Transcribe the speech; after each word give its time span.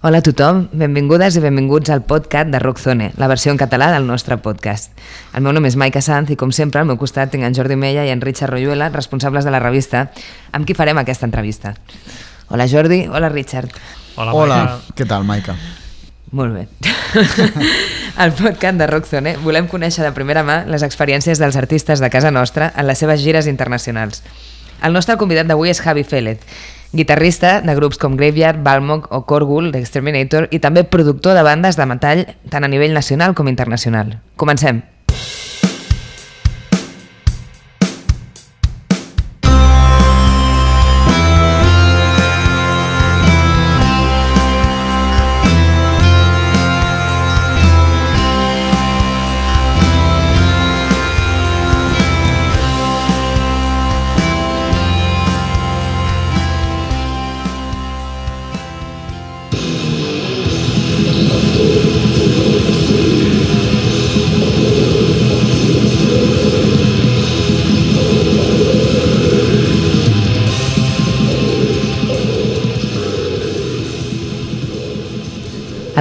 Hola 0.00 0.18
a 0.18 0.22
tothom, 0.22 0.68
benvingudes 0.78 1.34
i 1.34 1.40
benvinguts 1.42 1.90
al 1.90 2.04
podcast 2.06 2.52
de 2.52 2.60
Rockzone, 2.62 3.08
la 3.18 3.26
versió 3.26 3.50
en 3.50 3.58
català 3.58 3.88
del 3.90 4.06
nostre 4.06 4.36
podcast. 4.38 4.92
El 5.34 5.42
meu 5.42 5.50
nom 5.56 5.66
és 5.66 5.74
Maica 5.74 5.98
Sanz 6.04 6.30
i, 6.30 6.36
com 6.38 6.52
sempre, 6.54 6.78
al 6.78 6.86
meu 6.86 6.94
costat 7.00 7.32
tinc 7.32 7.42
en 7.42 7.56
Jordi 7.56 7.74
Mella 7.74 8.04
i 8.06 8.12
en 8.14 8.22
Richard 8.22 8.52
Royuela, 8.54 8.92
responsables 8.94 9.44
de 9.44 9.50
la 9.50 9.58
revista, 9.58 10.04
amb 10.54 10.68
qui 10.68 10.76
farem 10.78 11.00
aquesta 11.02 11.26
entrevista. 11.26 11.74
Hola 12.48 12.68
Jordi, 12.70 13.08
hola 13.10 13.28
Richard. 13.34 13.74
Hola, 14.14 14.34
Hola, 14.38 14.60
Maica. 14.62 14.94
què 14.94 15.08
tal, 15.10 15.26
Maica? 15.26 15.56
Molt 16.30 16.54
bé. 16.54 16.68
Al 18.22 18.32
podcast 18.38 18.78
de 18.78 18.86
Rockzone 18.86 19.34
volem 19.42 19.66
conèixer 19.66 20.06
de 20.06 20.14
primera 20.14 20.46
mà 20.46 20.60
les 20.70 20.86
experiències 20.86 21.42
dels 21.42 21.58
artistes 21.58 21.98
de 21.98 22.10
casa 22.10 22.30
nostra 22.30 22.70
en 22.76 22.86
les 22.86 23.02
seves 23.02 23.18
gires 23.24 23.50
internacionals. 23.50 24.22
El 24.78 24.94
nostre 24.94 25.18
convidat 25.18 25.48
d'avui 25.50 25.72
és 25.74 25.80
Javi 25.82 26.04
Félez, 26.06 26.38
guitarrista 26.92 27.60
de 27.60 27.74
grups 27.74 27.98
com 27.98 28.16
Graveyard, 28.16 28.62
Balmog 28.64 29.08
o 29.10 29.24
Korgul 29.28 29.72
d'Exterminator 29.72 30.48
i 30.50 30.60
també 30.62 30.84
productor 30.84 31.36
de 31.36 31.44
bandes 31.46 31.76
de 31.76 31.86
metall 31.86 32.26
tant 32.48 32.64
a 32.64 32.70
nivell 32.70 32.96
nacional 32.96 33.34
com 33.34 33.48
internacional. 33.48 34.16
Comencem. 34.36 34.82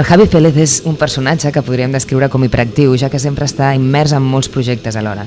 Javi 0.07 0.23
Félez 0.31 0.55
és 0.55 0.73
un 0.87 0.95
personatge 0.95 1.49
que 1.51 1.61
podríem 1.67 1.91
descriure 1.91 2.29
com 2.31 2.45
hiperactiu, 2.45 2.93
ja 2.95 3.09
que 3.11 3.19
sempre 3.19 3.43
està 3.43 3.73
immers 3.75 4.13
en 4.15 4.23
molts 4.23 4.47
projectes 4.47 4.95
alhora. 4.95 5.25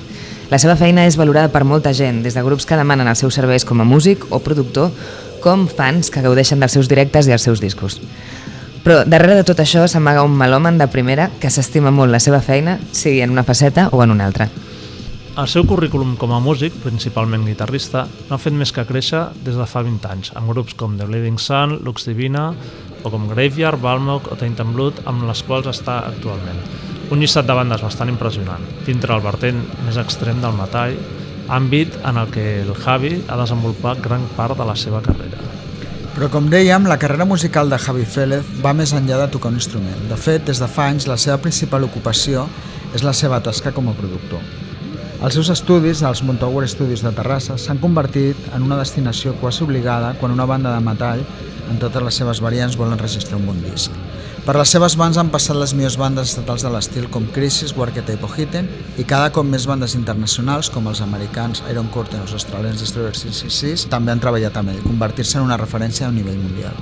La 0.48 0.56
seva 0.56 0.72
feina 0.80 1.04
és 1.04 1.18
valorada 1.20 1.50
per 1.52 1.66
molta 1.68 1.92
gent, 1.92 2.22
des 2.24 2.32
de 2.32 2.44
grups 2.46 2.64
que 2.64 2.78
demanen 2.80 3.10
els 3.10 3.20
seus 3.20 3.36
serveis 3.36 3.68
com 3.68 3.84
a 3.84 3.84
músic 3.84 4.24
o 4.32 4.40
productor, 4.40 4.88
com 5.44 5.66
fans 5.68 6.08
que 6.08 6.24
gaudeixen 6.24 6.64
dels 6.64 6.72
seus 6.72 6.88
directes 6.88 7.28
i 7.28 7.36
els 7.36 7.44
seus 7.44 7.60
discos. 7.60 7.98
Però 8.80 9.02
darrere 9.04 9.36
de 9.36 9.44
tot 9.44 9.60
això 9.60 9.84
s'amaga 9.84 10.24
un 10.24 10.32
melòman 10.32 10.80
de 10.80 10.88
primera 10.88 11.28
que 11.42 11.52
s'estima 11.52 11.92
molt 11.92 12.16
la 12.16 12.24
seva 12.24 12.40
feina, 12.40 12.78
sigui 12.96 13.20
en 13.20 13.36
una 13.36 13.44
faceta 13.44 13.90
o 13.92 14.00
en 14.00 14.16
una 14.16 14.32
altra. 14.32 14.48
El 15.36 15.46
seu 15.48 15.68
currículum 15.68 16.16
com 16.16 16.32
a 16.32 16.40
músic, 16.40 16.72
principalment 16.80 17.44
guitarrista, 17.44 18.08
no 18.30 18.34
ha 18.34 18.40
fet 18.40 18.56
més 18.56 18.72
que 18.72 18.88
créixer 18.88 19.26
des 19.44 19.60
de 19.60 19.68
fa 19.68 19.84
20 19.84 20.08
anys, 20.08 20.32
amb 20.40 20.48
grups 20.56 20.72
com 20.72 20.96
The 20.96 21.04
Bleeding 21.04 21.38
Sun, 21.38 21.82
Lux 21.84 22.08
Divina, 22.08 22.54
o 23.02 23.10
com 23.12 23.28
Graveyard, 23.30 23.80
Balmog 23.80 24.28
o 24.30 24.36
Taint 24.36 24.60
and 24.62 24.76
Blood, 24.76 25.02
amb 25.10 25.26
les 25.28 25.42
quals 25.46 25.70
està 25.70 26.00
actualment. 26.08 26.60
Un 27.10 27.18
llistat 27.18 27.48
de 27.48 27.56
bandes 27.56 27.82
bastant 27.82 28.12
impressionant, 28.12 28.62
dintre 28.86 29.16
el 29.16 29.24
vertent 29.24 29.64
més 29.86 29.98
extrem 29.98 30.40
del 30.42 30.54
metall, 30.58 30.94
àmbit 31.50 31.96
en 32.06 32.20
el 32.20 32.30
que 32.30 32.46
el 32.62 32.74
Javi 32.78 33.16
ha 33.26 33.38
desenvolupat 33.40 34.02
gran 34.04 34.28
part 34.36 34.58
de 34.58 34.66
la 34.68 34.76
seva 34.78 35.02
carrera. 35.02 35.40
Però 36.14 36.30
com 36.30 36.48
dèiem, 36.50 36.86
la 36.90 36.98
carrera 36.98 37.26
musical 37.26 37.70
de 37.70 37.78
Javi 37.78 38.06
Félez 38.06 38.48
va 38.62 38.74
més 38.76 38.94
enllà 38.94 39.22
de 39.24 39.28
tocar 39.34 39.50
un 39.50 39.60
instrument. 39.60 40.08
De 40.10 40.18
fet, 40.18 40.44
des 40.46 40.62
de 40.62 40.68
fa 40.70 40.90
anys, 40.90 41.06
la 41.10 41.18
seva 41.18 41.38
principal 41.42 41.86
ocupació 41.86 42.48
és 42.94 43.06
la 43.06 43.14
seva 43.14 43.40
tasca 43.42 43.72
com 43.72 43.88
a 43.88 43.94
productor. 43.96 44.42
Els 45.20 45.34
seus 45.36 45.50
estudis, 45.52 46.00
als 46.02 46.22
Montower 46.24 46.64
Studios 46.64 47.02
de 47.04 47.10
Terrassa, 47.12 47.58
s'han 47.60 47.76
convertit 47.76 48.38
en 48.56 48.62
una 48.64 48.78
destinació 48.78 49.34
quasi 49.36 49.66
obligada 49.66 50.14
quan 50.16 50.32
una 50.32 50.46
banda 50.48 50.72
de 50.72 50.80
metall, 50.80 51.20
en 51.68 51.76
totes 51.82 52.06
les 52.06 52.16
seves 52.22 52.40
variants, 52.40 52.78
volen 52.80 52.96
registrar 52.98 53.36
un 53.36 53.44
bon 53.50 53.60
disc. 53.60 53.92
Per 54.46 54.54
les 54.56 54.72
seves 54.72 54.96
mans 54.96 55.20
han 55.20 55.28
passat 55.28 55.60
les 55.60 55.76
millors 55.76 55.98
bandes 56.00 56.32
estatals 56.32 56.64
de 56.64 56.72
l'estil 56.72 57.10
com 57.12 57.28
Crisis, 57.36 57.76
Warqueta 57.76 58.16
i 58.16 58.22
Pohiten 58.22 58.72
i 58.96 59.04
cada 59.04 59.28
cop 59.28 59.44
més 59.44 59.68
bandes 59.68 59.92
internacionals 59.98 60.72
com 60.72 60.88
els 60.88 61.04
americans 61.04 61.60
Iron 61.68 61.92
Curtain 61.92 62.24
o 62.24 62.24
els 62.24 62.38
australians 62.40 62.80
Destroyer 62.80 63.12
666 63.12 63.90
també 63.92 64.16
han 64.16 64.24
treballat 64.24 64.56
amb 64.56 64.72
ell, 64.72 64.82
convertir-se 64.88 65.36
en 65.36 65.44
una 65.44 65.60
referència 65.60 66.08
a 66.08 66.16
nivell 66.16 66.40
mundial. 66.40 66.80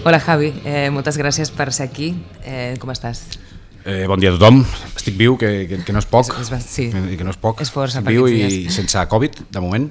Hola 0.00 0.16
Javi, 0.16 0.54
eh, 0.64 0.88
moltes 0.88 1.20
gràcies 1.20 1.52
per 1.52 1.74
ser 1.76 1.90
aquí. 1.92 2.14
Eh, 2.40 2.78
com 2.80 2.88
estàs? 2.88 3.43
Eh, 3.84 4.06
bon 4.08 4.18
dia 4.20 4.32
a 4.32 4.36
tothom. 4.38 4.62
Estic 4.96 5.16
viu, 5.20 5.36
que, 5.36 5.66
que, 5.68 5.82
que 5.84 5.92
no 5.92 6.00
és 6.00 6.08
poc. 6.08 6.32
Sí. 6.64 6.88
Que, 6.88 7.18
que 7.20 7.24
no 7.26 7.34
és 7.34 7.40
poc. 7.40 7.60
És 7.60 7.72
força 7.72 8.00
Estic 8.00 8.08
viu 8.14 8.28
i 8.30 8.38
dies. 8.40 8.72
sense 8.72 9.02
Covid, 9.12 9.42
de 9.52 9.60
moment. 9.60 9.90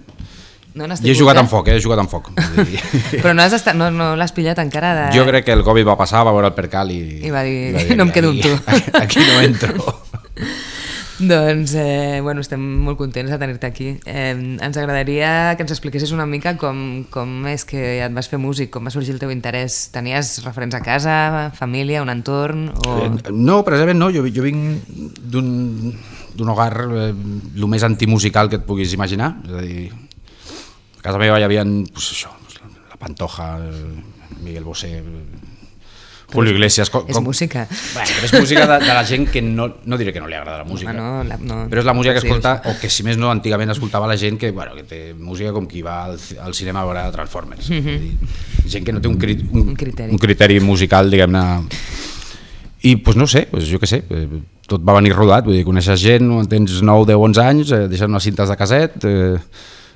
No 0.74 0.88
I 0.90 1.12
he 1.12 1.14
jugat 1.14 1.38
eh? 1.38 1.44
amb 1.44 1.52
foc, 1.52 1.68
eh? 1.70 1.76
He 1.78 1.84
jugat 1.84 2.02
amb 2.02 2.09
foc. 2.09 2.31
Dir, 2.58 2.80
Però 3.22 3.36
no, 3.38 3.44
has 3.46 3.54
estat, 3.54 3.78
no, 3.78 3.92
no 3.94 4.16
l'has 4.18 4.34
pillat 4.34 4.58
encara 4.64 4.96
de... 4.98 5.04
Jo 5.14 5.28
crec 5.28 5.46
que 5.46 5.54
el 5.54 5.62
Covid 5.66 5.86
va 5.92 5.98
passar, 6.00 6.24
va 6.26 6.34
veure 6.34 6.50
el 6.50 6.58
percal 6.58 6.90
i... 6.90 7.02
I 7.22 7.34
va 7.34 7.44
dir, 7.46 7.94
"No 7.94 8.08
em 8.08 8.14
quedo 8.16 8.34
amb 8.34 8.42
tu." 8.42 8.56
Aquí, 8.66 8.96
aquí 9.04 9.28
no 9.30 9.42
entro. 9.46 9.78
Doncs, 11.19 11.75
eh, 11.78 12.19
bueno, 12.25 12.41
estem 12.41 12.62
molt 12.84 12.97
contents 12.97 13.29
de 13.29 13.38
tenir-te 13.38 13.68
aquí. 13.68 13.90
Eh, 14.06 14.34
ens 14.34 14.78
agradaria 14.78 15.53
que 15.56 15.63
ens 15.63 15.74
expliquessis 15.75 16.12
una 16.12 16.25
mica 16.25 16.56
com, 16.57 17.03
com 17.13 17.46
és 17.51 17.66
que 17.69 17.84
et 18.01 18.16
vas 18.16 18.29
fer 18.31 18.40
músic, 18.41 18.72
com 18.74 18.85
va 18.85 18.94
sorgir 18.94 19.13
el 19.13 19.22
teu 19.22 19.31
interès. 19.34 19.91
Tenies 19.94 20.40
referents 20.46 20.75
a 20.75 20.81
casa, 20.81 21.51
família, 21.53 22.01
un 22.01 22.09
entorn? 22.09 22.72
O... 22.74 22.97
Eh, 23.06 23.12
No, 23.34 23.62
precisament 23.63 24.01
no. 24.01 24.09
Jo, 24.13 24.25
jo 24.25 24.46
vinc 24.46 24.90
d'un 25.22 25.94
d'un 26.34 26.50
hogar 26.50 26.72
eh, 26.90 27.12
el 27.13 27.68
més 27.69 27.84
antimusical 27.85 28.50
que 28.50 28.57
et 28.57 28.66
puguis 28.66 28.94
imaginar. 28.97 29.35
És 29.45 29.53
a 29.53 29.62
dir, 29.62 29.91
a 30.97 31.03
casa 31.06 31.22
meva 31.22 31.38
hi 31.38 31.45
havia 31.45 31.62
pues, 31.94 32.09
això, 32.16 32.34
la 32.90 32.97
Pantoja, 32.97 33.51
Miguel 34.41 34.66
Bosé, 34.66 34.95
Julio 36.34 36.52
Iglesias... 36.54 36.90
Com, 36.90 37.04
És 37.08 37.20
música. 37.22 37.68
Bueno, 37.94 38.10
però 38.16 38.26
és 38.26 38.34
música 38.34 38.66
de, 38.68 38.78
de 38.86 38.94
la 38.94 39.04
gent 39.06 39.28
que 39.32 39.42
no, 39.42 39.68
no 39.86 39.98
diré 39.98 40.12
que 40.14 40.20
no 40.20 40.28
li 40.28 40.36
agrada 40.36 40.58
la 40.58 40.64
música, 40.68 40.92
Home, 40.92 41.00
no, 41.00 41.24
la- 41.24 41.38
no, 41.38 41.70
però 41.70 41.80
és 41.80 41.86
la 41.86 41.94
música 41.94 42.14
que 42.16 42.22
dir 42.22 42.30
escolta, 42.32 42.62
o 42.66 42.76
que 42.82 42.90
si 42.90 43.04
més 43.04 43.18
no, 43.18 43.30
antigament 43.32 43.72
escoltava 43.72 44.08
la 44.08 44.18
gent 44.18 44.38
que, 44.42 44.52
bueno, 44.52 44.76
que 44.76 44.84
té 44.84 45.14
música 45.14 45.52
com 45.54 45.68
qui 45.68 45.82
va 45.82 46.04
al, 46.06 46.18
al 46.42 46.54
cinema 46.54 46.82
a 46.82 46.86
veure 46.86 47.12
Transformers. 47.12 47.70
Mm 47.70 47.82
-hmm. 47.86 48.18
Gent 48.68 48.86
que 48.86 48.94
no 48.94 49.02
té 49.02 49.08
un, 49.08 49.18
cri, 49.18 49.34
un, 49.52 49.60
Mhm. 49.60 49.68
Un 49.70 49.76
criteri. 49.76 50.12
un 50.12 50.18
criteri 50.18 50.60
musical, 50.60 51.10
diguem-ne... 51.10 51.64
I, 52.84 52.96
doncs 53.00 53.16
no 53.16 53.28
sé, 53.28 53.48
doncs 53.52 53.70
jo 53.72 53.80
què 53.80 53.88
sé, 53.88 54.04
eh, 54.10 54.28
tot 54.68 54.82
va 54.84 54.94
venir 54.98 55.14
rodat, 55.16 55.46
vull 55.46 55.56
dir, 55.56 55.64
coneixes 55.64 56.02
gent, 56.02 56.28
tens 56.52 56.82
9, 56.82 57.06
10, 57.06 57.18
11 57.18 57.40
anys, 57.42 57.72
eh, 57.72 57.88
deixen 57.88 58.10
unes 58.12 58.24
cintes 58.24 58.50
de 58.50 58.56
caset, 58.60 58.92
eh, 59.06 59.38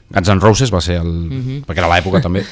Guns 0.10 0.30
N' 0.30 0.40
Roses 0.40 0.72
va 0.72 0.80
ser 0.80 1.02
el... 1.02 1.08
Mm 1.12 1.42
-hmm. 1.42 1.66
perquè 1.66 1.80
era 1.84 1.90
l'època 1.92 2.22
també. 2.22 2.46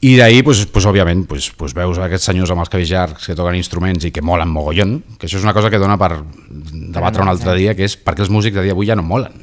I 0.00 0.14
d'ahir, 0.16 0.44
pues, 0.44 0.64
pues, 0.72 0.86
òbviament, 0.88 1.26
pues, 1.28 1.50
pues, 1.52 1.74
veus 1.76 1.98
aquests 2.00 2.30
senyors 2.30 2.50
amb 2.54 2.62
els 2.62 2.70
cabells 2.72 2.88
llargs 2.88 3.26
que 3.28 3.36
toquen 3.36 3.58
instruments 3.58 4.06
i 4.08 4.10
que 4.14 4.22
molen 4.24 4.48
mogollon, 4.48 4.94
que 5.18 5.28
això 5.28 5.36
és 5.36 5.44
una 5.44 5.52
cosa 5.52 5.68
que 5.68 5.80
dona 5.80 5.98
per 6.00 6.22
debatre 6.48 7.20
un 7.20 7.28
altre 7.28 7.52
dia, 7.58 7.74
que 7.76 7.84
és 7.84 7.98
perquè 8.00 8.24
els 8.24 8.32
músics 8.32 8.56
de 8.56 8.64
dia 8.64 8.72
d'avui 8.72 8.88
ja 8.88 8.96
no 8.96 9.04
molen. 9.04 9.34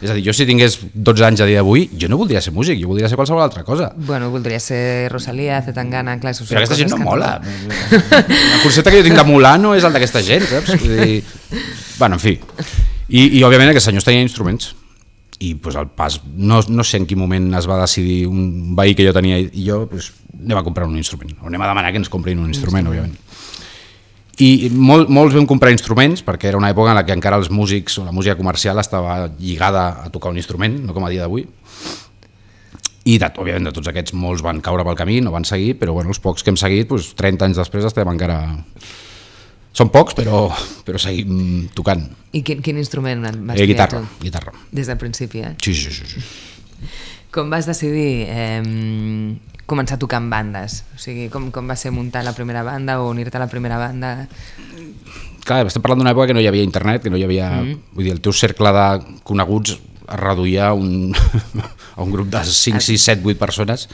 És 0.00 0.12
a 0.12 0.14
dir, 0.14 0.22
jo 0.24 0.32
si 0.32 0.46
tingués 0.46 0.78
12 0.94 1.24
anys 1.26 1.42
a 1.42 1.46
dia 1.48 1.58
d'avui, 1.58 1.88
jo 1.98 2.08
no 2.08 2.16
voldria 2.16 2.40
ser 2.40 2.54
músic, 2.54 2.78
jo 2.80 2.88
voldria 2.88 3.10
ser 3.10 3.18
qualsevol 3.18 3.42
altra 3.42 3.64
cosa. 3.66 3.90
Bueno, 3.96 4.30
voldria 4.30 4.60
ser 4.62 5.10
Rosalia, 5.12 5.60
Zetangana, 5.66 6.16
clar, 6.22 6.36
Però 6.38 6.62
aquesta 6.62 6.78
gent 6.78 6.94
no 6.94 7.02
mola. 7.02 7.34
El 7.90 8.60
concepte 8.62 8.92
que 8.92 9.02
jo 9.02 9.08
tinc 9.10 9.18
de 9.18 9.26
molar 9.26 9.56
no 9.60 9.74
és 9.74 9.84
el 9.84 9.92
d'aquesta 9.92 10.22
gent, 10.22 10.46
saps? 10.46 10.78
Vull 10.78 11.02
dir... 11.02 11.22
Bueno, 11.98 12.14
en 12.14 12.22
fi. 12.22 12.38
I, 13.08 13.24
I, 13.26 13.42
òbviament, 13.42 13.72
aquests 13.72 13.90
senyors 13.90 14.06
tenien 14.06 14.22
instruments. 14.22 14.70
I 15.38 15.54
pues, 15.54 15.76
el 15.78 15.86
pas, 15.94 16.20
no, 16.26 16.58
no 16.66 16.84
sé 16.84 16.98
en 16.98 17.06
quin 17.06 17.20
moment 17.20 17.52
es 17.54 17.68
va 17.70 17.78
decidir 17.78 18.26
un 18.26 18.74
veí 18.76 18.96
que 18.98 19.06
jo 19.06 19.12
tenia 19.14 19.38
i 19.38 19.62
jo, 19.62 19.84
pues, 19.90 20.10
anem 20.34 20.58
a 20.58 20.64
comprar 20.66 20.88
un 20.88 20.96
instrument. 20.98 21.36
O 21.42 21.46
anem 21.46 21.62
a 21.62 21.70
demanar 21.70 21.92
que 21.94 22.02
ens 22.02 22.10
comprin 22.10 22.40
un 22.42 22.50
instrument, 22.50 22.90
òbviament. 22.90 23.14
I 24.38 24.70
molt, 24.70 25.08
molts 25.10 25.34
vam 25.34 25.46
comprar 25.50 25.72
instruments 25.74 26.22
perquè 26.22 26.52
era 26.52 26.58
una 26.58 26.70
època 26.70 26.92
en 26.92 26.98
la 27.00 27.04
que 27.06 27.14
encara 27.14 27.38
els 27.40 27.50
músics 27.50 27.96
o 27.98 28.04
la 28.06 28.14
música 28.14 28.36
comercial 28.38 28.78
estava 28.78 29.24
lligada 29.38 29.88
a 30.04 30.10
tocar 30.14 30.30
un 30.30 30.38
instrument, 30.38 30.76
no 30.86 30.94
com 30.94 31.06
a 31.06 31.10
dia 31.10 31.24
d'avui. 31.24 31.46
I, 33.08 33.16
de, 33.18 33.30
òbviament, 33.40 33.66
de 33.66 33.72
tots 33.74 33.88
aquests, 33.90 34.14
molts 34.14 34.44
van 34.44 34.60
caure 34.62 34.84
pel 34.86 34.98
camí, 34.98 35.18
no 35.24 35.32
van 35.34 35.46
seguir, 35.48 35.72
però 35.80 35.94
bueno, 35.96 36.12
els 36.12 36.20
pocs 36.22 36.44
que 36.44 36.52
hem 36.52 36.58
seguit, 36.60 36.90
doncs, 36.90 37.14
30 37.18 37.48
anys 37.48 37.62
després 37.62 37.86
estem 37.88 38.10
encara... 38.10 38.42
Són 39.76 39.90
pocs, 39.94 40.16
però, 40.18 40.46
però 40.86 40.98
seguim 41.00 41.68
tocant. 41.76 42.02
I 42.34 42.42
quin, 42.46 42.62
quin 42.64 42.78
instrument 42.80 43.22
vas 43.46 43.60
Eh, 43.60 43.66
guitarra, 43.68 44.00
tu? 44.00 44.24
guitarra. 44.24 44.52
Des 44.72 44.88
del 44.88 44.98
principi, 44.98 45.44
eh? 45.44 45.54
Sí, 45.62 45.74
sí, 45.74 45.92
sí. 45.92 46.04
sí. 46.06 46.22
Com 47.34 47.50
vas 47.52 47.68
decidir 47.68 48.24
eh, 48.32 48.62
començar 49.68 49.98
a 49.98 50.00
tocar 50.00 50.22
en 50.22 50.30
bandes? 50.32 50.82
O 50.96 50.98
sigui, 50.98 51.28
com, 51.28 51.50
com 51.52 51.68
va 51.68 51.76
ser 51.76 51.92
muntar 51.92 52.22
la 52.24 52.32
primera 52.32 52.62
banda 52.64 53.02
o 53.02 53.10
unir-te 53.10 53.36
a 53.36 53.42
la 53.42 53.50
primera 53.52 53.76
banda? 53.76 54.26
Clar, 55.44 55.66
estem 55.68 55.84
parlant 55.84 56.00
d'una 56.00 56.14
època 56.16 56.30
que 56.30 56.36
no 56.38 56.40
hi 56.40 56.48
havia 56.48 56.64
internet, 56.64 57.04
que 57.04 57.12
no 57.12 57.20
hi 57.20 57.26
havia... 57.26 57.50
Mm. 57.60 57.92
Vull 57.92 58.08
dir, 58.08 58.14
el 58.16 58.22
teu 58.24 58.32
cercle 58.32 58.72
de 58.72 58.86
coneguts 59.28 59.76
es 59.76 60.16
reduïa 60.16 60.70
a 60.70 60.72
un, 60.72 61.12
a 61.96 62.00
un 62.00 62.16
grup 62.16 62.32
de 62.32 62.40
5, 62.48 62.80
6, 62.80 63.04
7, 63.12 63.28
8 63.28 63.38
persones 63.38 63.86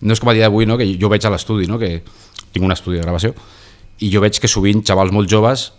no 0.00 0.12
és 0.12 0.20
com 0.20 0.30
a 0.30 0.34
dia 0.36 0.46
d'avui, 0.46 0.66
no? 0.68 0.76
que 0.78 0.86
jo 1.00 1.10
veig 1.12 1.24
a 1.24 1.32
l'estudi, 1.32 1.68
no? 1.70 1.78
que 1.80 2.02
tinc 2.52 2.64
un 2.64 2.74
estudi 2.74 2.98
de 2.98 3.04
gravació, 3.04 3.32
i 4.00 4.12
jo 4.12 4.20
veig 4.24 4.38
que 4.40 4.50
sovint 4.50 4.84
xavals 4.86 5.14
molt 5.14 5.30
joves 5.30 5.70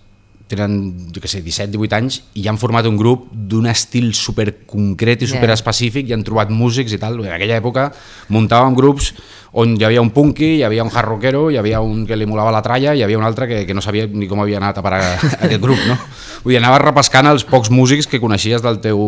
tenen, 0.47 1.11
jo 1.11 1.21
què 1.21 1.29
sé, 1.29 1.41
17, 1.43 1.73
18 1.75 1.97
anys 1.97 2.19
i 2.39 2.45
han 2.47 2.59
format 2.59 2.87
un 2.87 2.97
grup 2.99 3.27
d'un 3.31 3.67
estil 3.67 4.13
super 4.15 4.47
concret 4.69 5.23
i 5.25 5.27
super 5.27 5.49
específic 5.51 6.07
i 6.07 6.15
han 6.15 6.23
trobat 6.23 6.51
músics 6.53 6.95
i 6.95 6.99
tal. 7.01 7.19
En 7.25 7.33
aquella 7.35 7.57
època 7.59 7.89
muntàvem 8.33 8.77
grups 8.77 9.11
on 9.59 9.75
hi 9.75 9.83
havia 9.87 10.03
un 10.03 10.11
punky, 10.15 10.57
hi 10.57 10.63
havia 10.63 10.85
un 10.85 10.91
hard 10.93 11.09
rockero, 11.11 11.47
hi 11.51 11.59
havia 11.59 11.81
un 11.83 12.05
que 12.07 12.15
li 12.15 12.27
molava 12.29 12.53
la 12.55 12.63
tralla 12.63 12.95
i 12.95 13.01
hi 13.01 13.05
havia 13.05 13.19
un 13.19 13.27
altre 13.27 13.47
que, 13.49 13.65
que 13.67 13.75
no 13.75 13.83
sabia 13.83 14.07
ni 14.07 14.29
com 14.29 14.39
havia 14.43 14.61
anat 14.61 14.79
a 14.79 14.85
parar 14.85 15.01
aquest 15.43 15.61
grup, 15.63 15.83
no? 15.89 15.99
Vull 16.45 16.55
dir, 16.55 16.61
anaves 16.61 16.85
repescant 16.85 17.27
els 17.33 17.43
pocs 17.47 17.73
músics 17.73 18.07
que 18.07 18.23
coneixies 18.23 18.63
del 18.63 18.79
teu... 18.83 19.03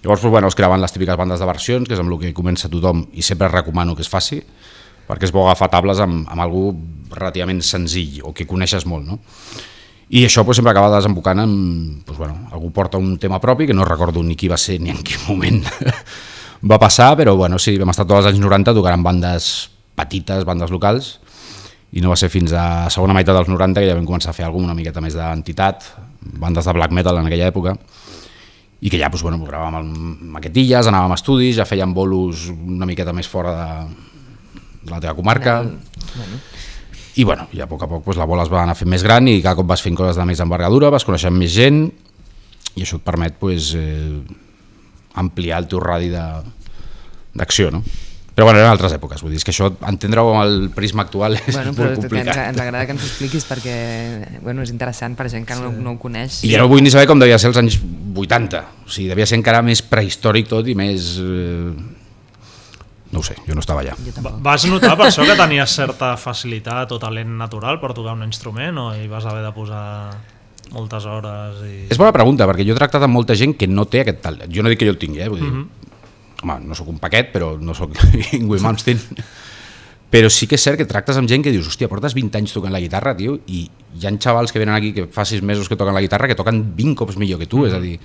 Llavors, 0.00 0.22
doncs, 0.22 0.32
bueno, 0.32 0.48
es 0.48 0.56
creaven 0.56 0.80
les 0.80 0.94
típiques 0.94 1.16
bandes 1.20 1.42
de 1.42 1.46
versions, 1.46 1.86
que 1.86 1.92
és 1.92 2.00
amb 2.00 2.08
el 2.08 2.16
que 2.22 2.30
comença 2.32 2.70
tothom 2.72 3.04
i 3.12 3.22
sempre 3.22 3.50
recomano 3.52 3.92
que 3.94 4.00
es 4.00 4.08
faci, 4.08 4.40
perquè 5.10 5.28
és 5.28 5.34
bo 5.34 5.44
agafar 5.44 5.70
tables 5.72 6.00
amb, 6.02 6.24
amb 6.30 6.46
algú 6.46 6.70
relativament 7.10 7.60
senzill 7.66 8.22
o 8.24 8.32
que 8.36 8.46
coneixes 8.46 8.86
molt, 8.86 9.06
no? 9.06 9.18
I 10.10 10.24
això 10.26 10.42
pues, 10.42 10.58
sempre 10.58 10.72
acaba 10.72 10.90
desembocant 10.90 11.38
en... 11.38 11.52
Pues, 12.06 12.18
bueno, 12.18 12.48
algú 12.50 12.72
porta 12.74 12.98
un 12.98 13.16
tema 13.18 13.38
propi, 13.40 13.68
que 13.68 13.74
no 13.74 13.84
recordo 13.86 14.22
ni 14.26 14.34
qui 14.34 14.48
va 14.50 14.58
ser 14.58 14.80
ni 14.82 14.90
en 14.90 15.04
quin 15.06 15.22
moment 15.28 15.62
va 16.70 16.80
passar, 16.82 17.12
però 17.16 17.36
bueno, 17.38 17.60
sí, 17.62 17.76
vam 17.78 17.92
estar 17.94 18.08
tots 18.08 18.24
els 18.24 18.32
anys 18.32 18.42
90 18.42 18.74
tocant 18.74 19.06
bandes 19.06 19.70
petites, 19.94 20.42
bandes 20.48 20.74
locals, 20.74 21.12
i 21.94 22.02
no 22.02 22.10
va 22.10 22.18
ser 22.18 22.30
fins 22.30 22.54
a 22.54 22.90
segona 22.90 23.14
meitat 23.14 23.38
dels 23.38 23.50
90 23.50 23.82
que 23.82 23.86
ja 23.86 23.94
vam 23.94 24.06
començar 24.06 24.34
a 24.34 24.36
fer 24.36 24.46
alguna 24.46 24.70
una 24.70 24.78
miqueta 24.78 25.02
més 25.02 25.14
d'entitat, 25.14 25.86
bandes 26.42 26.66
de 26.66 26.74
black 26.74 26.94
metal 26.94 27.18
en 27.20 27.30
aquella 27.30 27.50
època, 27.50 27.76
i 28.80 28.90
que 28.90 28.98
ja 28.98 29.10
pues, 29.12 29.22
bueno, 29.22 29.38
gravàvem 29.46 29.94
maquetilles, 30.34 30.90
anàvem 30.90 31.14
a 31.14 31.18
estudis, 31.20 31.54
ja 31.60 31.68
fèiem 31.68 31.94
bolos 31.94 32.48
una 32.50 32.88
miqueta 32.88 33.14
més 33.14 33.30
fora 33.30 33.54
de, 33.54 34.09
de 34.82 34.90
la 34.90 35.00
teva 35.00 35.14
comarca. 35.14 35.60
Bueno. 35.62 36.40
I 37.16 37.24
bueno, 37.24 37.48
ja 37.52 37.66
a 37.66 37.68
poc 37.68 37.82
a 37.82 37.88
poc 37.90 38.04
pues, 38.04 38.16
la 38.16 38.26
bola 38.28 38.44
es 38.46 38.52
va 38.52 38.62
anar 38.62 38.76
fent 38.78 38.88
més 38.90 39.02
gran 39.04 39.26
i 39.28 39.40
cada 39.42 39.58
cop 39.58 39.66
vas 39.68 39.82
fent 39.82 39.98
coses 39.98 40.16
de 40.16 40.24
més 40.28 40.40
envergadura, 40.40 40.92
vas 40.94 41.04
coneixent 41.04 41.34
més 41.36 41.52
gent 41.52 41.82
i 42.78 42.84
això 42.84 43.00
et 43.00 43.04
permet 43.04 43.34
pues, 43.40 43.74
eh, 43.74 44.20
ampliar 45.20 45.58
el 45.60 45.66
teu 45.68 45.82
radi 45.82 46.12
d'acció, 46.12 47.72
no? 47.74 47.82
Però 48.30 48.46
bueno, 48.46 48.60
eren 48.62 48.70
altres 48.70 48.94
èpoques, 48.94 49.20
vull 49.20 49.34
dir, 49.34 49.40
que 49.44 49.52
això 49.52 49.66
entendre-ho 49.90 50.30
amb 50.32 50.44
el 50.46 50.70
prisma 50.72 51.02
actual 51.02 51.34
és 51.36 51.50
bueno, 51.50 51.74
molt 51.76 51.98
complicat. 51.98 52.30
Ens, 52.30 52.52
ens 52.54 52.62
agrada 52.62 52.86
que 52.86 52.94
ens 52.94 53.02
ho 53.02 53.08
expliquis 53.10 53.44
perquè 53.44 53.74
bueno, 54.40 54.62
és 54.64 54.70
interessant 54.72 55.16
per 55.18 55.26
gent 55.28 55.44
que 55.44 55.58
no, 55.58 55.72
no 55.74 55.96
ho 55.96 56.00
coneix. 56.00 56.38
I 56.46 56.54
jo 56.54 56.62
no 56.62 56.70
vull 56.70 56.80
ni 56.80 56.92
saber 56.94 57.10
com 57.10 57.20
devia 57.20 57.36
ser 57.42 57.50
els 57.50 57.58
anys 57.60 57.80
80, 58.16 58.62
o 58.86 58.88
sigui, 58.88 59.10
devia 59.10 59.26
ser 59.28 59.40
encara 59.42 59.60
més 59.66 59.82
prehistòric 59.84 60.48
tot 60.48 60.70
i 60.70 60.78
més... 60.78 61.16
Eh, 61.20 61.98
no 63.10 63.20
ho 63.20 63.22
sé, 63.26 63.34
jo 63.46 63.54
no 63.54 63.62
estava 63.62 63.82
allà. 63.82 63.96
Vas 64.42 64.66
notar 64.70 64.94
per 64.98 65.08
això 65.08 65.24
que 65.26 65.34
tenies 65.38 65.72
certa 65.74 66.12
facilitat 66.20 66.92
o 66.94 66.98
talent 67.02 67.32
natural 67.38 67.80
per 67.82 67.90
tocar 67.96 68.14
un 68.14 68.22
instrument 68.26 68.78
o 68.78 68.90
hi 68.94 69.08
vas 69.10 69.26
haver 69.26 69.42
de 69.42 69.50
posar 69.54 69.82
moltes 70.70 71.06
hores? 71.10 71.60
I... 71.66 71.74
És 71.90 71.98
bona 71.98 72.14
pregunta, 72.14 72.46
perquè 72.50 72.66
jo 72.66 72.74
he 72.74 72.78
tractat 72.78 73.04
amb 73.06 73.16
molta 73.18 73.36
gent 73.38 73.56
que 73.58 73.68
no 73.70 73.88
té 73.90 74.04
aquest 74.04 74.22
talent. 74.22 74.50
Jo 74.54 74.62
no 74.62 74.70
dic 74.72 74.82
que 74.82 74.88
jo 74.88 74.94
el 74.94 75.00
tingui, 75.02 75.22
eh? 75.24 75.28
Vull 75.28 75.42
dir, 75.42 75.50
mm 75.50 75.60
-hmm. 75.60 76.42
home, 76.42 76.58
no 76.68 76.74
sóc 76.74 76.88
un 76.88 76.98
paquet, 76.98 77.32
però 77.34 77.58
no 77.58 77.74
sóc 77.74 77.90
Ingui 78.38 78.60
Malmsteen. 78.60 79.00
però 80.10 80.28
sí 80.28 80.46
que 80.46 80.56
és 80.56 80.62
cert 80.62 80.76
que 80.76 80.86
tractes 80.86 81.16
amb 81.16 81.28
gent 81.28 81.42
que 81.42 81.52
dius, 81.52 81.68
hòstia, 81.68 81.88
portes 81.88 82.14
20 82.14 82.36
anys 82.36 82.52
tocant 82.52 82.72
la 82.72 82.80
guitarra, 82.80 83.14
tio, 83.14 83.38
i 83.46 83.70
hi 83.94 84.06
ha 84.06 84.10
xavals 84.18 84.50
que 84.50 84.58
venen 84.58 84.74
aquí 84.74 84.92
que 84.92 85.06
fa 85.06 85.24
6 85.24 85.42
mesos 85.42 85.68
que 85.68 85.76
toquen 85.76 85.94
la 85.94 86.00
guitarra 86.00 86.26
que 86.26 86.34
toquen 86.34 86.74
20 86.76 86.96
cops 86.96 87.16
millor 87.16 87.38
que 87.38 87.46
tu, 87.46 87.58
mm 87.58 87.62
-hmm. 87.62 87.68
és 87.68 87.74
a 87.74 87.80
dir, 87.80 88.00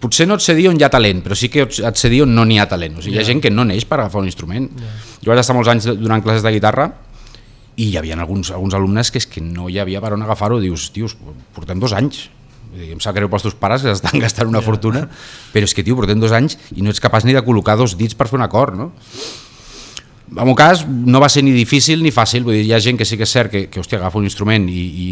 potser 0.00 0.26
no 0.28 0.36
et 0.36 0.44
sé 0.44 0.54
dir 0.56 0.68
on 0.70 0.78
hi 0.78 0.84
ha 0.84 0.90
talent, 0.92 1.22
però 1.24 1.36
sí 1.38 1.48
que 1.52 1.64
et 1.66 1.98
sé 2.00 2.10
dir 2.12 2.22
on 2.26 2.34
no 2.34 2.44
n'hi 2.44 2.60
ha 2.60 2.68
talent. 2.68 2.98
O 2.98 3.02
sigui, 3.02 3.16
yeah. 3.16 3.24
hi 3.24 3.26
ha 3.26 3.32
gent 3.32 3.42
que 3.44 3.52
no 3.52 3.64
neix 3.68 3.86
per 3.88 4.00
agafar 4.00 4.22
un 4.22 4.30
instrument. 4.30 4.68
Yeah. 4.68 5.02
Jo 5.24 5.32
vaig 5.32 5.42
estar 5.42 5.56
molts 5.56 5.70
anys 5.72 5.88
donant 5.88 6.24
classes 6.24 6.44
de 6.44 6.52
guitarra 6.54 6.90
i 7.76 7.90
hi 7.90 7.96
havia 8.00 8.16
alguns, 8.16 8.50
alguns 8.52 8.76
alumnes 8.76 9.10
que 9.12 9.20
és 9.20 9.28
que 9.28 9.42
no 9.44 9.70
hi 9.72 9.78
havia 9.80 10.00
per 10.04 10.14
on 10.16 10.24
agafar-ho. 10.24 10.60
Dius, 10.60 10.90
tios, 10.92 11.16
portem 11.56 11.80
dos 11.80 11.96
anys. 11.96 12.26
Dir, 12.76 12.90
em 12.92 13.00
sap 13.00 13.16
greu 13.16 13.30
pels 13.32 13.46
teus 13.46 13.56
pares 13.56 13.84
que 13.84 13.92
s'estan 13.92 14.20
gastant 14.24 14.52
una 14.52 14.60
yeah. 14.60 14.68
fortuna, 14.68 15.06
però 15.54 15.68
és 15.68 15.74
que, 15.76 15.84
tio, 15.86 15.96
portem 15.98 16.20
dos 16.20 16.34
anys 16.36 16.58
i 16.76 16.84
no 16.84 16.92
ets 16.92 17.02
capaç 17.02 17.24
ni 17.24 17.36
de 17.36 17.44
col·locar 17.44 17.78
dos 17.80 17.96
dits 17.96 18.16
per 18.16 18.28
fer 18.28 18.40
un 18.40 18.44
acord, 18.46 18.76
no? 18.76 18.92
En 20.26 20.40
el 20.42 20.48
meu 20.48 20.56
cas 20.58 20.82
no 20.88 21.20
va 21.22 21.28
ser 21.30 21.44
ni 21.46 21.52
difícil 21.54 22.00
ni 22.02 22.10
fàcil, 22.10 22.42
vull 22.42 22.56
dir, 22.58 22.64
hi 22.66 22.72
ha 22.74 22.80
gent 22.82 22.98
que 22.98 23.06
sí 23.06 23.16
que 23.16 23.22
és 23.24 23.32
cert 23.32 23.52
que, 23.52 23.60
que 23.70 23.78
hòstia, 23.78 24.00
agafa 24.00 24.18
un 24.18 24.26
instrument 24.26 24.66
i, 24.68 24.82
i 24.82 25.08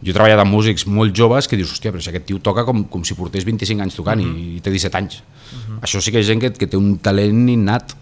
jo 0.00 0.12
he 0.12 0.16
treballat 0.16 0.40
amb 0.40 0.54
músics 0.54 0.86
molt 0.88 1.12
joves 1.16 1.48
que 1.48 1.58
dius, 1.60 1.74
hòstia, 1.74 1.92
però 1.92 2.00
si 2.00 2.08
aquest 2.08 2.24
tio 2.30 2.40
toca 2.40 2.64
com, 2.64 2.86
com 2.88 3.02
si 3.04 3.16
portés 3.18 3.44
25 3.44 3.84
anys 3.84 3.98
tocant 3.98 4.22
uh 4.22 4.26
-huh. 4.26 4.38
i, 4.38 4.56
i 4.56 4.60
té 4.64 4.70
17 4.70 4.96
anys. 4.96 5.20
Uh 5.20 5.58
-huh. 5.58 5.80
Això 5.84 6.00
sí 6.00 6.10
que 6.10 6.20
és 6.20 6.26
gent 6.26 6.40
que, 6.40 6.52
que 6.52 6.66
té 6.66 6.76
un 6.76 6.98
talent 6.98 7.48
innat. 7.48 7.94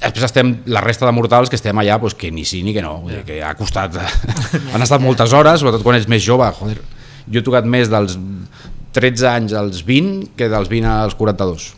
Després 0.00 0.24
estem 0.24 0.58
la 0.66 0.80
resta 0.80 1.06
de 1.06 1.12
mortals 1.12 1.48
que 1.48 1.56
estem 1.56 1.76
allà 1.78 1.98
pues, 2.00 2.14
que 2.14 2.30
ni 2.30 2.44
sí 2.44 2.62
ni 2.62 2.72
que 2.72 2.82
no, 2.82 3.04
yeah. 3.08 3.24
que 3.24 3.42
ha 3.42 3.54
costat... 3.54 3.96
Han 4.74 4.82
estat 4.82 5.00
moltes 5.00 5.32
hores, 5.32 5.60
sobretot 5.60 5.82
quan 5.82 5.96
ets 5.96 6.08
més 6.08 6.22
jove. 6.22 6.52
Joder, 6.60 6.78
jo 7.32 7.38
he 7.38 7.42
tocat 7.42 7.64
més 7.64 7.88
dels 7.88 8.18
13 8.92 9.28
anys 9.28 9.52
als 9.52 9.84
20 9.84 10.30
que 10.36 10.48
dels 10.48 10.68
20 10.68 10.86
als 10.86 11.14
42. 11.14 11.74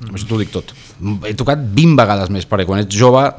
Mm. 0.00 0.14
Això 0.14 0.26
t'ho 0.26 0.38
dic 0.38 0.50
tot. 0.50 0.74
He 1.24 1.34
tocat 1.34 1.58
20 1.58 1.96
vegades 1.96 2.30
més, 2.30 2.46
perquè 2.46 2.66
quan 2.66 2.80
ets 2.80 2.94
jove 2.94 3.32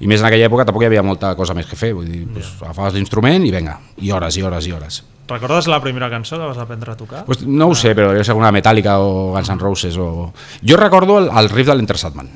i 0.00 0.08
més 0.08 0.22
en 0.22 0.26
aquella 0.30 0.48
època 0.48 0.64
tampoc 0.64 0.84
hi 0.84 0.88
havia 0.88 1.04
molta 1.04 1.34
cosa 1.36 1.54
més 1.56 1.68
que 1.68 1.76
fer, 1.76 1.92
vull 1.96 2.08
dir, 2.08 2.24
pues, 2.32 2.54
agafaves 2.62 2.96
l'instrument 2.96 3.44
i 3.46 3.52
venga, 3.52 3.78
i 4.00 4.12
hores 4.12 4.36
i 4.40 4.44
hores 4.46 4.66
i 4.66 4.72
hores. 4.72 5.02
Recordes 5.30 5.68
la 5.70 5.78
primera 5.80 6.08
cançó 6.10 6.40
que 6.40 6.46
vas 6.48 6.58
aprendre 6.58 6.90
a 6.90 6.96
tocar? 6.98 7.24
Pues 7.24 7.44
no 7.46 7.68
ho 7.70 7.74
sé, 7.78 7.92
però 7.94 8.08
devia 8.10 8.24
ser 8.24 8.32
alguna 8.34 8.50
Metallica 8.50 8.98
o 8.98 9.30
Guns 9.36 9.50
N' 9.52 9.60
Roses 9.60 9.98
o... 10.00 10.32
Jo 10.66 10.76
recordo 10.80 11.20
el, 11.20 11.28
el 11.30 11.50
riff 11.52 11.68
de 11.68 11.76
l'Enter 11.76 11.98
Sandman. 12.00 12.32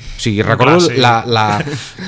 O 0.00 0.22
sigui, 0.22 0.42
recordo 0.42 0.76
clar, 0.88 0.90
sí. 0.92 1.00
la, 1.00 1.12
la... 1.26 1.44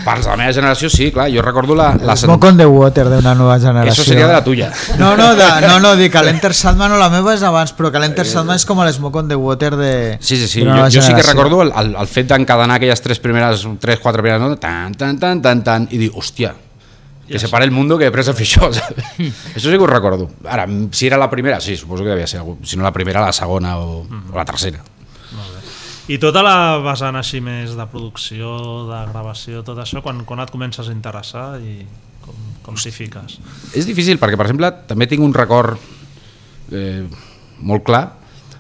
Per 0.05 0.17
la 0.21 0.37
meva 0.37 0.53
generació, 0.53 0.91
sí, 0.93 1.11
clar, 1.13 1.31
jo 1.33 1.41
recordo 1.45 1.75
la... 1.75 1.93
la... 1.97 2.17
Smoke 2.17 2.51
on 2.51 2.59
the 2.61 2.67
Water 2.69 3.07
d'una 3.09 3.33
nova 3.39 3.59
generació. 3.61 3.95
Això 3.95 4.05
seria 4.05 4.27
de 4.29 4.35
la 4.35 4.43
tuya. 4.45 4.69
No, 4.99 5.15
no, 5.17 5.31
de, 5.39 5.47
no, 5.69 5.79
no 5.81 5.95
dic 5.97 6.13
que 6.13 6.25
l'Enter 6.27 6.53
Sandman 6.57 6.93
o 6.93 7.01
la 7.01 7.09
meva 7.13 7.33
és 7.33 7.45
abans, 7.49 7.73
però 7.79 7.93
que 7.95 8.03
l'Enter 8.03 8.27
Sandman 8.29 8.61
és 8.61 8.67
com 8.69 8.83
l'Smoke 8.85 9.23
on 9.23 9.33
the 9.33 9.39
Water 9.41 9.73
de... 9.81 9.95
Sí, 10.21 10.37
sí, 10.37 10.49
sí, 10.49 10.67
jo, 10.67 10.77
jo 10.93 11.05
sí 11.05 11.17
que 11.17 11.25
recordo 11.25 11.63
el, 11.65 11.73
el, 11.73 11.95
el 12.05 12.13
fet 12.13 12.29
d'encadenar 12.35 12.77
aquelles 12.77 13.01
tres 13.01 13.23
primeres, 13.23 13.65
tres, 13.81 14.03
quatre 14.05 14.21
primeres 14.21 14.45
notes, 14.45 14.61
tan, 14.61 14.93
tan, 14.93 15.17
tan, 15.23 15.41
tan, 15.41 15.65
tan, 15.65 15.89
i 15.89 16.05
dir, 16.05 16.13
hòstia, 16.13 16.53
que 17.33 17.39
se 17.39 17.49
pare 17.49 17.65
el 17.65 17.71
mundo 17.71 17.97
que 17.97 18.11
pres 18.13 18.29
a 18.29 18.35
fer 18.37 18.45
això. 18.45 18.69
això 18.69 19.63
sí 19.65 19.73
que 19.73 19.85
ho 19.85 19.89
recordo. 19.89 20.29
Ara, 20.45 20.67
si 20.93 21.09
era 21.09 21.17
la 21.17 21.31
primera, 21.31 21.61
sí, 21.65 21.79
suposo 21.81 22.05
que 22.05 22.11
devia 22.11 22.27
ser, 22.27 22.43
si 22.63 22.77
no 22.77 22.85
la 22.85 22.93
primera, 22.93 23.25
la 23.25 23.33
segona 23.33 23.79
o, 23.79 24.03
o 24.05 24.37
la 24.37 24.45
tercera. 24.45 24.83
I 26.11 26.19
tota 26.19 26.43
la 26.43 26.57
vessant 26.83 27.15
així 27.15 27.39
més 27.45 27.77
de 27.79 27.85
producció, 27.91 28.55
de 28.89 29.03
gravació, 29.13 29.63
tot 29.67 29.79
això, 29.79 30.03
quan, 30.03 30.25
quan 30.27 30.43
et 30.43 30.51
comences 30.51 30.89
a 30.89 30.95
interessar 30.95 31.61
i 31.63 31.85
com, 32.25 32.41
com 32.67 32.81
s'hi 32.81 32.91
fiques? 32.95 33.39
És 33.79 33.87
difícil 33.87 34.19
perquè, 34.19 34.39
per 34.39 34.49
exemple, 34.49 34.73
també 34.91 35.07
tinc 35.11 35.23
un 35.23 35.35
record 35.37 35.79
eh, 36.75 37.05
molt 37.63 37.87
clar 37.87 38.03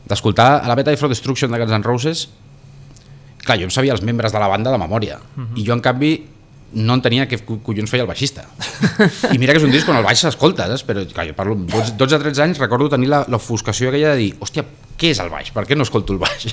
d'escoltar 0.06 0.48
a 0.60 0.70
la 0.70 0.76
Beta 0.78 0.94
for 0.98 1.10
Destruction 1.10 1.50
de 1.50 1.58
Guns 1.58 1.74
N' 1.74 1.86
Roses 1.86 2.28
clar, 3.42 3.58
jo 3.58 3.66
em 3.66 3.74
sabia 3.74 3.94
els 3.96 4.04
membres 4.06 4.34
de 4.34 4.42
la 4.42 4.50
banda 4.50 4.70
de 4.70 4.78
memòria 4.78 5.18
uh 5.18 5.40
mhm. 5.40 5.46
-huh. 5.46 5.58
i 5.58 5.66
jo 5.66 5.72
en 5.74 5.80
canvi 5.82 6.12
no 6.72 6.94
entenia 6.94 7.28
què 7.28 7.36
collons 7.62 7.90
feia 7.90 8.02
el 8.02 8.08
baixista 8.08 8.46
i 9.34 9.38
mira 9.38 9.52
que 9.52 9.58
és 9.58 9.64
un 9.64 9.70
disc 9.70 9.88
on 9.88 9.96
el 9.96 10.04
baix 10.04 10.20
s'escolta 10.20 10.68
però 10.86 11.04
clar, 11.12 11.26
jo 11.26 11.34
parlo 11.34 11.56
12-13 11.56 12.42
anys 12.42 12.58
recordo 12.58 12.88
tenir 12.88 13.08
l'ofuscació 13.08 13.88
aquella 13.88 14.14
de 14.14 14.16
dir 14.16 14.34
hòstia, 14.40 14.64
què 14.96 15.10
és 15.10 15.18
el 15.18 15.28
baix? 15.28 15.50
Per 15.52 15.66
què 15.66 15.76
no 15.76 15.82
escolto 15.82 16.12
el 16.14 16.18
baix? 16.18 16.46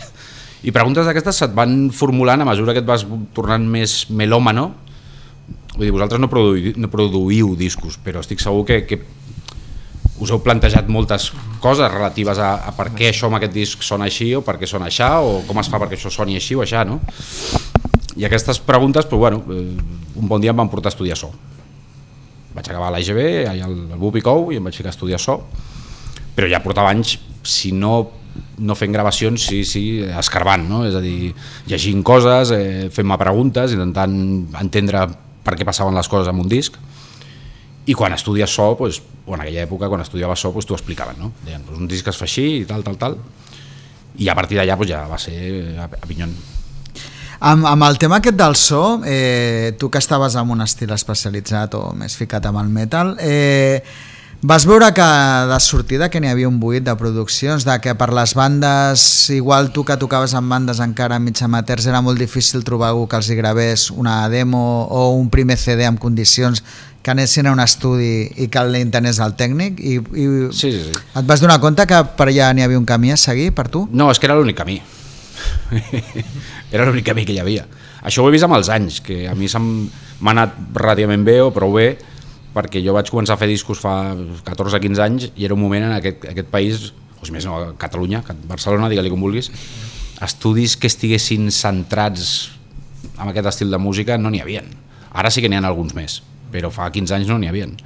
I 0.63 0.73
preguntes 0.75 1.07
d'aquestes 1.07 1.37
se't 1.39 1.55
van 1.55 1.87
formulant 1.95 2.43
a 2.43 2.47
mesura 2.47 2.75
que 2.75 2.81
et 2.83 2.87
vas 2.87 3.05
tornant 3.35 3.63
més 3.63 4.03
melòmano. 4.11 4.65
Vull 5.77 5.85
dir, 5.85 5.93
vosaltres 5.95 6.19
no 6.19 6.27
produïu, 6.31 6.73
no 6.75 6.89
produïu 6.91 7.53
discos, 7.59 7.95
però 8.03 8.19
estic 8.19 8.43
segur 8.43 8.65
que, 8.67 8.81
que 8.89 8.99
us 10.19 10.33
heu 10.33 10.41
plantejat 10.43 10.89
moltes 10.91 11.29
coses 11.63 11.87
relatives 11.91 12.41
a, 12.43 12.51
a 12.67 12.73
per 12.75 12.89
què 12.95 13.07
això 13.13 13.29
amb 13.29 13.39
aquest 13.39 13.55
disc 13.55 13.85
sona 13.87 14.09
així 14.09 14.33
o 14.35 14.43
per 14.43 14.57
què 14.59 14.67
sona 14.67 14.89
això 14.91 15.07
o 15.23 15.37
com 15.47 15.61
es 15.61 15.71
fa 15.71 15.79
perquè 15.79 15.95
això 15.95 16.11
soni 16.11 16.35
així 16.35 16.59
o 16.59 16.65
això, 16.65 16.83
no? 16.87 16.99
I 18.19 18.27
aquestes 18.27 18.59
preguntes, 18.59 19.07
però, 19.07 19.21
bueno, 19.21 19.43
eh, 19.47 20.19
un 20.19 20.27
bon 20.27 20.43
dia 20.43 20.51
em 20.51 20.59
van 20.59 20.67
portar 20.67 20.91
a 20.91 20.95
estudiar 20.95 21.15
so. 21.15 21.31
Vaig 22.51 22.67
acabar 22.67 22.89
a 22.89 22.97
l'AGB, 22.97 23.21
allà 23.47 23.69
al, 23.69 23.77
al 23.93 24.01
Bupicou, 24.01 24.49
i 24.51 24.59
em 24.59 24.65
vaig 24.65 24.75
ficar 24.75 24.91
a 24.91 24.95
estudiar 24.97 25.21
so, 25.23 25.39
però 26.35 26.49
ja 26.51 26.59
portava 26.63 26.91
anys, 26.91 27.15
si 27.47 27.71
no 27.71 28.09
no 28.59 28.75
fent 28.75 28.93
gravacions, 28.93 29.45
sí, 29.49 29.63
sí, 29.65 29.83
escarbant, 30.19 30.67
no? 30.69 30.83
és 30.87 30.95
a 30.97 31.01
dir, 31.03 31.33
llegint 31.69 32.03
coses, 32.05 32.53
eh, 32.55 32.89
fent-me 32.93 33.17
preguntes, 33.21 33.73
intentant 33.75 34.13
entendre 34.61 35.07
per 35.45 35.55
què 35.57 35.67
passaven 35.67 35.95
les 35.97 36.11
coses 36.11 36.29
amb 36.31 36.43
un 36.43 36.51
disc, 36.51 36.75
i 37.89 37.95
quan 37.97 38.13
estudies 38.13 38.53
so, 38.53 38.75
pues, 38.77 39.01
o 39.25 39.35
en 39.35 39.41
aquella 39.41 39.63
època, 39.65 39.89
quan 39.89 40.03
estudiava 40.03 40.35
so, 40.37 40.51
pues, 40.53 40.67
t'ho 40.69 40.77
explicaven, 40.77 41.17
no? 41.17 41.31
Deien, 41.45 41.63
pues, 41.65 41.79
un 41.79 41.89
disc 41.89 42.07
es 42.07 42.19
fa 42.19 42.27
així 42.27 42.47
i 42.59 42.65
tal, 42.69 42.85
tal, 42.85 42.99
tal, 43.01 43.17
i 44.19 44.29
a 44.29 44.35
partir 44.37 44.59
d'allà 44.59 44.77
pues, 44.77 44.91
ja 44.91 45.05
va 45.09 45.17
ser 45.21 45.39
a, 45.79 45.87
a 45.89 46.07
pinyon. 46.07 46.33
Amb, 47.39 47.65
amb 47.69 47.85
el 47.87 47.97
tema 47.97 48.19
aquest 48.19 48.35
del 48.35 48.57
so, 48.59 48.99
eh, 49.07 49.75
tu 49.79 49.89
que 49.89 50.01
estaves 50.01 50.35
en 50.35 50.49
un 50.51 50.61
estil 50.61 50.91
especialitzat 50.91 51.77
o 51.79 51.85
més 51.95 52.17
ficat 52.19 52.45
amb 52.49 52.59
el 52.59 52.71
metal, 52.73 53.15
eh, 53.23 53.79
Vas 54.41 54.63
veure 54.65 54.93
que 54.95 55.03
de 55.03 55.57
sortida 55.59 56.07
que 56.07 56.21
n'hi 56.23 56.29
havia 56.31 56.47
un 56.47 56.61
buit 56.61 56.85
de 56.85 56.93
produccions, 56.95 57.65
de 57.67 57.73
que 57.83 57.91
per 57.99 58.13
les 58.15 58.31
bandes, 58.39 59.01
igual 59.35 59.73
tu 59.75 59.83
que 59.83 59.97
tocaves 59.99 60.31
amb 60.33 60.47
bandes 60.47 60.79
encara 60.79 61.17
mig 61.19 61.41
amateurs, 61.43 61.89
era 61.91 61.99
molt 61.99 62.15
difícil 62.23 62.63
trobar 62.63 62.93
algú 62.93 63.03
que 63.11 63.17
els 63.19 63.27
hi 63.27 63.35
gravés 63.35 63.89
una 63.91 64.29
demo 64.31 64.87
o 64.87 65.09
un 65.17 65.27
primer 65.27 65.57
CD 65.59 65.83
amb 65.83 65.99
condicions 65.99 66.63
que 67.03 67.11
anessin 67.11 67.49
a 67.49 67.51
un 67.51 67.59
estudi 67.59 68.29
i 68.39 68.47
que 68.47 68.63
l'entenés 68.63 69.19
el 69.19 69.35
tècnic 69.35 69.81
i, 69.83 69.97
i 69.99 70.27
Sí, 70.55 70.71
sí, 70.71 70.85
sí. 70.87 70.95
et 70.95 71.27
vas 71.27 71.43
donar 71.43 71.59
compte 71.59 71.83
que 71.83 71.99
per 72.15 72.29
allà 72.29 72.53
n'hi 72.55 72.63
havia 72.63 72.79
un 72.79 72.87
camí 72.87 73.11
a 73.11 73.17
seguir 73.19 73.51
per 73.51 73.67
tu? 73.67 73.89
No, 73.91 74.07
és 74.07 74.23
que 74.23 74.31
era 74.31 74.39
l'únic 74.39 74.55
camí. 74.55 74.79
era 76.71 76.87
l'únic 76.87 77.11
camí 77.11 77.27
que 77.27 77.35
hi 77.35 77.43
havia. 77.43 77.67
Això 78.07 78.23
ho 78.23 78.31
he 78.31 78.37
vist 78.37 78.47
amb 78.47 78.55
els 78.55 78.71
anys, 78.71 79.01
que 79.03 79.25
a 79.27 79.35
mi 79.35 79.51
m'ha 79.51 80.31
anat 80.31 80.55
relativament 80.79 81.27
bé 81.27 81.41
o 81.43 81.51
prou 81.51 81.75
bé, 81.75 81.97
perquè 82.59 82.83
jo 82.83 82.93
vaig 82.95 83.09
començar 83.09 83.37
a 83.37 83.41
fer 83.41 83.49
discos 83.49 83.81
fa 83.81 84.13
14-15 84.45 85.03
anys 85.05 85.29
i 85.33 85.47
era 85.47 85.55
un 85.55 85.63
moment 85.63 85.87
en 85.87 85.95
aquest, 85.97 86.27
aquest 86.29 86.51
país, 86.51 86.89
o 87.19 87.25
si 87.25 87.35
més 87.35 87.47
no, 87.47 87.55
a 87.55 87.71
Catalunya, 87.79 88.21
Barcelona, 88.49 88.91
digue-li 88.91 89.11
com 89.11 89.23
vulguis, 89.23 89.51
estudis 90.21 90.75
que 90.77 90.91
estiguessin 90.91 91.47
centrats 91.55 92.51
en 93.15 93.31
aquest 93.31 93.55
estil 93.55 93.71
de 93.71 93.79
música 93.79 94.19
no 94.19 94.31
n'hi 94.31 94.43
havien. 94.43 94.67
Ara 95.15 95.31
sí 95.31 95.41
que 95.41 95.49
n'hi 95.49 95.57
ha 95.57 95.63
alguns 95.65 95.95
més, 95.95 96.19
però 96.51 96.69
fa 96.73 96.91
15 96.91 97.15
anys 97.17 97.31
no 97.31 97.39
n'hi 97.39 97.49
havien 97.49 97.77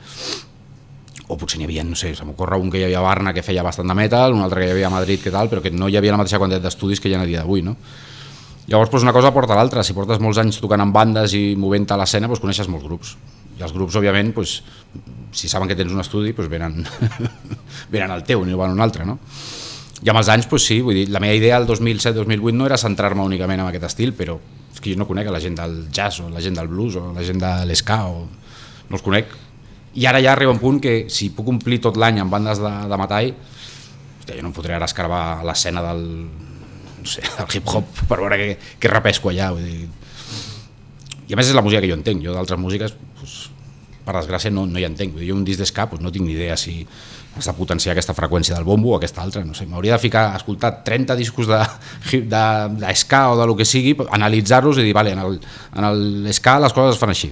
o 1.33 1.37
potser 1.39 1.59
n'hi 1.59 1.67
havia, 1.67 1.83
no 1.87 1.95
sé, 1.95 2.11
se 2.17 2.25
m'ocorre 2.27 2.57
un 2.59 2.71
que 2.71 2.81
hi 2.81 2.87
havia 2.87 2.99
a 2.99 3.05
Barna 3.05 3.33
que 3.33 3.43
feia 3.45 3.63
bastant 3.63 3.87
de 3.87 3.95
metal, 3.95 4.35
un 4.35 4.43
altre 4.43 4.61
que 4.61 4.67
hi 4.67 4.73
havia 4.75 4.89
a 4.89 4.93
Madrid 4.93 5.21
que 5.23 5.31
tal, 5.31 5.49
però 5.49 5.61
que 5.63 5.71
no 5.71 5.87
hi 5.87 5.95
havia 5.97 6.13
la 6.13 6.19
mateixa 6.19 6.39
quantitat 6.41 6.65
d'estudis 6.65 6.99
que 6.99 7.09
hi 7.09 7.15
ha 7.15 7.21
a 7.23 7.29
dia 7.29 7.41
d'avui, 7.41 7.63
no? 7.63 7.77
Llavors, 8.67 8.91
doncs, 8.91 9.03
una 9.03 9.13
cosa 9.15 9.33
porta 9.35 9.55
l'altra, 9.55 9.83
si 9.83 9.95
portes 9.95 10.21
molts 10.23 10.39
anys 10.39 10.59
tocant 10.63 10.83
amb 10.83 10.95
bandes 10.95 11.33
i 11.35 11.55
movent 11.59 11.89
a 11.91 11.97
l'escena, 11.99 12.29
doncs 12.31 12.43
coneixes 12.43 12.69
molts 12.71 12.85
grups. 12.87 13.15
Els 13.63 13.73
grups, 13.75 13.97
òbviament, 13.99 14.33
doncs, 14.35 14.57
si 15.33 15.49
saben 15.49 15.69
que 15.69 15.77
tens 15.79 15.93
un 15.93 16.01
estudi, 16.03 16.33
doncs 16.35 16.51
venen, 16.51 16.83
venen 17.93 18.13
al 18.13 18.25
teu, 18.27 18.43
ni 18.45 18.57
van 18.57 18.73
a 18.73 18.77
un 18.77 18.83
altre, 18.83 19.05
no? 19.07 19.17
I 20.03 20.11
amb 20.11 20.19
els 20.19 20.29
anys, 20.33 20.49
doncs 20.51 20.67
sí, 20.67 20.81
vull 20.83 20.99
dir, 20.99 21.07
la 21.13 21.21
meva 21.23 21.37
idea 21.37 21.55
al 21.57 21.67
2007-2008 21.69 22.57
no 22.57 22.67
era 22.67 22.79
centrar-me 22.79 23.23
únicament 23.23 23.63
en 23.63 23.69
aquest 23.69 23.87
estil, 23.87 24.11
però 24.17 24.35
és 24.73 24.81
que 24.81 24.91
jo 24.91 24.99
no 24.99 25.07
conec 25.07 25.29
la 25.31 25.39
gent 25.39 25.55
del 25.59 25.85
jazz 25.93 26.19
o 26.19 26.27
la 26.33 26.43
gent 26.43 26.57
del 26.59 26.67
blues 26.67 26.97
o 26.99 27.11
la 27.15 27.23
gent 27.23 27.39
de 27.39 27.53
l'esca 27.69 28.01
o 28.09 28.25
no 28.25 28.97
els 28.97 29.05
conec. 29.05 29.31
I 29.95 30.07
ara 30.09 30.19
ja 30.19 30.33
arriba 30.33 30.51
un 30.51 30.59
punt 30.59 30.81
que 30.83 30.95
si 31.13 31.29
puc 31.31 31.47
omplir 31.53 31.79
tot 31.79 31.99
l'any 32.01 32.19
amb 32.19 32.33
bandes 32.33 32.59
de, 32.59 32.71
de 32.89 32.99
metall, 32.99 33.31
hòstia, 34.19 34.35
jo 34.35 34.43
no 34.43 34.51
em 34.51 34.55
fotré 34.57 34.75
ara 34.75 34.89
escarbar 34.89 35.43
l'escena 35.47 35.83
del, 35.85 36.03
no 37.03 37.09
sé, 37.09 37.23
del 37.37 37.57
hip-hop 37.59 38.03
per 38.09 38.17
veure 38.17 38.39
què, 38.39 38.49
què 38.79 38.91
repesco 38.91 39.31
allà. 39.31 39.51
Vull 39.55 39.67
dir. 39.67 39.87
I 41.29 41.35
a 41.35 41.39
més 41.39 41.49
és 41.49 41.55
la 41.55 41.63
música 41.65 41.81
que 41.81 41.89
jo 41.91 41.97
entenc, 41.97 42.23
jo 42.23 42.35
d'altres 42.35 42.59
músiques, 42.59 42.95
doncs, 43.19 43.35
per 44.03 44.15
desgràcia, 44.17 44.51
no, 44.51 44.65
no 44.67 44.79
hi 44.79 44.85
entenc. 44.87 45.15
Jo 45.23 45.35
un 45.35 45.45
disc 45.47 45.61
d'esca 45.61 45.87
doncs, 45.91 46.03
no 46.03 46.11
tinc 46.11 46.27
ni 46.27 46.35
idea 46.35 46.57
si 46.59 46.81
has 47.37 47.47
de 47.49 47.53
potenciar 47.57 47.93
aquesta 47.93 48.13
freqüència 48.13 48.53
del 48.53 48.65
bombo 48.67 48.91
o 48.91 48.97
aquesta 48.97 49.23
altra, 49.23 49.41
no 49.45 49.55
sé, 49.57 49.65
m'hauria 49.65 49.95
de 49.95 50.03
ficar 50.03 50.27
a 50.31 50.37
escoltar 50.37 50.83
30 50.85 51.15
discos 51.17 51.49
de, 51.49 51.59
de, 52.11 52.43
de 52.83 52.95
ska 52.99 53.23
o 53.31 53.37
de 53.39 53.47
lo 53.49 53.55
que 53.57 53.65
sigui, 53.65 53.95
analitzar-los 54.11 54.77
i 54.77 54.85
dir, 54.85 54.93
vale, 54.93 55.15
en 55.15 55.23
el, 55.23 55.39
en 55.73 55.87
l'esca 56.27 56.59
les 56.61 56.75
coses 56.75 56.97
es 56.97 57.01
fan 57.01 57.13
així. 57.15 57.31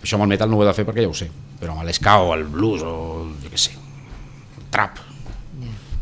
Això 0.00 0.18
amb 0.18 0.26
el 0.26 0.34
metal 0.34 0.50
no 0.50 0.58
ho 0.58 0.64
he 0.64 0.68
de 0.68 0.76
fer 0.76 0.84
perquè 0.88 1.06
ja 1.06 1.12
ho 1.12 1.16
sé, 1.16 1.30
però 1.60 1.76
amb 1.76 1.88
l'esca 1.88 2.18
o 2.24 2.34
el 2.36 2.44
blues 2.50 2.84
o 2.84 2.92
jo 3.40 3.52
què 3.52 3.60
sé, 3.60 3.76
el 3.76 4.68
trap, 4.74 5.00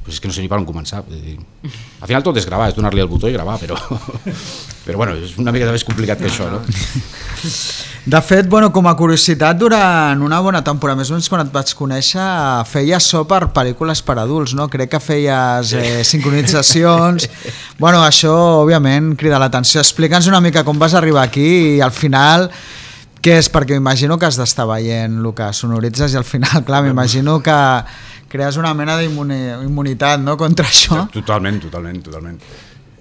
pues 0.08 0.16
és 0.16 0.20
que 0.20 0.28
no 0.28 0.32
sé 0.32 0.40
ni 0.40 0.48
per 0.48 0.56
on 0.56 0.64
començar. 0.64 1.02
Al 1.04 2.08
final 2.08 2.24
tot 2.24 2.38
és 2.40 2.46
gravar, 2.48 2.70
és 2.70 2.76
donar-li 2.76 3.02
el 3.04 3.10
botó 3.10 3.28
i 3.28 3.34
gravar, 3.34 3.58
però, 3.60 3.76
però 4.86 4.96
bueno, 4.96 5.12
és 5.20 5.34
una 5.36 5.52
mica 5.52 5.68
més 5.74 5.84
complicat 5.84 6.22
que 6.22 6.30
això, 6.30 6.48
no? 6.48 6.62
De 8.08 8.20
fet, 8.24 8.48
bueno, 8.48 8.70
com 8.72 8.88
a 8.88 8.94
curiositat, 8.96 9.58
durant 9.60 10.22
una 10.24 10.40
bona 10.40 10.62
temporada, 10.64 10.96
més 11.02 11.12
o 11.12 11.16
menys 11.18 11.28
quan 11.28 11.44
et 11.44 11.52
vaig 11.52 11.74
conèixer, 11.76 12.24
feies 12.70 13.10
so 13.12 13.26
per 13.28 13.50
pel·lícules 13.52 14.00
per 14.00 14.16
adults, 14.22 14.56
no? 14.56 14.70
Crec 14.72 14.94
que 14.96 15.02
feies 15.04 15.76
eh, 15.76 16.00
sincronitzacions... 16.08 17.28
bueno, 17.82 18.00
això, 18.00 18.32
òbviament, 18.64 19.12
crida 19.20 19.42
l'atenció. 19.42 19.84
Explica'ns 19.84 20.32
una 20.32 20.40
mica 20.40 20.64
com 20.64 20.80
vas 20.80 20.96
arribar 20.96 21.28
aquí 21.28 21.76
i 21.76 21.80
al 21.84 21.92
final 21.92 22.48
què 23.20 23.36
és? 23.42 23.52
Perquè 23.52 23.76
m'imagino 23.76 24.16
que 24.16 24.28
has 24.28 24.38
d'estar 24.40 24.64
veient 24.70 25.20
el 25.20 25.32
que 25.36 25.52
sonoritzes 25.52 26.14
i 26.14 26.16
al 26.16 26.24
final, 26.24 26.62
clar, 26.64 26.84
m'imagino 26.86 27.42
que 27.44 27.58
crees 28.28 28.58
una 28.60 28.74
mena 28.76 28.98
d'immunitat 29.00 30.20
no? 30.22 30.36
contra 30.40 30.68
això. 30.68 31.06
Totalment, 31.12 31.60
totalment, 31.64 32.02
totalment. 32.04 32.38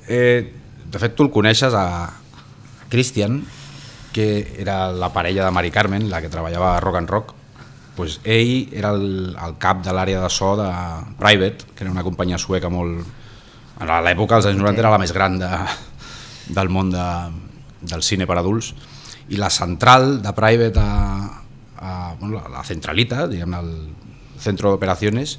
Eh, 0.08 0.54
de 0.88 1.02
fet, 1.02 1.16
tu 1.16 1.28
el 1.28 1.32
coneixes 1.36 1.76
a 1.76 1.88
Christian, 2.90 3.42
que 4.16 4.56
era 4.58 4.88
la 4.96 5.12
parella 5.14 5.46
de 5.46 5.52
Mari 5.52 5.72
Carmen, 5.72 6.08
la 6.10 6.22
que 6.24 6.32
treballava 6.32 6.78
a 6.78 6.80
Rock 6.80 7.02
and 7.02 7.12
Rock, 7.12 7.34
pues 7.98 8.20
ell 8.24 8.70
era 8.78 8.94
el, 8.94 9.36
el 9.36 9.58
cap 9.60 9.82
de 9.84 9.94
l'àrea 9.94 10.22
de 10.22 10.30
so 10.30 10.54
de 10.56 10.70
Private, 11.20 11.74
que 11.76 11.84
era 11.84 11.92
una 11.92 12.06
companyia 12.08 12.40
sueca 12.40 12.72
molt... 12.72 13.04
A 13.78 14.00
l'època, 14.02 14.40
als 14.40 14.48
anys 14.50 14.58
90, 14.58 14.82
era 14.82 14.90
la 14.90 14.98
més 14.98 15.12
gran 15.14 15.36
de, 15.38 15.50
del 16.56 16.70
món 16.74 16.90
de, 16.90 17.04
del 17.86 18.02
cine 18.02 18.26
per 18.26 18.40
adults, 18.40 18.72
i 19.30 19.38
la 19.38 19.52
central 19.54 20.24
de 20.24 20.34
Private 20.34 20.82
a, 20.82 21.44
a 21.78 21.92
bueno, 22.18 22.40
la, 22.40 22.48
la 22.56 22.64
centralita, 22.66 23.28
diguem 23.30 23.54
el 23.54 23.70
centro 24.42 24.72
d'operacions, 24.74 25.38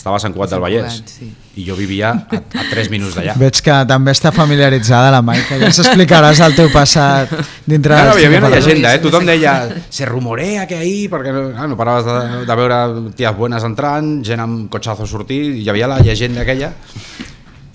estava 0.00 0.16
a 0.16 0.22
Sant 0.22 0.32
Cugat 0.32 0.54
del 0.54 0.62
Vallès 0.62 0.96
sí. 1.04 1.28
i 1.60 1.64
jo 1.66 1.74
vivia 1.76 2.12
a, 2.14 2.38
a 2.40 2.64
3 2.70 2.88
minuts 2.92 3.18
d'allà. 3.18 3.34
Veig 3.40 3.60
que 3.64 3.76
també 3.88 4.14
està 4.16 4.32
familiaritzada 4.34 5.10
la 5.12 5.20
Maica, 5.24 5.58
ja 5.60 5.68
ens 5.68 5.80
explicaràs 5.82 6.40
el 6.46 6.56
teu 6.56 6.70
passat 6.72 7.32
dintre 7.68 7.98
No, 7.98 8.14
no, 8.14 8.16
hi 8.20 8.28
havia 8.28 8.40
una 8.40 8.52
llegenda, 8.54 8.94
eh? 8.94 9.02
Tothom 9.04 9.28
deia 9.28 9.54
se 9.92 10.08
rumorea 10.08 10.64
que 10.70 10.80
ahir, 10.80 11.10
perquè 11.12 11.34
no, 11.36 11.44
no 11.52 11.78
paraves 11.78 12.08
de, 12.08 12.46
de 12.48 12.58
veure 12.62 12.80
ties 13.18 13.36
buenas 13.36 13.66
entrant, 13.68 14.18
gent 14.26 14.40
amb 14.46 14.70
cotxazo 14.72 15.08
sortir, 15.10 15.42
i 15.52 15.66
hi 15.66 15.70
havia 15.72 15.90
la 15.90 16.00
llegenda 16.00 16.46
aquella. 16.46 16.72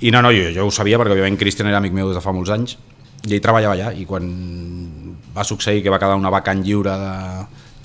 I 0.02 0.12
no, 0.12 0.22
no, 0.26 0.34
jo, 0.34 0.50
jo 0.56 0.66
ho 0.66 0.74
sabia 0.74 0.98
perquè 1.00 1.14
òbviament 1.14 1.38
Cristian 1.40 1.70
era 1.70 1.80
amic 1.80 1.94
meu 1.96 2.10
des 2.10 2.18
de 2.18 2.26
fa 2.26 2.34
molts 2.36 2.52
anys 2.54 2.76
i 3.26 3.34
ell 3.34 3.42
treballava 3.42 3.74
allà 3.74 3.94
i 3.98 4.06
quan 4.06 4.26
va 5.36 5.44
succeir 5.44 5.82
que 5.84 5.94
va 5.94 6.00
quedar 6.02 6.18
una 6.20 6.32
vacant 6.34 6.62
lliure 6.64 6.94
de 7.00 7.14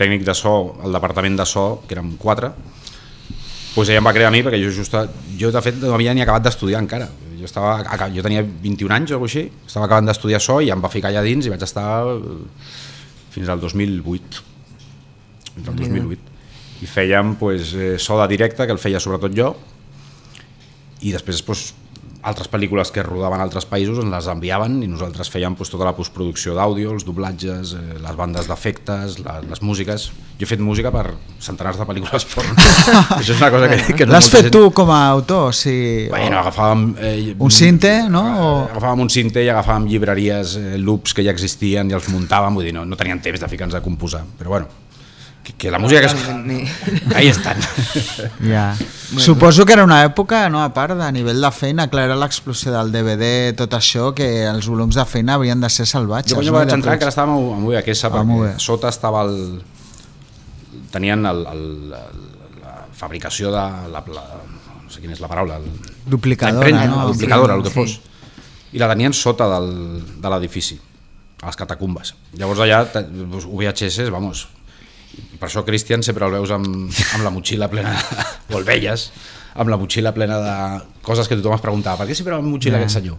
tècnic 0.00 0.25
de 0.25 0.35
so 0.37 0.76
al 0.85 0.97
departament 0.97 1.37
de 1.37 1.47
so, 1.49 1.82
que 1.87 1.97
érem 1.97 2.14
quatre, 2.20 2.52
pues 3.74 3.88
ella 3.88 4.00
em 4.02 4.06
va 4.06 4.14
crear 4.16 4.30
a 4.30 4.34
mi 4.34 4.42
perquè 4.46 4.60
jo 4.62 4.70
just, 4.74 4.94
jo 5.38 5.50
de 5.54 5.62
fet 5.62 5.78
no 5.82 5.94
havia 5.94 6.14
ni 6.14 6.24
acabat 6.24 6.48
d'estudiar 6.48 6.82
encara. 6.82 7.08
Jo, 7.40 7.48
estava, 7.48 8.08
jo 8.12 8.24
tenia 8.24 8.42
21 8.44 8.96
anys 8.96 9.12
o 9.12 9.16
alguna 9.16 9.30
així 9.30 9.46
estava 9.66 9.86
acabant 9.86 10.10
d'estudiar 10.10 10.42
so 10.44 10.58
i 10.60 10.68
em 10.74 10.82
va 10.82 10.92
ficar 10.92 11.08
allà 11.08 11.22
dins 11.24 11.46
i 11.46 11.52
vaig 11.52 11.62
estar 11.64 11.86
fins 13.30 13.48
al 13.48 13.62
2008 13.62 14.42
fins 15.54 15.70
al 15.70 15.78
2008 15.78 16.30
i 16.80 16.88
fèiem 16.88 17.34
pues, 17.36 17.74
eh, 17.74 17.98
so 17.98 18.16
de 18.20 18.26
directe 18.28 18.64
que 18.66 18.72
el 18.72 18.80
feia 18.80 19.00
sobretot 19.00 19.34
jo. 19.36 19.50
I 21.04 21.12
després 21.12 21.42
pues, 21.44 21.64
altres 22.22 22.48
pel·lícules 22.52 22.90
que 22.92 23.02
rodaven 23.02 23.40
a 23.40 23.44
altres 23.46 23.64
països 23.64 23.96
ens 24.02 24.10
les 24.12 24.26
enviaven 24.28 24.74
i 24.84 24.88
nosaltres 24.90 25.30
fèiem 25.32 25.54
pues, 25.56 25.70
tota 25.72 25.86
la 25.88 25.94
postproducció 25.96 26.52
d'àudio, 26.56 26.90
els 26.92 27.06
doblatges, 27.08 27.72
eh, 27.78 27.94
les 28.02 28.16
bandes 28.18 28.48
d'efectes, 28.50 29.18
la, 29.24 29.38
les 29.48 29.62
músiques. 29.64 30.10
Jo 30.40 30.44
he 30.44 30.48
fet 30.48 30.60
música 30.64 30.92
per 30.92 31.14
centenars 31.40 31.76
de 31.80 31.86
pel·lícules 31.88 32.26
porno. 32.34 32.52
Això 32.56 33.32
és 33.32 33.40
una 33.40 33.50
cosa 33.52 33.68
que, 33.72 33.80
que 33.96 34.06
no 34.08 34.12
L'has 34.16 34.28
fet 34.32 34.46
gent- 34.48 34.52
tu 34.56 34.66
com 34.76 34.92
a 34.92 35.00
autor? 35.14 35.48
O 35.48 35.56
sigui, 35.56 36.08
Bueno, 36.12 36.38
agafàvem... 36.42 36.84
Eh, 37.00 37.34
Un 37.38 37.50
cinte, 37.52 37.94
no? 38.12 38.22
O... 38.40 38.52
Agafàvem 38.70 39.06
un 39.06 39.10
cinte 39.12 39.40
i 39.44 39.48
agafàvem 39.52 39.88
llibreries, 39.88 40.56
eh, 40.60 40.76
loops 40.80 41.16
que 41.16 41.24
ja 41.24 41.32
existien 41.32 41.88
i 41.92 41.96
els 41.96 42.08
muntàvem, 42.12 42.54
vull 42.56 42.68
dir, 42.68 42.76
no, 42.76 42.84
no 42.84 42.96
teníem 43.00 43.20
temps 43.24 43.40
de 43.40 43.48
ficar-nos 43.48 43.76
a 43.80 43.84
composar, 43.84 44.24
però 44.38 44.56
bueno, 44.58 44.68
que, 45.52 45.57
que 45.59 45.71
la 45.71 45.78
música 45.78 46.00
que 46.00 46.07
es... 46.07 47.14
Ahí 47.14 47.28
estan. 47.28 47.57
Ja. 48.40 48.76
Suposo 49.19 49.66
que 49.66 49.73
era 49.73 49.85
una 49.85 50.04
època, 50.04 50.49
no, 50.49 50.62
a 50.62 50.73
part, 50.73 50.95
de 50.99 51.12
nivell 51.12 51.40
de 51.42 51.50
feina, 51.50 51.88
clar, 51.90 52.04
era 52.09 52.16
l'explosió 52.16 52.73
del 52.73 52.92
DVD, 52.95 53.52
tot 53.59 53.75
això, 53.75 54.12
que 54.14 54.47
els 54.47 54.69
volums 54.71 54.95
de 54.97 55.04
feina 55.04 55.35
havien 55.35 55.61
de 55.61 55.71
ser 55.71 55.87
salvatges. 55.90 56.33
Jo 56.33 56.38
quan 56.38 56.47
jo 56.47 56.52
no? 56.52 56.59
vaig 56.59 56.75
entrar 56.76 56.95
encara 56.97 57.12
estàvem 57.12 57.35
a 57.35 57.57
a 57.57 57.61
Moviaquesa 57.61 58.09
A 58.09 58.12
perquè 58.14 58.52
sota 58.62 58.88
estava 58.92 59.25
el... 59.26 59.62
tenien 60.90 61.26
el, 61.26 61.42
el, 61.47 61.64
el, 61.95 62.23
la 62.62 62.76
fabricació 62.97 63.50
de 63.50 63.64
la, 63.92 64.02
la, 64.14 64.25
no 64.85 64.90
sé 64.90 65.02
quina 65.02 65.14
és 65.14 65.21
la 65.23 65.28
paraula 65.30 65.59
el, 65.61 65.66
Duplicadora, 66.07 66.71
la 66.71 66.87
no? 66.87 66.97
la 67.02 67.11
duplicadora, 67.12 67.54
el 67.59 67.62
que 67.66 67.71
Sí. 67.71 67.75
fos 67.75 67.99
i 68.73 68.78
la 68.78 68.88
tenien 68.90 69.12
sota 69.14 69.49
del, 69.50 69.71
de 70.23 70.30
l'edifici 70.30 70.78
a 71.42 71.47
les 71.50 71.57
catacumbes 71.59 72.14
llavors 72.38 72.61
allà 72.62 72.85
doncs, 72.95 73.47
VHS, 73.47 74.11
vamos 74.14 74.49
per 75.40 75.48
això 75.48 75.64
Cristian 75.64 76.02
sempre 76.02 76.26
el 76.26 76.32
veus 76.32 76.50
amb, 76.50 76.66
amb 77.14 77.24
la 77.24 77.30
motxilla 77.30 77.68
plena 77.72 77.94
o 78.52 78.58
el 78.58 78.64
veies 78.64 79.10
amb 79.54 79.68
la 79.72 79.76
motxilla 79.76 80.12
plena 80.14 80.36
de 80.38 80.56
coses 81.02 81.26
que 81.28 81.36
tothom 81.36 81.54
es 81.56 81.60
preguntava 81.64 81.98
per 82.02 82.06
què 82.10 82.14
sempre 82.14 82.34
amb 82.36 82.46
motxilla 82.46 82.78
Ja. 82.78 82.84
aquest 82.84 82.98
senyor 83.00 83.18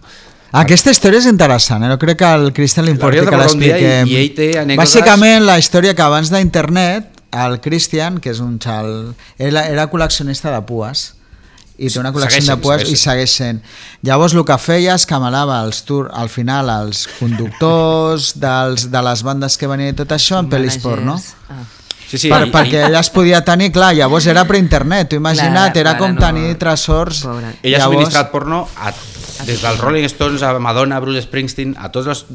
Aquesta 0.52 0.90
història 0.92 1.16
és 1.22 1.24
interessant, 1.30 1.80
eh? 1.82 1.88
no 1.88 1.96
crec 1.98 2.18
que 2.20 2.26
al 2.28 2.50
Cristian 2.52 2.84
li 2.84 2.92
importi 2.92 3.20
que 3.24 3.36
l'expliquem. 3.40 4.06
i- 4.06 4.12
i 4.12 4.50
anècdotes- 4.60 4.76
Bàsicament, 4.76 5.46
la 5.46 5.58
història 5.58 5.94
que 5.96 6.02
abans 6.02 6.28
d'internet, 6.28 7.06
el 7.32 7.58
Cristian, 7.64 8.18
que 8.20 8.28
és 8.34 8.40
un 8.40 8.58
xal, 8.60 9.14
era, 9.38 9.62
era 9.70 9.86
col·leccionista 9.90 10.52
de 10.52 10.60
pues 10.68 11.14
i 11.78 11.88
té 11.88 11.98
una 11.98 12.12
col·lecció 12.12 12.42
Segueixen, 12.42 12.54
de 12.54 12.62
pues 12.62 12.82
i 12.82 12.84
segueixen. 12.84 12.98
segueix 12.98 13.30
sent. 13.32 13.62
Llavors 14.02 14.34
el 14.34 14.44
que 14.44 14.58
feia 14.58 14.94
és 14.94 15.06
que 15.06 15.18
malava 15.18 15.62
els 15.64 15.80
tour, 15.88 16.10
al 16.12 16.28
final 16.28 16.68
els 16.68 17.06
conductors 17.18 18.34
dels, 18.38 18.90
de 18.92 19.02
les 19.02 19.22
bandes 19.22 19.56
que 19.56 19.66
venien 19.66 19.94
i 19.94 19.96
tot 19.96 20.12
això 20.12 20.38
en 20.38 20.50
pel·lis 20.50 20.76
porno. 20.82 21.16
Ah. 21.48 21.64
Sí, 22.12 22.18
sí, 22.18 22.28
per, 22.28 22.42
i- 22.46 22.50
perquè 22.52 22.82
ella 22.90 23.00
es 23.00 23.08
podia 23.08 23.38
tenir, 23.44 23.70
clar, 23.72 23.94
llavors 23.96 24.26
era 24.28 24.44
per 24.44 24.58
internet, 24.60 25.08
tu 25.08 25.16
imagina't, 25.16 25.72
Clar, 25.72 25.78
era 25.80 25.94
com 25.96 26.12
no- 26.12 26.20
tenir 26.20 26.58
tresors. 26.60 27.22
Pobre. 27.24 27.54
Ella 27.62 27.78
ha 27.78 27.80
Llavors- 27.80 27.94
subministrat 27.94 28.30
porno 28.30 28.68
a, 28.76 28.92
des 29.46 29.62
dels 29.62 29.80
Rolling 29.80 30.04
Stones 30.12 30.42
a 30.44 30.52
Madonna, 30.60 31.00
Bruce 31.00 31.22
Springsteen, 31.24 31.72
a 31.80 31.88
tots 31.90 32.06
els 32.12 32.26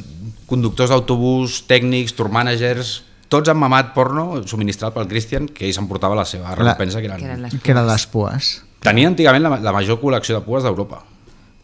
conductors 0.48 0.89
d'autobús, 0.89 1.60
tècnics, 1.69 2.15
tour 2.17 2.29
managers, 2.34 3.03
tots 3.29 3.50
han 3.51 3.57
mamat 3.60 3.93
porno 3.93 4.41
subministrat 4.48 4.96
pel 4.96 5.07
Christian, 5.07 5.46
que 5.48 5.67
ell 5.67 5.74
s'emportava 5.75 6.15
la 6.15 6.25
seva 6.25 6.55
recompensa, 6.55 6.98
que 7.01 7.07
Que 7.07 7.13
eren 7.25 7.50
Que 7.62 7.72
eren 7.72 7.86
les 7.88 8.05
pues. 8.07 8.63
Tenia 8.81 9.07
antigament 9.10 9.43
la, 9.43 9.60
la 9.60 9.72
major 9.75 10.00
col·lecció 10.01 10.39
de 10.39 10.41
pues 10.41 10.63
d'Europa. 10.63 11.03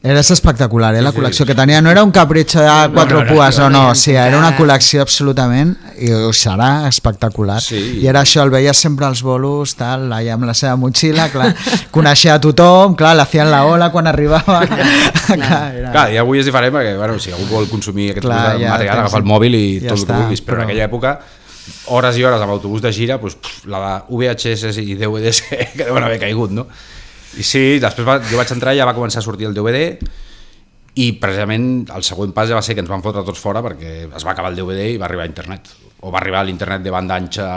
Era 0.03 0.19
espectacular, 0.19 0.89
eh, 0.97 1.01
la 1.01 1.13
col·lecció 1.15 1.45
que 1.47 1.55
tenia. 1.55 1.77
No 1.81 1.87
era 1.89 2.01
un 2.03 2.11
capritxo 2.11 2.59
de 2.59 2.71
quatre 2.91 3.21
no, 3.21 3.23
no, 3.23 3.35
pues 3.37 3.57
o 3.57 3.69
no, 3.69 3.85
no, 3.85 3.89
o 3.91 3.95
sigui, 3.95 4.17
era 4.19 4.35
una 4.35 4.49
col·lecció 4.57 4.99
absolutament, 4.99 5.69
i 5.95 6.09
ho 6.11 6.33
serà 6.35 6.89
espectacular. 6.89 7.61
Sí. 7.63 8.01
I 8.01 8.09
era 8.11 8.19
això, 8.25 8.43
el 8.43 8.51
veies 8.51 8.75
sempre 8.75 9.05
als 9.07 9.21
bolos, 9.23 9.77
tal, 9.79 10.09
allà 10.11 10.33
amb 10.35 10.43
la 10.49 10.53
seva 10.59 10.75
motxilla, 10.81 11.29
clar, 11.31 11.53
coneixia 11.95 12.35
a 12.35 12.41
tothom, 12.43 12.97
clar, 12.99 13.13
l'hacien 13.15 13.47
la 13.47 13.61
ola 13.63 13.93
quan 13.93 14.11
arribava. 14.11 14.57
clar, 14.67 15.61
era... 15.71 15.93
Clar, 15.93 16.09
i 16.11 16.19
avui 16.19 16.41
és 16.43 16.49
diferent 16.51 16.75
perquè, 16.75 16.97
bueno, 16.99 17.15
si 17.23 17.31
algú 17.31 17.47
vol 17.53 17.69
consumir 17.71 18.09
aquest 18.11 18.27
Clar, 18.27 18.41
tipus 18.43 18.59
de 18.59 18.65
ja 18.65 18.73
material, 18.75 19.03
agafa 19.05 19.21
el 19.23 19.29
mòbil 19.31 19.55
i 19.55 19.63
ja 19.85 19.93
tot 19.93 20.01
el 20.01 20.03
que 20.03 20.03
està, 20.03 20.17
vulguis, 20.19 20.41
però, 20.43 20.49
però- 20.57 20.65
en 20.65 20.67
aquella 20.67 20.89
època 20.89 21.13
hores 21.95 22.19
i 22.19 22.25
hores 22.27 22.43
amb 22.43 22.51
autobús 22.57 22.83
de 22.83 22.91
gira, 22.91 23.15
doncs, 23.23 23.39
pff, 23.39 23.69
la 23.71 23.79
de 23.85 23.95
VHS 24.19 24.83
i 24.83 24.97
DVDs 24.99 25.45
que, 25.47 25.61
que 25.77 25.85
deuen 25.87 26.03
haver 26.03 26.19
caigut, 26.27 26.51
no? 26.51 26.67
I 27.39 27.43
sí, 27.45 27.63
després 27.81 28.05
va, 28.07 28.19
jo 28.29 28.37
vaig 28.37 28.51
entrar 28.53 28.75
i 28.75 28.81
ja 28.81 28.85
va 28.85 28.95
començar 28.97 29.21
a 29.23 29.25
sortir 29.25 29.47
el 29.49 29.55
DVD 29.57 29.97
i 31.01 31.07
precisament 31.17 31.87
el 31.89 32.03
següent 32.05 32.33
pas 32.35 32.49
ja 32.49 32.57
va 32.57 32.65
ser 32.65 32.75
que 32.77 32.83
ens 32.83 32.91
van 32.91 33.01
fotre 33.01 33.23
tots 33.25 33.41
fora 33.41 33.63
perquè 33.65 33.93
es 34.05 34.25
va 34.25 34.33
acabar 34.35 34.51
el 34.53 34.59
DVD 34.59 34.91
i 34.93 34.99
va 35.01 35.07
arribar 35.07 35.25
a 35.25 35.31
internet 35.31 35.71
o 36.03 36.11
va 36.13 36.19
arribar 36.19 36.43
a 36.43 36.47
l'internet 36.47 36.83
de 36.85 36.93
banda 36.93 37.17
anxa 37.17 37.47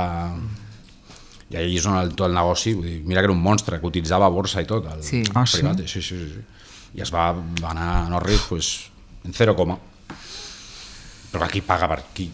i 1.51 1.59
allà 1.59 1.67
és 1.67 1.85
on 1.87 1.99
el, 2.01 2.15
tot 2.17 2.31
el 2.31 2.35
negoci 2.35 2.73
vull 2.79 2.89
dir, 2.89 2.97
mira 3.05 3.21
que 3.21 3.29
era 3.29 3.37
un 3.37 3.43
monstre 3.43 3.79
que 3.83 3.87
utilitzava 3.87 4.31
borsa 4.33 4.65
i 4.65 4.71
tot 4.71 4.89
el, 4.95 5.03
Sí. 5.05 5.23
Ah, 5.35 5.45
el 5.45 5.53
sí? 5.53 5.61
privat, 5.61 5.85
sí, 5.85 6.01
sí, 6.01 6.17
sí, 6.17 6.31
sí. 6.33 6.73
i 6.97 7.05
es 7.05 7.13
va, 7.13 7.29
va 7.61 7.71
anar 7.75 7.91
a 7.99 8.09
Norris 8.11 8.49
pues, 8.49 8.73
en 9.27 9.37
0, 9.37 9.55
però 11.33 11.45
aquí 11.45 11.61
paga 11.61 11.89
per 11.93 12.01
qui 12.17 12.31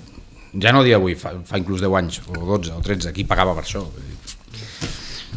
ja 0.62 0.72
no 0.72 0.84
dia 0.84 0.96
avui, 1.00 1.16
fa, 1.18 1.32
fa 1.44 1.58
inclús 1.58 1.82
10 1.82 1.98
anys 1.98 2.22
o 2.28 2.38
12 2.38 2.76
o 2.76 2.80
13, 2.84 3.12
qui 3.16 3.24
pagava 3.24 3.56
per 3.56 3.64
això 3.66 3.82
Vull 3.82 4.06
dir, 4.06 4.91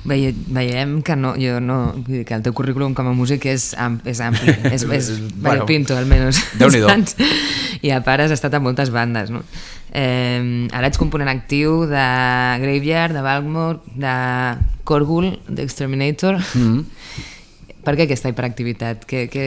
Veie, 0.06 0.36
veiem 0.54 1.00
que 1.02 1.16
no, 1.18 1.32
jo 1.42 1.58
no, 1.60 1.80
vull 1.98 2.20
dir 2.20 2.26
que 2.30 2.36
el 2.38 2.44
teu 2.46 2.54
currículum 2.54 2.94
com 2.94 3.08
a 3.10 3.14
músic 3.18 3.48
és, 3.50 3.72
am, 3.82 3.98
és 4.06 4.20
ampli, 4.22 4.54
és, 4.76 4.84
és 4.86 5.08
Bueno, 5.18 5.40
variopinto 5.48 5.98
almenys. 5.98 6.44
Déu-n'hi-do. 6.60 6.90
saps? 6.92 7.16
I 7.86 7.92
a 7.96 8.02
part 8.06 8.22
has 8.22 8.34
estat 8.36 8.54
a 8.54 8.62
moltes 8.62 8.92
bandes, 8.94 9.32
no? 9.34 9.42
Eh, 9.96 10.68
ara 10.76 10.90
ets 10.92 11.00
component 11.02 11.32
actiu 11.32 11.86
de 11.90 12.06
Graveyard, 12.62 13.16
de 13.18 13.24
Balmore, 13.26 13.80
de 13.96 14.14
Corgul, 14.86 15.40
d'Exterminator. 15.48 16.38
Mm 16.54 16.68
-hmm. 16.68 16.86
Per 17.86 17.94
què 17.94 18.08
aquesta 18.08 18.30
hiperactivitat? 18.30 19.06
Que, 19.06 19.28
que, 19.30 19.46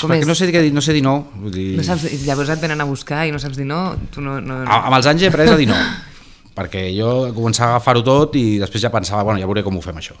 com 0.00 0.10
perquè 0.10 0.24
és? 0.24 0.26
no 0.26 0.34
sé, 0.34 0.48
què 0.48 0.62
dir, 0.64 0.72
no 0.72 0.80
sé 0.80 0.94
dir 0.96 1.02
no, 1.04 1.28
vull 1.36 1.52
dir, 1.52 1.76
No 1.76 1.82
saps, 1.84 2.08
llavors 2.24 2.48
et 2.48 2.60
venen 2.60 2.80
a 2.80 2.84
buscar 2.88 3.26
i 3.28 3.32
no 3.32 3.38
saps 3.38 3.56
dir 3.56 3.66
no? 3.66 3.96
Tu 4.10 4.20
no, 4.24 4.40
no, 4.40 4.64
no. 4.64 4.70
A- 4.70 4.86
amb 4.86 4.96
els 4.96 5.06
anys 5.06 5.22
he 5.22 5.28
après 5.28 5.48
a 5.48 5.56
dir 5.56 5.68
no 5.68 5.76
perquè 6.56 6.88
jo 6.96 7.12
començava 7.36 7.74
a 7.74 7.76
agafar-ho 7.76 8.02
tot 8.06 8.36
i 8.40 8.58
després 8.62 8.86
ja 8.86 8.92
pensava, 8.94 9.24
bueno, 9.28 9.40
ja 9.42 9.48
veuré 9.48 9.64
com 9.66 9.76
ho 9.76 9.84
fem 9.84 10.00
això 10.00 10.16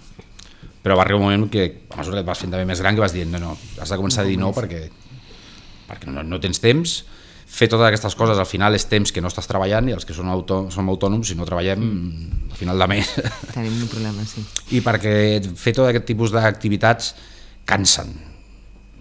però 0.86 0.94
va 0.94 1.02
arribar 1.02 1.18
un 1.18 1.26
moment 1.26 1.50
que 1.50 1.64
a 1.90 1.98
mesura 1.98 2.20
que 2.20 2.22
et 2.22 2.28
vas 2.28 2.38
fent 2.38 2.52
també 2.52 2.66
més 2.68 2.78
gran 2.78 2.94
que 2.94 3.02
vas 3.02 3.14
dient, 3.14 3.32
no, 3.32 3.40
no, 3.42 3.54
has 3.82 3.90
de 3.90 3.98
començar 3.98 4.22
a 4.22 4.28
dir 4.28 4.36
no 4.38 4.52
perquè, 4.54 4.84
perquè 5.88 6.12
no, 6.12 6.22
no 6.22 6.38
tens 6.42 6.62
temps 6.62 7.00
fer 7.46 7.66
totes 7.72 7.88
aquestes 7.88 8.14
coses 8.18 8.38
al 8.38 8.46
final 8.46 8.74
és 8.76 8.86
temps 8.90 9.10
que 9.14 9.22
no 9.22 9.30
estàs 9.30 9.48
treballant 9.50 9.88
i 9.88 9.96
els 9.96 10.06
que 10.06 10.14
són 10.14 10.30
autò 10.30 10.64
som 10.74 10.86
autònoms 10.92 11.30
si 11.30 11.38
no 11.38 11.46
treballem 11.48 11.82
mm. 11.82 12.38
al 12.52 12.60
final 12.60 12.84
de 12.84 12.88
mes 12.92 13.10
Tenim 13.54 13.82
un 13.82 13.90
problema, 13.90 14.26
sí. 14.28 14.44
i 14.78 14.82
perquè 14.84 15.16
fer 15.58 15.74
tot 15.74 15.88
aquest 15.88 16.06
tipus 16.10 16.34
d'activitats 16.34 17.14
cansen 17.66 18.14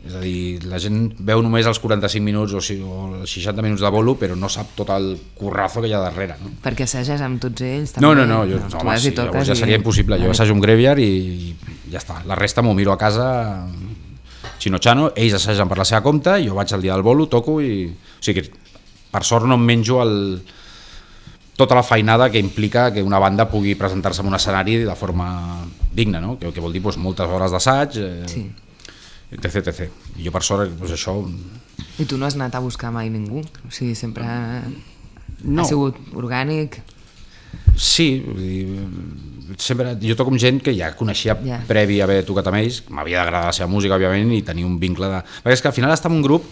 és 0.06 0.14
a 0.14 0.22
dir, 0.22 0.62
la 0.70 0.78
gent 0.82 1.08
veu 1.26 1.42
només 1.42 1.66
els 1.66 1.80
45 1.82 2.22
minuts 2.22 2.54
o, 2.54 2.62
o 2.62 2.98
els 3.24 3.32
60 3.32 3.64
minuts 3.66 3.82
de 3.82 3.90
bolo 3.90 4.14
però 4.20 4.36
no 4.38 4.50
sap 4.54 4.76
tot 4.78 4.92
el 4.94 5.16
currazo 5.38 5.82
que 5.82 5.90
hi 5.90 5.96
ha 5.98 6.02
darrere 6.04 6.36
no? 6.42 6.52
Perquè 6.62 6.86
assages 6.86 7.24
amb 7.26 7.42
tots 7.42 7.66
ells? 7.66 7.96
No, 7.98 8.12
també? 8.12 8.22
no, 8.22 8.26
no, 8.30 8.40
jo, 8.50 8.60
tu 8.70 8.78
home, 8.78 8.92
vas 8.92 9.02
i 9.02 9.10
sí, 9.10 9.16
llavors 9.18 9.50
ja 9.50 9.58
seria 9.58 9.80
impossible. 9.82 10.20
Jo 10.22 10.34
assajo 10.36 10.54
un 10.54 10.62
graveyard 10.62 11.02
i, 11.02 11.56
ja 11.92 12.02
està. 12.02 12.20
La 12.30 12.38
resta 12.38 12.62
m'ho 12.66 12.76
miro 12.78 12.94
a 12.94 13.00
casa 13.02 13.28
xino-xano, 14.62 15.10
ells 15.18 15.38
assagen 15.40 15.70
per 15.70 15.80
la 15.82 15.86
seva 15.88 16.04
compte, 16.06 16.38
jo 16.46 16.56
vaig 16.58 16.74
al 16.74 16.86
dia 16.86 16.94
del 16.94 17.06
bolo, 17.06 17.28
toco 17.32 17.58
i... 17.62 17.88
O 17.90 18.26
sigui 18.26 18.42
que 18.42 18.52
per 19.14 19.24
sort 19.26 19.48
no 19.50 19.58
em 19.58 19.66
menjo 19.66 20.02
el, 20.04 20.16
tota 21.56 21.78
la 21.78 21.84
feinada 21.88 22.30
que 22.30 22.42
implica 22.42 22.92
que 22.94 23.04
una 23.04 23.20
banda 23.20 23.48
pugui 23.50 23.76
presentar-se 23.80 24.22
en 24.22 24.30
un 24.30 24.36
escenari 24.36 24.78
de 24.84 24.96
forma 24.96 25.66
digna, 25.94 26.20
no? 26.20 26.38
que, 26.40 26.52
que 26.52 26.62
vol 26.64 26.74
dir 26.76 26.84
doncs, 26.84 27.00
moltes 27.00 27.32
hores 27.32 27.54
d'assaig, 27.56 27.98
eh, 28.02 28.30
Sí. 28.30 28.46
Etc, 29.32 29.62
etc. 29.64 29.90
I 30.18 30.26
jo 30.28 30.32
per 30.36 30.44
sort 30.44 30.76
doncs, 30.78 30.92
això 30.96 31.18
I 32.00 32.06
tu 32.06 32.18
no 32.18 32.26
has 32.28 32.36
anat 32.36 32.56
a 32.56 32.60
buscar 32.64 32.92
mai 32.92 33.10
ningú? 33.10 33.42
O 33.68 33.72
sigui, 33.72 33.96
sempre 33.96 34.24
No. 35.44 35.62
ha 35.62 35.66
sigut 35.68 35.98
orgànic? 36.16 36.80
Sí, 37.76 38.24
vull 38.26 38.40
dir, 38.40 39.56
sempre, 39.60 39.96
jo 40.02 40.16
toco 40.16 40.32
amb 40.32 40.40
gent 40.40 40.62
que 40.64 40.74
ja 40.76 40.94
coneixia 40.96 41.36
Ja. 41.44 41.60
previ 41.68 42.00
a 42.02 42.06
haver 42.06 42.24
tocat 42.26 42.48
amb 42.48 42.58
ells, 42.62 42.84
m'havia 42.90 43.20
d'agradar 43.24 43.48
la 43.52 43.54
seva 43.56 43.68
música, 43.68 43.96
òbviament, 43.96 44.32
i 44.34 44.42
tenir 44.42 44.66
un 44.66 44.80
vincle 44.80 45.08
de... 45.12 45.22
Perquè 45.44 45.54
és 45.58 45.62
que 45.62 45.68
al 45.72 45.74
final 45.76 45.92
estar 45.94 46.12
en 46.12 46.18
un 46.18 46.24
grup, 46.24 46.44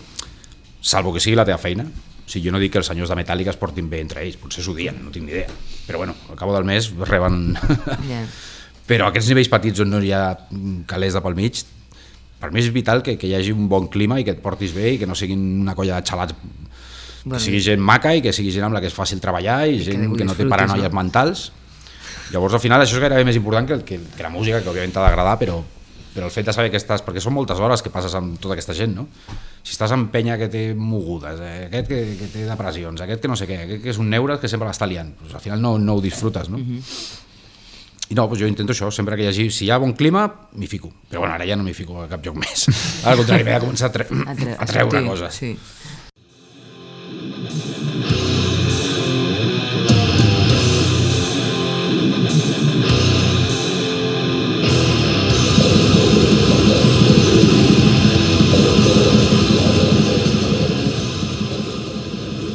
salvo 0.82 1.14
que 1.14 1.20
sigui 1.24 1.36
la 1.36 1.46
teva 1.46 1.58
feina, 1.58 1.84
o 1.84 2.30
sigui, 2.30 2.48
jo 2.48 2.52
no 2.56 2.60
dic 2.60 2.72
que 2.74 2.80
els 2.80 2.88
senyors 2.88 3.10
de 3.10 3.16
Metallica 3.20 3.52
es 3.52 3.60
portin 3.60 3.90
bé 3.90 4.02
entre 4.04 4.24
ells, 4.24 4.38
potser 4.40 4.64
s'odien, 4.64 5.00
no 5.04 5.12
tinc 5.12 5.26
ni 5.28 5.32
idea, 5.32 5.48
però 5.88 5.98
bueno, 6.04 6.16
al 6.30 6.36
cabo 6.40 6.54
del 6.56 6.66
mes 6.68 6.92
reben... 7.08 7.56
Ja. 8.10 8.26
però 8.90 9.08
aquests 9.08 9.30
nivells 9.32 9.48
petits 9.52 9.80
on 9.80 9.90
no 9.96 10.02
hi 10.04 10.12
ha 10.12 10.26
calés 10.88 11.16
de 11.16 11.22
pel 11.24 11.36
mig, 11.40 11.64
per 12.44 12.52
mi 12.52 12.60
és 12.60 12.68
vital 12.76 13.00
que, 13.06 13.16
que 13.16 13.30
hi 13.30 13.38
hagi 13.38 13.56
un 13.56 13.70
bon 13.72 13.88
clima 13.88 14.20
i 14.20 14.28
que 14.28 14.36
et 14.36 14.44
portis 14.44 14.76
bé 14.76 14.98
i 14.98 15.00
que 15.00 15.08
no 15.08 15.16
siguin 15.16 15.44
una 15.64 15.76
colla 15.80 16.02
de 16.02 16.12
xalats 16.12 16.36
Bueno, 17.24 17.38
que 17.38 17.46
sigui 17.46 17.62
gent 17.64 17.80
maca 17.80 18.12
i 18.12 18.20
que 18.20 18.34
sigui 18.36 18.52
gent 18.52 18.66
amb 18.68 18.76
la 18.76 18.82
que 18.84 18.90
és 18.92 18.96
fàcil 18.98 19.22
treballar 19.24 19.62
i, 19.72 19.78
que 19.80 19.86
gent 19.94 20.10
ho 20.10 20.18
que 20.20 20.26
no 20.28 20.34
té 20.36 20.44
paranoies 20.44 20.90
no? 20.92 20.98
mentals 20.98 21.46
llavors 22.34 22.58
al 22.58 22.60
final 22.60 22.84
això 22.84 22.98
és 22.98 23.04
gairebé 23.06 23.24
més 23.24 23.40
important 23.40 23.70
que, 23.70 23.78
que, 23.88 24.00
que 24.18 24.26
la 24.26 24.32
música 24.34 24.60
que 24.60 24.68
òbviament 24.68 24.92
t'ha 24.92 25.06
d'agradar 25.06 25.38
però, 25.40 25.62
però 26.12 26.28
el 26.28 26.36
fet 26.36 26.50
de 26.50 26.58
saber 26.58 26.74
que 26.74 26.82
estàs 26.82 27.06
perquè 27.06 27.24
són 27.24 27.38
moltes 27.38 27.64
hores 27.64 27.86
que 27.86 27.94
passes 27.94 28.18
amb 28.20 28.36
tota 28.44 28.58
aquesta 28.58 28.76
gent 28.76 28.98
no? 29.00 29.08
si 29.64 29.72
estàs 29.72 29.96
amb 29.96 30.12
penya 30.12 30.36
que 30.42 30.52
té 30.52 30.66
mogudes 30.76 31.40
eh, 31.40 31.56
aquest 31.70 31.88
que, 31.94 32.04
que 32.20 32.32
té 32.36 32.44
depressions 32.50 33.08
aquest 33.08 33.24
que 33.24 33.32
no 33.32 33.40
sé 33.40 33.48
què, 33.48 33.62
aquest 33.70 33.86
que 33.88 33.94
és 33.96 34.04
un 34.04 34.12
neure 34.12 34.36
que 34.44 34.52
sempre 34.52 34.68
l'està 34.68 34.92
liant 34.92 35.16
doncs 35.22 35.40
al 35.40 35.46
final 35.48 35.64
no, 35.64 35.78
no 35.80 35.96
ho 35.96 36.04
disfrutes 36.04 36.52
no? 36.52 36.60
I 38.13 38.15
no, 38.15 38.28
doncs 38.30 38.43
jo 38.43 38.47
intento 38.49 38.76
això, 38.76 38.91
sempre 38.93 39.15
que 39.17 39.26
hi 39.26 39.30
hagi, 39.32 39.47
si 39.49 39.65
hi 39.65 39.71
ha 39.73 39.80
bon 39.82 39.95
clima, 39.97 40.28
m'hi 40.54 40.67
fico. 40.69 40.91
Però 41.10 41.23
bueno, 41.23 41.34
ara 41.34 41.47
ja 41.49 41.58
no 41.58 41.65
m'hi 41.65 41.73
fico 41.73 42.04
a 42.04 42.06
cap 42.12 42.21
lloc 42.21 42.38
més. 42.38 42.67
Al 43.10 43.17
contrari, 43.17 43.41
m'he 43.47 43.56
de 43.56 43.63
començar 43.65 43.89
a, 43.89 43.93
tre 43.95 44.06
A, 44.06 44.36
tre 44.38 44.54
a 44.54 44.67
treure 44.69 45.02
sortir, 45.02 45.10
coses. 45.10 45.41
Sí. 45.41 45.58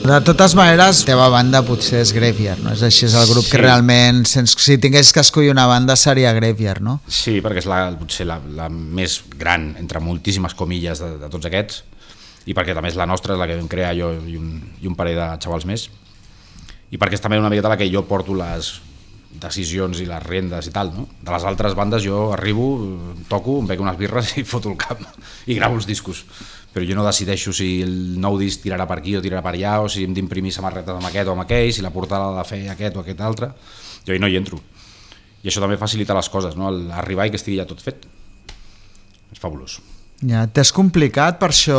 De 0.08 0.18
totes 0.24 0.54
maneres, 0.56 1.02
la 1.02 1.06
teva 1.10 1.26
banda 1.28 1.60
potser 1.66 1.98
és 2.00 2.14
Graveyard, 2.16 2.62
no? 2.64 2.70
És 2.72 2.80
així, 2.86 3.04
és 3.08 3.14
el 3.18 3.26
grup 3.28 3.44
Sí. 3.44 3.50
que 3.50 3.58
realment, 3.60 4.22
sens, 4.30 4.54
si 4.56 4.78
tingués 4.80 5.12
que 5.12 5.20
escollir 5.20 5.50
una 5.50 5.66
banda 5.66 5.96
seria 5.96 6.32
Graveyard, 6.32 6.80
no? 6.80 7.00
Sí, 7.06 7.42
perquè 7.44 7.58
és 7.60 7.66
la, 7.68 7.90
potser 7.98 8.24
la, 8.24 8.38
la 8.56 8.70
més 8.70 9.18
gran, 9.36 9.74
entre 9.76 10.00
moltíssimes 10.00 10.54
comilles 10.54 11.02
de, 11.02 11.10
de 11.18 11.28
tots 11.28 11.44
aquests, 11.50 11.82
i 12.46 12.54
perquè 12.56 12.72
també 12.72 12.88
és 12.88 12.96
la 12.96 13.04
nostra, 13.10 13.34
és 13.34 13.40
la 13.42 13.46
que 13.50 13.58
vam 13.58 13.68
crear 13.68 13.92
jo 13.98 14.14
i 14.24 14.38
un, 14.38 14.62
i 14.80 14.88
un 14.88 14.94
parell 14.96 15.18
de 15.18 15.28
xavals 15.44 15.66
més, 15.68 15.90
i 16.90 16.96
perquè 16.96 17.18
és 17.18 17.20
també 17.20 17.36
una 17.38 17.50
miqueta 17.52 17.68
la 17.68 17.76
que 17.76 17.90
jo 17.92 18.06
porto 18.08 18.32
les 18.38 18.78
decisions 19.38 20.00
i 20.00 20.06
les 20.08 20.22
rendes 20.24 20.66
i 20.66 20.72
tal, 20.72 20.88
no? 20.94 21.04
De 21.20 21.34
les 21.34 21.44
altres 21.44 21.74
bandes 21.76 22.02
jo 22.02 22.30
arribo, 22.32 22.70
toco, 23.28 23.58
em 23.60 23.66
bec 23.68 23.80
unes 23.84 23.98
birres 24.00 24.32
i 24.40 24.44
foto 24.48 24.72
el 24.72 24.78
camp 24.80 25.04
i 25.46 25.58
gravo 25.58 25.76
els 25.76 25.86
discos. 25.86 26.24
Però 26.72 26.85
jo 26.85 26.94
no 26.94 27.04
decideixo 27.07 27.52
si 27.57 27.81
el 27.83 28.20
nou 28.20 28.37
disc 28.38 28.61
tirarà 28.62 28.87
per 28.87 28.98
aquí 29.00 29.16
o 29.16 29.22
tirarà 29.24 29.42
per 29.42 29.54
allà, 29.57 29.81
o 29.83 29.88
si 29.88 30.04
hem 30.04 30.14
d'imprimir 30.14 30.52
samarretes 30.52 30.94
amb 30.94 31.09
aquest 31.09 31.28
o 31.28 31.35
amb 31.35 31.46
aquell, 31.46 31.72
si 31.72 31.85
la 31.85 31.94
portada 31.94 32.28
l'ha 32.28 32.42
de 32.42 32.48
fer 32.48 32.62
aquest 32.74 32.96
o 32.96 33.04
aquest 33.04 33.22
altre. 33.24 33.52
Jo 34.07 34.14
hi 34.14 34.22
no 34.22 34.28
hi 34.28 34.37
entro. 34.37 34.61
I 35.42 35.48
això 35.48 35.62
també 35.64 35.78
facilita 35.81 36.16
les 36.18 36.28
coses, 36.28 36.57
no? 36.59 36.68
El 36.68 36.90
arribar 36.92 37.28
i 37.28 37.33
que 37.33 37.40
estigui 37.40 37.61
ja 37.61 37.68
tot 37.68 37.81
fet. 37.83 38.04
És 39.33 39.40
fabulós. 39.40 39.78
Ja, 40.26 40.48
t'és 40.50 40.72
complicat 40.74 41.37
per 41.38 41.52
això, 41.52 41.78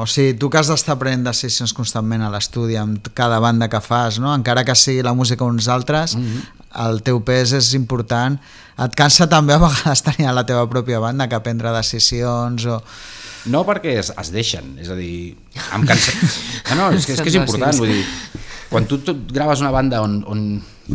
o 0.00 0.06
sigui, 0.08 0.32
tu 0.40 0.48
que 0.48 0.56
has 0.56 0.70
d'estar 0.72 0.94
prenent 0.96 1.26
decisions 1.26 1.74
constantment 1.76 2.24
a 2.24 2.30
l'estudi 2.32 2.78
amb 2.80 3.10
cada 3.12 3.36
banda 3.44 3.68
que 3.68 3.82
fas, 3.84 4.16
no? 4.22 4.30
encara 4.32 4.64
que 4.64 4.74
sigui 4.74 5.02
la 5.04 5.12
música 5.12 5.44
uns 5.44 5.68
altres, 5.68 6.16
mm 6.16 6.22
-hmm. 6.22 6.88
el 6.88 7.02
teu 7.02 7.20
pes 7.20 7.52
és 7.52 7.74
important. 7.74 8.40
Et 8.78 8.94
cansa 8.94 9.28
també 9.28 9.52
a 9.52 9.58
vegades 9.58 10.02
tenir 10.02 10.28
a 10.28 10.32
la 10.32 10.46
teva 10.46 10.66
pròpia 10.68 11.00
banda 11.00 11.28
que 11.28 11.40
prendre 11.40 11.72
decisions 11.72 12.64
o... 12.64 12.82
No 13.52 13.62
perquè 13.66 13.96
es, 14.00 14.12
es 14.18 14.30
deixen, 14.34 14.74
és 14.82 14.88
a 14.90 14.96
dir, 14.98 15.36
em 15.74 15.84
cansa... 15.86 16.12
No, 16.74 16.76
no, 16.80 16.90
és 16.96 17.06
que 17.06 17.12
és, 17.14 17.20
que 17.22 17.28
és 17.30 17.36
important, 17.38 17.76
vull 17.78 17.92
dir, 17.92 18.04
quan 18.70 18.86
tu, 18.90 18.98
tu 19.06 19.14
graves 19.30 19.60
una 19.62 19.70
banda 19.70 20.00
on, 20.02 20.16
on 20.26 20.40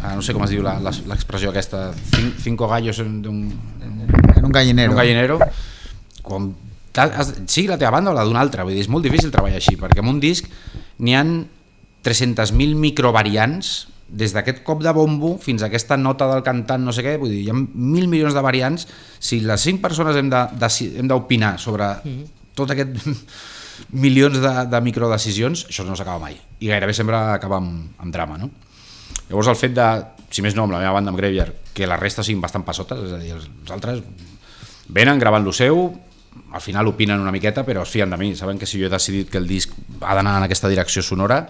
ah, 0.03 0.15
no 0.17 0.21
sé 0.25 0.33
com 0.35 0.43
es 0.43 0.51
diu 0.51 0.61
la- 0.65 0.79
la- 0.83 0.91
l'expressió 1.07 1.49
aquesta, 1.53 1.93
cin- 2.11 2.33
cinco 2.43 2.67
gallos 2.67 2.99
en 2.99 3.21
un, 3.27 3.39
En 3.81 4.45
un 4.45 4.51
gallinero. 4.51 4.91
en 4.91 4.91
un 4.91 4.97
gallinero, 4.99 5.39
has- 6.97 7.33
sigui 7.47 7.67
la 7.71 7.77
teva 7.79 7.91
banda 7.95 8.11
o 8.11 8.13
la 8.13 8.25
d'una 8.27 8.41
altra, 8.43 8.63
vull 8.67 8.73
dir, 8.75 8.81
és 8.83 8.89
molt 8.91 9.05
difícil 9.07 9.31
treballar 9.31 9.61
així, 9.61 9.77
perquè 9.79 10.03
en 10.03 10.09
un 10.11 10.19
disc 10.19 10.45
n'hi 10.99 11.15
han 11.15 11.31
300.000 12.03 12.75
microvariants 12.75 13.87
des 14.11 14.33
d'aquest 14.35 14.59
cop 14.67 14.81
de 14.83 14.91
bombo 14.91 15.37
fins 15.39 15.63
a 15.63 15.69
aquesta 15.69 15.95
nota 15.95 16.27
del 16.27 16.43
cantant, 16.43 16.83
no 16.83 16.91
sé 16.91 17.05
què, 17.05 17.13
vull 17.21 17.31
dir, 17.31 17.45
hi 17.45 17.49
ha 17.53 17.55
mil 17.55 18.09
milions 18.11 18.35
de 18.35 18.41
variants, 18.43 18.87
si 19.23 19.39
les 19.39 19.61
cinc 19.63 19.79
persones 19.79 20.17
hem 20.19 20.27
de- 20.29 20.47
de- 20.59 20.91
hem 20.99 21.07
d'opinar 21.07 21.57
sobre 21.59 21.93
tot 22.57 22.73
aquest 22.73 22.97
milions 24.05 24.39
de, 24.41 24.53
de 24.71 24.81
microdecisions, 24.83 25.65
això 25.69 25.85
no 25.87 25.97
s'acaba 25.97 26.21
mai, 26.23 26.37
i 26.59 26.71
gairebé 26.71 26.95
sempre 26.97 27.19
acaba 27.35 27.61
amb, 27.61 27.95
amb 28.01 28.13
drama, 28.13 28.37
no? 28.41 28.51
Llavors 29.29 29.47
el 29.47 29.59
fet 29.59 29.75
de, 29.75 29.87
si 30.31 30.43
més 30.43 30.55
no, 30.57 30.65
amb 30.65 30.75
la 30.75 30.81
meva 30.81 30.95
banda, 30.97 31.11
amb 31.11 31.19
Graveyard, 31.19 31.71
que 31.75 31.87
la 31.87 31.99
resta 31.99 32.23
siguin 32.23 32.41
bastant 32.43 32.65
passotes, 32.67 32.99
és 33.07 33.13
a 33.15 33.19
dir, 33.19 33.35
els, 33.37 33.47
altres 33.71 34.01
venen 34.91 35.19
gravant 35.19 35.45
lo 35.45 35.53
seu, 35.55 35.85
al 36.51 36.63
final 36.63 36.89
opinen 36.91 37.19
una 37.19 37.31
miqueta, 37.31 37.63
però 37.67 37.85
es 37.85 37.91
fien 37.91 38.11
de 38.11 38.19
mi, 38.19 38.33
saben 38.35 38.59
que 38.59 38.67
si 38.67 38.79
jo 38.79 38.87
he 38.87 38.91
decidit 38.91 39.31
que 39.31 39.39
el 39.39 39.47
disc 39.47 39.71
ha 40.01 40.15
d'anar 40.15 40.37
en 40.39 40.47
aquesta 40.47 40.71
direcció 40.71 41.03
sonora, 41.03 41.45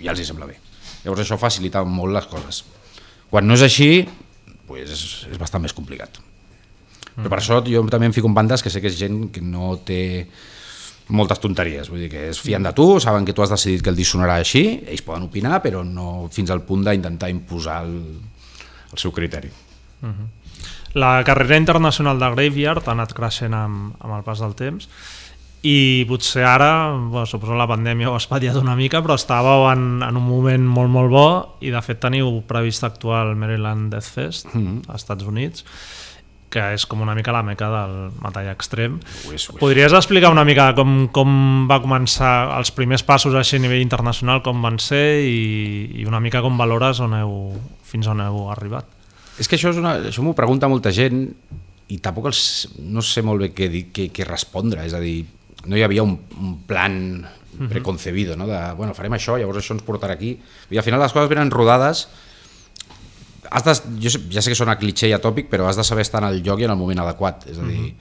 ja 0.00 0.12
els 0.12 0.20
hi 0.20 0.28
sembla 0.28 0.48
bé. 0.48 0.58
Llavors 1.04 1.24
això 1.24 1.38
facilita 1.40 1.82
molt 1.84 2.14
les 2.16 2.28
coses. 2.30 2.62
Quan 3.32 3.48
no 3.48 3.56
és 3.56 3.64
així, 3.64 3.90
pues 4.68 4.92
és, 4.92 5.06
és 5.32 5.40
bastant 5.40 5.64
més 5.64 5.74
complicat. 5.76 6.20
Però 7.16 7.28
per 7.28 7.38
això 7.38 7.60
jo 7.66 7.82
també 7.92 8.08
em 8.08 8.16
fico 8.16 8.28
en 8.30 8.34
bandes 8.34 8.62
que 8.64 8.70
sé 8.72 8.80
que 8.80 8.88
és 8.88 8.98
gent 8.98 9.28
que 9.32 9.42
no 9.44 9.76
té 9.84 10.02
moltes 11.12 11.40
tonteries, 11.42 11.90
vull 11.90 12.04
dir 12.04 12.10
que 12.12 12.28
es 12.30 12.40
fien 12.40 12.62
de 12.64 12.72
tu, 12.72 12.86
saben 13.02 13.26
que 13.26 13.34
tu 13.36 13.42
has 13.44 13.50
decidit 13.52 13.82
que 13.84 13.90
el 13.92 13.98
disc 13.98 14.14
sonarà 14.14 14.38
així, 14.40 14.62
ells 14.88 15.02
poden 15.04 15.26
opinar, 15.26 15.58
però 15.64 15.82
no 15.84 16.28
fins 16.32 16.50
al 16.50 16.62
punt 16.64 16.86
d'intentar 16.86 17.28
imposar 17.32 17.82
el, 17.84 17.98
el 18.92 19.02
seu 19.02 19.12
criteri. 19.12 19.50
La 20.94 21.22
carrera 21.24 21.58
internacional 21.60 22.20
de 22.20 22.30
Graveyard 22.34 22.88
ha 22.88 22.94
anat 22.96 23.12
creixent 23.16 23.54
amb, 23.56 23.92
amb 24.00 24.16
el 24.18 24.24
pas 24.24 24.40
del 24.44 24.54
temps 24.56 24.88
i 25.62 26.02
potser 26.08 26.42
ara, 26.42 26.90
bueno, 26.90 27.26
suposo 27.26 27.54
la 27.54 27.68
pandèmia 27.70 28.10
ho 28.10 28.16
ha 28.16 28.20
espatllat 28.20 28.56
una 28.58 28.74
mica, 28.74 28.98
però 29.04 29.14
estàveu 29.14 29.68
en, 29.70 30.02
en 30.02 30.18
un 30.18 30.24
moment 30.26 30.64
molt, 30.66 30.90
molt 30.90 31.12
bo 31.12 31.26
i 31.62 31.70
de 31.70 31.82
fet 31.86 32.00
teniu 32.02 32.40
previst 32.48 32.82
actuar 32.88 33.22
al 33.22 33.36
Maryland 33.38 33.92
Death 33.94 34.10
Fest 34.10 34.48
mm 34.50 34.62
-hmm. 34.62 34.88
als 34.88 35.02
Estats 35.02 35.24
Units 35.24 35.64
que 36.52 36.60
és 36.76 36.84
com 36.86 37.00
una 37.00 37.14
mica 37.16 37.32
la 37.32 37.40
meca 37.46 37.70
del 37.72 37.94
metall 38.20 38.50
extrem. 38.52 38.98
Ho 39.24 39.32
és, 39.32 39.46
ho 39.48 39.54
és. 39.56 39.60
Podries 39.62 39.94
explicar 39.96 40.30
una 40.34 40.44
mica 40.44 40.70
com, 40.76 41.06
com 41.14 41.64
va 41.70 41.80
començar 41.80 42.32
els 42.58 42.70
primers 42.76 43.02
passos 43.08 43.34
així 43.38 43.56
a 43.56 43.64
nivell 43.64 43.80
internacional, 43.80 44.42
com 44.44 44.60
van 44.62 44.76
ser 44.82 45.22
i, 45.24 46.02
i 46.02 46.06
una 46.08 46.20
mica 46.20 46.42
com 46.44 46.60
valores 46.60 47.00
on 47.00 47.16
heu, 47.16 47.34
fins 47.88 48.06
on 48.12 48.20
heu 48.20 48.44
arribat? 48.52 48.84
És 49.40 49.48
que 49.48 49.56
això, 49.56 49.72
és 49.72 49.80
una, 49.80 49.96
això 50.12 50.20
m'ho 50.22 50.36
pregunta 50.36 50.68
molta 50.68 50.92
gent 50.92 51.24
i 51.92 51.96
tampoc 52.04 52.28
els, 52.30 52.42
no 52.84 53.00
sé 53.04 53.24
molt 53.24 53.40
bé 53.46 53.48
què, 53.56 53.66
dir- 53.72 53.86
què, 53.92 54.10
què 54.12 54.24
respondre, 54.28 54.84
és 54.86 54.92
a 54.96 55.00
dir, 55.00 55.22
no 55.66 55.76
hi 55.76 55.82
havia 55.86 56.04
un, 56.04 56.18
un 56.40 56.58
plan 56.68 57.24
preconcebido, 57.68 58.36
no? 58.36 58.46
de, 58.48 58.58
bueno, 58.78 58.94
farem 58.96 59.12
això, 59.16 59.36
llavors 59.38 59.60
això 59.60 59.74
ens 59.76 59.84
portarà 59.86 60.14
aquí. 60.16 60.34
I 60.72 60.78
al 60.80 60.84
final 60.86 61.00
les 61.02 61.12
coses 61.12 61.28
venen 61.30 61.50
rodades, 61.52 62.06
has 63.50 63.64
de, 63.64 63.74
jo 64.02 64.12
sé, 64.12 64.20
ja 64.32 64.42
sé 64.42 64.52
que 64.52 64.58
sona 64.58 64.78
cliché 64.78 65.10
i 65.10 65.16
atòpic, 65.16 65.48
però 65.50 65.66
has 65.68 65.78
de 65.78 65.84
saber 65.84 66.06
estar 66.06 66.22
en 66.22 66.28
el 66.30 66.42
lloc 66.44 66.60
i 66.60 66.68
en 66.68 66.74
el 66.74 66.78
moment 66.78 67.02
adequat, 67.02 67.46
és 67.50 67.58
a 67.58 67.66
dir, 67.66 67.94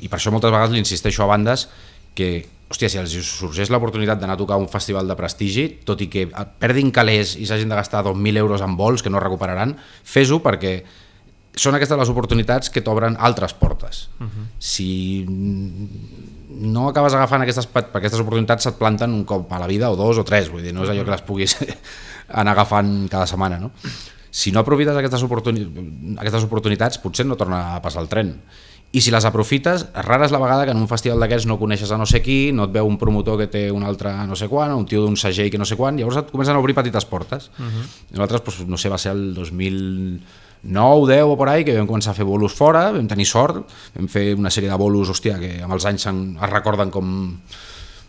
i 0.00 0.10
per 0.10 0.18
això 0.18 0.32
moltes 0.34 0.52
vegades 0.52 0.74
li 0.74 0.82
insisteixo 0.82 1.24
a 1.24 1.30
bandes 1.30 1.68
que, 2.16 2.44
hòstia, 2.68 2.90
si 2.90 3.00
els 3.00 3.14
sorgeix 3.28 3.70
l'oportunitat 3.72 4.20
d'anar 4.20 4.36
a 4.36 4.40
tocar 4.40 4.58
un 4.60 4.68
festival 4.68 5.08
de 5.08 5.16
prestigi, 5.16 5.68
tot 5.88 6.00
i 6.04 6.10
que 6.12 6.26
perdin 6.60 6.92
calés 6.92 7.36
i 7.40 7.48
s'hagin 7.48 7.72
de 7.72 7.78
gastar 7.78 8.04
2.000 8.04 8.42
euros 8.42 8.64
en 8.64 8.76
vols 8.76 9.04
que 9.04 9.12
no 9.12 9.22
recuperaran, 9.22 9.76
fes-ho 10.04 10.40
perquè 10.44 10.76
són 11.56 11.76
aquestes 11.76 11.96
les 11.96 12.10
oportunitats 12.12 12.68
que 12.72 12.82
t'obren 12.84 13.16
altres 13.16 13.54
portes. 13.56 14.08
Uh 14.20 14.26
-huh. 14.26 14.44
Si 14.58 15.24
no 15.26 16.88
acabes 16.88 17.14
agafant 17.14 17.42
aquestes, 17.42 17.68
perquè 17.72 17.96
aquestes 17.96 18.20
oportunitats 18.20 18.64
se't 18.64 18.78
planten 18.78 19.12
un 19.12 19.24
cop 19.24 19.52
a 19.52 19.58
la 19.58 19.66
vida 19.66 19.90
o 19.90 19.96
dos 19.96 20.18
o 20.18 20.24
tres, 20.24 20.50
vull 20.50 20.62
dir, 20.62 20.74
no 20.74 20.84
és 20.84 20.90
allò 20.90 21.04
que 21.04 21.10
les 21.10 21.22
puguis 21.22 21.56
anar 22.28 22.52
agafant 22.52 23.08
cada 23.08 23.26
setmana, 23.26 23.58
no? 23.58 23.70
Si 24.36 24.52
no 24.52 24.60
aprofites 24.60 24.96
aquestes, 24.98 25.22
oportuni 25.24 25.62
aquestes 26.20 26.44
oportunitats, 26.44 26.98
potser 27.00 27.24
no 27.24 27.38
torna 27.40 27.76
a 27.76 27.82
passar 27.84 28.02
el 28.04 28.08
tren. 28.12 28.34
I 28.92 29.00
si 29.00 29.10
les 29.12 29.24
aprofites, 29.28 29.86
rara 30.06 30.28
és 30.28 30.32
la 30.32 30.40
vegada 30.40 30.66
que 30.68 30.74
en 30.76 30.80
un 30.80 30.88
festival 30.90 31.22
d'aquests 31.24 31.48
no 31.48 31.56
coneixes 31.60 31.90
a 31.92 31.96
no 31.98 32.04
sé 32.08 32.20
qui, 32.24 32.52
no 32.52 32.66
et 32.68 32.74
veu 32.74 32.86
un 32.86 32.98
promotor 33.00 33.40
que 33.40 33.48
té 33.52 33.62
un 33.72 33.84
altre 33.84 34.12
no 34.28 34.36
sé 34.36 34.50
quan, 34.52 34.74
o 34.74 34.82
un 34.82 34.84
tio 34.88 35.02
d'un 35.06 35.16
segell 35.20 35.48
que 35.52 35.60
no 35.60 35.68
sé 35.68 35.78
quan, 35.80 35.96
llavors 35.96 36.20
et 36.20 36.28
comencen 36.32 36.56
a 36.56 36.60
obrir 36.60 36.76
petites 36.76 37.08
portes. 37.08 37.48
Uh 37.56 37.64
-huh. 37.64 37.86
Nosaltres, 38.12 38.44
doncs, 38.44 38.68
no 38.68 38.76
sé, 38.76 38.88
va 38.92 38.98
ser 38.98 39.12
el 39.12 39.34
2009, 39.34 40.20
10 41.06 41.22
o 41.24 41.36
por 41.36 41.48
ahí, 41.48 41.64
que 41.64 41.76
vam 41.76 41.88
començar 41.88 42.10
a 42.10 42.14
fer 42.14 42.24
bolos 42.24 42.52
fora, 42.52 42.92
vam 42.92 43.08
tenir 43.08 43.26
sort, 43.26 43.64
vam 43.94 44.08
fer 44.08 44.34
una 44.34 44.50
sèrie 44.50 44.70
de 44.70 44.76
bolos, 44.76 45.08
hòstia, 45.08 45.38
que 45.38 45.62
amb 45.62 45.72
els 45.72 45.84
anys 45.84 46.06
es 46.06 46.50
recorden 46.50 46.90
com, 46.90 47.40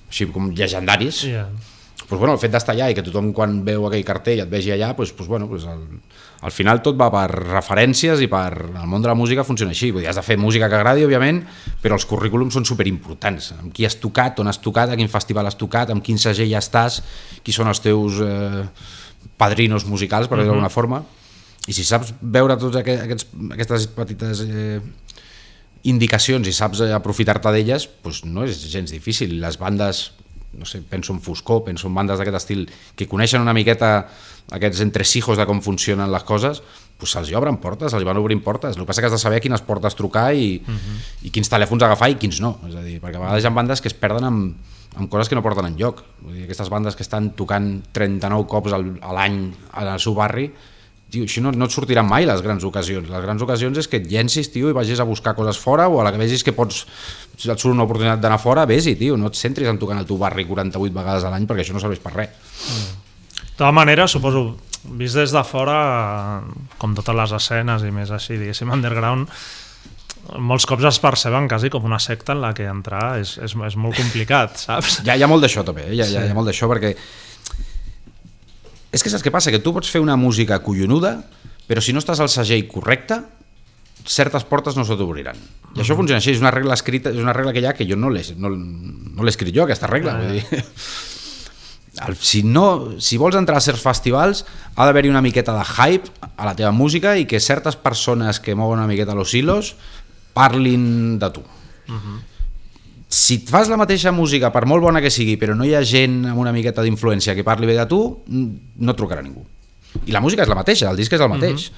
així, 0.09 0.25
com 0.27 0.51
llegendaris. 0.51 1.23
Yeah. 1.23 1.47
Pues, 2.07 2.19
bueno, 2.19 2.37
el 2.37 2.39
fet 2.39 2.53
d'estar 2.53 2.71
allà 2.71 2.85
i 2.87 2.95
que 2.95 3.03
tothom 3.03 3.33
quan 3.35 3.57
veu 3.67 3.83
aquell 3.89 4.05
cartell 4.07 4.39
et 4.39 4.47
vegi 4.47 4.71
allà, 4.71 4.93
pues, 4.95 5.11
pues, 5.11 5.27
bueno, 5.27 5.49
pues, 5.51 5.65
el, 5.67 5.81
al 6.47 6.53
final 6.55 6.79
tot 6.85 6.95
va 6.95 7.09
per 7.11 7.25
referències 7.33 8.21
i 8.23 8.29
per 8.31 8.53
el 8.69 8.85
món 8.87 9.03
de 9.03 9.09
la 9.11 9.15
música 9.17 9.43
funciona 9.43 9.73
així. 9.75 9.89
Vull 9.91 10.05
dir, 10.05 10.07
has 10.11 10.19
de 10.19 10.23
fer 10.23 10.37
música 10.39 10.69
que 10.71 10.77
agradi, 10.79 11.03
òbviament, 11.03 11.41
però 11.83 11.97
els 11.99 12.07
currículums 12.07 12.55
són 12.55 12.67
superimportants. 12.69 13.51
Amb 13.57 13.73
qui 13.75 13.83
has 13.87 13.97
tocat, 13.99 14.39
on 14.39 14.47
has 14.47 14.61
tocat, 14.63 14.93
a 14.93 14.95
quin 14.99 15.11
festival 15.11 15.49
has 15.49 15.59
tocat, 15.59 15.91
amb 15.91 16.05
quin 16.05 16.21
segell 16.21 16.55
estàs, 16.55 17.01
qui 17.43 17.55
són 17.55 17.67
els 17.67 17.83
teus 17.83 18.21
eh, 18.23 18.63
padrinos 19.35 19.83
musicals, 19.89 20.29
per 20.31 20.39
dir-ho 20.39 20.53
d'alguna 20.53 20.71
forma. 20.71 21.01
I 21.67 21.75
si 21.75 21.83
saps 21.83 22.13
veure 22.21 22.55
tots 22.55 22.79
aqu 22.79 22.95
aquests, 23.03 23.27
aquestes 23.51 23.89
petites 23.97 24.45
eh, 24.47 24.79
indicacions 25.91 26.47
i 26.47 26.55
saps 26.55 26.85
aprofitar-te 26.95 27.51
d'elles, 27.51 27.89
doncs 28.03 28.23
no 28.23 28.47
és 28.47 28.63
gens 28.71 28.95
difícil. 28.95 29.35
Les 29.43 29.59
bandes, 29.59 30.05
no 30.57 30.65
sé, 30.65 30.81
penso 30.81 31.13
en 31.13 31.21
Foscor, 31.21 31.63
penso 31.63 31.87
en 31.87 31.95
bandes 31.95 32.19
d'aquest 32.19 32.37
estil, 32.41 32.65
que 32.95 33.07
coneixen 33.07 33.41
una 33.41 33.53
miqueta 33.53 34.09
aquests 34.51 34.81
entresijos 34.81 35.37
de 35.37 35.45
com 35.47 35.59
funcionen 35.61 36.11
les 36.11 36.23
coses, 36.27 36.61
doncs 36.97 37.13
se'ls 37.13 37.33
obren 37.37 37.59
portes, 37.61 37.91
se'ls 37.93 38.05
van 38.07 38.17
obrint 38.17 38.41
portes. 38.43 38.75
El 38.75 38.83
que 38.83 38.89
passa 38.89 39.03
que 39.03 39.09
has 39.11 39.15
de 39.15 39.21
saber 39.21 39.41
quines 39.43 39.61
portes 39.61 39.95
trucar 39.95 40.33
i, 40.33 40.61
uh 40.63 40.73
-huh. 40.73 40.97
i 41.27 41.29
quins 41.29 41.49
telèfons 41.49 41.83
agafar 41.83 42.09
i 42.09 42.15
quins 42.15 42.41
no. 42.41 42.57
És 42.67 42.75
a 42.75 42.81
dir, 42.81 43.01
perquè 43.01 43.17
a 43.17 43.19
vegades 43.19 43.43
hi 43.43 43.47
ha 43.47 43.51
bandes 43.51 43.81
que 43.81 43.87
es 43.87 43.93
perden 43.93 44.23
amb, 44.23 44.55
amb 44.95 45.09
coses 45.09 45.29
que 45.29 45.35
no 45.35 45.43
porten 45.43 45.65
en 45.65 45.77
lloc. 45.77 46.03
Vull 46.21 46.33
dir, 46.33 46.43
aquestes 46.43 46.69
bandes 46.69 46.95
que 46.95 47.03
estan 47.03 47.31
tocant 47.35 47.83
39 47.91 48.47
cops 48.47 48.73
al, 48.73 48.97
a 49.01 49.13
l'any 49.13 49.53
al 49.73 49.99
seu 49.99 50.13
barri, 50.13 50.51
tio, 51.11 51.23
això 51.27 51.41
no, 51.43 51.53
no 51.55 51.67
et 51.67 51.73
sortiran 51.73 52.07
mai 52.07 52.27
les 52.27 52.41
grans 52.43 52.63
ocasions. 52.67 53.09
Les 53.09 53.23
grans 53.23 53.43
ocasions 53.43 53.79
és 53.79 53.87
que 53.87 54.01
et 54.01 54.07
llencis, 54.11 54.49
tio, 54.53 54.71
i 54.71 54.75
vagis 54.75 54.99
a 54.99 55.07
buscar 55.07 55.35
coses 55.37 55.59
fora 55.61 55.87
o 55.87 56.01
a 56.01 56.07
la 56.07 56.13
que 56.13 56.21
vegis 56.21 56.43
que 56.43 56.55
pots, 56.55 56.83
si 57.37 57.51
et 57.51 57.59
surt 57.59 57.73
una 57.73 57.85
oportunitat 57.87 58.21
d'anar 58.23 58.39
fora, 58.43 58.65
vés-hi, 58.69 58.97
tio, 58.99 59.17
no 59.19 59.31
et 59.31 59.39
centris 59.39 59.69
en 59.71 59.79
tocar 59.79 59.97
al 59.97 60.07
teu 60.09 60.19
barri 60.19 60.47
48 60.47 60.95
vegades 60.95 61.27
a 61.27 61.33
l'any 61.33 61.47
perquè 61.47 61.65
això 61.65 61.77
no 61.77 61.83
serveix 61.83 62.01
per 62.03 62.15
res. 62.15 62.33
De 63.47 63.63
tota 63.63 63.71
manera, 63.73 64.07
suposo, 64.07 64.51
vist 64.99 65.17
des 65.17 65.31
de 65.33 65.43
fora, 65.47 65.77
com 66.77 66.93
totes 66.97 67.15
les 67.17 67.37
escenes 67.39 67.87
i 67.87 67.93
més 67.93 68.11
així, 68.13 68.37
diguéssim, 68.37 68.69
underground, 68.75 69.31
molts 70.35 70.67
cops 70.67 70.83
es 70.89 70.99
perceben 70.99 71.47
quasi 71.47 71.71
com 71.71 71.85
una 71.87 71.99
secta 72.03 72.35
en 72.35 72.41
la 72.43 72.51
que 72.55 72.67
entrar 72.67 73.15
és, 73.21 73.37
és, 73.43 73.55
és 73.69 73.77
molt 73.79 73.95
complicat, 73.95 74.59
saps? 74.67 74.99
Hi 75.05 75.13
ha, 75.13 75.15
hi 75.15 75.23
ha 75.23 75.31
molt 75.31 75.45
d'això 75.45 75.63
també, 75.67 75.87
eh? 75.87 75.95
hi, 75.95 76.03
ha, 76.03 76.09
sí. 76.09 76.19
hi 76.19 76.33
ha 76.33 76.35
molt 76.35 76.51
d'això 76.51 76.69
perquè 76.71 76.93
és 78.91 79.03
que 79.03 79.09
saps 79.11 79.23
què 79.25 79.31
passa? 79.33 79.51
Que 79.51 79.59
tu 79.63 79.73
pots 79.75 79.89
fer 79.91 79.99
una 80.03 80.15
música 80.19 80.59
collonuda 80.63 81.17
però 81.67 81.81
si 81.83 81.91
no 81.93 81.99
estàs 81.99 82.21
al 82.23 82.29
segell 82.31 82.67
correcte 82.71 83.19
certes 84.07 84.45
portes 84.47 84.77
no 84.77 84.85
se 84.87 84.95
t'obriran. 84.95 85.35
I 85.75 85.81
això 85.83 85.97
funciona 85.97 86.21
així, 86.21 86.31
és 86.31 86.39
una 86.39 86.51
regla 86.53 86.77
escrita 86.77 87.11
és 87.11 87.17
una 87.19 87.33
regla 87.35 87.51
que 87.51 87.59
hi 87.59 87.65
ha 87.67 87.73
que 87.75 87.83
jo 87.89 87.97
no 87.99 88.07
l'he 88.13 88.21
no, 88.39 88.47
no 88.55 89.23
l'he 89.25 89.33
escrit 89.33 89.51
jo 89.55 89.65
aquesta 89.65 89.89
regla 89.91 90.13
Ah, 90.15 90.21
vull 90.21 90.37
dir. 90.39 90.63
El- 92.07 92.15
si, 92.21 92.43
no, 92.45 92.93
si 93.01 93.17
vols 93.17 93.35
entrar 93.35 93.57
a 93.57 93.63
certs 93.65 93.81
festivals 93.81 94.43
ha 94.75 94.85
d'haver-hi 94.85 95.09
una 95.09 95.21
miqueta 95.25 95.55
de 95.57 95.63
hype 95.65 96.11
a 96.37 96.45
la 96.45 96.53
teva 96.55 96.69
música 96.71 97.15
i 97.17 97.25
que 97.25 97.39
certes 97.41 97.75
persones 97.75 98.39
que 98.39 98.53
mouen 98.55 98.77
una 98.79 98.87
miqueta 98.87 99.15
los 99.17 99.33
hilos 99.33 99.73
parlin 100.37 101.17
de 101.19 101.29
tu 101.33 101.43
si 103.09 103.41
et 103.41 103.49
fas 103.49 103.69
la 103.71 103.77
mateixa 103.79 104.11
música, 104.11 104.51
per 104.51 104.65
molt 104.67 104.83
bona 104.83 105.01
que 105.03 105.11
sigui, 105.13 105.37
però 105.39 105.55
no 105.55 105.65
hi 105.65 105.73
ha 105.75 105.83
gent 105.83 106.25
amb 106.27 106.41
una 106.43 106.51
miqueta 106.55 106.83
d'influència 106.83 107.35
que 107.35 107.45
parli 107.47 107.69
bé 107.69 107.77
de 107.77 107.85
tu, 107.87 108.01
mm, 108.27 108.79
no 108.83 108.91
et 108.91 108.99
trucarà 108.99 109.23
ningú. 109.23 109.45
I 110.05 110.11
la 110.11 110.21
música 110.21 110.43
és 110.43 110.49
la 110.51 110.59
mateixa, 110.59 110.89
el 110.91 110.97
disc 110.97 111.13
és 111.13 111.21
el 111.21 111.29
mateix. 111.29 111.71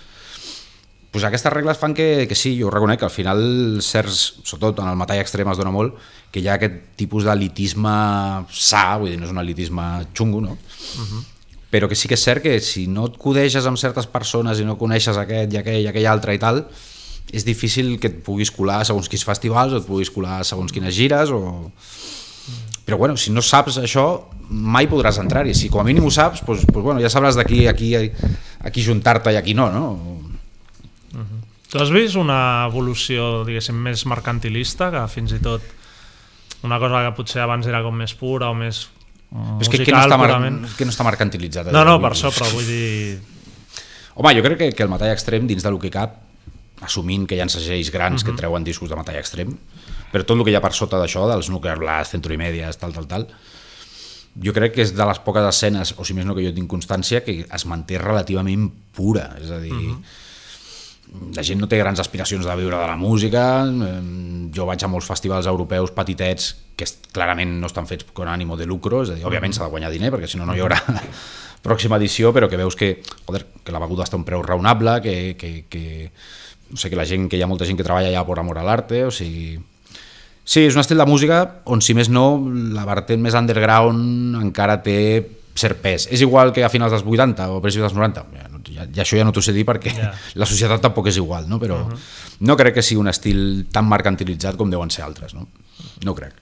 pues 1.12 1.24
aquestes 1.24 1.52
regles 1.52 1.78
fan 1.78 1.96
que, 1.96 2.28
que 2.30 2.36
sí, 2.36 2.52
jo 2.60 2.68
ho 2.68 2.70
reconec, 2.70 3.00
que 3.00 3.06
al 3.06 3.12
final 3.12 3.80
certs, 3.82 4.42
sobretot 4.44 4.84
en 4.84 4.92
el 4.92 4.98
metall 5.00 5.18
extrem 5.18 5.50
es 5.50 5.58
dona 5.58 5.72
molt, 5.74 5.96
que 6.30 6.39
hi 6.39 6.48
ha 6.48 6.60
aquest 6.60 6.76
tipus 7.02 7.26
d'elitisme 7.26 7.94
sa, 8.54 8.84
vull 9.02 9.10
dir, 9.10 9.18
no 9.18 9.26
és 9.26 9.34
un 9.34 9.42
elitisme 9.42 9.88
xungo, 10.13 10.42
no? 10.42 10.58
Però 11.72 11.89
que 11.89 11.98
sí 11.98 12.08
que 12.08 12.13
és 12.13 12.24
cert 12.24 12.44
que 12.44 12.60
si 12.62 12.86
no 12.88 13.08
et 13.10 13.18
codeixes 13.18 13.65
amb 13.65 13.78
certes 13.78 14.06
persones 14.06 14.62
i 14.62 14.65
no 14.65 14.78
coneixes 14.78 15.18
aquest 15.18 15.54
i 15.54 15.58
aquell 15.58 15.82
i 15.82 15.89
aquell 15.89 16.08
altre 16.10 16.36
i 16.38 16.42
tal, 16.42 16.62
és 17.34 17.46
difícil 17.46 17.98
que 18.02 18.10
et 18.10 18.22
puguis 18.26 18.52
colar 18.54 18.82
segons 18.88 19.10
quins 19.12 19.26
festivals 19.26 19.76
o 19.76 19.82
et 19.82 19.88
puguis 19.88 20.10
colar 20.13 20.42
segons 20.48 20.74
quines 20.74 20.96
gires 20.96 21.34
o... 21.36 21.72
però 22.86 22.98
bueno, 22.98 23.18
si 23.18 23.32
no 23.32 23.44
saps 23.46 23.78
això 23.82 24.06
mai 24.50 24.89
podràs 24.89 25.20
entrar-hi, 25.22 25.54
si 25.54 25.70
com 25.70 25.84
a 25.84 25.86
mínim 25.86 26.06
ho 26.06 26.13
saps 26.13 26.42
doncs, 26.46 26.65
doncs 26.65 26.86
bueno, 26.86 27.02
ja 27.04 27.12
sabràs 27.13 27.38
d'aquí 27.38 27.68
aquí, 27.70 27.94
aquí 28.65 28.86
juntar-te 28.86 29.34
i 29.36 29.38
aquí 29.38 29.54
no, 29.54 29.70
no? 29.74 29.86
Tu 31.70 31.78
has 31.78 31.92
vist 31.94 32.18
una 32.18 32.65
evolució, 32.65 33.44
diguéssim, 33.46 33.78
més 33.78 34.02
mercantilista, 34.10 34.88
que 34.89 35.04
fins 35.12 35.36
i 35.36 35.42
tot 35.44 35.62
una 36.65 36.80
cosa 36.82 37.04
que 37.06 37.12
potser 37.20 37.44
abans 37.44 37.68
era 37.70 37.84
com 37.86 37.94
més 37.94 38.15
pura 38.18 38.50
o 38.50 38.56
més 38.58 38.88
Però 39.30 39.62
és 39.62 39.70
que, 39.70 39.78
musical, 39.78 39.86
que, 39.86 39.94
no 39.94 40.00
està 40.02 40.18
mar 40.18 40.26
purament? 40.32 40.56
que 40.74 40.88
no 40.88 40.94
està 40.96 41.06
mercantilitzat. 41.06 41.68
No, 41.70 41.84
allò, 41.84 41.86
no, 41.86 42.00
vull 42.00 42.08
per 42.08 42.15
això, 42.15 42.32
però 42.34 42.48
vull 42.50 42.65
dir... 42.65 43.20
Home, 44.18 44.32
jo 44.34 44.42
crec 44.42 44.58
que, 44.58 44.70
que 44.74 44.88
el 44.88 44.89
metall 44.89 45.13
extrem, 45.13 45.46
dins 45.46 45.62
del 45.62 45.78
que 45.84 45.92
cap, 45.94 46.15
assumint 46.82 47.28
que 47.28 47.36
hi 47.36 47.42
ha 47.42 47.50
segells 47.50 47.92
grans 47.92 48.22
uh 48.22 48.26
Mhm. 48.26 48.30
-huh. 48.30 48.36
que 48.36 48.42
treuen 48.42 48.63
discos 48.63 48.89
de 48.89 48.96
metall 48.96 49.15
extrem, 49.18 49.58
però 50.12 50.24
tot 50.26 50.38
el 50.38 50.44
que 50.44 50.52
hi 50.52 50.56
ha 50.56 50.62
per 50.62 50.74
sota 50.74 50.98
d'això, 50.98 51.28
dels 51.30 51.50
Nuclear 51.50 51.78
Blast, 51.80 52.12
Century 52.12 52.38
Medias, 52.38 52.78
tal, 52.78 52.94
tal, 52.94 53.08
tal, 53.08 53.28
jo 54.42 54.54
crec 54.54 54.74
que 54.74 54.82
és 54.82 54.96
de 54.96 55.06
les 55.06 55.20
poques 55.20 55.44
escenes, 55.44 55.94
o 55.98 56.06
si 56.06 56.13
més 56.13 56.26
no 56.26 56.36
que 56.36 56.44
jo 56.46 56.54
tinc 56.54 56.70
constància, 56.70 57.24
que 57.24 57.46
es 57.52 57.65
manté 57.65 57.98
relativament 57.98 58.72
pura, 58.94 59.36
és 59.42 59.50
a 59.52 59.60
dir, 59.60 59.74
uh 59.74 59.98
-huh. 59.98 61.36
la 61.36 61.44
gent 61.44 61.60
no 61.60 61.68
té 61.68 61.78
grans 61.78 62.00
aspiracions 62.00 62.46
de 62.46 62.56
viure 62.56 62.78
de 62.78 62.88
la 62.88 62.96
música, 62.96 63.65
eh, 63.65 64.52
jo 64.54 64.65
vaig 64.65 64.84
a 64.84 64.88
molts 64.88 65.08
festivals 65.08 65.46
europeus 65.48 65.92
petitets 65.92 66.56
que 66.76 66.86
clarament 67.12 67.60
no 67.60 67.68
estan 67.68 67.88
fets 67.88 68.06
con 68.13 68.28
ànimo 68.28 68.56
de 68.56 68.65
lucro, 68.65 69.04
és 69.04 69.10
a 69.10 69.15
dir, 69.15 69.26
òbviament 69.26 69.54
s'ha 69.54 69.63
de 69.63 69.70
guanyar 69.72 69.92
diner 69.92 70.12
perquè 70.13 70.28
si 70.28 70.38
no 70.38 70.46
no 70.46 70.54
hi 70.56 70.60
haurà 70.60 70.80
pròxima 71.63 71.98
edició, 71.98 72.32
però 72.32 72.48
que 72.48 72.58
veus 72.58 72.76
que, 72.76 73.02
joder, 73.26 73.46
que 73.63 73.72
la 73.72 73.80
beguda 73.80 74.04
està 74.04 74.15
a 74.15 74.18
un 74.20 74.24
preu 74.24 74.42
raonable, 74.42 75.02
que, 75.02 75.36
que, 75.38 75.65
que, 75.68 76.12
no 76.69 76.77
sé, 76.77 76.89
que 76.89 76.95
la 76.95 77.05
gent, 77.05 77.27
que 77.29 77.38
hi 77.38 77.41
ha 77.41 77.47
molta 77.47 77.65
gent 77.65 77.77
que 77.77 77.84
treballa 77.84 78.10
allà 78.12 78.25
per 78.27 78.39
amor 78.39 78.58
a 78.60 78.63
l'arte, 78.63 79.03
o 79.05 79.12
sigui... 79.12 79.58
Sí, 80.49 80.63
és 80.65 80.73
un 80.73 80.82
estil 80.82 80.97
de 80.97 81.05
música 81.05 81.43
on, 81.69 81.82
si 81.82 81.93
més 81.93 82.10
no, 82.10 82.39
la 82.73 82.86
vertent 82.89 83.21
més 83.21 83.36
underground 83.38 84.39
encara 84.41 84.79
té 84.82 84.95
cert 85.60 85.77
pes. 85.84 86.08
És 86.10 86.23
igual 86.25 86.53
que 86.55 86.63
a 86.65 86.69
finals 86.73 86.93
dels 86.95 87.03
80 87.05 87.49
o 87.53 87.60
principis 87.62 87.86
dels 87.86 87.97
90, 87.97 88.23
ja, 88.34 88.47
no- 88.49 88.62
ja, 88.65 88.88
ja 88.95 89.03
això 89.03 89.19
ja 89.19 89.25
no 89.27 89.34
t'ho 89.36 89.43
sé 89.45 89.53
dir 89.53 89.65
perquè 89.67 89.93
Ja. 89.93 90.12
la 90.36 90.47
societat 90.49 90.82
tampoc 90.82 91.08
és 91.12 91.17
igual, 91.17 91.47
no? 91.49 91.60
però 91.60 91.82
uh 91.84 91.89
-huh. 91.89 91.97
no 92.39 92.55
crec 92.58 92.75
que 92.75 92.82
sigui 92.82 92.99
un 93.01 93.08
estil 93.08 93.67
tan 93.71 93.88
mercantilitzat 93.88 94.55
com 94.55 94.69
deuen 94.69 94.89
ser 94.89 95.03
altres, 95.03 95.34
no? 95.34 95.47
No 96.03 96.15
crec. 96.15 96.34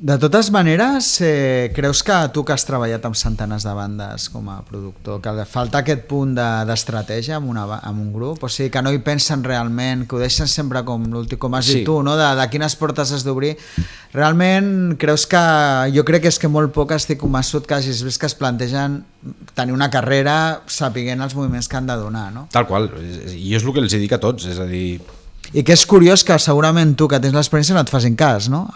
De 0.00 0.14
totes 0.16 0.52
maneres, 0.54 1.20
eh, 1.20 1.72
creus 1.74 2.04
que 2.06 2.14
tu 2.32 2.44
que 2.46 2.52
has 2.54 2.62
treballat 2.62 3.02
amb 3.08 3.16
centenars 3.18 3.64
de 3.66 3.72
bandes 3.74 4.28
com 4.30 4.46
a 4.48 4.60
productor, 4.62 5.16
que 5.20 5.32
falta 5.44 5.78
aquest 5.80 6.04
punt 6.06 6.36
de- 6.36 6.64
d'estratègia 6.68 7.34
amb, 7.34 7.48
una, 7.50 7.64
amb 7.82 7.98
un 8.00 8.12
grup? 8.12 8.44
O 8.44 8.48
sigui, 8.48 8.70
que 8.70 8.80
no 8.80 8.92
hi 8.92 9.00
pensen 9.02 9.42
realment, 9.42 10.06
que 10.06 10.14
ho 10.14 10.20
deixen 10.20 10.46
sempre 10.46 10.84
com 10.84 11.02
l'últim, 11.10 11.36
com 11.36 11.52
has 11.56 11.64
Sí. 11.66 11.74
dit 11.78 11.84
tu, 11.84 12.00
no? 12.04 12.16
de, 12.16 12.28
de 12.36 12.46
quines 12.48 12.76
portes 12.76 13.10
has 13.10 13.24
d'obrir. 13.24 13.56
Realment, 14.12 14.96
creus 14.98 15.26
que... 15.26 15.90
Jo 15.92 16.04
crec 16.04 16.22
que 16.22 16.28
és 16.28 16.38
que 16.38 16.46
molt 16.46 16.70
poc 16.72 16.92
estic 16.92 17.18
convençut 17.18 17.66
que 17.66 17.74
hagis 17.74 18.04
vist 18.04 18.20
que 18.20 18.26
es 18.26 18.36
plantegen 18.38 19.04
tenir 19.54 19.72
una 19.74 19.90
carrera 19.90 20.62
sapiguent 20.68 21.20
els 21.26 21.34
moviments 21.34 21.66
que 21.66 21.76
han 21.76 21.86
de 21.90 21.96
donar, 21.96 22.32
no? 22.32 22.46
Tal 22.52 22.68
qual, 22.68 22.88
i 23.34 23.52
és 23.56 23.64
el 23.64 23.72
que 23.74 23.80
els 23.80 23.90
dic 23.90 24.12
a 24.12 24.20
tots, 24.22 24.46
és 24.46 24.60
a 24.60 24.64
dir, 24.64 25.00
I 25.54 25.64
que 25.64 25.72
és 25.72 25.84
curiós 25.86 26.22
que 26.22 26.38
segurament 26.38 26.94
tu, 26.94 27.08
que 27.08 27.18
tens 27.18 27.34
l'experiència, 27.34 27.74
no 27.74 27.80
et 27.80 27.90
facin 27.90 28.14
cas, 28.14 28.48
no? 28.48 28.68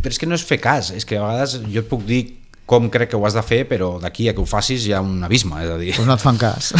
Però 0.00 0.12
és 0.14 0.18
que 0.18 0.28
no 0.28 0.36
és 0.38 0.44
fer 0.46 0.60
cas, 0.62 0.92
és 0.96 1.04
que 1.04 1.18
a 1.18 1.24
vegades 1.24 1.58
jo 1.68 1.82
et 1.82 1.88
puc 1.90 2.04
dir 2.08 2.22
com 2.70 2.86
crec 2.92 3.10
que 3.10 3.18
ho 3.18 3.24
has 3.26 3.34
de 3.34 3.42
fer, 3.42 3.64
però 3.68 3.96
d'aquí 4.00 4.28
a 4.30 4.34
que 4.34 4.40
ho 4.42 4.46
facis 4.46 4.84
hi 4.86 4.92
ha 4.94 5.00
un 5.02 5.24
abisme, 5.26 5.58
és 5.64 5.70
a 5.70 5.78
dir, 5.80 5.90
Doncs 5.96 6.06
no 6.06 6.14
et 6.14 6.22
fan 6.22 6.38
cas. 6.38 6.72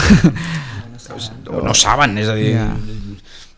o 1.51 1.63
no 1.65 1.75
saben, 1.75 2.17
és 2.19 2.29
a 2.31 2.37
dir, 2.39 2.53
Ja. 2.55 2.69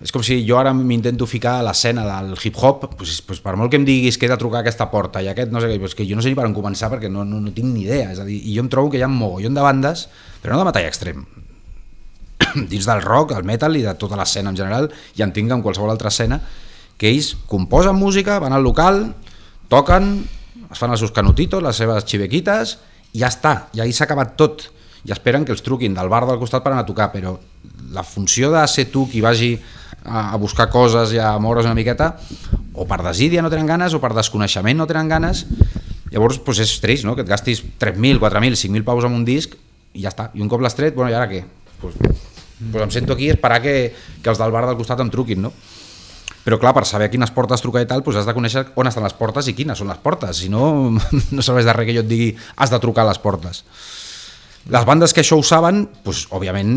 és 0.03 0.11
com 0.11 0.23
si 0.25 0.41
jo 0.49 0.57
ara 0.59 0.73
m'intento 0.75 1.29
ficar 1.31 1.59
a 1.61 1.63
l'escena 1.63 2.03
del 2.09 2.33
hip-hop, 2.35 2.89
pues, 2.97 3.21
pues 3.23 3.39
per 3.45 3.55
molt 3.61 3.71
que 3.71 3.77
em 3.79 3.85
diguis 3.87 4.17
que 4.19 4.27
he 4.27 4.31
de 4.33 4.39
trucar 4.41 4.63
a 4.63 4.65
aquesta 4.65 4.89
porta 4.91 5.23
i 5.23 5.29
aquest 5.31 5.53
no 5.53 5.61
sé 5.61 5.69
què, 5.71 5.79
pues 5.79 5.95
que 5.95 6.07
jo 6.09 6.17
no 6.17 6.23
sé 6.25 6.33
ni 6.33 6.35
per 6.35 6.47
on 6.49 6.57
començar 6.57 6.89
perquè 6.91 7.11
no, 7.13 7.23
no, 7.25 7.39
no 7.39 7.53
tinc 7.55 7.69
ni 7.69 7.85
idea, 7.85 8.11
és 8.11 8.19
a 8.19 8.25
dir, 8.27 8.41
i 8.41 8.57
jo 8.57 8.65
em 8.65 8.71
trobo 8.73 8.91
que 8.91 8.99
hi 8.99 9.05
ha 9.05 9.11
un 9.11 9.15
mogollon 9.15 9.55
de 9.55 9.63
bandes, 9.63 10.09
però 10.43 10.57
no 10.57 10.65
de 10.65 10.71
metall 10.73 10.89
extrem, 10.89 11.23
dins 12.73 12.89
del 12.89 13.03
rock, 13.05 13.37
el 13.37 13.45
metal 13.47 13.77
i 13.79 13.85
de 13.85 13.95
tota 14.01 14.19
l'escena 14.19 14.51
en 14.51 14.59
general, 14.59 14.91
i 15.15 15.23
en 15.23 15.33
tinc 15.37 15.53
en 15.53 15.63
qualsevol 15.63 15.93
altra 15.93 16.11
escena, 16.11 16.41
que 16.97 17.13
ells 17.13 17.37
composen 17.47 17.95
música, 17.95 18.41
van 18.43 18.57
al 18.57 18.65
local, 18.67 19.05
toquen, 19.73 20.15
es 20.69 20.81
fan 20.81 20.93
els 20.93 21.03
seus 21.03 21.13
canutitos, 21.17 21.63
les 21.65 21.79
seves 21.81 22.05
xivequites, 22.09 22.77
i 23.13 23.23
ja 23.23 23.33
està, 23.33 23.55
i 23.77 23.83
ahir 23.83 23.95
s'ha 23.97 24.07
acabat 24.09 24.37
tot. 24.41 24.69
I 25.03 25.13
esperen 25.13 25.45
que 25.45 25.53
els 25.55 25.65
truquin 25.65 25.97
del 25.97 26.11
bar 26.13 26.23
del 26.29 26.39
costat 26.39 26.63
per 26.63 26.73
anar 26.73 26.85
a 26.85 26.89
tocar, 26.89 27.11
però 27.13 27.35
la 27.93 28.05
funció 28.07 28.53
de 28.53 28.63
ser 28.71 28.87
tu 28.93 29.09
qui 29.11 29.21
vagi 29.25 29.57
a, 30.05 30.37
buscar 30.41 30.69
coses 30.71 31.13
i 31.17 31.19
a 31.21 31.35
moure's 31.43 31.67
una 31.67 31.77
miqueta, 31.79 32.13
o 32.73 32.87
per 32.89 33.03
desídia 33.05 33.43
no 33.43 33.51
tenen 33.53 33.69
ganes, 33.69 33.95
o 33.95 34.01
per 34.03 34.13
desconeixement 34.17 34.79
no 34.79 34.87
tenen 34.89 35.11
ganes, 35.11 35.45
llavors 36.13 36.39
pues, 36.45 36.63
és 36.63 36.77
trist, 36.81 37.07
no? 37.09 37.17
que 37.17 37.27
et 37.27 37.29
gastis 37.29 37.65
3.000, 37.81 38.21
4.000, 38.23 38.59
5.000 38.63 38.87
paus 38.87 39.09
en 39.09 39.19
un 39.19 39.27
disc, 39.27 39.57
i 39.93 40.07
ja 40.07 40.13
està. 40.13 40.31
I 40.37 40.45
un 40.45 40.49
cop 40.49 40.63
l'has 40.65 40.77
tret, 40.79 40.95
bueno, 40.97 41.11
i 41.13 41.19
ara 41.19 41.29
què? 41.29 41.43
Pues, 41.83 41.99
pues 41.99 42.85
em 42.85 42.95
sento 42.95 43.17
aquí 43.17 43.29
a 43.29 43.37
esperar 43.37 43.61
que, 43.65 43.93
que 44.23 44.31
els 44.31 44.41
del 44.41 44.55
bar 44.55 44.65
del 44.69 44.79
costat 44.79 45.03
em 45.03 45.11
truquin, 45.13 45.43
no? 45.49 45.53
Però 46.43 46.59
clar, 46.59 46.73
per 46.75 46.83
saber 46.89 47.07
a 47.07 47.13
quines 47.13 47.31
portes 47.31 47.63
trucar 47.63 47.85
i 47.85 47.89
tal, 47.89 48.03
doncs 48.03 48.19
has 48.19 48.27
de 48.27 48.35
conèixer 48.35 48.65
on 48.79 48.91
estan 48.91 49.05
les 49.07 49.15
portes 49.15 49.47
i 49.47 49.55
quines 49.55 49.79
són 49.79 49.91
les 49.93 50.01
portes, 50.03 50.43
si 50.43 50.51
no, 50.51 50.91
no 51.37 51.45
serveix 51.45 51.69
de 51.69 51.75
res 51.77 51.89
que 51.89 51.97
jo 51.97 52.03
et 52.03 52.11
digui 52.11 52.31
has 52.57 52.73
de 52.73 52.81
trucar 52.83 53.07
a 53.07 53.13
les 53.13 53.23
portes. 53.23 53.63
Les 54.71 54.85
bandes 54.87 55.15
que 55.15 55.23
això 55.23 55.39
ho 55.39 55.43
saben, 55.47 55.87
doncs, 56.05 56.27
òbviament, 56.35 56.71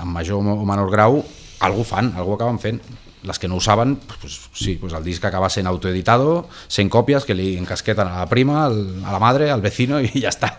en 0.00 0.08
major 0.12 0.40
o 0.40 0.64
menor 0.68 0.92
grau, 0.92 1.22
algú 1.64 1.84
fan, 1.84 2.14
algú 2.16 2.36
acaben 2.36 2.60
fent. 2.60 2.80
Les 3.28 3.40
que 3.40 3.48
no 3.50 3.58
ho 3.58 3.60
saben, 3.64 3.96
doncs, 4.12 4.38
sí, 4.56 4.76
doncs 4.80 4.94
el 4.96 5.04
disc 5.04 5.24
acaba 5.24 5.50
sent 5.52 5.68
autoeditado, 5.68 6.46
100 6.68 6.92
còpies 6.92 7.26
que 7.28 7.36
li 7.36 7.50
encasqueten 7.58 8.08
a 8.08 8.22
la 8.22 8.28
prima, 8.30 8.66
a 8.68 9.12
la 9.12 9.20
madre, 9.20 9.50
al 9.52 9.64
vecino 9.64 10.00
i 10.00 10.12
ja 10.14 10.32
està. 10.32 10.54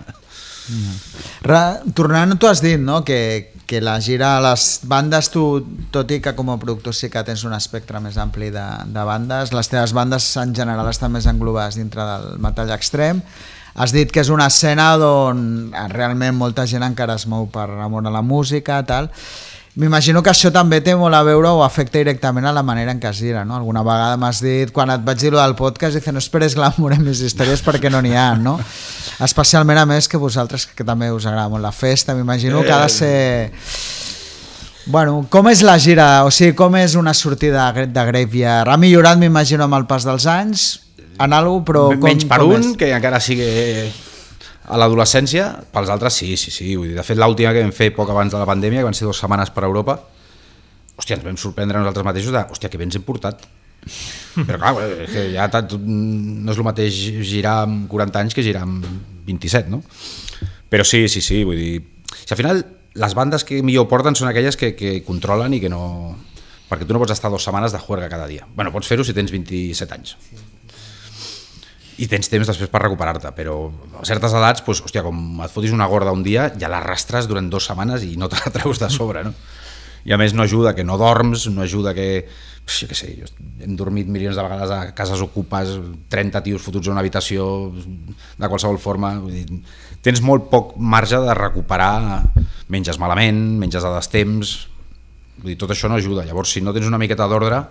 Ra, 1.46 1.80
tornant, 1.96 2.38
tu 2.40 2.50
has 2.50 2.62
dit 2.64 2.80
no? 2.80 3.02
que, 3.06 3.54
que 3.70 3.82
la 3.82 4.00
gira 4.02 4.36
a 4.38 4.42
les 4.44 4.82
bandes, 4.90 5.30
tu, 5.34 5.44
tot 5.94 6.10
i 6.12 6.20
que 6.24 6.34
com 6.38 6.52
a 6.54 6.58
productor 6.62 6.96
sí 6.96 7.12
que 7.12 7.24
tens 7.28 7.46
un 7.48 7.56
espectre 7.58 8.02
més 8.04 8.18
ampli 8.22 8.50
de, 8.54 8.66
de 8.90 9.06
bandes, 9.06 9.54
les 9.56 9.72
teves 9.72 9.94
bandes 9.98 10.32
en 10.42 10.56
general 10.58 10.90
estan 10.90 11.14
més 11.14 11.30
englobades 11.30 11.80
dintre 11.80 12.06
del 12.06 12.42
metall 12.42 12.74
extrem, 12.76 13.22
has 13.80 13.94
dit 13.96 14.10
que 14.12 14.24
és 14.24 14.32
una 14.34 14.50
escena 14.52 14.92
on 15.00 15.70
realment 15.94 16.36
molta 16.36 16.66
gent 16.68 16.84
encara 16.84 17.16
es 17.20 17.28
mou 17.30 17.48
per 17.54 17.70
amor 17.80 18.08
a 18.08 18.14
la 18.14 18.26
música, 18.26 18.82
tal. 18.84 19.12
M'imagino 19.78 20.24
que 20.26 20.32
això 20.32 20.50
també 20.52 20.80
té 20.82 20.96
molt 20.98 21.14
a 21.14 21.22
veure 21.24 21.52
o 21.54 21.62
afecta 21.64 22.00
directament 22.00 22.48
a 22.50 22.54
la 22.56 22.64
manera 22.66 22.92
en 22.92 23.00
què 23.00 23.12
es 23.12 23.20
gira, 23.22 23.44
no? 23.46 23.56
Alguna 23.60 23.84
vegada 23.86 24.18
m'has 24.18 24.42
dit, 24.42 24.72
quan 24.74 24.90
et 24.90 25.04
vaig 25.06 25.22
dir 25.22 25.32
del 25.36 25.54
podcast, 25.56 26.00
dice, 26.00 26.12
no 26.12 26.20
esperes 26.20 26.56
glamour 26.58 26.96
en 26.98 27.06
mis 27.06 27.22
històries 27.22 27.62
perquè 27.64 27.92
no 27.94 28.02
n'hi 28.02 28.16
ha, 28.18 28.34
no? 28.36 28.58
Especialment 29.28 29.78
a 29.78 29.86
més 29.86 30.10
que 30.10 30.18
vosaltres, 30.18 30.66
que 30.74 30.84
també 30.84 31.12
us 31.14 31.30
agrada 31.30 31.54
molt 31.54 31.64
la 31.64 31.72
festa, 31.72 32.18
m'imagino 32.18 32.64
que 32.66 32.74
ha 32.74 32.82
de 32.88 32.90
ser... 32.90 33.16
Bueno, 34.90 35.28
com 35.30 35.46
és 35.52 35.62
la 35.62 35.78
gira? 35.78 36.26
O 36.26 36.34
sigui, 36.34 36.56
com 36.58 36.74
és 36.80 36.98
una 36.98 37.14
sortida 37.14 37.70
de 37.78 38.06
Graveyard? 38.10 38.74
Ha 38.74 38.78
millorat, 38.82 39.22
m'imagino, 39.22 39.70
amb 39.70 39.78
el 39.78 39.86
pas 39.86 40.08
dels 40.08 40.26
anys, 40.26 40.70
en 41.20 41.36
alguna 41.36 41.66
però 41.68 41.88
com, 41.94 42.08
Menys 42.10 42.26
per 42.26 42.42
com 42.42 42.56
un, 42.58 42.72
és? 42.72 42.78
que 42.80 42.90
encara 42.96 43.22
sigui 43.22 43.50
a 44.70 44.78
l'adolescència, 44.78 45.50
pels 45.74 45.90
altres 45.90 46.20
sí, 46.22 46.36
sí, 46.38 46.54
sí. 46.54 46.76
Vull 46.78 46.92
dir, 46.92 46.98
de 47.00 47.06
fet, 47.06 47.18
l'última 47.18 47.54
que 47.56 47.64
vam 47.66 47.74
fer 47.76 47.90
poc 47.96 48.12
abans 48.14 48.34
de 48.34 48.40
la 48.40 48.48
pandèmia, 48.50 48.84
que 48.84 48.90
van 48.90 48.98
ser 48.98 49.08
dues 49.08 49.20
setmanes 49.22 49.50
per 49.56 49.66
Europa, 49.66 49.98
hòstia, 51.00 51.18
ens 51.18 51.26
vam 51.26 51.40
sorprendre 51.42 51.80
nosaltres 51.80 52.06
mateixos 52.06 52.36
de, 52.36 52.44
hòstia, 52.54 52.70
que 52.70 52.80
bé 52.80 52.86
ens 52.86 53.00
hem 53.00 53.06
portat. 53.08 53.46
Però 54.48 54.60
clar, 54.60 54.74
és 55.06 55.14
que 55.14 55.24
ja 55.34 55.48
tant, 55.52 55.74
no 55.80 56.54
és 56.54 56.60
el 56.60 56.68
mateix 56.68 57.00
girar 57.26 57.64
amb 57.66 57.88
40 57.92 58.22
anys 58.22 58.38
que 58.38 58.46
girar 58.46 58.66
amb 58.68 58.86
27, 59.28 59.72
no? 59.74 59.82
Però 60.70 60.86
sí, 60.86 61.08
sí, 61.10 61.24
sí, 61.26 61.42
vull 61.48 61.58
dir... 61.58 61.74
Si 62.20 62.34
al 62.36 62.38
final 62.38 62.62
les 63.00 63.16
bandes 63.18 63.46
que 63.46 63.64
millor 63.66 63.88
porten 63.90 64.18
són 64.18 64.30
aquelles 64.30 64.58
que, 64.60 64.76
que 64.78 65.00
controlen 65.08 65.58
i 65.58 65.64
que 65.64 65.72
no... 65.72 65.82
Perquè 66.70 66.86
tu 66.86 66.94
no 66.94 67.02
pots 67.02 67.16
estar 67.16 67.32
dues 67.34 67.42
setmanes 67.42 67.74
de 67.74 67.82
juerga 67.82 68.12
cada 68.12 68.30
dia. 68.30 68.46
Bueno, 68.54 68.70
pots 68.76 68.90
fer-ho 68.92 69.02
si 69.06 69.16
tens 69.18 69.34
27 69.34 69.96
anys 69.98 70.18
i 72.00 72.08
tens 72.08 72.32
temps 72.32 72.48
després 72.48 72.72
per 72.72 72.82
recuperar-te, 72.86 73.32
però 73.36 73.56
a 74.00 74.06
certes 74.08 74.36
edats, 74.38 74.64
doncs, 74.64 74.84
hòstia, 74.86 75.04
com 75.04 75.42
et 75.44 75.52
fotis 75.52 75.74
una 75.76 75.88
gorda 75.92 76.14
un 76.16 76.24
dia, 76.24 76.48
ja 76.60 76.72
l'arrastres 76.72 77.28
durant 77.28 77.50
dues 77.52 77.68
setmanes 77.68 78.06
i 78.08 78.16
no 78.20 78.30
te 78.32 78.40
la 78.40 78.54
treus 78.56 78.80
de 78.80 78.88
sobre, 78.94 79.26
no? 79.28 79.34
I 80.08 80.16
a 80.16 80.20
més 80.20 80.32
no 80.34 80.46
ajuda 80.46 80.72
que 80.78 80.86
no 80.88 80.98
dorms, 81.00 81.50
no 81.52 81.66
ajuda 81.66 81.94
que... 81.98 82.08
Jo 82.70 82.86
què 82.86 82.94
sé, 82.94 83.08
jo 83.18 83.26
hem 83.66 83.74
dormit 83.74 84.06
milions 84.14 84.38
de 84.38 84.44
vegades 84.46 84.70
a 84.70 84.92
cases 84.94 85.24
ocupes, 85.26 85.72
30 86.14 86.42
tios 86.46 86.62
fotuts 86.62 86.86
a 86.86 86.92
una 86.94 87.02
habitació 87.02 87.48
de 87.74 88.50
qualsevol 88.52 88.78
forma, 88.78 89.16
vull 89.18 89.34
dir, 89.34 89.64
tens 90.06 90.22
molt 90.22 90.52
poc 90.52 90.76
marge 90.78 91.18
de 91.24 91.34
recuperar, 91.34 92.22
menges 92.70 93.02
malament, 93.02 93.42
menges 93.58 93.84
a 93.84 93.96
destemps, 93.96 94.54
vull 95.40 95.56
dir, 95.56 95.58
tot 95.58 95.74
això 95.74 95.90
no 95.90 95.98
ajuda, 95.98 96.28
llavors 96.30 96.54
si 96.54 96.62
no 96.62 96.76
tens 96.76 96.86
una 96.88 97.02
miqueta 97.02 97.26
d'ordre, 97.32 97.64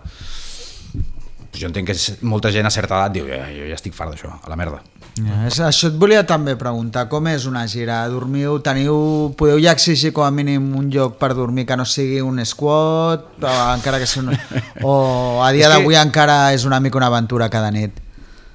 jo 1.56 1.66
entenc 1.70 1.86
que 1.88 1.96
molta 2.28 2.50
gent 2.52 2.66
a 2.66 2.70
certa 2.70 2.96
edat 2.98 3.12
diu 3.16 3.26
ja, 3.30 3.46
jo 3.54 3.66
ja 3.70 3.74
estic 3.78 3.94
fart 3.96 4.12
d'això, 4.12 4.28
a 4.42 4.48
la 4.50 4.56
merda. 4.56 4.82
Ja, 5.18 5.46
és, 5.48 5.56
això 5.64 5.88
et 5.88 5.96
volia 5.98 6.20
també 6.26 6.54
preguntar, 6.56 7.08
com 7.10 7.26
és 7.26 7.46
una 7.48 7.64
gira? 7.66 8.02
Dormiu, 8.12 8.58
teniu, 8.62 9.32
podeu 9.38 9.58
ja 9.58 9.72
exigir 9.74 10.12
com 10.14 10.22
a 10.22 10.30
mínim 10.30 10.68
un 10.78 10.90
lloc 10.94 11.16
per 11.18 11.32
dormir 11.34 11.64
que 11.66 11.76
no 11.76 11.84
sigui 11.88 12.20
un 12.22 12.38
squat, 12.46 13.24
o, 13.42 13.54
encara 13.74 13.98
que 13.98 14.06
sigui 14.06 14.28
un, 14.28 14.38
o 14.84 15.40
a 15.42 15.50
dia 15.56 15.66
És 15.66 15.72
que- 15.72 15.78
d'avui 15.80 15.96
encara 15.98 16.52
és 16.54 16.64
una 16.68 16.78
mica 16.80 16.98
una 17.00 17.06
aventura 17.10 17.48
cada 17.50 17.70
nit? 17.74 17.98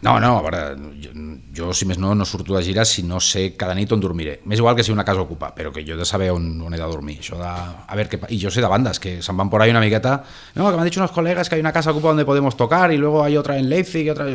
No, 0.04 0.20
no, 0.20 0.38
a 0.40 0.42
veure, 0.44 0.64
jo, 1.02 1.12
jo, 1.54 1.70
si 1.78 1.86
més 1.86 2.00
no, 2.02 2.16
no 2.18 2.26
surto 2.26 2.56
de 2.56 2.64
gira 2.66 2.84
si 2.86 3.04
no 3.06 3.20
sé 3.22 3.52
cada 3.60 3.76
nit 3.78 3.92
on 3.94 4.02
dormiré. 4.02 4.40
M'és 4.50 4.62
igual 4.62 4.76
que 4.76 4.84
si 4.84 4.92
una 4.92 5.06
casa 5.06 5.22
ocupa, 5.22 5.52
però 5.54 5.72
que 5.74 5.84
jo 5.86 5.94
he 5.94 6.00
de 6.00 6.06
saber 6.06 6.32
on, 6.34 6.48
on 6.66 6.74
he 6.74 6.80
de 6.80 6.88
dormir. 6.90 7.20
Això 7.22 7.38
de, 7.38 7.50
a 7.50 7.98
ver, 8.00 8.08
que, 8.10 8.20
I 8.34 8.40
jo 8.42 8.50
sé 8.52 8.64
de 8.64 8.72
bandas 8.72 9.00
que 9.00 9.20
se'n 9.22 9.38
van 9.38 9.52
por 9.54 9.62
ahí 9.62 9.70
una 9.70 9.84
miqueta. 9.84 10.16
No, 10.56 10.72
que 10.72 10.80
m'han 10.80 10.90
dit 10.90 10.98
unos 10.98 11.14
colegas 11.14 11.50
que 11.50 11.56
hay 11.56 11.62
una 11.62 11.74
casa 11.76 11.92
ocupa 11.92 12.10
donde 12.10 12.26
podemos 12.26 12.58
tocar 12.58 12.92
y 12.92 12.98
luego 12.98 13.24
hay 13.24 13.38
otra 13.38 13.58
en 13.58 13.70
Leipzig 13.70 14.08
y 14.08 14.10
otra... 14.10 14.26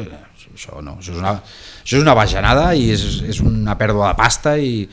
Això 0.48 0.80
no, 0.82 0.96
això 0.98 1.12
és 1.12 1.18
una, 1.18 1.34
això 1.82 1.98
és 1.98 2.02
una 2.02 2.14
bajanada 2.18 2.70
i 2.74 2.88
és, 2.94 3.02
és 3.26 3.42
una 3.44 3.76
pèrdua 3.78 4.12
de 4.12 4.18
pasta 4.18 4.56
i 4.58 4.88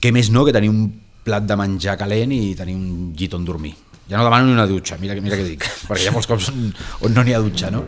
que 0.00 0.10
més 0.14 0.30
no 0.34 0.46
que 0.46 0.54
tenir 0.54 0.70
un 0.70 0.88
plat 1.26 1.44
de 1.44 1.58
menjar 1.58 1.98
calent 2.00 2.32
i 2.32 2.56
tenir 2.58 2.74
un 2.78 3.12
llit 3.18 3.34
on 3.36 3.44
dormir. 3.46 3.74
Ja 4.08 4.16
no 4.16 4.24
demano 4.24 4.48
ni 4.48 4.54
una 4.56 4.66
dutxa, 4.66 4.96
mira, 5.02 5.14
mira 5.20 5.36
què 5.36 5.44
dic, 5.44 5.66
perquè 5.84 6.06
hi 6.06 6.08
ha 6.08 6.14
molts 6.14 6.30
cops 6.30 6.48
on, 6.54 6.70
on 7.04 7.14
no 7.14 7.22
n'hi 7.26 7.36
ha 7.36 7.42
dutxa, 7.44 7.70
no? 7.74 7.84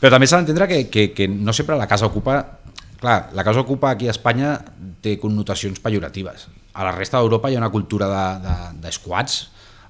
Però 0.00 0.12
també 0.12 0.28
s'ha 0.28 0.40
d'entendre 0.40 0.68
que, 0.70 0.84
que, 0.90 1.08
que 1.16 1.28
no 1.28 1.54
sempre 1.56 1.78
la 1.80 1.88
casa 1.90 2.10
ocupa... 2.10 2.40
Clar, 3.04 3.34
la 3.36 3.44
casa 3.44 3.60
ocupa 3.60 3.90
aquí 3.90 4.06
a 4.08 4.14
Espanya 4.14 4.54
té 5.04 5.18
connotacions 5.20 5.80
pejoratives. 5.84 6.46
A 6.72 6.86
la 6.86 6.94
resta 6.94 7.20
d'Europa 7.20 7.50
hi 7.50 7.58
ha 7.58 7.60
una 7.60 7.72
cultura 7.74 8.08
de, 8.08 8.24
de, 8.46 8.54
de 8.86 8.92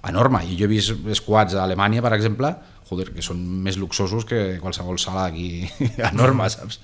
enorme, 0.09 0.43
i 0.45 0.57
jo 0.59 0.67
he 0.67 0.73
vist 0.73 0.95
squats 1.17 1.55
a 1.55 1.63
Alemanya, 1.65 2.03
per 2.05 2.13
exemple, 2.17 2.51
joder, 2.89 3.11
que 3.15 3.25
són 3.25 3.41
més 3.65 3.79
luxosos 3.81 4.27
que 4.29 4.59
qualsevol 4.61 4.99
sala 5.01 5.29
aquí 5.31 5.65
enorme, 6.13 6.49
saps? 6.53 6.81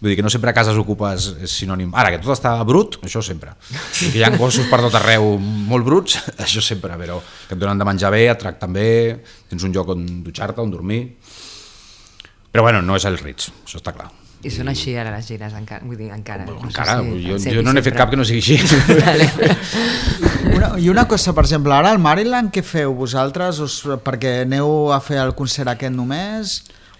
Vull 0.00 0.10
dir 0.10 0.18
que 0.18 0.24
no 0.26 0.30
sempre 0.32 0.50
a 0.50 0.56
cases 0.56 0.76
ocupes 0.76 1.30
és 1.46 1.52
sinònim. 1.62 1.92
Ara, 1.96 2.10
que 2.12 2.18
tot 2.20 2.34
està 2.34 2.50
brut, 2.66 2.98
això 3.06 3.22
sempre. 3.24 3.54
I 4.04 4.10
que 4.10 4.18
hi 4.18 4.24
ha 4.26 4.32
gossos 4.34 4.66
per 4.68 4.82
tot 4.82 4.96
arreu 4.98 5.38
molt 5.40 5.86
bruts, 5.86 6.18
això 6.44 6.60
sempre, 6.64 6.98
però 7.00 7.20
que 7.46 7.54
et 7.56 7.60
donen 7.60 7.80
de 7.80 7.86
menjar 7.88 8.10
bé, 8.12 8.26
et 8.32 8.42
tracten 8.42 8.74
bé, 8.74 8.90
tens 9.48 9.64
un 9.64 9.72
lloc 9.72 9.94
on 9.96 10.04
dutxar-te, 10.26 10.60
on 10.60 10.74
dormir... 10.74 11.06
Però 12.54 12.62
bueno, 12.62 12.84
no 12.86 12.94
és 12.94 13.02
el 13.08 13.16
Ritz, 13.18 13.48
això 13.64 13.80
està 13.80 13.90
clar. 13.90 14.12
I 14.46 14.50
són 14.52 14.68
així 14.70 14.92
ara 14.94 15.10
les 15.10 15.26
gires, 15.26 15.54
encara, 15.58 15.82
vull 15.82 15.96
dir, 15.98 16.12
encara. 16.14 16.44
No 16.46 16.60
encara, 16.68 16.98
si 17.02 17.22
jo, 17.24 17.38
jo 17.56 17.62
no 17.66 17.72
n'he 17.74 17.82
fet 17.82 17.96
cap 17.98 18.12
que 18.12 18.18
no 18.20 18.22
sigui 18.28 18.42
així. 18.44 18.58
Vale. 19.00 19.26
Una, 20.52 20.68
I 20.78 20.86
una 20.92 21.02
cosa, 21.10 21.32
per 21.34 21.42
exemple, 21.48 21.72
ara 21.74 21.90
al 21.90 21.98
Maryland 21.98 22.52
què 22.54 22.62
feu 22.62 22.92
vosaltres? 22.94 23.58
Us, 23.64 23.78
perquè 24.04 24.44
aneu 24.44 24.92
a 24.94 25.00
fer 25.02 25.16
el 25.24 25.34
concert 25.34 25.72
aquest 25.72 25.96
només? 25.96 26.52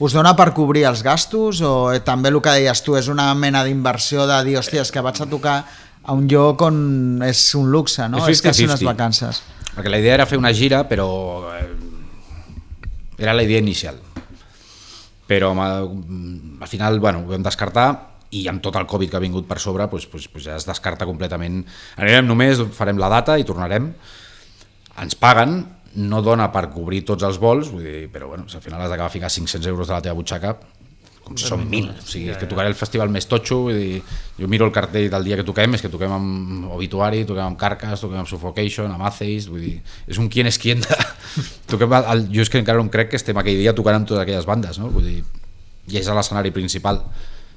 Us 0.03 0.17
dona 0.17 0.33
per 0.35 0.49
cobrir 0.57 0.83
els 0.89 1.05
gastos 1.07 1.61
o 1.63 1.75
eh, 1.93 2.01
també 2.03 2.33
el 2.33 2.41
que 2.43 2.57
deies 2.57 2.83
tu 2.83 2.97
és 2.99 3.07
una 3.13 3.29
mena 3.39 3.63
d'inversió 3.63 4.25
de 4.27 4.41
dir, 4.49 4.57
hòstia, 4.59 4.83
és 4.83 4.91
que 4.91 5.05
vaig 5.07 5.21
a 5.23 5.29
tocar 5.31 5.61
a 6.03 6.17
un 6.19 6.27
lloc 6.33 6.65
on 6.67 7.23
és 7.29 7.45
un 7.61 7.71
luxe, 7.71 8.09
no? 8.11 8.25
És 8.25 8.41
és 8.41 8.43
quasi 8.49 8.67
unes 8.67 8.83
50-50. 8.83 8.91
vacances. 8.91 9.45
Perquè 9.77 9.95
la 9.95 10.03
idea 10.03 10.19
era 10.19 10.27
fer 10.27 10.41
una 10.43 10.51
gira, 10.51 10.83
però 10.91 11.07
eh, 11.55 11.63
era 13.23 13.37
la 13.39 13.47
idea 13.47 13.63
inicial. 13.63 14.03
Però 15.29 15.53
home, 15.53 15.69
al 16.61 16.69
final, 16.69 16.99
bueno, 17.01 17.25
ho 17.25 17.31
vam 17.31 17.45
descartar 17.45 17.89
i 18.35 18.45
amb 18.51 18.63
tot 18.65 18.77
el 18.77 18.89
Covid 18.91 19.13
que 19.13 19.19
ha 19.19 19.23
vingut 19.23 19.47
per 19.49 19.61
sobre 19.63 19.87
pues, 19.89 20.09
pues, 20.11 20.27
pues 20.29 20.45
ja 20.49 20.59
es 20.59 20.67
descarta 20.69 21.07
completament. 21.09 21.63
Anirem 21.97 22.29
només, 22.29 22.61
farem 22.77 23.01
la 23.01 23.11
data 23.13 23.39
i 23.39 23.47
tornarem. 23.47 23.93
Ens 25.01 25.17
paguen, 25.19 25.61
no 25.95 26.21
dona 26.27 26.51
per 26.53 26.67
cobrir 26.75 27.05
tots 27.07 27.25
els 27.27 27.39
vols, 27.43 27.71
vull 27.71 27.87
dir, 27.87 28.09
però 28.13 28.33
bueno, 28.33 28.49
si 28.51 28.59
al 28.59 28.65
final 28.65 28.83
has 28.83 28.91
d'acabar 28.91 29.13
ficar 29.13 29.31
500 29.31 29.71
euros 29.71 29.89
de 29.89 29.95
la 29.95 30.03
teva 30.03 30.19
butxaca, 30.19 30.57
com 31.25 31.39
si 31.41 31.49
són 31.49 31.65
1.000. 31.65 31.91
O 31.91 32.07
sigui, 32.07 32.29
és 32.33 32.39
que 32.41 32.49
tocaré 32.51 32.69
el 32.69 32.77
festival 32.77 33.13
més 33.13 33.27
totxo, 33.31 33.63
vull 33.67 33.79
dir, 33.79 34.01
jo 34.37 34.49
miro 34.51 34.67
el 34.69 34.73
cartell 34.75 35.09
del 35.13 35.25
dia 35.25 35.39
que 35.41 35.47
toquem, 35.49 35.77
és 35.79 35.85
que 35.85 35.91
toquem 35.93 36.13
amb 36.13 36.73
Obituari, 36.77 37.23
toquem 37.29 37.47
amb 37.47 37.61
Carcass, 37.61 38.05
toquem 38.05 38.21
amb 38.21 38.31
Suffocation, 38.31 38.93
amb 38.93 39.07
Atheist, 39.09 39.49
vull 39.53 39.65
dir, 39.65 39.79
és 40.11 40.21
un 40.21 40.29
quien 40.33 40.51
és 40.51 40.61
quien 40.61 40.85
de... 40.85 40.99
toquem 41.73 41.97
el, 42.01 42.27
jo 42.35 42.45
és 42.45 42.53
que 42.53 42.61
encara 42.61 42.81
no 42.81 42.87
em 42.87 42.93
crec 42.93 43.15
que 43.15 43.21
estem 43.21 43.41
aquell 43.41 43.63
dia 43.63 43.75
tocant 43.77 44.03
amb 44.03 44.11
totes 44.11 44.23
aquelles 44.27 44.49
bandes, 44.49 44.81
no? 44.83 44.93
Vull 44.93 45.09
dir, 45.09 45.23
i 45.89 46.01
és 46.01 46.09
a 46.09 46.17
l'escenari 46.17 46.53
principal. 46.55 47.01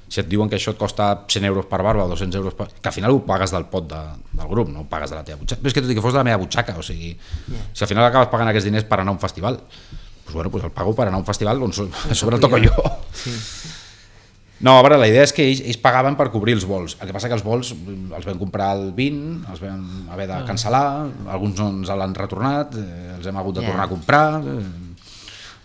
Si 0.08 0.22
et 0.22 0.28
diuen 0.28 0.48
que 0.48 0.56
això 0.56 0.72
et 0.72 0.80
costa 0.80 1.10
100 1.28 1.44
euros 1.50 1.66
per 1.68 1.82
barba 1.84 2.06
o 2.06 2.08
200 2.08 2.40
euros 2.40 2.56
per... 2.56 2.70
que 2.72 2.88
al 2.88 2.96
final 2.96 3.12
ho 3.12 3.20
pagues 3.28 3.52
del 3.52 3.68
pot 3.68 3.90
de, 3.90 4.00
del 4.32 4.48
grup, 4.48 4.72
no 4.72 4.86
ho 4.86 4.88
pagues 4.88 5.12
de 5.12 5.18
la 5.18 5.24
teva 5.24 5.42
butxaca. 5.42 5.60
Però 5.60 5.68
és 5.68 5.76
que 5.76 5.84
tot 5.84 5.92
i 5.92 5.96
que 5.98 6.04
fos 6.04 6.16
de 6.16 6.22
la 6.22 6.28
meva 6.30 6.40
butxaca, 6.40 6.78
o 6.80 6.84
sigui, 6.84 7.12
yeah. 7.12 7.66
si 7.76 7.84
al 7.84 7.92
final 7.92 8.08
acabes 8.08 8.32
pagant 8.32 8.48
aquests 8.48 8.70
diners 8.70 8.88
per 8.88 9.02
anar 9.02 9.12
a 9.12 9.18
un 9.18 9.20
festival, 9.20 9.60
doncs 10.28 10.34
bueno, 10.36 10.50
pues 10.52 10.64
el 10.64 10.70
pago 10.76 10.94
per 10.94 11.08
anar 11.08 11.16
a 11.16 11.24
un 11.24 11.26
festival 11.26 11.62
on 11.62 11.72
so- 11.72 11.88
a 12.10 12.14
sobre 12.20 12.36
el 12.36 12.42
toco 12.44 12.58
jo. 12.60 12.72
Sí. 13.16 13.32
No, 14.60 14.72
a 14.76 14.82
veure, 14.82 14.96
la 14.98 15.06
idea 15.06 15.22
és 15.22 15.30
que 15.32 15.44
ells, 15.46 15.60
ells 15.62 15.76
pagaven 15.78 16.16
per 16.18 16.32
cobrir 16.34 16.56
els 16.56 16.64
vols. 16.66 16.96
El 16.98 17.06
que 17.06 17.14
passa 17.14 17.28
que 17.30 17.36
els 17.36 17.44
vols 17.46 17.68
mm, 17.76 18.08
els 18.18 18.26
vam 18.26 18.40
comprar 18.40 18.72
el 18.74 18.88
20, 18.96 19.46
els 19.52 19.60
vam 19.62 19.84
haver 20.10 20.26
de 20.26 20.40
cancel·lar, 20.48 21.06
alguns 21.30 21.60
no 21.60 21.68
ens 21.76 21.92
l'han 21.94 22.16
retornat, 22.18 22.74
eh, 22.74 23.12
els 23.16 23.26
hem 23.30 23.38
hagut 23.38 23.60
de 23.60 23.62
tornar 23.68 23.84
a 23.86 23.92
comprar, 23.92 24.24
eh, 24.42 24.66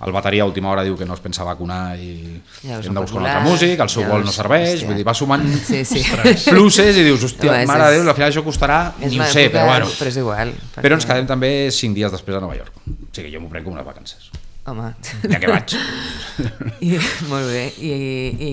el 0.04 0.12
bateria 0.13 0.43
a 0.43 0.45
última 0.45 0.69
hora 0.69 0.84
diu 0.86 0.93
que 0.99 1.08
no 1.10 1.15
es 1.15 1.21
pensa 1.23 1.45
vacunar 1.47 1.95
i 1.97 2.36
Ja 2.62 2.78
hem 2.84 2.93
de 2.93 2.99
buscar 3.02 3.21
un 3.21 3.26
altre 3.32 3.49
músic, 3.49 3.80
el 3.80 3.89
seu 3.89 4.04
ja 4.04 4.10
vol 4.12 4.26
no 4.28 4.34
serveix, 4.36 4.73
hòstia. 4.76 4.88
vull 4.91 4.97
dir, 4.99 5.06
va 5.08 5.13
sumant 5.17 5.45
Sí, 5.71 5.82
sí. 5.88 6.04
pluses 6.52 6.93
i 6.99 7.06
dius, 7.08 7.23
hòstia, 7.32 7.62
és- 7.63 7.67
mare 7.71 7.88
de 7.89 7.97
Déu, 7.97 8.06
al 8.12 8.13
final 8.19 8.30
això 8.30 8.43
costarà, 8.45 8.82
És 8.99 9.10
ni 9.10 9.17
ho 9.17 9.26
sé, 9.26 9.47
època, 9.47 9.58
però 9.58 9.65
bueno. 9.71 9.89
Però 9.97 10.13
és 10.13 10.17
igual. 10.21 10.54
Però 10.76 10.99
ens 11.02 11.08
quedem 11.10 11.26
també 11.34 11.54
5 11.71 11.95
dies 11.97 12.12
després 12.13 12.38
a 12.38 12.43
Nova 12.45 12.60
York. 12.62 12.78
O 12.86 13.10
sigui, 13.15 13.32
jo 13.34 13.41
m'ho 13.41 13.49
prenc 13.49 13.65
com 13.65 13.73
unes 13.80 13.88
vacances. 13.89 14.30
Home. 14.65 14.93
Ja 15.28 15.39
que 15.41 15.49
vaig. 15.52 15.73
I, 16.88 16.93
molt 17.28 17.49
bé, 17.52 17.63
I, 17.84 17.91
i 18.47 18.52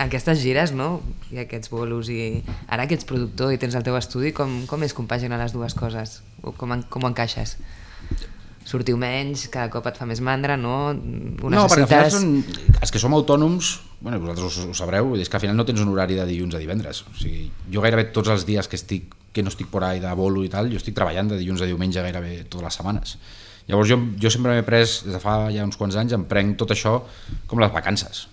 aquestes 0.00 0.40
gires, 0.40 0.72
no? 0.76 1.02
I 1.30 1.42
aquests 1.44 1.70
bolos, 1.72 2.08
i 2.08 2.40
ara 2.72 2.86
que 2.88 2.96
ets 2.96 3.08
productor 3.08 3.52
i 3.52 3.60
tens 3.60 3.76
el 3.76 3.84
teu 3.86 3.98
estudi, 3.98 4.32
com, 4.36 4.62
com 4.70 4.86
és 4.86 4.96
compaginar 4.96 5.38
les 5.42 5.52
dues 5.52 5.76
coses? 5.76 6.20
O 6.42 6.54
com, 6.56 6.72
en, 6.72 6.86
com 6.88 7.04
ho 7.04 7.12
encaixes? 7.12 7.58
Sortiu 8.66 8.96
menys, 8.98 9.44
cada 9.52 9.70
cop 9.70 9.84
et 9.86 10.00
fa 10.00 10.08
més 10.08 10.22
mandra, 10.24 10.56
no? 10.58 10.76
Ho 10.90 11.52
No, 11.52 11.68
perquè 11.70 11.84
al 11.84 11.90
final 11.92 12.10
són, 12.10 12.32
els 12.80 12.94
que 12.94 13.02
som 13.02 13.14
autònoms, 13.14 13.76
bueno, 14.00 14.18
vosaltres 14.24 14.58
ho, 14.64 14.70
ho 14.72 14.74
sabreu, 14.74 15.14
és 15.20 15.30
que 15.30 15.38
al 15.38 15.44
final 15.44 15.60
no 15.60 15.68
tens 15.68 15.84
un 15.84 15.92
horari 15.92 16.18
de 16.18 16.26
dilluns 16.26 16.56
a 16.56 16.62
divendres. 16.64 17.04
O 17.06 17.14
sigui, 17.20 17.50
jo 17.70 17.84
gairebé 17.84 18.08
tots 18.16 18.32
els 18.34 18.48
dies 18.48 18.72
que 18.72 18.80
estic 18.80 19.12
que 19.36 19.42
no 19.44 19.52
estic 19.52 19.68
por 19.68 19.84
ahí 19.84 20.00
de 20.00 20.10
bolo 20.16 20.40
i 20.46 20.48
tal, 20.48 20.70
jo 20.72 20.80
estic 20.80 20.94
treballant 20.96 21.28
de 21.28 21.36
dilluns 21.36 21.60
a 21.60 21.66
diumenge 21.68 22.00
gairebé 22.00 22.46
totes 22.48 22.64
les 22.64 22.78
setmanes. 22.80 23.18
Llavors 23.66 23.88
jo, 23.90 23.96
jo 24.22 24.30
sempre 24.30 24.54
m'he 24.54 24.62
pres, 24.66 25.00
des 25.06 25.16
de 25.16 25.20
fa 25.22 25.48
ja 25.50 25.64
uns 25.66 25.76
quants 25.78 25.96
anys, 25.98 26.12
em 26.14 26.24
prenc 26.28 26.54
tot 26.60 26.70
això 26.74 27.00
com 27.50 27.58
les 27.62 27.72
vacances. 27.74 28.26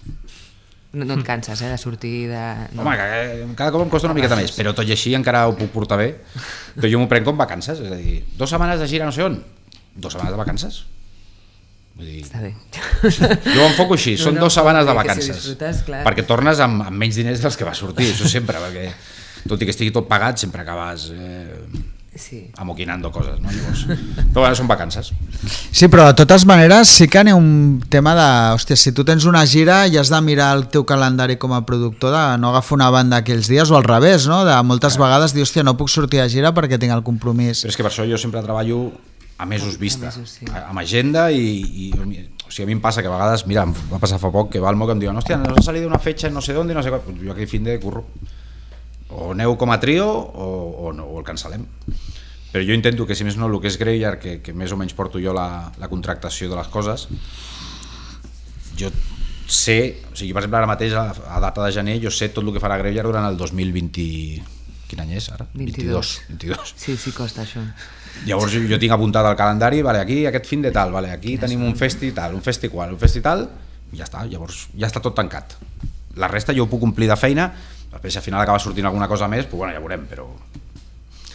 No, 0.94 1.08
no 1.10 1.16
et 1.18 1.24
canses, 1.26 1.58
eh, 1.66 1.72
de 1.74 1.78
sortir 1.82 2.28
de... 2.30 2.42
No. 2.78 2.84
Home, 2.84 2.94
que 3.00 3.48
cada 3.58 3.72
cop 3.74 3.82
em 3.82 3.90
costa 3.90 4.06
una 4.06 4.14
miqueta 4.14 4.38
més, 4.38 4.52
però 4.54 4.76
tot 4.78 4.86
i 4.86 4.94
així 4.94 5.16
encara 5.18 5.48
ho 5.50 5.56
puc 5.58 5.72
portar 5.74 5.98
bé. 5.98 6.12
Però 6.78 6.92
jo 6.92 7.00
m'ho 7.02 7.08
prenc 7.10 7.26
com 7.26 7.40
vacances, 7.40 7.82
és 7.82 7.90
a 7.90 7.98
dir, 7.98 8.20
dues 8.38 8.54
setmanes 8.54 8.78
de 8.84 8.90
gira 8.92 9.08
no 9.10 9.16
sé 9.16 9.26
on, 9.26 9.40
dues 9.96 10.14
setmanes 10.14 10.36
de 10.36 10.42
vacances. 10.44 10.84
Vull 11.98 12.12
dir, 12.12 12.22
Està 12.26 12.40
bé. 12.42 12.54
jo 13.10 13.58
ho 13.64 13.68
enfoco 13.72 13.94
així, 13.98 14.14
No, 14.20 14.24
són 14.28 14.38
no, 14.38 14.46
dues 14.46 14.54
setmanes 14.60 14.86
de 14.86 14.94
si 14.94 14.98
vacances. 15.02 15.82
clar. 15.90 16.04
perquè 16.06 16.28
tornes 16.30 16.62
amb, 16.62 16.86
amb 16.86 16.98
menys 16.98 17.18
diners 17.18 17.42
dels 17.42 17.58
que 17.58 17.66
va 17.66 17.74
sortir, 17.78 18.12
això 18.14 18.30
sempre, 18.30 18.62
perquè 18.62 18.88
tot 19.50 19.62
i 19.62 19.66
que 19.66 19.74
estigui 19.74 19.92
tot 19.94 20.06
pagat, 20.10 20.38
sempre 20.46 20.62
acabes 20.62 21.10
eh, 21.14 21.58
Sí. 22.16 22.52
amoquinando 22.62 23.12
coses, 23.12 23.40
no? 23.42 23.50
Llavors, 23.50 23.86
però 24.34 24.42
bueno, 24.44 24.54
són 24.56 24.68
vacances. 24.70 25.12
Sí, 25.74 25.88
però 25.90 26.06
de 26.12 26.14
totes 26.20 26.46
maneres 26.46 26.88
sí 26.94 27.08
que 27.10 27.24
n'hi 27.26 27.34
un 27.34 27.82
tema 27.90 28.14
de... 28.14 28.28
Hòstia, 28.54 28.78
si 28.78 28.92
tu 28.94 29.02
tens 29.04 29.26
una 29.26 29.42
gira 29.50 29.88
i 29.90 29.98
has 29.98 30.12
de 30.14 30.20
mirar 30.22 30.52
el 30.58 30.68
teu 30.70 30.86
calendari 30.86 31.40
com 31.42 31.56
a 31.58 31.64
productor 31.66 32.14
de 32.14 32.22
no 32.38 32.52
agafar 32.54 32.78
una 32.78 32.92
banda 32.94 33.18
aquells 33.24 33.50
dies 33.50 33.72
o 33.74 33.78
al 33.80 33.84
revés, 33.88 34.28
no? 34.30 34.44
De 34.46 34.54
moltes 34.62 35.00
vegades 35.02 35.34
dir, 35.34 35.42
hòstia, 35.48 35.64
no 35.66 35.74
puc 35.80 35.90
sortir 35.90 36.22
a 36.22 36.30
gira 36.30 36.54
perquè 36.54 36.78
tinc 36.78 36.94
el 36.94 37.02
compromís. 37.02 37.64
Però 37.66 37.74
és 37.74 37.80
que 37.80 37.84
per 37.88 37.92
això 37.92 38.06
jo 38.06 38.22
sempre 38.22 38.44
treballo 38.46 38.92
a 39.42 39.48
mesos 39.50 39.80
vista, 39.82 40.08
A 40.08 40.14
mesos, 40.14 40.38
sí. 40.38 40.46
a- 40.54 40.68
amb 40.70 40.80
agenda 40.80 41.32
i, 41.34 41.90
i 41.90 41.92
o 41.98 42.52
sigui, 42.54 42.64
a 42.64 42.70
mi 42.70 42.78
em 42.78 42.82
passa 42.86 43.02
que 43.02 43.10
a 43.10 43.16
vegades, 43.18 43.48
mira, 43.50 43.64
em 43.66 43.74
va 43.90 43.98
passar 43.98 44.20
fa 44.22 44.30
poc 44.30 44.52
que 44.54 44.62
Balmo 44.62 44.86
que 44.86 44.94
em 44.94 45.02
diuen, 45.02 45.18
hòstia, 45.18 45.40
nos 45.42 45.58
ha 45.58 45.62
salido 45.66 45.88
una 45.90 45.98
fecha 45.98 46.28
en 46.30 46.36
no 46.38 46.42
sé 46.46 46.54
dónde, 46.54 46.76
no 46.78 46.84
sé 46.86 46.92
pues 46.94 47.18
jo 47.26 47.34
aquell 47.34 47.50
fin 47.50 47.64
de 47.66 47.80
curro. 47.82 48.06
O 49.14 49.32
aneu 49.34 49.56
com 49.60 49.72
a 49.74 49.80
trio 49.82 50.08
o, 50.10 50.50
o, 50.88 50.94
no, 50.96 51.08
o 51.12 51.22
el 51.22 51.28
cancel·lem. 51.28 51.66
Però 52.54 52.62
jo 52.62 52.76
intento 52.78 53.08
que, 53.10 53.18
si 53.18 53.26
més 53.26 53.38
no, 53.40 53.48
el 53.50 53.58
que 53.62 53.72
és 53.72 53.80
Graveyard, 53.82 54.20
que, 54.22 54.36
que 54.46 54.54
més 54.54 54.74
o 54.74 54.78
menys 54.78 54.94
porto 54.94 55.22
jo 55.22 55.34
la, 55.34 55.72
la 55.82 55.90
contractació 55.90 56.52
de 56.52 56.60
les 56.60 56.70
coses, 56.70 57.08
jo 58.78 58.92
sé, 59.50 59.78
o 60.12 60.16
sigui, 60.16 60.34
per 60.34 60.44
exemple, 60.44 60.60
ara 60.60 60.70
mateix, 60.70 60.94
a, 60.94 61.08
a 61.34 61.42
data 61.42 61.66
de 61.66 61.72
gener, 61.74 61.98
jo 62.04 62.12
sé 62.14 62.30
tot 62.30 62.46
el 62.46 62.54
que 62.54 62.62
farà 62.62 62.78
Graveyard 62.82 63.10
durant 63.10 63.30
el 63.30 63.40
2020... 63.40 64.06
Quin 64.94 65.02
any 65.02 65.16
és 65.18 65.26
ara? 65.34 65.48
22. 65.58 66.10
22. 66.30 66.74
Sí, 66.78 66.94
sí, 67.02 67.14
costa 67.16 67.42
això. 67.42 67.64
Llavors 68.28 68.54
jo, 68.54 68.62
jo 68.70 68.78
tinc 68.78 68.94
apuntat 68.94 69.26
al 69.26 69.38
calendari, 69.40 69.82
vale, 69.82 70.04
aquí 70.04 70.20
aquest 70.30 70.46
fin 70.46 70.62
de 70.62 70.70
tal, 70.76 70.94
vale, 70.94 71.10
aquí 71.10 71.40
tenim 71.42 71.64
un 71.66 71.74
festi 71.80 72.12
tal, 72.14 72.36
un 72.38 72.44
festi 72.46 72.70
qual, 72.70 72.94
un 72.94 73.02
festi 73.02 73.24
tal, 73.26 73.48
i 73.90 73.98
ja 73.98 74.06
està, 74.06 74.22
llavors 74.30 74.68
ja 74.78 74.86
està 74.90 75.02
tot 75.02 75.18
tancat. 75.18 75.58
La 76.22 76.30
resta 76.30 76.54
jo 76.54 76.68
ho 76.68 76.70
puc 76.70 76.86
omplir 76.86 77.10
de 77.10 77.18
feina, 77.18 77.50
després 77.94 78.14
si 78.14 78.22
al 78.22 78.26
final 78.26 78.42
acaba 78.42 78.60
sortint 78.60 78.90
alguna 78.90 79.08
cosa 79.08 79.30
més, 79.32 79.46
pues 79.46 79.62
bueno, 79.62 79.74
ja 79.74 79.84
veurem, 79.84 80.08
però... 80.10 80.28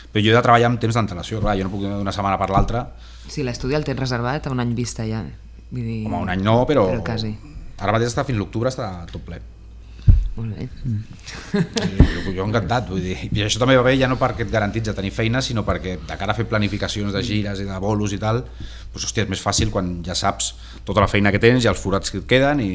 Però 0.09 0.25
jo 0.25 0.33
he 0.33 0.37
de 0.37 0.41
treballar 0.43 0.71
amb 0.73 0.81
temps 0.81 0.97
d'antelació, 0.97 1.41
clar, 1.43 1.57
jo 1.59 1.67
no 1.67 1.73
puc 1.73 1.85
d'una 1.85 2.15
setmana 2.15 2.39
per 2.41 2.49
l'altra, 2.51 2.87
Sí, 3.29 3.45
l'estudi 3.45 3.77
el 3.77 3.85
tens 3.85 4.01
reservat 4.01 4.49
a 4.49 4.55
un 4.55 4.65
any 4.65 4.73
vista 4.75 5.05
ja. 5.07 5.21
Vull 5.69 5.85
dir... 5.85 6.01
com 6.07 6.17
a 6.17 6.25
un 6.25 6.33
any 6.33 6.43
no, 6.45 6.63
però... 6.69 6.89
Però 6.89 7.05
quasi. 7.05 7.35
Ara 7.79 7.95
mateix 7.95 8.11
està 8.11 8.25
fins 8.27 8.41
l'octubre, 8.41 8.73
està 8.73 8.89
tot 9.13 9.23
ple. 9.27 9.39
Molt 10.39 10.55
bé. 10.55 10.69
Jo, 11.53 12.33
jo 12.33 12.47
encantat, 12.47 12.89
vull 12.89 13.03
dir, 13.03 13.17
i 13.27 13.43
això 13.45 13.61
també 13.61 13.77
va 13.77 13.85
bé 13.87 13.97
ja 13.99 14.09
no 14.11 14.17
perquè 14.21 14.47
et 14.47 14.53
garantitza 14.53 14.95
tenir 14.97 15.11
feina, 15.15 15.43
sinó 15.45 15.65
perquè 15.67 15.97
de 16.09 16.19
cara 16.19 16.35
a 16.35 16.39
fer 16.39 16.47
planificacions 16.49 17.15
de 17.15 17.23
gires 17.27 17.63
i 17.63 17.69
de 17.69 17.79
bolos 17.83 18.15
i 18.15 18.21
tal, 18.23 18.45
doncs, 18.47 19.05
hòstia, 19.11 19.27
és 19.27 19.33
més 19.35 19.43
fàcil 19.43 19.75
quan 19.75 19.99
ja 20.07 20.17
saps 20.19 20.55
tota 20.89 21.05
la 21.05 21.11
feina 21.11 21.35
que 21.35 21.43
tens 21.43 21.67
i 21.67 21.71
els 21.71 21.83
forats 21.83 22.15
que 22.15 22.23
et 22.23 22.31
queden 22.31 22.63
i, 22.65 22.73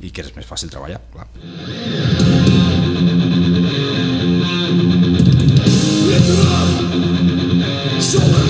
i 0.00 0.14
que 0.14 0.24
és 0.24 0.34
més 0.38 0.48
fàcil 0.48 0.72
treballar, 0.72 1.02
clar. 1.12 2.69
Soul. 8.10 8.49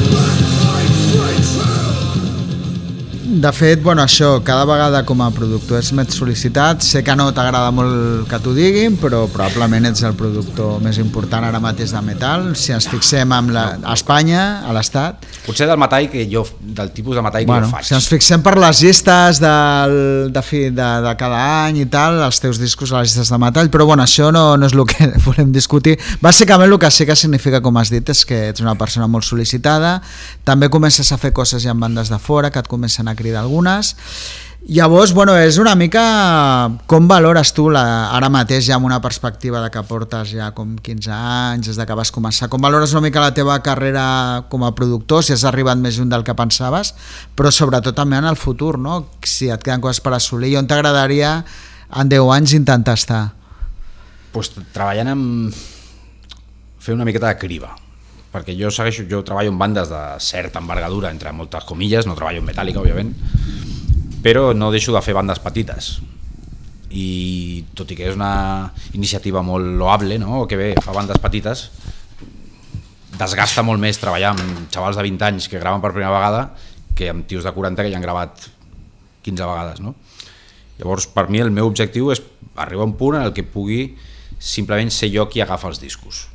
De 3.40 3.52
fet, 3.56 3.82
bueno, 3.82 4.02
això, 4.04 4.34
cada 4.44 4.66
vegada 4.68 5.00
com 5.08 5.22
a 5.24 5.30
productor 5.32 5.80
és 5.80 5.90
més 5.96 6.12
sol·licitat. 6.12 6.84
Sé 6.84 7.00
que 7.06 7.14
no 7.16 7.30
t'agrada 7.32 7.70
molt 7.72 8.28
que 8.28 8.40
t'ho 8.42 8.52
diguin, 8.56 8.98
però 9.00 9.22
probablement 9.32 9.88
ets 9.88 10.04
el 10.04 10.16
productor 10.18 10.82
més 10.84 11.00
important 11.00 11.46
ara 11.48 11.62
mateix 11.62 11.94
de 11.96 12.02
metal. 12.04 12.50
Si 12.60 12.74
ens 12.76 12.88
fixem 12.90 13.32
amb 13.32 13.54
la, 13.54 13.64
a 13.80 13.96
Espanya, 13.96 14.44
a 14.68 14.74
l'Estat, 14.76 15.24
Potser 15.40 15.66
del 15.66 15.78
metall 15.80 16.10
que 16.12 16.26
jo, 16.30 16.44
del 16.60 16.90
tipus 16.92 17.16
de 17.16 17.22
metall 17.24 17.46
bueno, 17.48 17.64
que 17.64 17.70
jo 17.70 17.76
faig. 17.78 17.86
si 17.88 17.94
ens 17.96 18.06
fixem 18.10 18.42
per 18.44 18.52
les 18.60 18.82
llistes 18.84 19.40
del, 19.40 19.94
de, 20.30 20.42
fi, 20.44 20.60
de, 20.68 20.88
de 21.06 21.14
cada 21.18 21.40
any 21.64 21.80
i 21.80 21.86
tal, 21.90 22.20
els 22.26 22.38
teus 22.44 22.60
discos 22.60 22.92
a 22.92 23.00
les 23.00 23.08
llistes 23.10 23.32
de 23.32 23.38
metall, 23.40 23.70
però 23.72 23.86
bueno, 23.88 24.04
això 24.04 24.28
no, 24.34 24.44
no 24.60 24.68
és 24.68 24.76
el 24.76 24.84
que 24.90 25.08
volem 25.26 25.50
discutir. 25.54 25.96
Bàsicament 26.20 26.68
el 26.70 26.78
que 26.78 26.90
sí 26.92 27.08
que 27.08 27.16
significa, 27.16 27.62
com 27.64 27.80
has 27.80 27.90
dit, 27.90 28.12
és 28.12 28.22
que 28.28 28.42
ets 28.50 28.62
una 28.62 28.76
persona 28.78 29.08
molt 29.08 29.24
sol·licitada, 29.26 29.96
també 30.44 30.68
comences 30.70 31.08
a 31.10 31.18
fer 31.18 31.32
coses 31.34 31.64
ja 31.64 31.72
amb 31.72 31.88
bandes 31.88 32.12
de 32.12 32.20
fora, 32.20 32.52
que 32.52 32.60
et 32.60 32.68
comencen 32.68 33.08
a 33.08 33.16
cridar 33.30 33.46
algunes, 33.46 33.94
Llavors, 34.68 35.14
bueno, 35.16 35.32
és 35.40 35.56
una 35.56 35.72
mica 35.74 36.02
com 36.86 37.06
valores 37.08 37.48
tu 37.56 37.70
la, 37.72 38.10
ara 38.12 38.28
mateix 38.28 38.66
ja 38.66 38.76
amb 38.76 38.84
una 38.84 38.98
perspectiva 39.00 39.62
de 39.64 39.70
que 39.72 39.80
portes 39.88 40.34
ja 40.34 40.50
com 40.52 40.74
15 40.76 41.08
anys 41.16 41.70
des 41.70 41.78
de 41.80 41.86
que 41.88 41.96
vas 41.96 42.12
començar, 42.12 42.50
com 42.52 42.60
valores 42.60 42.92
una 42.92 43.00
mica 43.06 43.24
la 43.24 43.32
teva 43.32 43.56
carrera 43.64 44.44
com 44.52 44.66
a 44.68 44.74
productor, 44.76 45.24
si 45.24 45.32
has 45.32 45.46
arribat 45.48 45.80
més 45.80 45.96
lluny 45.96 46.12
del 46.12 46.26
que 46.28 46.36
pensaves, 46.36 46.92
però 47.34 47.50
sobretot 47.50 47.96
també 47.96 48.20
en 48.20 48.28
el 48.28 48.36
futur, 48.36 48.76
no? 48.78 49.00
si 49.24 49.48
et 49.48 49.64
queden 49.64 49.80
coses 49.80 50.04
per 50.04 50.12
assolir 50.12 50.52
on 50.60 50.68
t'agradaria 50.68 51.38
en 51.96 52.12
10 52.12 52.30
anys 52.36 52.54
intentar 52.60 52.98
estar? 53.00 53.24
pues, 54.30 54.52
treballant 54.74 55.16
amb... 55.16 55.62
fer 56.80 56.94
una 56.94 57.08
miqueta 57.08 57.32
de 57.32 57.40
criba 57.40 57.72
perquè 58.30 58.54
jo 58.54 58.70
segueixo, 58.70 59.04
jo 59.10 59.24
treballo 59.26 59.50
en 59.50 59.58
bandes 59.58 59.90
de 59.90 60.02
certa 60.22 60.62
envergadura, 60.62 61.10
entre 61.10 61.32
moltes 61.34 61.66
comilles, 61.66 62.06
no 62.06 62.16
treballo 62.18 62.42
en 62.42 62.46
metàl·lica, 62.46 62.82
òbviament, 62.82 63.12
però 64.22 64.50
no 64.54 64.70
deixo 64.70 64.94
de 64.94 65.02
fer 65.02 65.16
bandes 65.16 65.42
petites 65.42 65.98
i 66.90 67.62
tot 67.78 67.90
i 67.90 67.96
que 67.98 68.08
és 68.10 68.16
una 68.16 68.70
iniciativa 68.98 69.42
molt 69.46 69.76
loable, 69.78 70.18
no? 70.18 70.44
que 70.50 70.58
bé, 70.58 70.72
fa 70.82 70.94
bandes 70.94 71.20
petites, 71.22 71.68
desgasta 73.18 73.62
molt 73.66 73.82
més 73.82 73.98
treballar 74.00 74.34
amb 74.34 74.72
xavals 74.72 74.98
de 74.98 75.04
20 75.06 75.26
anys 75.28 75.48
que 75.50 75.60
graven 75.60 75.82
per 75.82 75.92
primera 75.92 76.14
vegada 76.14 76.48
que 76.96 77.10
amb 77.12 77.26
tios 77.28 77.46
de 77.46 77.52
40 77.54 77.84
que 77.84 77.92
ja 77.92 77.98
han 77.98 78.04
gravat 78.04 78.48
15 79.26 79.46
vegades. 79.46 79.80
No? 79.84 79.94
Llavors, 80.80 81.06
per 81.12 81.28
mi 81.30 81.42
el 81.42 81.52
meu 81.54 81.68
objectiu 81.68 82.10
és 82.14 82.22
arribar 82.56 82.86
a 82.86 82.90
un 82.90 82.96
punt 82.98 83.20
en 83.20 83.28
el 83.28 83.34
que 83.36 83.46
pugui 83.46 83.94
simplement 84.40 84.90
ser 84.90 85.12
jo 85.12 85.28
qui 85.30 85.42
agafa 85.44 85.68
els 85.68 85.82
discos 85.82 86.26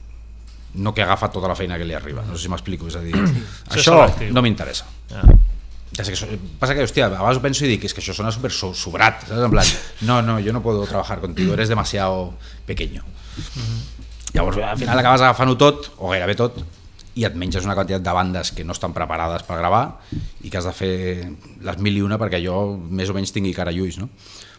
no 0.75 0.93
que 0.93 1.01
agafa 1.03 1.29
tota 1.31 1.47
la 1.47 1.55
feina 1.55 1.77
que 1.77 1.85
li 1.85 1.93
arriba 1.95 2.23
no 2.27 2.35
sé 2.35 2.43
si 2.45 2.49
m'explico, 2.51 2.87
és 2.87 2.95
a 2.95 3.01
dir 3.03 3.15
això 3.15 4.05
no 4.35 4.41
m'interessa 4.45 4.85
Ja. 5.11 5.21
ja 5.95 6.03
sé 6.03 6.11
que 6.11 6.17
so- 6.17 6.27
pasa 6.59 6.73
que, 6.75 6.83
hostia, 6.83 7.05
a 7.05 7.09
vegades 7.09 7.37
ho 7.37 7.41
penso 7.41 7.63
i 7.65 7.69
dic, 7.69 7.83
es 7.85 7.93
que 7.93 8.01
això 8.01 8.13
sona 8.13 8.31
súper 8.31 8.51
so- 8.51 8.73
sobrat, 8.73 9.27
¿sabes? 9.27 9.45
En 9.45 9.51
plan, 9.51 9.65
no, 10.01 10.21
no, 10.21 10.39
yo 10.39 10.51
no 10.51 10.61
puedo 10.61 10.83
trabajar 10.85 11.21
contigo, 11.21 11.53
eres 11.53 11.69
demasiado 11.69 12.33
pequeño. 12.65 13.03
Llavors, 14.33 14.57
al 14.57 14.77
final 14.77 14.99
acabes 14.99 15.21
agafant-ho 15.23 15.55
tot, 15.55 15.91
o 15.97 16.09
gairebé 16.11 16.35
tot, 16.35 16.57
i 17.15 17.23
et 17.23 17.35
menges 17.39 17.63
una 17.63 17.75
quantitat 17.77 18.03
de 18.03 18.11
bandes 18.17 18.51
que 18.51 18.65
no 18.67 18.73
estan 18.75 18.91
preparades 18.91 19.45
per 19.47 19.55
gravar 19.61 20.01
i 20.43 20.49
que 20.51 20.57
has 20.59 20.65
de 20.67 20.73
fer 20.75 20.91
les 21.63 21.77
mil 21.79 21.95
i 21.95 22.01
una 22.03 22.17
perquè 22.19 22.41
jo 22.43 22.57
més 22.75 23.07
o 23.07 23.15
menys 23.15 23.31
tingui 23.31 23.53
cara 23.55 23.71
i 23.71 23.79
ulls, 23.79 23.95
no? 24.01 24.09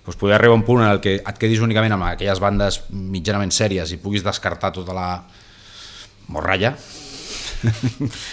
Pues 0.07 0.17
poder 0.17 0.39
arribar 0.39 0.55
a 0.55 0.61
un 0.63 0.65
punt 0.65 0.81
en 0.87 0.89
el 0.95 1.03
que 1.05 1.19
et 1.19 1.37
quedis 1.43 1.61
únicament 1.61 1.93
amb 1.93 2.07
aquelles 2.09 2.41
bandes 2.41 2.85
mitjanament 2.95 3.53
sèries 3.53 3.93
i 3.93 3.99
puguis 4.01 4.25
descartar 4.25 4.71
tota 4.73 4.95
la 4.97 5.11
morralla, 6.33 6.75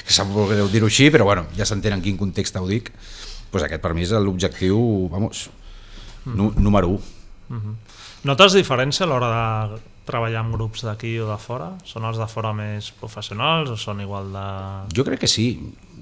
que 0.05 0.13
sap 0.13 0.31
greu 0.49 0.69
dir-ho 0.71 0.89
així, 0.89 1.09
però 1.13 1.27
bueno, 1.29 1.47
ja 1.57 1.67
s'entén 1.67 1.95
en 1.97 2.03
quin 2.03 2.19
context 2.19 2.57
ho 2.59 2.65
dic, 2.69 2.91
pues 3.53 3.65
aquest 3.65 3.83
per 3.83 3.93
mi 3.93 4.05
és 4.05 4.13
l'objectiu, 4.13 5.07
vamos, 5.13 5.47
nu 6.25 6.51
número 6.57 6.97
1. 6.97 7.73
Notes 8.23 8.55
diferència 8.55 9.05
a 9.05 9.09
l'hora 9.11 9.29
de 9.33 9.81
treballar 10.07 10.41
amb 10.43 10.55
grups 10.55 10.83
d'aquí 10.83 11.15
o 11.23 11.27
de 11.29 11.37
fora? 11.39 11.73
Són 11.87 12.05
els 12.07 12.19
de 12.19 12.27
fora 12.31 12.51
més 12.55 12.89
professionals 12.99 13.71
o 13.71 13.77
són 13.79 14.01
igual 14.03 14.31
de... 14.35 14.45
Jo 14.95 15.05
crec 15.07 15.23
que 15.23 15.31
sí, 15.31 15.47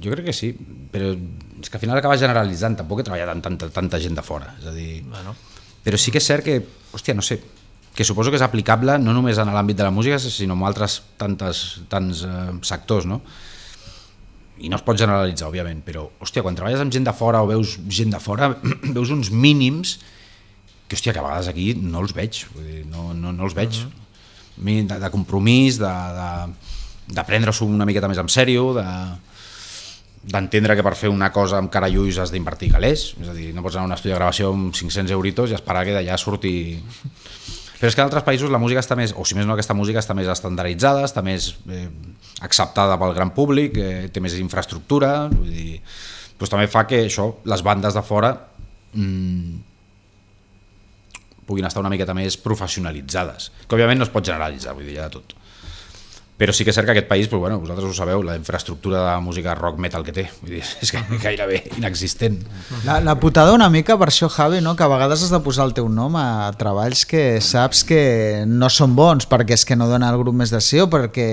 jo 0.01 0.13
crec 0.13 0.29
que 0.29 0.35
sí, 0.35 0.51
però 0.91 1.11
és 1.13 1.69
que 1.69 1.77
al 1.77 1.83
final 1.83 1.99
acaba 1.99 2.17
generalitzant, 2.17 2.79
tampoc 2.79 3.01
he 3.01 3.07
treballat 3.07 3.33
amb 3.35 3.45
tanta, 3.45 3.69
tanta 3.73 4.01
gent 4.01 4.17
de 4.17 4.25
fora, 4.25 4.55
és 4.59 4.69
a 4.69 4.75
dir, 4.75 5.01
Bueno, 5.09 5.35
però 5.85 5.97
sí 5.97 6.13
que 6.13 6.21
és 6.21 6.29
cert 6.29 6.45
que, 6.45 6.59
hòstia, 6.93 7.17
no 7.17 7.25
sé, 7.25 7.39
que 7.95 8.05
suposo 8.07 8.31
que 8.31 8.39
és 8.39 8.45
aplicable 8.45 8.97
no 9.01 9.13
només 9.15 9.39
en 9.41 9.51
l'àmbit 9.51 9.79
de 9.79 9.87
la 9.87 9.91
música, 9.91 10.19
sinó 10.19 10.55
en 10.55 10.63
altres 10.67 11.01
tantes, 11.19 11.81
tants 11.91 12.23
eh, 12.23 12.45
sectors, 12.67 13.07
no? 13.09 13.21
I 14.61 14.69
no 14.69 14.77
es 14.77 14.85
pot 14.85 14.99
generalitzar, 14.99 15.49
òbviament, 15.49 15.81
però, 15.83 16.05
hòstia, 16.21 16.43
quan 16.45 16.55
treballes 16.55 16.83
amb 16.83 16.93
gent 16.93 17.07
de 17.07 17.13
fora 17.17 17.41
o 17.41 17.49
veus 17.49 17.75
gent 17.89 18.13
de 18.13 18.21
fora, 18.21 18.51
veus 18.95 19.11
uns 19.11 19.31
mínims 19.33 19.97
que, 20.87 20.95
hòstia, 20.95 21.15
que 21.15 21.19
a 21.19 21.25
vegades 21.25 21.49
aquí 21.51 21.71
no 21.79 22.03
els 22.03 22.13
veig, 22.15 22.45
vull 22.53 22.67
dir, 22.67 22.85
no, 22.91 23.09
no, 23.17 23.33
no 23.35 23.47
els 23.47 23.57
veig. 23.57 23.81
Mínim 24.61 24.87
de, 24.87 24.99
de 25.01 25.09
compromís, 25.11 25.79
de, 25.81 25.91
de, 26.17 27.11
de 27.15 27.27
prendre-s'ho 27.27 27.67
una 27.67 27.87
miqueta 27.87 28.11
més 28.11 28.21
en 28.21 28.31
sèrio, 28.31 28.71
de 28.77 28.87
d'entendre 30.21 30.75
que 30.77 30.83
per 30.85 30.93
fer 30.93 31.09
una 31.09 31.31
cosa 31.33 31.57
amb 31.57 31.71
cara 31.73 31.87
i 31.89 31.95
ulls 31.97 32.19
has 32.21 32.29
d'invertir 32.29 32.69
calés, 32.75 33.07
és 33.17 33.29
a 33.31 33.33
dir, 33.33 33.47
no 33.55 33.63
pots 33.65 33.73
anar 33.73 33.87
a 33.87 33.89
un 33.89 33.95
estudi 33.95 34.11
de 34.13 34.19
gravació 34.19 34.51
amb 34.53 34.69
500 34.75 35.15
euritos 35.15 35.49
i 35.49 35.57
esperar 35.57 35.81
que 35.87 35.95
d'allà 35.97 36.17
surti... 36.21 36.53
Però 37.81 37.89
és 37.89 37.95
que 37.97 38.03
en 38.03 38.05
altres 38.05 38.21
països 38.21 38.51
la 38.53 38.59
música 38.61 38.77
està 38.83 38.93
més, 38.93 39.09
o 39.17 39.23
si 39.25 39.33
més 39.33 39.47
no 39.49 39.55
aquesta 39.55 39.73
música 39.73 39.97
està 39.97 40.13
més 40.13 40.27
estandarditzada, 40.29 41.01
està 41.07 41.23
més 41.25 41.47
eh, 41.65 41.87
acceptada 42.45 42.93
pel 43.01 43.15
gran 43.17 43.31
públic, 43.33 43.79
eh, 43.81 44.03
té 44.13 44.21
més 44.21 44.35
infraestructura, 44.37 45.09
vull 45.33 45.49
dir, 45.49 45.79
doncs 46.37 46.53
també 46.53 46.69
fa 46.69 46.85
que 46.85 46.99
això, 47.07 47.25
les 47.49 47.65
bandes 47.65 47.97
de 47.97 48.03
fora 48.05 48.35
mmm, 48.93 49.57
puguin 51.49 51.65
estar 51.65 51.81
una 51.81 51.89
miqueta 51.89 52.13
més 52.13 52.37
professionalitzades, 52.37 53.49
que 53.65 53.73
òbviament 53.79 53.97
no 53.97 54.05
es 54.05 54.13
pot 54.13 54.29
generalitzar, 54.29 54.77
vull 54.77 54.85
dir, 54.85 54.99
ja 54.99 55.09
de 55.09 55.17
tot. 55.17 55.33
Però 56.41 56.55
sí 56.57 56.65
que 56.65 56.71
és 56.73 56.77
cert 56.77 56.87
que 56.89 56.93
aquest 56.95 57.05
país, 57.05 57.27
pues, 57.29 57.37
bueno, 57.37 57.59
vosaltres 57.61 57.85
ho 57.85 57.93
sabeu, 57.93 58.23
la 58.25 58.33
infraestructura 58.33 59.03
de 59.05 59.21
música 59.21 59.53
rock 59.53 59.77
metal 59.77 60.01
que 60.01 60.09
té, 60.15 60.23
vull 60.41 60.55
dir, 60.55 60.63
és 60.81 60.89
que 60.89 60.97
gairebé 61.21 61.59
inexistent. 61.77 62.39
La, 62.87 62.95
la 63.05 63.13
putada 63.21 63.53
una 63.53 63.67
mica 63.69 63.93
per 64.01 64.07
això, 64.09 64.25
Javi, 64.25 64.57
no? 64.65 64.73
que 64.73 64.81
a 64.81 64.87
vegades 64.89 65.21
has 65.21 65.29
de 65.29 65.37
posar 65.45 65.67
el 65.69 65.75
teu 65.77 65.85
nom 65.85 66.15
a 66.17 66.49
treballs 66.57 67.03
que 67.05 67.37
saps 67.45 67.83
que 67.85 68.01
no 68.49 68.71
són 68.73 68.95
bons 68.97 69.29
perquè 69.29 69.53
és 69.53 69.67
que 69.69 69.77
no 69.77 69.85
dona 69.91 70.09
el 70.09 70.17
grup 70.17 70.33
més 70.39 70.49
de 70.49 70.63
sí 70.65 70.81
o 70.81 70.87
perquè 70.89 71.27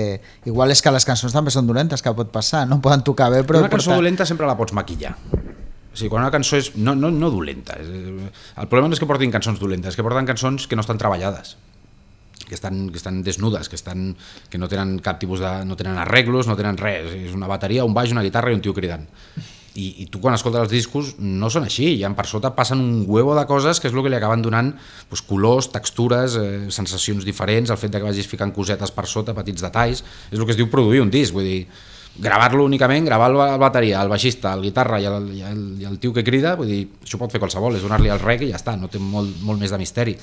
igual 0.45 0.69
és 0.75 0.83
que 0.85 0.93
les 0.93 1.07
cançons 1.09 1.33
també 1.33 1.49
són 1.55 1.65
dolentes, 1.65 2.05
que 2.05 2.13
pot 2.13 2.29
passar, 2.29 2.67
no 2.69 2.77
poden 2.77 3.01
tocar 3.01 3.31
bé, 3.33 3.41
però... 3.41 3.63
una 3.63 3.71
cançó 3.73 3.89
portar- 3.89 4.03
dolenta 4.03 4.29
sempre 4.29 4.45
la 4.45 4.53
pots 4.59 4.77
maquillar. 4.77 5.15
O 5.33 5.97
sigui, 5.97 6.11
quan 6.13 6.21
una 6.21 6.29
cançó 6.29 6.61
és 6.61 6.75
no, 6.77 6.93
no, 6.93 7.09
no 7.09 7.33
dolenta, 7.33 7.81
el 7.81 8.69
problema 8.69 8.91
no 8.91 8.93
és 8.93 9.01
que 9.01 9.09
portin 9.09 9.33
cançons 9.33 9.57
dolentes, 9.57 9.95
és 9.95 9.97
que 9.97 10.05
porten 10.05 10.29
cançons 10.29 10.69
que 10.69 10.77
no 10.77 10.85
estan 10.85 11.01
treballades 11.01 11.57
que 12.49 12.57
estan, 12.57 12.89
que 12.89 12.97
estan 12.97 13.21
desnudes, 13.23 13.69
que, 13.69 13.77
estan, 13.77 14.17
que 14.49 14.57
no 14.57 14.67
tenen 14.67 14.97
cap 15.05 15.21
tipus 15.21 15.39
de... 15.39 15.53
no 15.65 15.77
tenen 15.79 16.01
arreglos, 16.01 16.49
no 16.49 16.57
tenen 16.59 16.77
res, 16.81 17.13
és 17.29 17.37
una 17.37 17.47
bateria, 17.47 17.85
un 17.87 17.95
baix, 17.95 18.11
una 18.11 18.25
guitarra 18.25 18.51
i 18.51 18.57
un 18.57 18.65
tio 18.65 18.73
cridant. 18.75 19.05
I, 19.79 19.85
i 20.03 20.05
tu 20.11 20.19
quan 20.19 20.33
escoltes 20.35 20.65
els 20.65 20.71
discos 20.73 21.13
no 21.21 21.47
són 21.53 21.67
així, 21.67 21.91
i 21.93 22.07
per 22.17 22.25
sota 22.27 22.51
passen 22.57 22.81
un 22.81 23.03
huevo 23.07 23.35
de 23.37 23.45
coses 23.47 23.79
que 23.79 23.87
és 23.87 23.93
el 23.93 24.01
que 24.03 24.11
li 24.11 24.17
acaben 24.17 24.41
donant 24.43 24.73
doncs, 24.73 25.21
colors, 25.29 25.69
textures, 25.71 26.35
eh, 26.41 26.65
sensacions 26.73 27.23
diferents, 27.23 27.69
el 27.69 27.79
fet 27.79 27.93
de 27.93 28.01
que 28.01 28.09
vagis 28.09 28.27
ficant 28.27 28.51
cosetes 28.51 28.91
per 28.91 29.05
sota, 29.07 29.37
petits 29.37 29.63
detalls, 29.63 30.03
és 30.33 30.35
el 30.35 30.43
que 30.43 30.57
es 30.57 30.59
diu 30.59 30.67
produir 30.73 31.05
un 31.05 31.13
disc, 31.13 31.37
vull 31.37 31.47
dir, 31.47 31.61
gravar-lo 32.19 32.65
únicament, 32.65 33.05
gravar 33.05 33.29
el 33.31 33.59
bateria, 33.59 34.01
el 34.01 34.09
baixista, 34.09 34.53
el 34.53 34.65
guitarra 34.65 34.99
i 34.99 35.07
el, 35.07 35.31
i, 35.37 35.41
el, 35.45 35.63
i 35.79 35.87
el 35.87 35.99
tio 35.99 36.11
que 36.13 36.23
crida, 36.25 36.55
vull 36.59 36.67
dir, 36.67 36.81
això 37.05 37.19
pot 37.21 37.31
fer 37.31 37.39
qualsevol, 37.39 37.77
és 37.77 37.85
donar-li 37.85 38.11
el 38.11 38.19
rec 38.19 38.43
i 38.43 38.51
ja 38.51 38.59
està, 38.59 38.75
no 38.75 38.89
té 38.91 38.99
molt, 38.99 39.39
molt 39.45 39.61
més 39.61 39.71
de 39.71 39.79
misteri. 39.79 40.17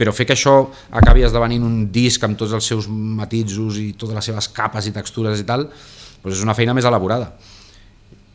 Però 0.00 0.12
fer 0.16 0.24
que 0.24 0.32
això 0.32 0.54
acabi 0.96 1.26
esdevenint 1.26 1.64
un 1.66 1.78
disc 1.92 2.22
amb 2.24 2.38
tots 2.40 2.54
els 2.56 2.64
seus 2.64 2.86
matisos 2.88 3.76
i 3.82 3.90
totes 3.92 4.16
les 4.16 4.24
seves 4.30 4.48
capes 4.56 4.86
i 4.88 4.92
textures 4.96 5.42
i 5.42 5.44
tal, 5.44 5.66
doncs 6.22 6.38
és 6.38 6.44
una 6.46 6.54
feina 6.56 6.72
més 6.76 6.86
elaborada. 6.88 7.34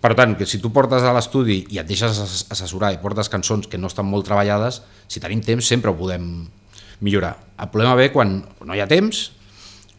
Per 0.05 0.11
tant, 0.13 0.36
que 0.38 0.45
si 0.45 0.59
tu 0.61 0.70
portes 0.70 1.01
a 1.01 1.13
l'estudi 1.16 1.63
i 1.74 1.80
et 1.82 1.88
deixes 1.89 2.20
ass- 2.22 2.43
assessorar 2.53 2.91
i 2.93 2.99
portes 3.01 3.32
cançons 3.34 3.66
que 3.66 3.80
no 3.82 3.89
estan 3.89 4.05
molt 4.05 4.28
treballades, 4.30 4.84
si 5.09 5.20
tenim 5.24 5.41
temps 5.41 5.66
sempre 5.66 5.89
ho 5.89 5.97
podem 5.97 6.28
millorar. 7.01 7.32
El 7.57 7.72
problema 7.74 7.95
ve 7.97 8.11
quan 8.13 8.43
no 8.61 8.76
hi 8.78 8.84
ha 8.84 8.88
temps, 8.88 9.32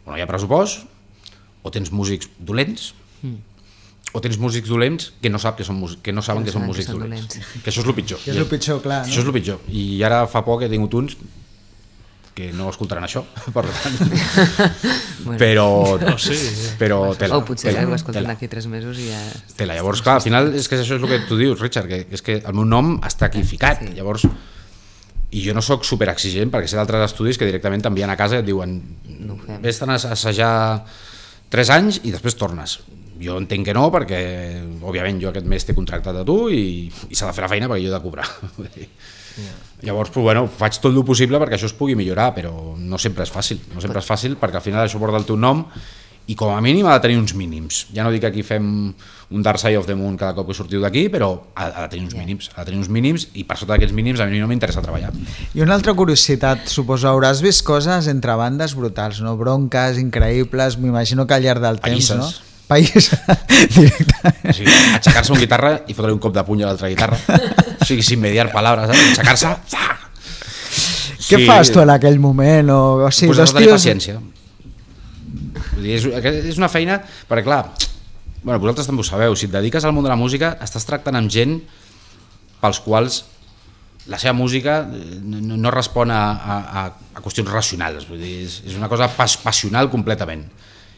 o 0.05 0.13
no 0.13 0.15
hi 0.17 0.23
ha 0.23 0.27
pressupost, 0.29 0.85
o 1.67 1.71
tens 1.75 1.91
músics 1.91 2.29
dolents, 2.39 2.93
o 4.15 4.21
tens 4.23 4.37
músics 4.39 4.69
dolents 4.71 5.09
que 5.21 5.27
no, 5.29 5.37
sap 5.43 5.57
que, 5.59 5.65
són, 5.67 5.81
que 6.01 6.13
no 6.15 6.23
saben 6.23 6.45
Que 6.45 6.53
que, 6.53 6.53
són 6.55 6.61
saben 6.63 6.71
que 6.71 6.71
músics 6.71 6.87
són 6.87 7.01
dolents. 7.03 7.27
dolents. 7.27 7.59
Que 7.65 7.73
això 7.73 7.83
és 7.83 7.89
el 7.91 7.97
pitjor. 7.99 8.21
Que 8.23 8.31
és 8.31 8.37
el 8.39 8.47
pitjor, 8.47 8.79
clar, 8.81 9.01
no? 9.03 9.11
Això 9.11 9.19
és 9.19 9.27
el 9.27 9.35
pitjor. 9.35 9.59
I 9.67 9.83
ara 10.07 10.21
fa 10.31 10.45
poc 10.47 10.63
he 10.63 10.69
tingut 10.71 10.95
uns 10.95 11.17
que 12.37 12.51
no 12.53 12.69
escoltaran 12.69 13.03
això, 13.07 13.23
per 13.55 13.65
tant. 13.65 13.97
Bueno. 15.27 15.39
Però, 15.41 15.63
O 16.13 16.17
sí, 16.21 16.35
però 16.79 16.97
tela, 17.19 17.35
O 17.35 17.43
potser 17.43 17.73
tela, 17.73 17.81
ho 17.89 17.95
escolten 17.97 18.21
tela. 18.21 18.29
d'aquí 18.35 18.47
tres 18.47 18.67
mesos 18.71 18.95
i 19.01 19.09
ja... 19.09 19.17
Tela. 19.57 19.75
Llavors, 19.75 19.99
clar, 20.05 20.21
al 20.21 20.23
final 20.23 20.53
és 20.55 20.69
que 20.71 20.77
això 20.79 20.95
és 20.95 21.03
el 21.03 21.09
que 21.09 21.17
tu 21.27 21.35
dius, 21.35 21.59
Richard, 21.59 21.89
que 21.89 22.05
és 22.15 22.23
que 22.23 22.37
el 22.39 22.55
meu 22.55 22.63
nom 22.63 22.93
està 23.03 23.27
aquí 23.27 23.41
ficat. 23.43 23.81
Sí. 23.83 23.91
Llavors, 23.97 24.23
i 25.35 25.41
jo 25.43 25.51
no 25.57 25.59
sóc 25.65 25.83
super 25.83 26.07
exigent 26.13 26.53
perquè 26.53 26.69
sé 26.71 26.77
d'altres 26.79 27.09
estudis 27.09 27.35
que 27.41 27.49
directament 27.49 27.83
t'envien 27.83 28.13
a 28.13 28.15
casa 28.15 28.37
i 28.37 28.39
et 28.39 28.47
diuen 28.47 28.77
No 29.27 29.35
vés-te'n 29.65 29.91
a 29.91 29.97
assajar 30.13 30.53
3 31.51 31.73
anys 31.75 31.99
i 32.07 32.13
després 32.15 32.37
tornes. 32.39 32.77
jo 33.19 33.35
entenc 33.41 33.65
que 33.65 33.73
no, 33.75 33.89
perquè 33.91 34.21
òbviament 34.85 35.19
jo 35.19 35.33
aquest 35.33 35.45
mes 35.49 35.65
t'he 35.65 35.73
contractat 35.75 36.15
a 36.21 36.23
tu 36.23 36.35
i, 36.53 36.85
i 37.09 37.15
s'ha 37.17 37.27
de 37.27 37.33
fer 37.35 37.43
la 37.43 37.51
feina 37.51 37.67
perquè 37.67 37.83
jo 37.83 37.91
he 37.91 37.97
de 37.97 38.03
cobrar. 38.05 38.29
Dir, 39.37 39.51
Llavors, 39.85 40.09
però, 40.09 40.23
bueno, 40.25 40.47
faig 40.49 40.79
tot 40.81 40.89
el 40.89 41.05
possible 41.05 41.37
perquè 41.41 41.59
això 41.59 41.69
es 41.69 41.75
pugui 41.77 41.95
millorar, 41.95 42.31
però 42.33 42.51
no 42.77 42.97
sempre 42.97 43.27
és 43.27 43.31
fàcil. 43.33 43.61
No 43.75 43.83
sempre 43.83 44.01
és 44.01 44.09
fàcil 44.09 44.35
perquè 44.41 44.57
al 44.57 44.65
final 44.65 44.87
això 44.87 44.99
porta 45.01 45.19
el 45.21 45.27
teu 45.27 45.37
nom 45.37 45.67
i 46.27 46.35
com 46.35 46.51
a 46.51 46.59
mínim 46.59 46.87
ha 46.89 46.97
de 46.97 47.03
tenir 47.05 47.19
uns 47.21 47.31
mínims. 47.37 47.85
Ja 47.95 48.03
no 48.03 48.11
dic 48.11 48.25
que 48.25 48.27
aquí 48.27 48.43
fem 48.43 48.65
un 49.31 49.43
Dark 49.43 49.61
Side 49.61 49.77
of 49.79 49.85
the 49.87 49.95
Moon 49.95 50.17
cada 50.19 50.35
cop 50.35 50.49
que 50.49 50.55
sortiu 50.57 50.81
d'aquí, 50.83 51.05
però 51.13 51.29
ha, 51.55 51.69
ha 51.69 51.85
de 51.85 51.93
tenir 51.93 52.07
uns 52.09 52.17
mínims, 52.17 52.49
ha 52.53 52.61
de 52.61 52.71
tenir 52.71 52.81
uns 52.81 52.89
mínims 52.91 53.29
i 53.33 53.45
per 53.47 53.55
sota 53.59 53.75
d'aquests 53.75 53.95
mínims 53.95 54.19
a 54.19 54.27
mi 54.27 54.41
no 54.41 54.49
m'interessa 54.49 54.83
treballar. 54.83 55.13
I 55.55 55.63
una 55.63 55.77
altra 55.77 55.95
curiositat, 55.95 56.67
suposo, 56.71 57.07
hauràs 57.11 57.39
vist 57.45 57.63
coses 57.67 58.11
entre 58.11 58.35
bandes 58.39 58.75
brutals, 58.75 59.21
no? 59.23 59.37
Bronques, 59.39 60.01
increïbles, 60.03 60.79
m'imagino 60.81 61.27
que 61.27 61.37
al 61.37 61.47
llarg 61.47 61.63
del 61.63 61.79
temps, 61.79 62.11
Pallisses. 62.11 62.19
no? 62.19 62.56
País 62.67 63.09
directament. 63.77 64.49
O 64.51 64.55
sigui, 64.55 64.73
aixecar-se 64.97 65.33
un 65.33 65.39
guitarra 65.39 65.73
i 65.87 65.95
fotre 65.95 66.13
un 66.15 66.21
cop 66.23 66.35
de 66.35 66.43
puny 66.47 66.63
a 66.63 66.69
l'altra 66.69 66.89
guitarra. 66.91 67.19
O 67.77 67.87
sigui, 67.87 68.03
sin 68.03 68.19
mediar 68.23 68.49
palabras, 68.51 68.91
saps? 68.91 69.13
Aixecar-se... 69.13 69.53
Què 71.27 71.41
fas 71.47 71.71
tu 71.73 71.81
en 71.83 71.91
aquell 71.91 72.19
moment? 72.23 72.71
O, 72.71 72.81
o 73.07 73.11
sigui, 73.11 73.33
pues 73.33 73.41
dos 73.43 73.55
tios... 73.55 73.73
paciència. 73.79 74.19
Vull 75.77 75.83
dir, 75.83 75.97
és, 75.97 76.05
és 76.53 76.59
una 76.59 76.69
feina, 76.71 76.99
perquè 77.29 77.43
clar, 77.47 77.61
bueno, 78.43 78.59
vosaltres 78.59 78.87
també 78.87 79.03
ho 79.03 79.07
sabeu, 79.07 79.35
si 79.35 79.49
et 79.49 79.55
dediques 79.55 79.83
al 79.85 79.95
món 79.95 80.07
de 80.07 80.11
la 80.11 80.19
música, 80.19 80.55
estàs 80.63 80.87
tractant 80.87 81.19
amb 81.19 81.31
gent 81.31 81.59
pels 82.61 82.79
quals 82.83 83.23
la 84.07 84.19
seva 84.19 84.33
música 84.33 84.79
eh, 84.87 85.19
no, 85.23 85.57
no 85.59 85.71
respon 85.73 86.11
a, 86.15 86.21
a, 86.31 86.57
a, 86.81 86.85
a 87.13 87.23
qüestions 87.23 87.51
racionals, 87.51 88.07
vull 88.09 88.21
dir, 88.23 88.37
és, 88.45 88.61
és 88.71 88.77
una 88.79 88.89
cosa 88.91 89.09
pas, 89.11 89.37
passional 89.43 89.91
completament. 89.91 90.45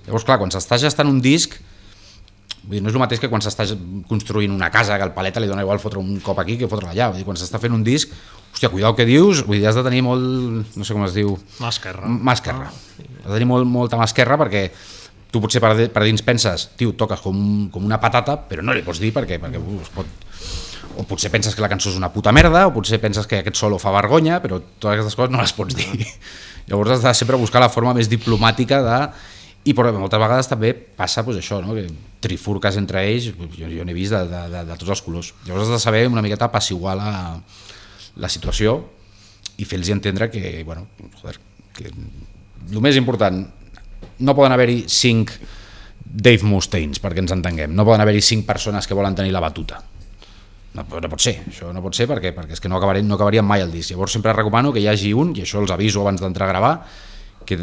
Llavors, 0.09 0.25
clar, 0.25 0.39
quan 0.41 0.51
s'està 0.53 0.79
gestant 0.81 1.07
un 1.09 1.21
disc, 1.21 1.55
vull 2.65 2.75
dir, 2.79 2.81
no 2.83 2.89
és 2.91 2.97
el 2.97 3.01
mateix 3.01 3.21
que 3.21 3.29
quan 3.31 3.41
s'està 3.45 3.65
construint 4.09 4.51
una 4.53 4.71
casa, 4.73 4.97
que 4.97 5.05
al 5.07 5.13
paleta 5.15 5.41
li 5.41 5.47
dona 5.49 5.63
igual 5.65 5.79
fotre 5.81 6.01
un 6.01 6.19
cop 6.25 6.41
aquí 6.41 6.57
que 6.59 6.67
fotre 6.69 6.89
allà, 6.91 7.11
vull 7.11 7.21
dir, 7.21 7.25
quan 7.27 7.37
s'està 7.39 7.61
fent 7.61 7.73
un 7.77 7.85
disc, 7.85 8.11
hòstia, 8.53 8.71
cuidao 8.73 8.95
que 8.97 9.05
dius, 9.05 9.43
vull 9.47 9.61
dir, 9.61 9.67
has 9.69 9.77
de 9.77 9.85
tenir 9.85 10.01
molt, 10.05 10.73
no 10.75 10.85
sé 10.87 10.97
com 10.97 11.05
es 11.05 11.13
diu, 11.15 11.35
Mà 11.61 11.69
esquerra. 11.69 12.09
mà 12.09 12.33
esquerra. 12.33 12.71
Has 12.99 13.29
de 13.29 13.35
tenir 13.37 13.47
molt, 13.49 13.69
molta 13.69 13.97
mà 14.01 14.09
esquerra 14.09 14.37
perquè 14.41 14.65
tu 15.29 15.37
potser 15.41 15.61
per, 15.61 15.75
per 15.93 16.03
dins 16.07 16.25
penses, 16.25 16.71
tio, 16.75 16.95
toques 16.97 17.21
com, 17.21 17.69
com 17.69 17.85
una 17.85 17.99
patata, 18.01 18.33
però 18.49 18.65
no 18.65 18.73
li 18.73 18.81
pots 18.81 18.99
dir 18.99 19.13
perquè, 19.13 19.37
perquè 19.41 19.61
uh, 19.61 19.79
es 19.85 19.93
pot... 19.93 20.09
O 20.99 21.03
potser 21.07 21.29
penses 21.31 21.53
que 21.55 21.61
la 21.61 21.69
cançó 21.71 21.91
és 21.93 21.95
una 21.95 22.09
puta 22.11 22.31
merda, 22.35 22.65
o 22.67 22.73
potser 22.75 22.97
penses 22.99 23.27
que 23.29 23.37
aquest 23.39 23.55
solo 23.55 23.77
fa 23.79 23.91
vergonya, 23.93 24.41
però 24.43 24.57
totes 24.59 24.97
aquestes 24.97 25.15
coses 25.15 25.31
no 25.31 25.39
les 25.39 25.53
pots 25.55 25.77
dir. 25.77 25.85
Llavors 26.67 26.97
has 26.97 27.05
de 27.05 27.13
sempre 27.15 27.37
buscar 27.39 27.61
la 27.61 27.69
forma 27.71 27.93
més 27.95 28.09
diplomàtica 28.11 28.81
de... 28.83 28.97
I 29.67 29.73
però 29.75 29.91
moltes 29.91 30.21
vegades 30.21 30.47
també 30.47 30.71
passa 30.73 31.25
pues, 31.27 31.41
això, 31.41 31.59
no? 31.63 31.75
que 31.75 31.87
trifurques 32.23 32.77
entre 32.79 33.03
ells, 33.09 33.31
jo, 33.33 33.67
jo 33.67 33.85
n'he 33.85 33.95
vist 33.95 34.15
de, 34.15 34.23
de, 34.29 34.45
de, 34.53 34.63
de 34.69 34.77
tots 34.79 34.93
els 34.95 35.03
colors. 35.03 35.33
Llavors 35.47 35.67
has 35.67 35.75
de 35.75 35.83
saber 35.83 36.05
una 36.07 36.23
miqueta 36.23 36.47
apaciguar 36.47 36.95
la, 36.99 37.11
la 38.15 38.31
situació 38.31 38.79
i 39.59 39.67
fer-los 39.67 39.91
entendre 39.91 40.29
que, 40.31 40.63
bueno, 40.63 40.87
joder, 41.19 41.35
que 41.75 41.91
el 41.91 42.81
més 42.83 42.99
important, 42.99 43.43
no 44.19 44.35
poden 44.35 44.55
haver-hi 44.55 44.83
cinc 44.87 45.33
Dave 46.09 46.47
Mustaines, 46.47 47.01
perquè 47.03 47.21
ens 47.21 47.35
entenguem, 47.35 47.75
no 47.75 47.85
poden 47.87 48.01
haver-hi 48.01 48.23
cinc 48.25 48.47
persones 48.47 48.87
que 48.87 48.97
volen 48.97 49.15
tenir 49.15 49.35
la 49.35 49.43
batuta. 49.43 49.81
No, 50.73 50.85
no 50.85 51.09
pot 51.09 51.21
ser, 51.21 51.35
això 51.49 51.73
no 51.73 51.81
pot 51.81 51.97
ser 51.97 52.05
perquè, 52.09 52.31
perquè 52.35 52.55
és 52.55 52.61
que 52.61 52.69
no 52.69 52.77
acabarien, 52.77 53.07
no 53.09 53.17
acabarien 53.17 53.45
mai 53.45 53.63
el 53.65 53.71
disc. 53.73 53.91
Llavors 53.91 54.13
sempre 54.15 54.33
recomano 54.33 54.73
que 54.73 54.81
hi 54.83 54.87
hagi 54.89 55.13
un, 55.17 55.33
i 55.37 55.43
això 55.45 55.61
els 55.61 55.73
aviso 55.73 56.03
abans 56.03 56.21
d'entrar 56.21 56.47
a 56.47 56.51
gravar, 56.51 56.73
que 57.49 57.57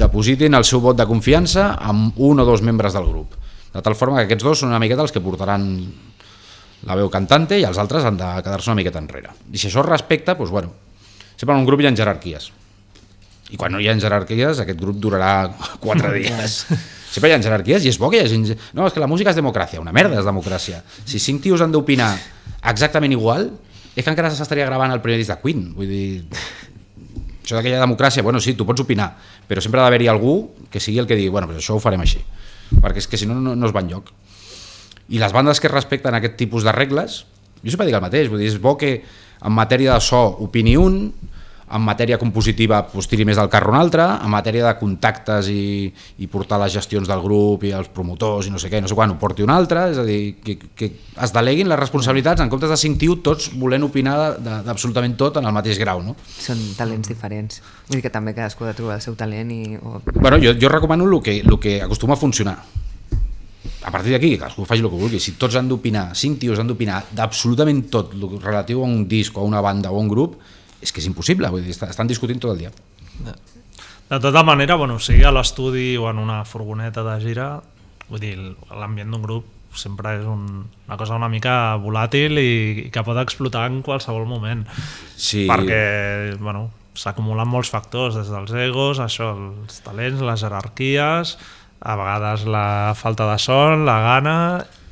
depositin 0.00 0.56
el 0.56 0.64
seu 0.64 0.80
vot 0.80 0.96
de 0.96 1.06
confiança 1.08 1.74
amb 1.76 2.16
un 2.16 2.40
o 2.40 2.48
dos 2.48 2.64
membres 2.64 2.96
del 2.96 3.06
grup. 3.10 3.36
De 3.74 3.82
tal 3.82 3.96
forma 3.98 4.20
que 4.20 4.28
aquests 4.28 4.46
dos 4.46 4.62
són 4.62 4.72
una 4.72 4.80
miqueta 4.82 5.04
els 5.04 5.12
que 5.12 5.22
portaran 5.22 5.68
la 6.84 6.96
veu 6.98 7.08
cantante 7.12 7.58
i 7.58 7.64
els 7.66 7.78
altres 7.80 8.04
han 8.04 8.18
de 8.20 8.28
quedar-se 8.44 8.70
una 8.70 8.80
miqueta 8.80 9.00
enrere. 9.02 9.32
I 9.52 9.60
si 9.60 9.68
això 9.68 9.82
es 9.82 9.88
respecta, 9.88 10.36
doncs 10.38 10.52
bueno, 10.52 10.72
sempre 11.36 11.54
en 11.54 11.62
un 11.62 11.68
grup 11.68 11.82
hi 11.82 11.88
ha 11.88 11.94
jerarquies. 11.96 12.50
I 13.52 13.60
quan 13.60 13.74
no 13.74 13.80
hi 13.80 13.88
ha 13.88 13.96
jerarquies, 14.00 14.60
aquest 14.62 14.80
grup 14.80 14.98
durarà 15.00 15.32
quatre 15.84 16.14
dies. 16.16 16.64
Sempre 17.14 17.30
hi 17.30 17.36
ha 17.36 17.42
jerarquies 17.42 17.84
i 17.84 17.92
és 17.92 18.00
bo 18.00 18.10
que 18.10 18.22
hi 18.22 18.24
hagi... 18.24 18.56
No, 18.74 18.88
és 18.88 18.94
que 18.94 19.02
la 19.02 19.10
música 19.10 19.34
és 19.34 19.38
democràcia, 19.38 19.82
una 19.82 19.94
merda 19.94 20.18
és 20.20 20.26
democràcia. 20.26 20.82
Si 21.04 21.20
cinc 21.22 21.44
tios 21.44 21.62
han 21.62 21.74
d'opinar 21.74 22.12
exactament 22.72 23.14
igual, 23.14 23.50
és 23.94 24.02
que 24.02 24.10
encara 24.10 24.32
s'estaria 24.34 24.66
gravant 24.66 24.90
el 24.90 25.02
primer 25.04 25.20
disc 25.20 25.30
de 25.30 25.38
Queen. 25.42 25.68
Vull 25.76 25.90
dir, 25.90 26.08
això 27.44 27.58
d'aquella 27.58 27.82
democràcia, 27.82 28.24
bueno, 28.24 28.40
sí, 28.40 28.54
tu 28.56 28.64
pots 28.64 28.80
opinar, 28.80 29.10
però 29.46 29.60
sempre 29.60 29.80
ha 29.80 29.84
d'haver-hi 29.84 30.08
algú 30.08 30.54
que 30.72 30.80
sigui 30.80 30.98
el 31.02 31.06
que 31.06 31.18
digui, 31.18 31.28
bueno, 31.28 31.50
pues 31.50 31.60
això 31.60 31.76
ho 31.76 31.82
farem 31.82 32.00
així, 32.00 32.22
perquè 32.80 33.04
és 33.04 33.08
que 33.10 33.20
si 33.20 33.28
no, 33.28 33.36
no, 33.36 33.52
no 33.54 33.68
es 33.68 33.74
va 33.76 33.84
enlloc. 33.84 34.08
I 35.12 35.20
les 35.20 35.36
bandes 35.36 35.60
que 35.60 35.68
respecten 35.68 36.16
aquest 36.16 36.38
tipus 36.40 36.64
de 36.64 36.72
regles, 36.72 37.20
jo 37.60 37.74
sempre 37.74 37.86
dic 37.86 37.98
el 37.98 38.04
mateix, 38.04 38.30
vull 38.32 38.40
dir, 38.40 38.48
és 38.48 38.56
bo 38.60 38.78
que 38.80 38.96
en 39.44 39.52
matèria 39.52 39.98
de 39.98 40.04
so 40.04 40.24
opini 40.46 40.78
un, 40.80 41.12
en 41.64 41.80
matèria 41.80 42.18
compositiva 42.20 42.82
pues, 42.92 43.06
tiri 43.08 43.24
més 43.24 43.38
del 43.40 43.48
carro 43.48 43.72
un 43.72 43.78
altre, 43.78 44.04
en 44.04 44.30
matèria 44.30 44.66
de 44.66 44.74
contactes 44.78 45.48
i, 45.48 45.88
i 46.20 46.26
portar 46.28 46.58
les 46.60 46.74
gestions 46.76 47.08
del 47.08 47.22
grup 47.24 47.64
i 47.64 47.72
els 47.72 47.88
promotors 47.88 48.46
i 48.46 48.52
no 48.52 48.60
sé 48.60 48.68
què, 48.70 48.82
no 48.84 48.90
sé 48.90 48.94
quan, 48.98 49.14
ho 49.14 49.18
porti 49.18 49.42
un 49.42 49.50
altre, 49.54 49.86
és 49.94 49.98
a 49.98 50.04
dir, 50.04 50.36
que, 50.44 50.58
que 50.76 50.90
es 51.24 51.32
deleguin 51.34 51.70
les 51.72 51.80
responsabilitats 51.80 52.44
en 52.44 52.52
comptes 52.52 52.70
de 52.70 52.76
cinc 52.80 53.00
tios 53.00 53.22
tots 53.24 53.50
volent 53.58 53.88
opinar 53.88 54.36
de- 54.36 54.60
d'absolutament 54.68 55.16
tot 55.16 55.40
en 55.40 55.48
el 55.48 55.56
mateix 55.56 55.80
grau, 55.80 56.02
no? 56.04 56.16
Són 56.38 56.60
talents 56.76 57.08
diferents. 57.08 57.62
Vull 57.88 57.98
dir 57.98 58.04
que 58.06 58.12
també 58.12 58.36
cadascú 58.36 58.68
ha 58.68 58.72
de 58.72 58.78
trobar 58.78 59.00
el 59.00 59.04
seu 59.04 59.16
talent 59.16 59.50
i... 59.54 59.76
O... 59.80 60.00
Bueno, 60.14 60.36
jo, 60.42 60.52
jo 60.60 60.68
recomano 60.68 61.08
el 61.08 61.22
que, 61.22 61.40
el 61.40 61.58
que 61.60 61.80
acostuma 61.82 62.14
a 62.14 62.20
funcionar. 62.20 62.58
A 63.84 63.90
partir 63.92 64.12
d'aquí, 64.14 64.30
que 64.32 64.38
cadascú 64.40 64.64
faci 64.64 64.80
el 64.80 64.88
que 64.88 64.96
vulgui. 64.96 65.18
Si 65.20 65.34
tots 65.40 65.56
han 65.60 65.68
d'opinar, 65.68 66.10
cinc 66.16 66.38
tios 66.40 66.60
han 66.60 66.68
d'opinar 66.68 67.02
d'absolutament 67.12 67.82
tot 67.92 68.14
el 68.16 68.28
relatiu 68.40 68.80
a 68.80 68.88
un 68.88 69.06
disc, 69.08 69.36
o 69.36 69.42
a 69.42 69.48
una 69.48 69.60
banda 69.64 69.90
o 69.92 69.98
a 69.98 70.00
un 70.00 70.08
grup, 70.08 70.38
és 70.84 70.92
que 70.92 71.00
és 71.02 71.08
impossible, 71.08 71.48
vull 71.50 71.64
dir, 71.64 71.72
est- 71.74 71.88
estan 71.88 72.06
discutint 72.10 72.40
tot 72.44 72.52
el 72.54 72.60
dia. 72.66 72.72
De 74.10 74.20
tota 74.20 74.42
manera, 74.44 74.76
bueno, 74.76 74.98
sigui 75.00 75.24
a 75.24 75.32
l'estudi 75.32 75.94
o 75.96 76.10
en 76.10 76.18
una 76.20 76.42
furgoneta 76.44 77.02
de 77.06 77.16
gira, 77.24 77.48
vull 78.10 78.20
dir, 78.20 78.36
l'ambient 78.76 79.10
d'un 79.14 79.24
grup 79.24 79.50
sempre 79.74 80.12
és 80.20 80.26
un, 80.28 80.44
una 80.86 80.96
cosa 81.00 81.16
una 81.18 81.26
mica 81.32 81.74
volàtil 81.82 82.36
i, 82.38 82.50
i 82.84 82.90
que 82.94 83.02
pot 83.02 83.18
explotar 83.18 83.64
en 83.72 83.80
qualsevol 83.82 84.26
moment. 84.28 84.62
Sí. 85.18 85.48
Perquè, 85.50 86.36
bueno, 86.38 86.68
s'acumulen 86.94 87.48
molts 87.50 87.72
factors, 87.74 88.14
des 88.20 88.30
dels 88.30 88.52
egos, 88.68 89.00
això, 89.02 89.32
els 89.64 89.80
talents, 89.82 90.22
les 90.22 90.44
jerarquies, 90.46 91.34
a 91.84 91.96
vegades 91.98 92.44
la 92.46 92.92
falta 92.94 93.26
de 93.32 93.38
son, 93.42 93.82
la 93.88 93.98
gana 94.04 94.36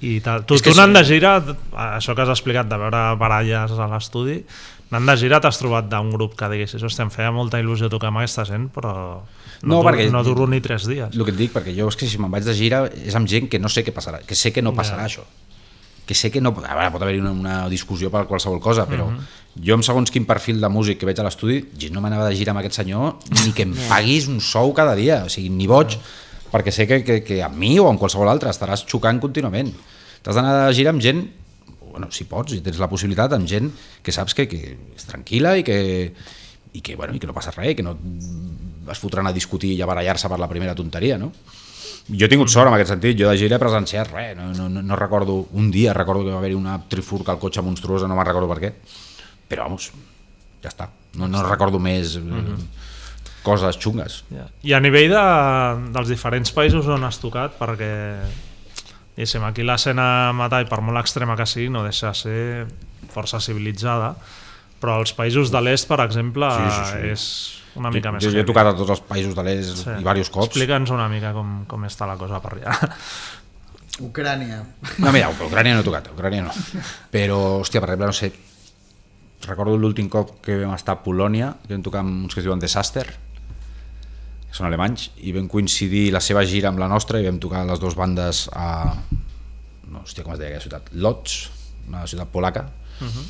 i 0.03 0.16
tal. 0.24 0.43
Tu, 0.51 0.59
tu 0.59 0.72
anant 0.74 0.90
sí. 0.90 0.99
de 0.99 1.05
gira, 1.12 1.36
això 1.95 2.16
que 2.18 2.24
has 2.26 2.32
explicat 2.34 2.66
de 2.68 2.80
veure 2.80 3.05
baralles 3.20 3.76
a 3.78 3.86
l'estudi, 3.93 4.40
anant 4.93 5.09
de 5.09 5.16
gira 5.18 5.40
t'has 5.40 5.59
trobat 5.59 5.88
d'un 5.90 6.11
grup 6.12 6.34
que 6.38 6.49
diguessis, 6.53 6.82
hòstia, 6.84 7.07
em 7.09 7.11
feia 7.11 7.32
molta 7.34 7.59
il·lusió 7.62 7.88
tocar 7.90 8.11
amb 8.12 8.20
aquesta 8.22 8.45
gent, 8.49 8.68
però 8.74 8.93
no, 9.62 9.76
No, 9.78 9.82
perquè- 9.86 10.11
no 10.12 10.22
duro 10.26 10.47
ni 10.47 10.61
tres 10.61 10.86
dies. 10.86 11.14
El 11.16 11.24
que 11.24 11.30
et 11.32 11.38
dic, 11.38 11.53
perquè 11.55 11.74
jo 11.76 11.88
és 11.88 11.97
que 11.97 12.07
si 12.07 12.18
me'n 12.18 12.30
vaig 12.30 12.45
de 12.45 12.55
gira 12.55 12.84
és 12.93 13.14
amb 13.16 13.26
gent 13.30 13.49
que 13.49 13.59
no 13.62 13.68
sé 13.72 13.84
què 13.86 13.93
passarà, 13.95 14.20
que 14.26 14.34
sé 14.36 14.53
que 14.53 14.62
no 14.62 14.72
passarà 14.74 15.05
això. 15.07 15.22
Que 16.05 16.14
sé 16.18 16.30
que 16.34 16.40
no... 16.43 16.51
A 16.51 16.74
veure, 16.74 16.90
pot 16.90 17.03
haver-hi 17.07 17.20
una, 17.22 17.30
una 17.30 17.68
discussió 17.70 18.11
per 18.11 18.24
qualsevol 18.26 18.59
cosa, 18.61 18.86
però 18.90 19.07
jo 19.55 19.74
amb 19.74 19.84
segons 19.86 20.11
quin 20.11 20.24
perfil 20.26 20.61
de 20.61 20.68
músic 20.68 20.99
que 20.99 21.07
veig 21.07 21.20
a 21.20 21.22
l'estudi, 21.28 21.61
no 21.93 22.01
m'anava 22.03 22.26
de 22.28 22.34
gira 22.34 22.51
amb 22.51 22.59
aquest 22.59 22.74
senyor 22.80 23.14
ni 23.45 23.53
que 23.55 23.62
em 23.62 23.72
paguis 23.88 24.26
un 24.28 24.40
sou 24.40 24.72
cada 24.74 24.97
dia, 24.99 25.22
o 25.24 25.28
sigui, 25.30 25.49
ni 25.49 25.68
boig, 25.70 25.95
perquè 26.51 26.72
sé 26.74 26.88
que, 26.90 27.05
que, 27.05 27.20
que 27.22 27.38
amb 27.43 27.55
mi 27.57 27.78
o 27.78 27.86
amb 27.88 28.01
qualsevol 28.03 28.28
altre 28.28 28.51
estaràs 28.51 28.82
xocant 28.84 29.20
contínuament. 29.22 29.70
T'has 30.22 30.34
d'anar 30.34 30.66
de 30.66 30.74
gira 30.74 30.90
amb 30.90 31.01
gent 31.01 31.22
bueno, 31.93 32.09
si 32.11 32.24
pots, 32.28 32.57
si 32.57 32.62
tens 32.64 32.80
la 32.80 32.88
possibilitat, 32.90 33.36
amb 33.36 33.49
gent 33.49 33.70
que 34.03 34.14
saps 34.14 34.34
que, 34.34 34.49
que 34.51 34.62
és 34.97 35.09
tranquil·la 35.09 35.59
i 35.61 35.66
que, 35.66 35.78
i 36.72 36.80
que, 36.80 36.97
bueno, 36.97 37.14
i 37.14 37.20
que 37.20 37.28
no 37.28 37.36
passa 37.36 37.53
res, 37.55 37.76
que 37.76 37.84
no 37.84 37.95
es 38.90 39.01
fotran 39.01 39.28
a 39.28 39.34
discutir 39.36 39.74
i 39.76 39.82
a 39.84 39.88
barallar-se 39.88 40.30
per 40.32 40.40
la 40.40 40.49
primera 40.51 40.74
tonteria, 40.74 41.20
no? 41.20 41.30
Jo 42.09 42.26
he 42.26 42.30
tingut 42.32 42.51
sort 42.51 42.66
en 42.66 42.74
aquest 42.74 42.90
sentit, 42.90 43.14
jo 43.20 43.28
de 43.30 43.38
gira 43.38 43.59
he 43.59 43.62
presenciat 43.62 44.11
res, 44.11 44.32
no, 44.38 44.49
no, 44.57 44.82
no, 44.82 44.97
recordo, 44.99 45.36
un 45.53 45.70
dia 45.70 45.93
recordo 45.95 46.24
que 46.24 46.32
va 46.32 46.40
haver-hi 46.40 46.57
una 46.59 46.80
trifurca 46.90 47.30
al 47.30 47.38
cotxe 47.38 47.62
monstruosa, 47.62 48.09
no 48.11 48.16
me'n 48.18 48.26
recordo 48.26 48.49
per 48.51 48.59
què, 48.64 48.72
però 49.49 49.68
vamos, 49.68 49.93
ja 50.64 50.72
està, 50.72 50.88
no, 51.20 51.28
no 51.30 51.45
recordo 51.47 51.78
més 51.82 52.16
eh, 52.18 52.57
coses 53.47 53.78
xungues. 53.78 54.22
Ja. 54.32 54.49
I 54.66 54.74
a 54.74 54.80
nivell 54.82 55.12
de, 55.12 55.26
dels 55.95 56.11
diferents 56.11 56.51
països 56.57 56.88
on 56.90 57.07
has 57.07 57.20
tocat, 57.22 57.55
perquè 57.61 57.93
diguéssim, 59.22 59.44
aquí 59.46 59.62
l'escena 59.66 60.32
Matai, 60.36 60.66
per 60.68 60.80
molt 60.82 60.98
extrema 61.00 61.36
que 61.38 61.46
sigui, 61.46 61.70
no 61.70 61.84
deixa 61.86 62.10
de 62.12 62.18
ser 62.18 62.66
força 63.12 63.40
civilitzada, 63.40 64.14
però 64.82 64.98
als 64.98 65.12
països 65.14 65.52
de 65.54 65.60
l'est, 65.62 65.86
per 65.88 66.00
exemple, 66.04 66.48
Sí, 66.50 66.70
sí, 66.70 66.84
sí. 66.90 67.10
és 67.12 67.24
una 67.78 67.90
mica 67.90 68.08
jo, 68.10 68.12
més 68.16 68.24
jo, 68.24 68.32
jo 68.34 68.40
he 68.42 68.44
tocat 68.48 68.66
a 68.72 68.74
tots 68.76 68.90
els 68.96 69.02
països 69.08 69.34
de 69.38 69.42
l'est 69.46 69.76
Sí. 69.84 69.90
i 69.90 69.98
diversos 70.02 70.30
cops. 70.30 70.50
Explica'ns 70.50 70.90
una 70.90 71.08
mica 71.08 71.32
com, 71.32 71.62
com 71.70 71.84
està 71.88 72.06
la 72.10 72.16
cosa 72.20 72.40
per 72.42 72.56
allà. 72.58 72.74
Ucrània. 74.02 74.62
No, 74.98 75.12
mira, 75.12 75.28
Ucrània 75.30 75.74
no 75.76 75.82
he 75.82 75.86
tocat, 75.86 76.08
Ucrània 76.16 76.42
no. 76.48 76.52
Però, 77.12 77.38
hòstia, 77.60 77.80
per 77.84 77.92
exemple, 77.92 78.06
no 78.08 78.16
sé, 78.16 78.32
recordo 79.46 79.76
l'últim 79.76 80.08
cop 80.08 80.38
que 80.42 80.56
vam 80.64 80.74
estar 80.74 80.96
a 80.96 81.02
Polònia, 81.04 81.52
que 81.66 81.74
vam 81.76 81.82
tocar 81.84 82.00
amb 82.02 82.24
uns 82.24 82.34
que 82.34 82.40
es 82.40 82.46
diuen 82.46 82.60
Disaster, 84.53 84.57
són 84.57 84.68
alemanys, 84.68 85.11
i 85.24 85.32
vam 85.32 85.48
coincidir 85.48 86.11
la 86.12 86.20
seva 86.20 86.44
gira 86.44 86.68
amb 86.68 86.78
la 86.78 86.88
nostra 86.88 87.20
i 87.20 87.24
vam 87.24 87.38
tocar 87.40 87.64
les 87.66 87.80
dues 87.80 87.96
bandes 87.96 88.48
a... 88.53 88.94
No, 89.88 90.03
hòstia, 90.05 90.24
com 90.24 90.32
es 90.32 90.38
deia 90.38 90.50
aquella 90.50 90.62
ciutat? 90.62 90.90
Lodz, 90.92 91.50
una 91.88 92.07
ciutat 92.07 92.28
polaca. 92.28 92.68
Uh 93.00 93.07
-huh. 93.07 93.24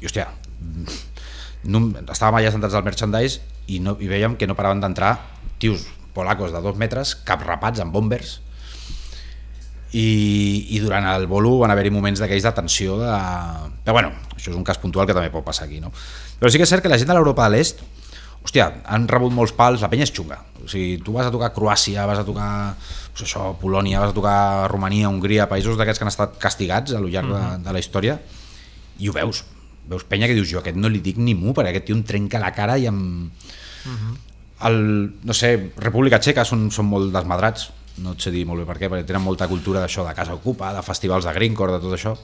I, 0.00 0.06
hòstia, 0.06 0.28
no, 1.64 1.78
estàvem 2.12 2.38
allà 2.38 2.50
sentats 2.52 2.74
al 2.74 2.84
merchandise 2.84 3.40
i, 3.66 3.80
no, 3.80 3.96
i 4.00 4.08
veiem 4.08 4.36
que 4.36 4.46
no 4.46 4.54
paraven 4.54 4.80
d'entrar 4.80 5.18
tios 5.58 5.86
polacos 6.14 6.52
de 6.52 6.60
dos 6.60 6.76
metres, 6.76 7.14
cap 7.14 7.42
rapats 7.42 7.80
amb 7.80 7.92
bombers, 7.92 8.40
i, 9.92 10.66
i 10.70 10.78
durant 10.80 11.04
el 11.04 11.26
bolo 11.26 11.58
van 11.58 11.70
haver-hi 11.70 11.90
moments 11.90 12.20
d'aquells 12.20 12.44
de 12.44 12.52
tensió 12.52 12.98
de... 12.98 13.08
però 13.84 13.92
bueno, 13.92 14.12
això 14.36 14.50
és 14.50 14.56
un 14.56 14.64
cas 14.64 14.78
puntual 14.78 15.06
que 15.06 15.14
també 15.14 15.30
pot 15.30 15.44
passar 15.44 15.64
aquí 15.64 15.80
no? 15.80 15.90
però 16.38 16.50
sí 16.50 16.58
que 16.58 16.64
és 16.64 16.68
cert 16.68 16.82
que 16.82 16.90
la 16.90 16.98
gent 16.98 17.08
de 17.08 17.14
l'Europa 17.14 17.48
de 17.48 17.56
l'Est 17.56 17.80
hòstia, 18.44 18.70
han 18.86 19.08
rebut 19.08 19.34
molts 19.34 19.52
pals, 19.52 19.82
la 19.82 19.90
penya 19.92 20.06
és 20.08 20.14
xunga 20.14 20.38
o 20.64 20.68
sigui, 20.68 20.98
tu 21.00 21.14
vas 21.16 21.26
a 21.26 21.32
tocar 21.32 21.52
Croàcia, 21.54 22.06
vas 22.06 22.20
a 22.20 22.26
tocar 22.26 22.76
pues 23.12 23.24
això, 23.24 23.54
Polònia, 23.60 24.00
vas 24.02 24.12
a 24.12 24.16
tocar 24.16 24.68
Romania, 24.70 25.08
Hongria, 25.08 25.48
països 25.48 25.78
d'aquests 25.78 26.00
que 26.00 26.06
han 26.06 26.12
estat 26.12 26.36
castigats 26.42 26.92
a 26.92 27.00
lo 27.00 27.08
llarg 27.08 27.30
uh 27.30 27.36
-huh. 27.36 27.56
de, 27.56 27.64
de 27.64 27.72
la 27.72 27.78
història 27.78 28.18
i 28.98 29.08
ho 29.08 29.12
veus, 29.12 29.44
veus 29.88 30.04
penya 30.04 30.26
que 30.26 30.34
dius 30.34 30.50
jo 30.50 30.58
aquest 30.58 30.76
no 30.76 30.88
li 30.88 31.00
dic 31.00 31.16
ni 31.16 31.34
mu 31.34 31.54
perquè 31.54 31.70
aquest 31.70 31.86
tio 31.86 31.96
em 31.96 32.02
trenca 32.02 32.38
la 32.38 32.52
cara 32.52 32.78
i 32.78 32.86
em... 32.86 33.30
Uh 33.86 33.90
-huh. 33.90 34.14
el, 34.66 35.12
no 35.22 35.32
sé, 35.32 35.72
República 35.76 36.18
Txeca 36.18 36.44
són, 36.44 36.70
són 36.70 36.86
molt 36.86 37.12
desmadrats 37.12 37.70
no 37.98 38.12
et 38.12 38.20
sé 38.20 38.30
dir 38.30 38.44
molt 38.46 38.60
bé 38.60 38.66
per 38.66 38.78
què, 38.78 38.88
perquè 38.90 39.06
tenen 39.06 39.22
molta 39.22 39.48
cultura 39.48 39.80
d'això 39.80 40.06
de 40.06 40.14
Casa 40.14 40.34
Ocupa, 40.34 40.72
de 40.72 40.82
festivals 40.82 41.24
de 41.24 41.32
Greencore, 41.32 41.72
de 41.72 41.80
tot 41.80 41.92
això, 41.92 42.16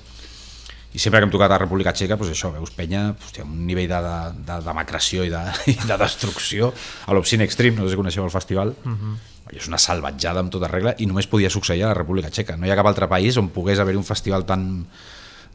i 0.94 1.00
sempre 1.02 1.18
que 1.18 1.26
hem 1.26 1.32
tocat 1.34 1.50
a 1.50 1.58
República 1.58 1.92
Txeca, 1.92 2.14
doncs 2.14 2.30
això, 2.30 2.52
veus 2.54 2.70
penya, 2.74 3.08
hòstia, 3.18 3.42
un 3.42 3.64
nivell 3.66 3.88
de, 3.90 3.98
de, 4.04 4.18
de 4.46 4.58
demacració 4.62 5.24
i 5.26 5.32
de, 5.32 5.40
i 5.72 5.76
de 5.80 5.96
destrucció 5.98 6.70
a 7.06 7.16
l'Obscene 7.16 7.46
Extreme, 7.48 7.80
no 7.80 7.88
sé 7.88 7.94
si 7.94 7.98
coneixeu 7.98 8.26
el 8.26 8.30
festival, 8.34 8.70
uh 8.78 8.92
-huh. 8.92 9.16
és 9.58 9.66
una 9.68 9.78
salvatjada 9.78 10.40
amb 10.40 10.52
tota 10.54 10.68
regla 10.68 10.94
i 10.98 11.06
només 11.06 11.26
podia 11.26 11.50
succeir 11.50 11.82
a 11.84 11.88
la 11.88 11.98
República 11.98 12.30
Txeca. 12.30 12.56
No 12.56 12.66
hi 12.66 12.70
ha 12.70 12.76
cap 12.76 12.86
altre 12.86 13.08
país 13.08 13.36
on 13.36 13.48
pogués 13.48 13.78
haver 13.78 13.96
un 13.96 14.04
festival 14.04 14.46
tan 14.46 14.86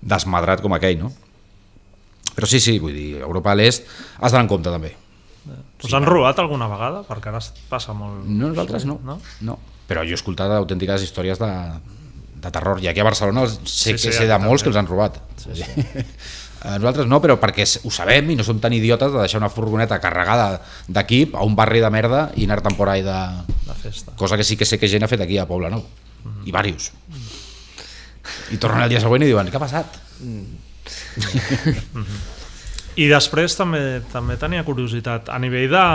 desmadrat 0.01 0.61
com 0.61 0.73
aquell, 0.73 0.99
no? 0.99 1.11
Però 2.35 2.45
sí, 2.45 2.59
sí, 2.59 2.79
vull 2.79 2.93
dir, 2.93 3.21
Europa 3.21 3.51
a 3.51 3.55
l'Est 3.55 3.87
has 4.19 4.31
d'anar 4.31 4.43
en 4.43 4.47
compte 4.47 4.69
també. 4.69 4.95
Us 5.83 5.89
sí, 5.89 5.95
han 5.95 6.05
robat 6.05 6.37
alguna 6.39 6.67
vegada? 6.67 7.03
Perquè 7.03 7.29
ara 7.29 7.39
passa 7.69 7.93
molt... 7.93 8.25
No, 8.25 8.49
nosaltres 8.49 8.85
no. 8.85 8.99
no. 9.03 9.19
no 9.41 9.59
però 9.89 10.03
jo 10.05 10.13
he 10.13 10.19
escoltat 10.19 10.51
autèntiques 10.53 11.01
històries 11.01 11.39
de, 11.41 11.49
de 12.39 12.51
terror, 12.51 12.79
i 12.81 12.87
aquí 12.87 13.01
a 13.01 13.07
Barcelona 13.07 13.45
sé 13.47 13.57
sí, 13.63 13.91
que 13.93 13.97
sí, 13.97 14.13
sé 14.13 14.27
de 14.27 14.37
molts 14.39 14.63
que 14.63 14.71
els 14.71 14.79
han 14.79 14.87
robat. 14.87 15.19
Sí, 15.41 15.55
sí. 15.59 15.65
Nosaltres 16.59 17.07
no, 17.07 17.21
però 17.23 17.37
perquè 17.39 17.63
ho 17.87 17.91
sabem 17.93 18.33
i 18.33 18.35
no 18.35 18.43
som 18.43 18.59
tan 18.59 18.73
idiotes 18.75 19.13
de 19.13 19.21
deixar 19.21 19.39
una 19.39 19.51
furgoneta 19.51 19.99
carregada 20.03 20.59
d'equip 20.91 21.37
a 21.39 21.45
un 21.47 21.55
barri 21.55 21.79
de 21.79 21.91
merda 21.93 22.25
i 22.35 22.47
anar 22.47 22.59
temporada 22.65 22.99
de... 22.99 23.53
de 23.69 23.77
festa. 23.79 24.15
Cosa 24.19 24.35
que 24.35 24.43
sí 24.43 24.57
que 24.59 24.67
sé 24.67 24.79
que 24.79 24.89
gent 24.91 25.07
ha 25.07 25.11
fet 25.11 25.23
aquí 25.23 25.37
a 25.39 25.47
Poble 25.47 25.69
Nou. 25.71 25.79
Mm 25.79 26.31
-hmm. 26.31 26.47
I 26.47 26.51
varios. 26.51 26.91
Mm 27.07 27.15
-hmm. 27.15 28.53
I 28.53 28.57
tornen 28.57 28.83
el 28.83 28.89
dia 28.89 28.99
següent 28.99 29.23
i 29.23 29.27
diuen, 29.27 29.47
què 29.47 29.55
ha 29.55 29.59
passat? 29.59 29.87
Mm. 30.19 30.43
-hmm. 30.43 32.05
I 32.95 33.07
després 33.07 33.55
també 33.55 34.01
també 34.11 34.35
tenia 34.35 34.65
curiositat 34.65 35.29
a 35.29 35.39
nivell 35.39 35.69
de 35.69 35.85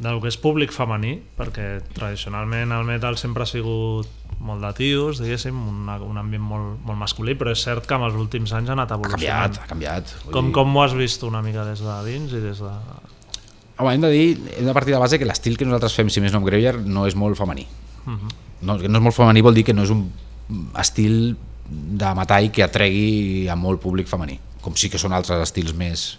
del 0.00 0.20
que 0.20 0.28
és 0.28 0.36
públic 0.36 0.72
femení, 0.72 1.20
perquè 1.36 1.82
tradicionalment 1.92 2.72
el 2.72 2.84
metal 2.84 3.16
sempre 3.16 3.42
ha 3.42 3.46
sigut 3.46 4.08
molt 4.40 4.64
de 4.64 4.70
tios, 4.78 5.20
diguéssim, 5.20 5.56
un, 5.56 5.88
un 6.06 6.18
ambient 6.20 6.42
molt, 6.42 6.80
molt 6.86 6.98
masculí, 6.98 7.34
però 7.38 7.52
és 7.52 7.62
cert 7.64 7.86
que 7.86 7.96
en 7.96 8.06
els 8.06 8.16
últims 8.16 8.52
anys 8.56 8.72
ha 8.72 8.76
anat 8.76 8.94
evolucionant. 8.96 9.58
Ha 9.60 9.60
canviat, 9.60 9.60
ha 9.60 9.68
canviat. 9.68 10.14
Com, 10.32 10.48
dir... 10.48 10.54
com 10.56 10.76
ho 10.76 10.84
has 10.84 10.96
vist 10.96 11.24
una 11.28 11.42
mica 11.44 11.66
des 11.68 11.82
de 11.84 11.96
dins 12.08 12.32
i 12.32 12.42
des 12.42 12.62
de... 12.64 12.72
Home, 13.80 13.94
hem 13.94 14.04
de 14.04 14.10
dir, 14.12 14.26
hem 14.58 14.66
de 14.68 14.76
partir 14.76 14.96
de 14.96 15.00
base 15.00 15.20
que 15.20 15.28
l'estil 15.28 15.56
que 15.60 15.68
nosaltres 15.68 15.96
fem, 15.96 16.10
si 16.12 16.24
més 16.24 16.32
no 16.32 16.40
amb 16.40 16.48
Greuger, 16.48 16.78
no 16.80 17.06
és 17.08 17.16
molt 17.16 17.38
femení. 17.38 17.66
Uh 18.06 18.16
-huh. 18.16 18.34
no, 18.62 18.76
no 18.76 18.98
és 18.98 19.04
molt 19.04 19.16
femení 19.16 19.42
vol 19.44 19.54
dir 19.54 19.64
que 19.64 19.76
no 19.76 19.84
és 19.84 19.90
un 19.90 20.10
estil 20.80 21.36
de 21.70 22.14
metall 22.14 22.50
que 22.50 22.64
atregui 22.64 23.48
a 23.48 23.56
molt 23.56 23.80
públic 23.80 24.08
femení, 24.08 24.40
com 24.60 24.74
sí 24.74 24.88
que 24.90 24.98
són 24.98 25.12
altres 25.12 25.38
estils 25.40 25.74
més 25.74 26.18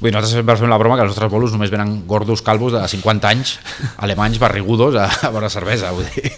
Vull 0.00 0.08
dir, 0.08 0.14
nosaltres 0.14 0.32
sempre 0.32 0.56
fem 0.56 0.70
la 0.72 0.78
broma 0.80 0.96
que 0.96 1.02
els 1.04 1.10
nostres 1.10 1.30
bolos 1.30 1.52
només 1.52 1.70
venen 1.70 2.06
gordos 2.08 2.40
calvos 2.40 2.72
de 2.72 2.80
50 2.88 3.28
anys, 3.28 3.58
alemanys 4.04 4.38
barrigudos 4.40 4.96
a, 4.96 5.10
a 5.28 5.30
veure 5.30 5.50
cervesa, 5.52 5.92
vull 5.92 6.08
dir. 6.14 6.32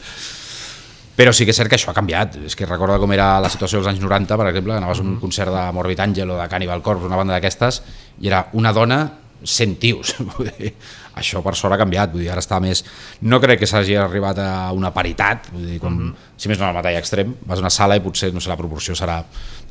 Però 1.16 1.32
sí 1.36 1.44
que 1.44 1.52
és 1.52 1.58
cert 1.60 1.68
que 1.68 1.76
això 1.76 1.90
ha 1.92 1.96
canviat. 1.96 2.38
És 2.48 2.56
que 2.56 2.68
recorda 2.68 2.98
com 2.98 3.12
era 3.12 3.34
la 3.42 3.50
situació 3.52 3.80
dels 3.80 3.90
anys 3.92 4.00
90, 4.00 4.38
per 4.40 4.48
exemple, 4.48 4.76
anaves 4.76 5.00
a 5.00 5.02
un 5.02 5.10
mm-hmm. 5.10 5.20
concert 5.20 5.52
de 5.52 5.64
Morbid 5.76 6.00
Angel 6.00 6.30
o 6.30 6.38
de 6.40 6.48
Cannibal 6.48 6.82
Corpse, 6.82 7.06
una 7.06 7.20
banda 7.20 7.36
d'aquestes, 7.36 7.82
i 8.20 8.32
era 8.32 8.46
una 8.56 8.72
dona 8.72 9.02
100 9.44 9.76
tios. 9.82 10.14
això 11.20 11.42
per 11.44 11.54
sort 11.58 11.76
ha 11.76 11.80
canviat, 11.80 12.12
vull 12.14 12.24
dir, 12.24 12.30
ara 12.32 12.42
està 12.42 12.58
més... 12.62 12.84
No 13.28 13.40
crec 13.42 13.60
que 13.62 13.68
s'hagi 13.68 13.96
arribat 14.00 14.40
a 14.40 14.50
una 14.76 14.92
paritat, 14.94 15.50
vull 15.52 15.66
dir, 15.74 15.80
com, 15.82 15.92
mm 15.92 16.08
-hmm. 16.08 16.30
si 16.36 16.48
més 16.48 16.58
no 16.58 16.66
al 16.66 16.74
metall 16.74 16.96
extrem, 16.96 17.34
vas 17.44 17.58
a 17.58 17.62
una 17.66 17.70
sala 17.70 17.96
i 17.96 18.00
potser, 18.00 18.32
no 18.32 18.40
sé, 18.40 18.48
la 18.48 18.56
proporció 18.56 18.94
serà 18.94 19.22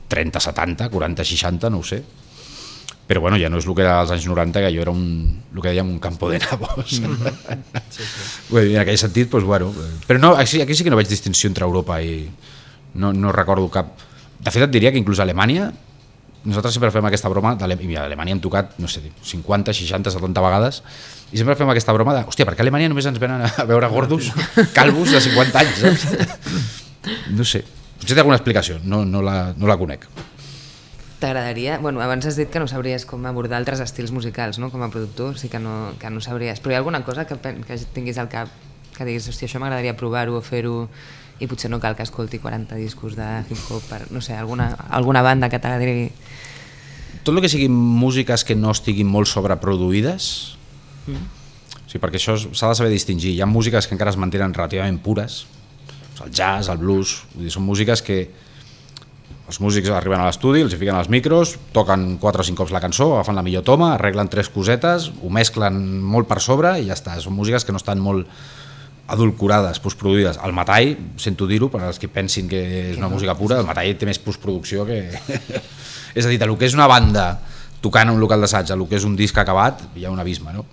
30-70, 0.10 0.90
40-60, 0.90 1.70
no 1.70 1.80
ho 1.80 1.84
sé, 1.84 2.04
però 3.12 3.20
bueno, 3.20 3.36
ja 3.36 3.50
no 3.52 3.60
és 3.60 3.66
el 3.68 3.76
que 3.76 3.84
era 3.84 3.98
als 4.00 4.14
anys 4.16 4.24
90 4.24 4.62
que 4.64 4.70
jo 4.72 4.86
era 4.86 4.92
un, 4.96 5.04
el 5.52 5.60
que 5.60 5.68
dèiem 5.68 5.90
un 5.92 6.00
campo 6.00 6.30
de 6.32 6.40
nabos 6.40 7.02
mm 7.02 7.12
-hmm. 7.12 7.82
sí, 7.96 8.04
sí. 8.08 8.72
en 8.72 8.80
aquell 8.80 8.98
sentit, 8.98 9.30
doncs, 9.30 9.44
bueno, 9.44 9.74
però 10.08 10.18
no, 10.18 10.38
aquí, 10.38 10.62
aquí 10.62 10.74
sí 10.74 10.86
que 10.86 10.90
no 10.90 10.96
veig 10.96 11.10
distinció 11.10 11.50
entre 11.50 11.66
Europa 11.66 12.02
i 12.02 12.32
no, 12.94 13.12
no 13.12 13.34
recordo 13.34 13.68
cap 13.68 14.00
de 14.40 14.52
fet 14.52 14.64
et 14.64 14.72
diria 14.72 14.92
que 14.94 14.98
inclús 14.98 15.20
Alemanya 15.20 15.74
nosaltres 16.46 16.74
sempre 16.74 16.90
fem 16.90 17.06
aquesta 17.06 17.30
broma, 17.30 17.58
i 17.60 17.96
a 17.96 18.06
Alemanya 18.06 18.32
hem 18.32 18.40
tocat, 18.40 18.80
no 18.80 18.88
sé, 18.88 19.02
50, 19.22 19.74
60, 19.74 20.10
70 20.10 20.42
vegades, 20.42 20.82
i 21.32 21.38
sempre 21.38 21.56
fem 21.56 21.70
aquesta 21.70 21.94
broma 21.94 22.16
de, 22.16 22.24
hòstia, 22.26 22.46
per 22.46 22.56
què 22.56 22.62
a 22.62 22.66
Alemanya 22.66 22.90
només 22.90 23.06
ens 23.06 23.20
venen 23.20 23.44
a 23.46 23.66
veure 23.66 23.88
gordos, 23.88 24.32
calvos 24.78 25.12
de 25.12 25.22
50 25.22 25.60
anys, 25.60 25.78
saps? 25.84 26.08
No 27.38 27.44
sé, 27.44 27.64
potser 27.98 28.14
té 28.14 28.22
alguna 28.22 28.38
explicació, 28.38 28.80
no, 28.84 29.04
no, 29.06 29.22
la, 29.26 29.54
no 29.58 29.68
la 29.68 29.78
conec. 29.78 30.06
T'agradaria... 31.22 31.78
Bueno, 31.78 32.02
abans 32.02 32.26
has 32.26 32.36
dit 32.40 32.50
que 32.50 32.60
no 32.60 32.66
sabries 32.68 33.06
com 33.06 33.24
abordar 33.30 33.60
altres 33.62 33.80
estils 33.84 34.10
musicals, 34.10 34.58
no? 34.58 34.72
Com 34.74 34.82
a 34.82 34.90
productor, 34.90 35.38
sí 35.38 35.52
que 35.54 35.62
no, 35.62 35.94
que 36.02 36.10
no 36.10 36.20
sabries. 36.26 36.60
Però 36.60 36.74
hi 36.74 36.80
ha 36.80 36.82
alguna 36.82 37.04
cosa 37.06 37.28
que, 37.30 37.38
que 37.38 37.78
tinguis 37.94 38.18
al 38.18 38.30
cap 38.32 38.50
que 38.96 39.06
diguis, 39.08 39.28
hòstia, 39.30 39.48
això 39.50 39.62
m'agradaria 39.62 39.94
provar-ho 39.98 40.38
o 40.38 40.42
fer-ho 40.46 40.88
i 41.42 41.48
potser 41.50 41.72
no 41.72 41.80
cal 41.82 41.96
que 41.98 42.06
escolti 42.06 42.38
40 42.42 42.78
discos 42.78 43.16
de 43.18 43.28
hip-hop 43.50 43.86
per, 43.90 44.02
no 44.14 44.22
sé, 44.22 44.36
alguna, 44.38 44.72
alguna 44.90 45.24
banda 45.26 45.50
que 45.50 45.62
t'agradi... 45.62 46.12
Tot 47.22 47.36
el 47.36 47.42
que 47.42 47.50
siguin 47.54 47.74
músiques 47.74 48.46
que 48.46 48.58
no 48.58 48.74
estiguin 48.74 49.10
molt 49.10 49.30
sobreproduïdes, 49.30 50.28
mm. 51.06 51.24
sí, 51.86 52.02
perquè 52.02 52.22
això 52.22 52.38
s'ha 52.38 52.70
de 52.74 52.78
saber 52.78 52.94
distingir. 52.94 53.34
Hi 53.34 53.42
ha 53.46 53.50
músiques 53.50 53.86
que 53.86 53.98
encara 53.98 54.14
es 54.14 54.18
mantenen 54.22 54.54
relativament 54.58 55.02
pures, 55.06 55.44
el 56.22 56.30
jazz, 56.30 56.70
el 56.70 56.82
blues, 56.82 57.20
vull 57.34 57.48
dir, 57.48 57.54
són 57.54 57.66
músiques 57.66 58.06
que, 58.06 58.24
els 59.52 59.60
músics 59.60 59.92
arriben 59.92 60.22
a 60.22 60.30
l'estudi, 60.30 60.62
els 60.64 60.72
hi 60.72 60.80
fiquen 60.80 60.96
els 60.96 61.10
micros, 61.12 61.58
toquen 61.76 62.16
4 62.22 62.44
o 62.44 62.48
5 62.48 62.60
cops 62.62 62.72
la 62.72 62.80
cançó, 62.80 63.10
agafen 63.18 63.36
la 63.36 63.44
millor 63.44 63.66
toma, 63.68 63.92
arreglen 63.98 64.32
tres 64.32 64.48
cosetes, 64.48 65.10
ho 65.20 65.32
mesclen 65.34 65.76
molt 66.08 66.30
per 66.30 66.40
sobre 66.40 66.78
i 66.80 66.88
ja 66.88 66.96
està. 66.96 67.18
Són 67.20 67.36
músiques 67.36 67.68
que 67.68 67.76
no 67.76 67.82
estan 67.82 68.00
molt 68.00 68.30
adulcorades, 69.12 69.82
postproduïdes. 69.84 70.40
El 70.46 70.56
Matai, 70.56 70.94
sento 71.20 71.50
dir-ho, 71.50 71.68
per 71.74 71.82
als 71.84 72.00
que 72.00 72.08
pensin 72.08 72.48
que 72.48 72.62
és 72.94 73.02
una 73.02 73.10
música 73.12 73.36
pura, 73.36 73.60
el 73.60 73.68
Matai 73.68 73.92
té 74.00 74.08
més 74.08 74.22
postproducció 74.24 74.88
que... 74.88 75.02
és 76.18 76.24
a 76.24 76.32
dir, 76.32 76.40
el 76.40 76.56
que 76.56 76.70
és 76.70 76.78
una 76.78 76.88
banda 76.88 77.28
tocant 77.84 78.08
a 78.08 78.16
un 78.16 78.24
local 78.24 78.40
d'assaig, 78.40 78.72
el 78.72 78.88
que 78.88 79.02
és 79.02 79.08
un 79.10 79.20
disc 79.20 79.36
acabat, 79.36 79.84
hi 80.00 80.08
ha 80.08 80.16
un 80.16 80.24
abisme, 80.24 80.56
no? 80.56 80.64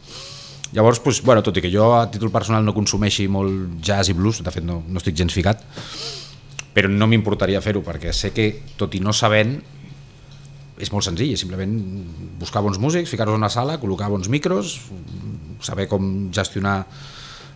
Llavors, 0.76 1.02
doncs, 1.02 1.24
bueno, 1.24 1.42
tot 1.42 1.58
i 1.58 1.64
que 1.64 1.72
jo 1.72 1.90
a 1.96 2.06
títol 2.12 2.30
personal 2.30 2.62
no 2.62 2.76
consumeixi 2.76 3.26
molt 3.26 3.80
jazz 3.82 4.12
i 4.12 4.14
blues, 4.14 4.38
de 4.44 4.54
fet 4.54 4.62
no, 4.62 4.84
no 4.86 5.02
estic 5.02 5.16
gens 5.18 5.34
ficat, 5.34 5.64
però 6.78 6.90
no 6.94 7.08
m'importaria 7.10 7.58
fer-ho 7.58 7.82
perquè 7.82 8.12
sé 8.14 8.30
que, 8.30 8.52
tot 8.78 8.94
i 8.94 9.02
no 9.02 9.10
sabent, 9.10 9.56
és 10.78 10.92
molt 10.94 11.02
senzill, 11.02 11.32
és 11.34 11.40
simplement 11.42 11.72
buscar 12.38 12.62
bons 12.62 12.78
músics, 12.78 13.10
ficar-los 13.10 13.34
en 13.34 13.42
una 13.42 13.50
sala, 13.50 13.80
col·locar 13.82 14.06
bons 14.12 14.28
micros, 14.30 14.76
saber 15.58 15.88
com 15.90 16.28
gestionar 16.30 16.84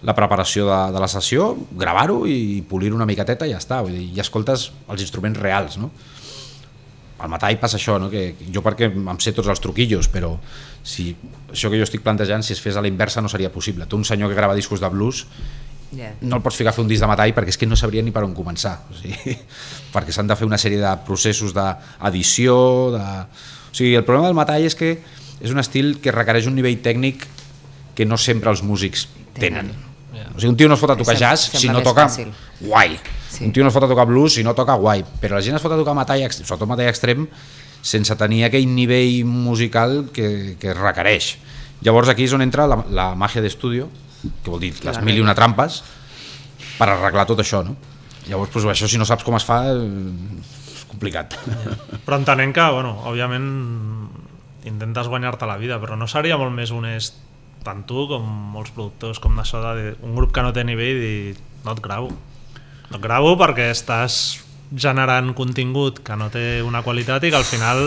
la 0.03 0.17
preparació 0.19 0.67
de, 0.67 0.81
de 0.97 1.03
la 1.05 1.07
sessió, 1.07 1.53
gravar-ho 1.79 2.25
i 2.27 2.65
polir-ho 2.67 2.99
una 2.99 3.07
miqueteta 3.07 3.47
i 3.47 3.55
ja 3.55 3.63
està, 3.63 3.79
vull 3.87 3.95
dir, 3.95 4.09
i 4.11 4.19
escoltes 4.25 4.73
els 4.91 5.07
instruments 5.07 5.39
reals, 5.39 5.79
no? 5.79 5.93
Al 7.23 7.31
metall 7.31 7.61
passa 7.63 7.79
això, 7.79 8.01
no? 8.03 8.09
que 8.11 8.33
jo 8.51 8.65
perquè 8.67 8.89
em 8.91 9.19
sé 9.23 9.31
tots 9.31 9.47
els 9.47 9.63
truquillos, 9.63 10.09
però 10.11 10.33
si 10.83 11.13
això 11.53 11.71
que 11.71 11.79
jo 11.79 11.87
estic 11.87 12.03
plantejant, 12.03 12.43
si 12.43 12.57
es 12.57 12.63
fes 12.65 12.75
a 12.75 12.83
la 12.83 12.91
inversa 12.91 13.23
no 13.23 13.31
seria 13.31 13.53
possible. 13.55 13.87
Tu 13.87 13.95
un 13.95 14.03
senyor 14.03 14.33
que 14.33 14.35
grava 14.35 14.59
discos 14.59 14.83
de 14.83 14.91
blues 14.91 15.29
yeah. 15.93 16.15
no 16.21 16.39
el 16.39 16.43
pots 16.43 16.59
ficar 16.59 16.73
a 16.73 16.77
fer 16.77 16.85
un 16.85 16.91
disc 16.91 17.05
de 17.05 17.11
metall 17.11 17.35
perquè 17.37 17.53
és 17.55 17.61
que 17.61 17.69
no 17.69 17.79
sabria 17.79 18.03
ni 18.05 18.13
per 18.15 18.25
on 18.27 18.35
començar 18.37 18.79
o 18.91 18.97
sigui, 18.99 19.37
perquè 19.95 20.15
s'han 20.15 20.31
de 20.31 20.37
fer 20.39 20.49
una 20.49 20.61
sèrie 20.61 20.81
de 20.83 20.93
processos 21.07 21.55
d'edició 21.57 22.57
de... 22.97 23.07
o 23.23 23.75
sigui, 23.77 23.95
el 23.99 24.07
problema 24.09 24.31
del 24.31 24.39
metall 24.39 24.67
és 24.69 24.79
que 24.79 24.97
és 25.43 25.51
un 25.51 25.63
estil 25.63 25.97
que 26.03 26.15
requereix 26.15 26.49
un 26.51 26.57
nivell 26.59 26.79
tècnic 26.83 27.27
que 27.97 28.07
no 28.09 28.19
sempre 28.21 28.53
els 28.53 28.65
músics 28.65 29.09
tenen, 29.39 29.73
Yeah. 30.13 30.29
o 30.37 30.41
sigui, 30.43 30.51
un 30.51 30.57
tio 30.61 30.69
no 30.69 30.77
es 30.77 30.81
fot 30.83 30.91
a 30.93 30.95
tocar 30.99 31.15
jazz 31.17 31.47
si 31.57 31.71
no 31.73 31.81
toca 31.81 32.05
fàcil. 32.05 32.29
guai 32.61 32.99
sí. 33.33 33.47
un 33.47 33.53
tio 33.57 33.65
no 33.65 33.71
es 33.71 33.75
fot 33.75 33.87
a 33.87 33.89
tocar 33.89 34.05
blues 34.05 34.35
si 34.37 34.43
no 34.45 34.53
toca 34.53 34.75
guai 34.77 35.01
però 35.23 35.39
la 35.39 35.41
gent 35.41 35.57
es 35.57 35.63
fot 35.65 35.73
a 35.73 35.79
tocar 35.81 35.95
metall, 35.97 36.21
sobretot 36.29 36.69
metall 36.69 36.91
extrem 36.91 37.25
sense 37.81 38.13
tenir 38.21 38.43
aquell 38.45 38.69
nivell 38.69 39.25
musical 39.25 40.11
que, 40.13 40.59
que 40.61 40.75
requereix 40.77 41.39
llavors 41.81 42.13
aquí 42.13 42.29
és 42.29 42.37
on 42.37 42.45
entra 42.45 42.69
la, 42.69 42.83
la 42.93 43.07
màgia 43.17 43.41
d'estudio 43.41 43.89
que 44.23 44.51
vol 44.51 44.63
dir 44.63 44.73
les 44.87 45.01
mil 45.05 45.19
i 45.19 45.25
una 45.25 45.35
trampes, 45.39 45.83
per 46.79 46.89
arreglar 46.89 47.27
tot 47.29 47.43
això, 47.43 47.63
no? 47.67 47.77
Llavors, 48.29 48.53
doncs, 48.55 48.69
això 48.75 48.89
si 48.89 49.01
no 49.01 49.07
saps 49.09 49.27
com 49.27 49.37
es 49.39 49.47
fa, 49.47 49.65
eh, 49.73 50.77
és 50.77 50.85
complicat. 50.91 51.35
Però 52.07 52.19
entenent 52.21 52.55
que, 52.55 52.67
bueno, 52.75 52.95
òbviament 53.11 53.49
intentes 54.69 55.11
guanyar-te 55.11 55.47
la 55.49 55.59
vida, 55.59 55.81
però 55.83 55.97
no 55.99 56.07
seria 56.07 56.37
molt 56.39 56.55
més 56.55 56.71
honest 56.71 57.17
tant 57.67 57.83
tu 57.87 58.07
com 58.11 58.23
molts 58.55 58.71
productors 58.75 59.19
com 59.23 59.35
d'això 59.39 59.59
de 59.63 59.97
un 60.07 60.15
grup 60.15 60.31
que 60.35 60.43
no 60.43 60.53
té 60.55 60.63
nivell 60.67 60.99
i 60.99 61.03
dir, 61.03 61.35
no 61.67 61.75
et 61.75 61.83
gravo. 61.83 62.13
No 62.91 62.99
et 62.99 63.03
gravo 63.03 63.35
perquè 63.41 63.69
estàs 63.73 64.42
generant 64.77 65.35
contingut 65.37 65.99
que 66.05 66.17
no 66.17 66.31
té 66.33 66.63
una 66.65 66.81
qualitat 66.83 67.25
i 67.25 67.31
que 67.31 67.37
al 67.37 67.45
final 67.45 67.85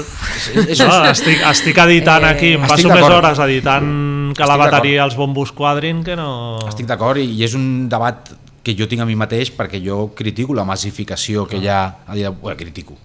és- 0.69 0.79
no, 0.83 1.05
estic, 1.09 1.41
estic 1.49 1.77
editant 1.85 2.23
Eh, 2.23 2.29
aquí, 2.35 2.53
em 2.59 2.65
passo 2.67 2.89
més 2.89 3.01
hores 3.03 3.39
editant 3.39 4.33
que 4.37 4.45
la 4.45 4.57
bateria 4.57 5.03
els 5.03 5.15
bombos 5.15 5.51
quadrin 5.51 6.03
que 6.03 6.15
no... 6.15 6.59
Estic 6.67 6.85
d'acord 6.85 7.17
i, 7.21 7.43
és 7.43 7.55
un 7.57 7.87
debat 7.89 8.29
que 8.65 8.73
jo 8.77 8.87
tinc 8.89 9.01
a 9.01 9.05
mi 9.05 9.15
mateix 9.15 9.51
perquè 9.53 9.81
jo 9.83 10.11
critico 10.17 10.53
la 10.53 10.63
massificació 10.65 11.45
que 11.47 11.57
hi 11.61 11.67
ha 11.69 11.81
a 12.07 12.13
dia 12.15 12.29
d'avui. 12.29 12.41
Bueno, 12.41 12.57
critico. 12.57 12.97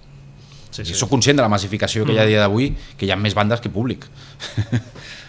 Sí, 0.70 0.84
Sí. 0.84 0.92
sí. 0.92 0.98
Soc 0.98 1.10
conscient 1.10 1.36
de 1.36 1.42
la 1.42 1.48
massificació 1.50 2.04
que 2.06 2.12
hi 2.14 2.18
ha 2.18 2.22
a 2.22 2.26
dia 2.30 2.40
d'avui, 2.40 2.70
que 2.96 3.04
hi 3.06 3.10
ha 3.10 3.16
més 3.16 3.34
bandes 3.34 3.60
que 3.60 3.68
públic. 3.68 4.06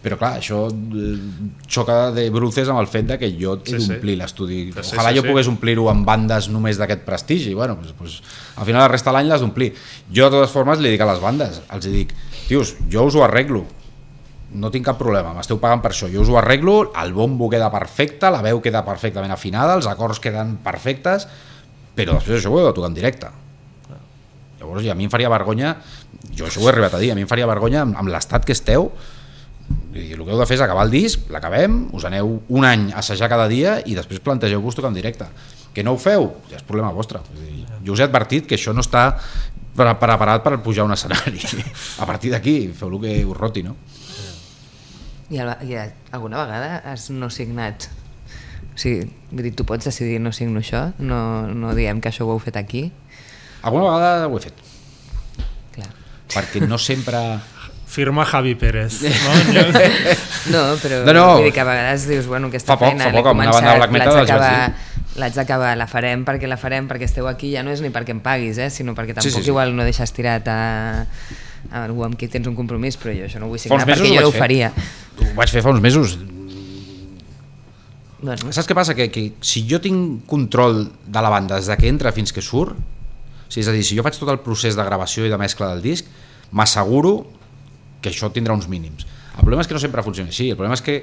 Però 0.00 0.16
clar, 0.16 0.38
això 0.40 0.62
eh, 0.72 1.10
xoca 1.68 2.10
de 2.16 2.22
bruces 2.32 2.68
amb 2.72 2.80
el 2.80 2.86
fet 2.88 3.04
de 3.10 3.18
que 3.20 3.28
jo 3.36 3.58
he 3.58 3.66
Sí, 3.68 3.80
sí. 3.80 3.88
d'omplir 3.90 4.14
l'estudi. 4.16 4.60
Sí, 4.72 4.82
sí, 4.82 4.94
Ojalà 4.96 5.10
sí, 5.12 5.18
jo 5.18 5.22
sí. 5.22 5.28
pogués 5.28 5.48
omplir-ho 5.52 5.90
amb 5.92 6.06
bandes 6.08 6.48
només 6.48 6.78
d'aquest 6.80 7.02
prestigi. 7.04 7.52
Bueno, 7.54 7.76
pues, 7.76 7.92
pues, 7.98 8.22
al 8.56 8.64
final 8.64 8.80
la 8.80 8.88
resta 8.88 9.10
de 9.10 9.18
l'any 9.18 9.28
l'has 9.28 9.40
d'omplir. 9.44 9.74
Jo 10.08 10.30
de 10.30 10.38
totes 10.38 10.50
formes 10.54 10.80
li 10.80 10.94
dic 10.94 11.00
a 11.04 11.10
les 11.12 11.20
bandes, 11.20 11.60
els 11.70 11.84
dic, 11.92 12.14
tios, 12.48 12.76
jo 12.88 13.04
us 13.04 13.14
ho 13.14 13.24
arreglo, 13.26 13.66
no 14.56 14.70
tinc 14.72 14.86
cap 14.88 14.96
problema, 14.98 15.34
m'esteu 15.36 15.60
pagant 15.60 15.82
per 15.84 15.92
això, 15.92 16.08
jo 16.10 16.24
us 16.24 16.28
ho 16.32 16.38
arreglo, 16.40 16.92
el 16.98 17.12
bombo 17.14 17.50
queda 17.52 17.68
perfecte, 17.70 18.30
la 18.32 18.40
veu 18.42 18.58
queda 18.64 18.80
perfectament 18.84 19.30
afinada, 19.30 19.76
els 19.76 19.86
acords 19.86 20.18
queden 20.18 20.56
perfectes, 20.64 21.28
però 21.94 22.16
després 22.16 22.40
això 22.40 22.50
ho 22.50 22.58
heu 22.58 22.66
de 22.66 22.72
tocar 22.74 22.88
en 22.90 22.96
directe. 22.96 23.28
Llavors, 24.58 24.84
a 24.90 24.94
mi 24.96 25.04
em 25.06 25.10
faria 25.12 25.28
vergonya, 25.32 25.76
jo 26.34 26.46
això 26.48 26.60
ho 26.60 26.66
he 26.68 26.72
arribat 26.72 26.94
a 26.94 26.98
dir, 26.98 27.12
a 27.12 27.14
mi 27.14 27.22
em 27.24 27.28
faria 27.30 27.46
vergonya 27.48 27.82
amb, 27.84 27.96
amb 28.00 28.08
l'estat 28.12 28.44
que 28.44 28.52
esteu, 28.56 28.90
i 29.94 30.12
el 30.14 30.22
que 30.24 30.30
heu 30.30 30.38
de 30.38 30.46
fer 30.46 30.54
és 30.56 30.62
acabar 30.64 30.84
el 30.86 30.92
disc, 30.94 31.28
l'acabem, 31.34 31.88
us 31.96 32.04
aneu 32.06 32.36
un 32.48 32.64
any 32.64 32.88
a 32.92 33.00
assajar 33.02 33.28
cada 33.28 33.48
dia 33.50 33.78
i 33.86 33.96
després 33.98 34.20
plantegeu-vos 34.22 34.76
tocar 34.78 34.90
en 34.92 34.98
directe. 34.98 35.26
Que 35.74 35.82
no 35.86 35.92
ho 35.94 35.98
feu, 35.98 36.28
ja 36.50 36.56
és 36.58 36.66
problema 36.66 36.92
vostre. 36.94 37.20
Dir, 37.38 37.64
jo 37.86 37.94
us 37.94 38.00
he 38.02 38.06
advertit 38.06 38.46
que 38.46 38.54
això 38.58 38.72
no 38.74 38.82
està 38.82 39.04
pre- 39.76 39.94
preparat 39.98 40.42
per 40.46 40.56
pujar 40.62 40.82
a 40.82 40.88
un 40.88 40.94
escenari. 40.94 41.42
A 42.02 42.06
partir 42.06 42.30
d'aquí, 42.30 42.56
feu 42.74 42.88
el 42.90 43.00
que 43.02 43.16
us 43.26 43.36
roti, 43.36 43.62
no? 43.66 43.76
I, 45.30 45.38
el, 45.38 45.50
i 45.68 45.76
alguna 46.10 46.40
vegada 46.42 46.80
has 46.90 47.08
no 47.14 47.28
signat 47.30 47.86
o 48.74 48.78
sigui, 48.80 49.04
dir, 49.30 49.52
tu 49.54 49.62
pots 49.66 49.86
decidir 49.86 50.18
no 50.22 50.32
signo 50.34 50.58
això 50.58 50.88
no, 50.98 51.46
no 51.46 51.70
diem 51.78 52.00
que 52.02 52.10
això 52.10 52.26
ho 52.26 52.32
heu 52.34 52.40
fet 52.42 52.56
aquí 52.58 52.88
Alguna 53.62 53.92
vegada 53.94 54.26
ho 54.26 54.38
he 54.38 54.42
fet, 54.42 54.58
clar. 55.76 55.90
perquè 56.34 56.62
no 56.66 56.78
sempre... 56.82 57.20
Firma 57.90 58.24
Javi 58.24 58.54
Pérez. 58.54 59.00
No? 60.50 60.52
No, 60.52 60.76
però 60.80 61.00
No, 61.04 61.12
no. 61.12 61.24
vull 61.36 61.48
dir 61.48 61.52
que 61.52 61.60
a 61.60 61.66
vegades 61.66 62.06
dius 62.08 62.26
bueno, 62.30 62.48
aquesta 62.48 62.72
Fa 62.72 62.78
poc, 62.78 62.92
feina 62.94 63.08
fa 63.08 63.10
l'he 63.10 63.18
poc, 63.18 63.26
amb 63.32 63.40
una 63.42 63.50
començat, 63.50 63.66
banda 63.66 63.72
de 63.72 63.78
black 63.82 63.92
metal 63.96 64.14
l'haig 64.14 64.20
els 64.20 64.30
d'acabar- 64.30 65.18
l'haig 65.20 65.34
d'acabar, 65.34 65.70
la 65.76 65.86
farem 65.90 66.22
perquè 66.24 66.46
la 66.48 66.56
farem 66.56 66.86
perquè 66.88 67.08
esteu 67.10 67.26
aquí, 67.28 67.50
ja 67.56 67.64
no 67.66 67.72
és 67.74 67.82
ni 67.82 67.90
perquè 67.92 68.14
em 68.14 68.20
paguis 68.24 68.58
eh, 68.62 68.70
sinó 68.70 68.94
perquè 68.94 69.12
tampoc 69.16 69.26
Sí, 69.26 69.34
sí, 69.34 69.42
sí. 69.42 69.50
igual 69.50 69.74
no 69.76 69.82
deixes 69.84 70.12
tirat 70.16 70.46
a, 70.48 70.58
a 71.70 71.82
algú 71.84 72.04
amb 72.06 72.14
qui 72.16 72.28
tens 72.30 72.46
un 72.46 72.54
compromís 72.56 72.96
però 72.96 73.12
jo 73.12 73.26
això 73.26 73.42
no 73.42 73.50
ho 73.50 73.52
vull 73.52 73.58
signar 73.60 73.82
perquè 73.84 74.06
ho 74.06 74.06
jo 74.06 74.14
vaig 74.14 74.28
ho 74.28 74.30
fer. 74.32 74.40
faria 74.46 74.70
Ho 75.20 75.34
vaig 75.36 75.50
fer 75.52 75.62
fa 75.66 75.74
uns 75.74 75.82
mesos. 75.82 76.14
bueno, 78.22 78.52
Saps 78.52 78.68
què 78.68 78.74
passa? 78.76 78.94
Que, 78.96 79.10
que 79.12 79.32
si 79.40 79.64
jo 79.68 79.80
tinc 79.82 80.24
control 80.30 80.86
de 81.06 81.22
la 81.24 81.30
banda 81.32 81.56
des 81.58 81.66
de 81.70 81.76
que 81.80 81.88
entra 81.88 82.12
fins 82.12 82.32
que 82.32 82.42
surt, 82.44 82.76
o 82.78 83.50
sigui, 83.50 83.64
és 83.64 83.68
a 83.68 83.74
dir, 83.74 83.82
si 83.84 83.96
jo 83.98 84.04
faig 84.06 84.16
tot 84.20 84.28
el 84.30 84.40
procés 84.44 84.76
de 84.78 84.84
gravació 84.86 85.26
i 85.26 85.30
de 85.32 85.38
mescla 85.40 85.72
del 85.74 85.82
disc, 85.82 86.06
m'asseguro 86.52 87.26
que 88.00 88.12
això 88.12 88.30
tindrà 88.32 88.56
uns 88.56 88.68
mínims. 88.68 89.06
El 89.36 89.44
problema 89.44 89.62
és 89.64 89.68
que 89.70 89.76
no 89.76 89.82
sempre 89.82 90.02
funciona 90.04 90.32
així, 90.32 90.50
el 90.50 90.58
problema 90.58 90.76
és 90.76 90.84
que 90.84 90.96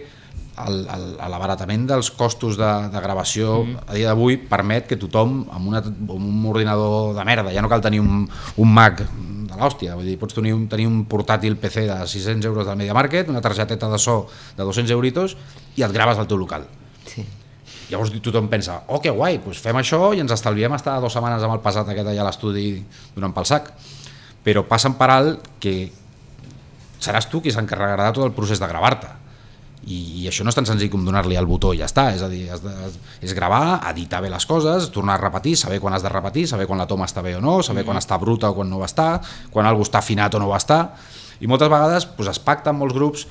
l'abaratament 0.57 1.85
dels 1.89 2.09
costos 2.17 2.57
de, 2.57 2.69
de 2.89 3.01
gravació 3.01 3.61
mm. 3.63 3.85
a 3.87 3.97
dia 3.97 4.09
d'avui 4.09 4.39
permet 4.49 4.87
que 4.89 4.97
tothom 4.97 5.43
amb, 5.53 5.69
una, 5.69 5.83
amb 5.85 6.11
un 6.17 6.45
ordinador 6.49 7.13
de 7.17 7.25
merda, 7.27 7.53
ja 7.53 7.61
no 7.61 7.69
cal 7.69 7.83
tenir 7.85 8.01
un, 8.01 8.25
un 8.57 8.73
Mac 8.73 9.03
de 9.05 9.55
l'hòstia, 9.55 9.95
vull 9.97 10.09
dir, 10.09 10.17
pots 10.19 10.35
tenir 10.37 10.55
un, 10.57 10.65
tenir 10.69 10.87
un 10.89 11.03
portàtil 11.09 11.59
PC 11.61 11.85
de 11.87 11.97
600 12.09 12.49
euros 12.49 12.67
del 12.67 12.77
Media 12.79 12.97
Market, 12.97 13.29
una 13.29 13.41
targeteta 13.41 13.89
de 13.89 14.01
so 14.01 14.23
de 14.57 14.65
200 14.65 14.97
euritos 14.97 15.37
i 15.77 15.85
et 15.85 15.93
graves 15.93 16.17
al 16.17 16.29
teu 16.29 16.41
local. 16.41 16.67
sí. 17.05 17.25
Llavors 17.87 18.11
tothom 18.19 18.49
pensa, 18.51 18.81
oh 18.91 18.99
que 18.99 19.11
guai, 19.15 19.37
doncs 19.39 19.61
fem 19.63 19.77
això 19.79 20.09
i 20.11 20.19
ens 20.19 20.33
estalviem 20.35 20.73
estar 20.75 20.97
dues 20.99 21.13
setmanes 21.15 21.43
amb 21.45 21.55
el 21.55 21.61
pesat 21.63 21.87
aquest 21.87 22.09
allà 22.11 22.25
a 22.25 22.27
l'estudi 22.27 22.81
donant 23.15 23.31
pel 23.35 23.47
sac. 23.47 23.69
Però 24.43 24.65
passen 24.67 24.97
per 24.99 25.07
alt 25.13 25.47
que 25.63 25.75
seràs 26.99 27.29
tu 27.31 27.41
qui 27.43 27.53
s'encarregarà 27.53 28.09
de 28.09 28.17
tot 28.17 28.27
el 28.27 28.35
procés 28.35 28.61
de 28.61 28.69
gravar-te. 28.69 29.09
I, 29.87 29.97
I 30.23 30.25
això 30.27 30.43
no 30.43 30.51
és 30.51 30.57
tan 30.57 30.65
senzill 30.67 30.89
com 30.91 31.05
donar-li 31.07 31.37
el 31.39 31.47
botó 31.47 31.71
i 31.71 31.79
ja 31.79 31.87
està, 31.87 32.09
és 32.15 32.23
a 32.25 32.27
dir, 32.27 32.41
has 32.51 32.59
de, 32.63 32.73
és 33.23 33.35
gravar, 33.37 33.79
editar 33.93 34.19
bé 34.23 34.31
les 34.33 34.45
coses, 34.49 34.89
tornar 34.91 35.15
a 35.15 35.21
repetir, 35.21 35.55
saber 35.59 35.79
quan 35.79 35.95
has 35.95 36.03
de 36.03 36.11
repetir, 36.11 36.43
saber 36.49 36.65
quan 36.67 36.81
la 36.81 36.87
toma 36.89 37.07
està 37.07 37.23
bé 37.23 37.37
o 37.37 37.43
no, 37.43 37.61
saber 37.63 37.85
quan 37.87 37.99
està 38.01 38.17
bruta 38.19 38.51
o 38.51 38.57
quan 38.57 38.67
no 38.67 38.81
va 38.81 38.89
estar, 38.89 39.21
quan 39.53 39.69
algú 39.69 39.87
està 39.87 40.01
afinat 40.03 40.35
o 40.35 40.43
no 40.43 40.51
va 40.51 40.59
estar, 40.59 40.81
i 41.39 41.47
moltes 41.47 41.71
vegades 41.71 42.09
doncs, 42.17 42.33
es 42.33 42.43
pacta 42.43 42.73
amb 42.73 42.83
molts 42.83 42.97
grups, 42.97 43.23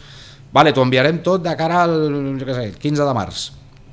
vale, 0.55 0.73
t'ho 0.73 0.87
enviarem 0.87 1.21
tot 1.27 1.45
de 1.45 1.53
cara 1.59 1.83
al 1.85 1.97
jo 2.41 2.49
què 2.49 2.57
sé, 2.57 2.67
el 2.71 2.81
15 2.81 3.05
de 3.05 3.17
març, 3.21 3.47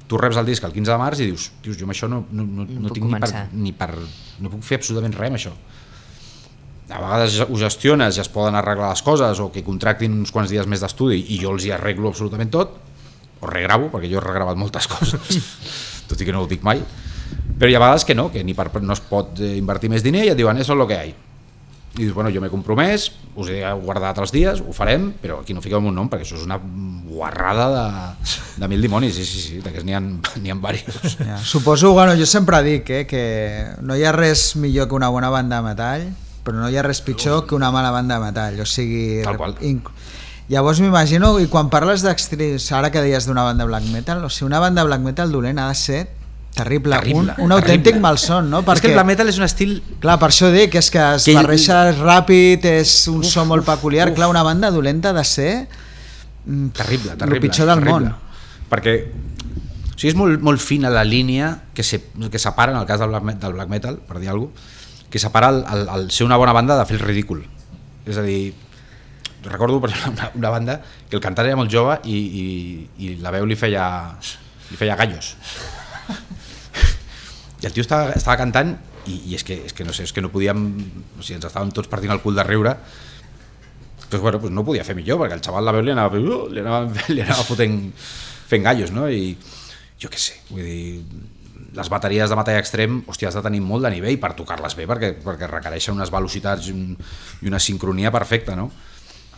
tu 0.08 0.20
reps 0.22 0.40
el 0.40 0.48
disc 0.48 0.64
el 0.64 0.76
15 0.76 0.94
de 0.94 1.00
març 1.02 1.24
i 1.24 1.30
dius, 1.32 1.50
tios, 1.66 1.78
jo 1.80 1.88
amb 1.88 1.96
això 1.96 2.08
no, 2.12 2.24
no, 2.32 2.46
no, 2.46 2.68
no 2.70 2.92
puc 2.92 3.00
tinc 3.00 3.10
ni 3.10 3.20
per, 3.20 3.46
ni 3.52 3.76
per... 3.76 3.92
no 4.40 4.52
puc 4.54 4.64
fer 4.64 4.80
absolutament 4.80 5.16
res 5.18 5.34
amb 5.34 5.40
això. 5.42 5.54
A 6.92 7.00
vegades 7.00 7.38
ho 7.46 7.56
gestiones 7.58 8.18
i 8.18 8.22
es 8.24 8.30
poden 8.30 8.58
arreglar 8.60 8.90
les 8.92 9.02
coses 9.06 9.40
o 9.40 9.48
que 9.54 9.64
contractin 9.64 10.18
uns 10.20 10.34
quants 10.36 10.52
dies 10.52 10.68
més 10.68 10.84
d'estudi 10.84 11.22
i 11.32 11.40
jo 11.42 11.54
els 11.56 11.66
hi 11.66 11.72
arreglo 11.72 12.12
absolutament 12.12 12.52
tot, 12.52 12.76
o 13.44 13.50
regravo, 13.50 13.90
perquè 13.94 14.12
jo 14.12 14.20
he 14.20 14.24
regravat 14.24 14.60
moltes 14.60 14.88
coses, 14.94 15.40
tot 16.10 16.20
i 16.20 16.28
que 16.28 16.36
no 16.36 16.44
ho 16.44 16.50
dic 16.50 16.64
mai, 16.66 16.84
però 17.58 17.70
hi 17.70 17.78
ha 17.78 17.84
vegades 17.84 18.06
que 18.08 18.16
no, 18.16 18.30
que 18.32 18.44
ni 18.44 18.56
per, 18.58 18.70
no 18.82 18.96
es 18.96 19.04
pot 19.04 19.40
eh, 19.40 19.56
invertir 19.60 19.92
més 19.92 20.04
diner 20.04 20.26
i 20.28 20.34
et 20.34 20.40
diuen, 20.40 20.60
eso 20.60 20.74
es 20.74 20.80
lo 20.80 20.88
que 20.90 21.00
hay. 21.00 21.14
I 21.94 22.00
dius, 22.02 22.14
bueno, 22.16 22.32
jo 22.34 22.42
m'he 22.42 22.50
compromès, 22.50 23.12
us 23.38 23.50
he 23.54 23.60
guardat 23.84 24.18
els 24.18 24.32
dies, 24.34 24.64
ho 24.66 24.74
farem, 24.74 25.12
però 25.22 25.44
aquí 25.44 25.54
no 25.54 25.62
fiqueu 25.62 25.78
un 25.78 25.94
nom, 25.94 26.08
perquè 26.10 26.26
això 26.26 26.40
és 26.40 26.46
una 26.48 26.58
guarrada 26.58 27.68
de, 27.70 28.32
de 28.64 28.70
mil 28.72 28.82
dimonis, 28.82 29.14
sí, 29.14 29.26
sí, 29.30 29.44
sí, 29.44 29.60
d'aquests 29.62 29.86
n'hi 29.86 29.94
ha, 29.94 30.02
ha 30.02 30.74
diversos. 30.74 31.20
Ja, 31.22 31.38
suposo, 31.38 31.94
bueno, 31.94 32.18
jo 32.18 32.26
sempre 32.30 32.64
dic 32.66 32.90
eh, 32.90 33.04
que 33.06 33.24
no 33.86 33.96
hi 33.96 34.08
ha 34.08 34.16
res 34.16 34.56
millor 34.58 34.90
que 34.90 34.98
una 34.98 35.12
bona 35.14 35.30
banda 35.30 35.62
de 35.62 35.68
metall, 35.70 36.10
però 36.44 36.58
no 36.60 36.70
hi 36.70 36.78
ha 36.78 36.84
res 36.84 37.02
pitjor 37.02 37.46
que 37.48 37.56
una 37.56 37.72
mala 37.72 37.92
banda 37.92 38.18
de 38.20 38.26
metall, 38.26 38.60
o 38.60 38.66
sigui... 38.68 39.22
Tal 39.24 39.38
qual. 39.38 39.56
Llavors 40.52 40.82
m'imagino, 40.84 41.38
i 41.40 41.48
quan 41.48 41.70
parles 41.72 42.04
d'extris, 42.04 42.66
ara 42.76 42.90
que 42.92 43.02
deies 43.02 43.26
d'una 43.26 43.46
banda 43.48 43.64
black 43.66 43.86
metal, 43.94 44.26
o 44.26 44.30
sigui, 44.30 44.50
una 44.52 44.60
banda 44.60 44.84
black 44.84 45.02
metal 45.02 45.32
dolent 45.32 45.58
ha 45.64 45.70
de 45.70 45.76
ser 45.80 46.02
terrible, 46.54 46.94
Terrible, 47.00 47.34
un, 47.40 47.46
un 47.48 47.52
autèntic 47.56 47.84
terrible. 47.96 48.02
malson, 48.04 48.50
no? 48.52 48.60
Perquè... 48.62 48.76
És 48.76 48.82
que 48.84 48.92
el 48.92 48.98
black 49.00 49.08
metal 49.08 49.32
és 49.32 49.38
un 49.40 49.46
estil 49.48 49.72
Clar, 50.04 50.20
per 50.22 50.30
això 50.30 50.52
dic, 50.54 50.76
és 50.78 50.92
que 50.94 51.02
es 51.16 51.24
Que- 51.26 51.34
barreja 51.40 51.80
ràpid, 51.96 52.68
és 52.76 52.92
un 53.10 53.24
so 53.26 53.46
molt 53.50 53.66
peculiar. 53.66 54.12
Clar, 54.14 54.28
una 54.30 54.44
banda 54.46 54.70
dolenta 54.70 55.14
de 55.16 55.24
ser 55.26 55.54
mm, 56.46 56.68
terrible, 56.76 57.12
el 57.16 57.18
terrible. 57.24 57.42
pitjor 57.48 57.72
del 57.72 57.80
terrible. 57.80 58.12
món. 58.12 58.70
Perquè 58.70 58.94
o 59.08 59.98
sigui, 59.98 60.12
és 60.12 60.20
molt, 60.20 60.42
molt 60.44 60.62
fina 60.62 60.92
la 60.94 61.06
línia 61.08 61.56
que, 61.74 61.82
se, 61.88 62.04
que 62.30 62.40
separa, 62.42 62.74
en 62.76 62.80
el 62.84 62.86
cas 62.86 63.00
del 63.00 63.10
black, 63.16 63.40
del 63.40 63.54
black 63.58 63.70
metal, 63.72 63.98
per 64.06 64.20
dir 64.20 64.30
alguna 64.30 64.52
cosa, 64.52 64.70
que 65.14 65.20
separa 65.22 65.52
el, 65.54 65.60
el, 65.70 65.84
el 65.94 66.08
ser 66.10 66.26
una 66.26 66.40
bona 66.42 66.56
banda 66.58 66.74
de 66.74 66.88
fer 66.90 66.96
el 66.98 67.04
ridícul. 67.06 67.44
És 68.10 68.18
a 68.18 68.24
dir, 68.26 68.56
recordo 69.46 69.78
per 69.84 69.92
una, 70.10 70.32
una 70.34 70.50
banda 70.50 70.80
que 70.82 71.14
el 71.20 71.22
cantant 71.22 71.46
era 71.46 71.60
molt 71.60 71.70
jove 71.70 72.00
i, 72.10 72.18
i, 72.18 72.46
i 72.98 73.12
la 73.22 73.30
veu 73.36 73.46
li 73.46 73.54
feia, 73.54 73.86
li 74.72 74.80
feia 74.80 74.98
gallos. 74.98 75.36
I 77.62 77.70
el 77.70 77.76
tio 77.76 77.86
estava, 77.86 78.16
estava 78.18 78.40
cantant 78.42 78.74
i, 79.06 79.20
i 79.30 79.38
és, 79.38 79.46
que, 79.46 79.60
és 79.70 79.78
que 79.78 79.86
no 79.86 79.94
sé, 79.94 80.08
és 80.10 80.16
que 80.18 80.26
no 80.26 80.34
podíem, 80.34 80.66
o 81.20 81.22
sigui, 81.22 81.38
ens 81.38 81.46
estàvem 81.52 81.70
tots 81.78 81.92
partint 81.92 82.16
el 82.16 82.24
cul 82.26 82.34
de 82.40 82.48
riure 82.48 82.74
pues, 84.10 84.22
bueno, 84.22 84.42
pues 84.42 84.52
no 84.52 84.66
podia 84.66 84.84
fer 84.88 84.98
millor 84.98 85.22
perquè 85.22 85.38
el 85.38 85.46
xaval 85.46 85.70
la 85.70 85.76
veu 85.78 85.86
li 85.86 85.94
anava, 85.94 86.18
li 86.18 86.62
anava, 86.66 87.06
li 87.14 87.22
anava 87.22 87.46
fotent, 87.46 87.78
fent 88.50 88.66
gallos 88.66 88.90
no? 88.96 89.06
i 89.10 89.36
jo 90.02 90.10
què 90.10 90.20
sé 90.20 90.42
vull 90.50 90.66
dir, 90.66 91.04
les 91.74 91.90
bateries 91.90 92.30
de 92.30 92.38
metall 92.38 92.60
extrem 92.62 93.02
hòstia, 93.10 93.30
has 93.30 93.38
de 93.38 93.44
tenir 93.46 93.62
molt 93.66 93.86
de 93.86 93.92
nivell 93.94 94.20
per 94.22 94.34
tocar-les 94.38 94.76
bé 94.78 94.88
perquè, 94.90 95.14
perquè 95.24 95.50
requereixen 95.50 95.98
unes 95.98 96.12
velocitats 96.14 96.70
i, 96.70 96.74
un, 96.76 96.98
i 97.42 97.52
una 97.52 97.62
sincronia 97.62 98.14
perfecta 98.14 98.58
no? 98.60 98.70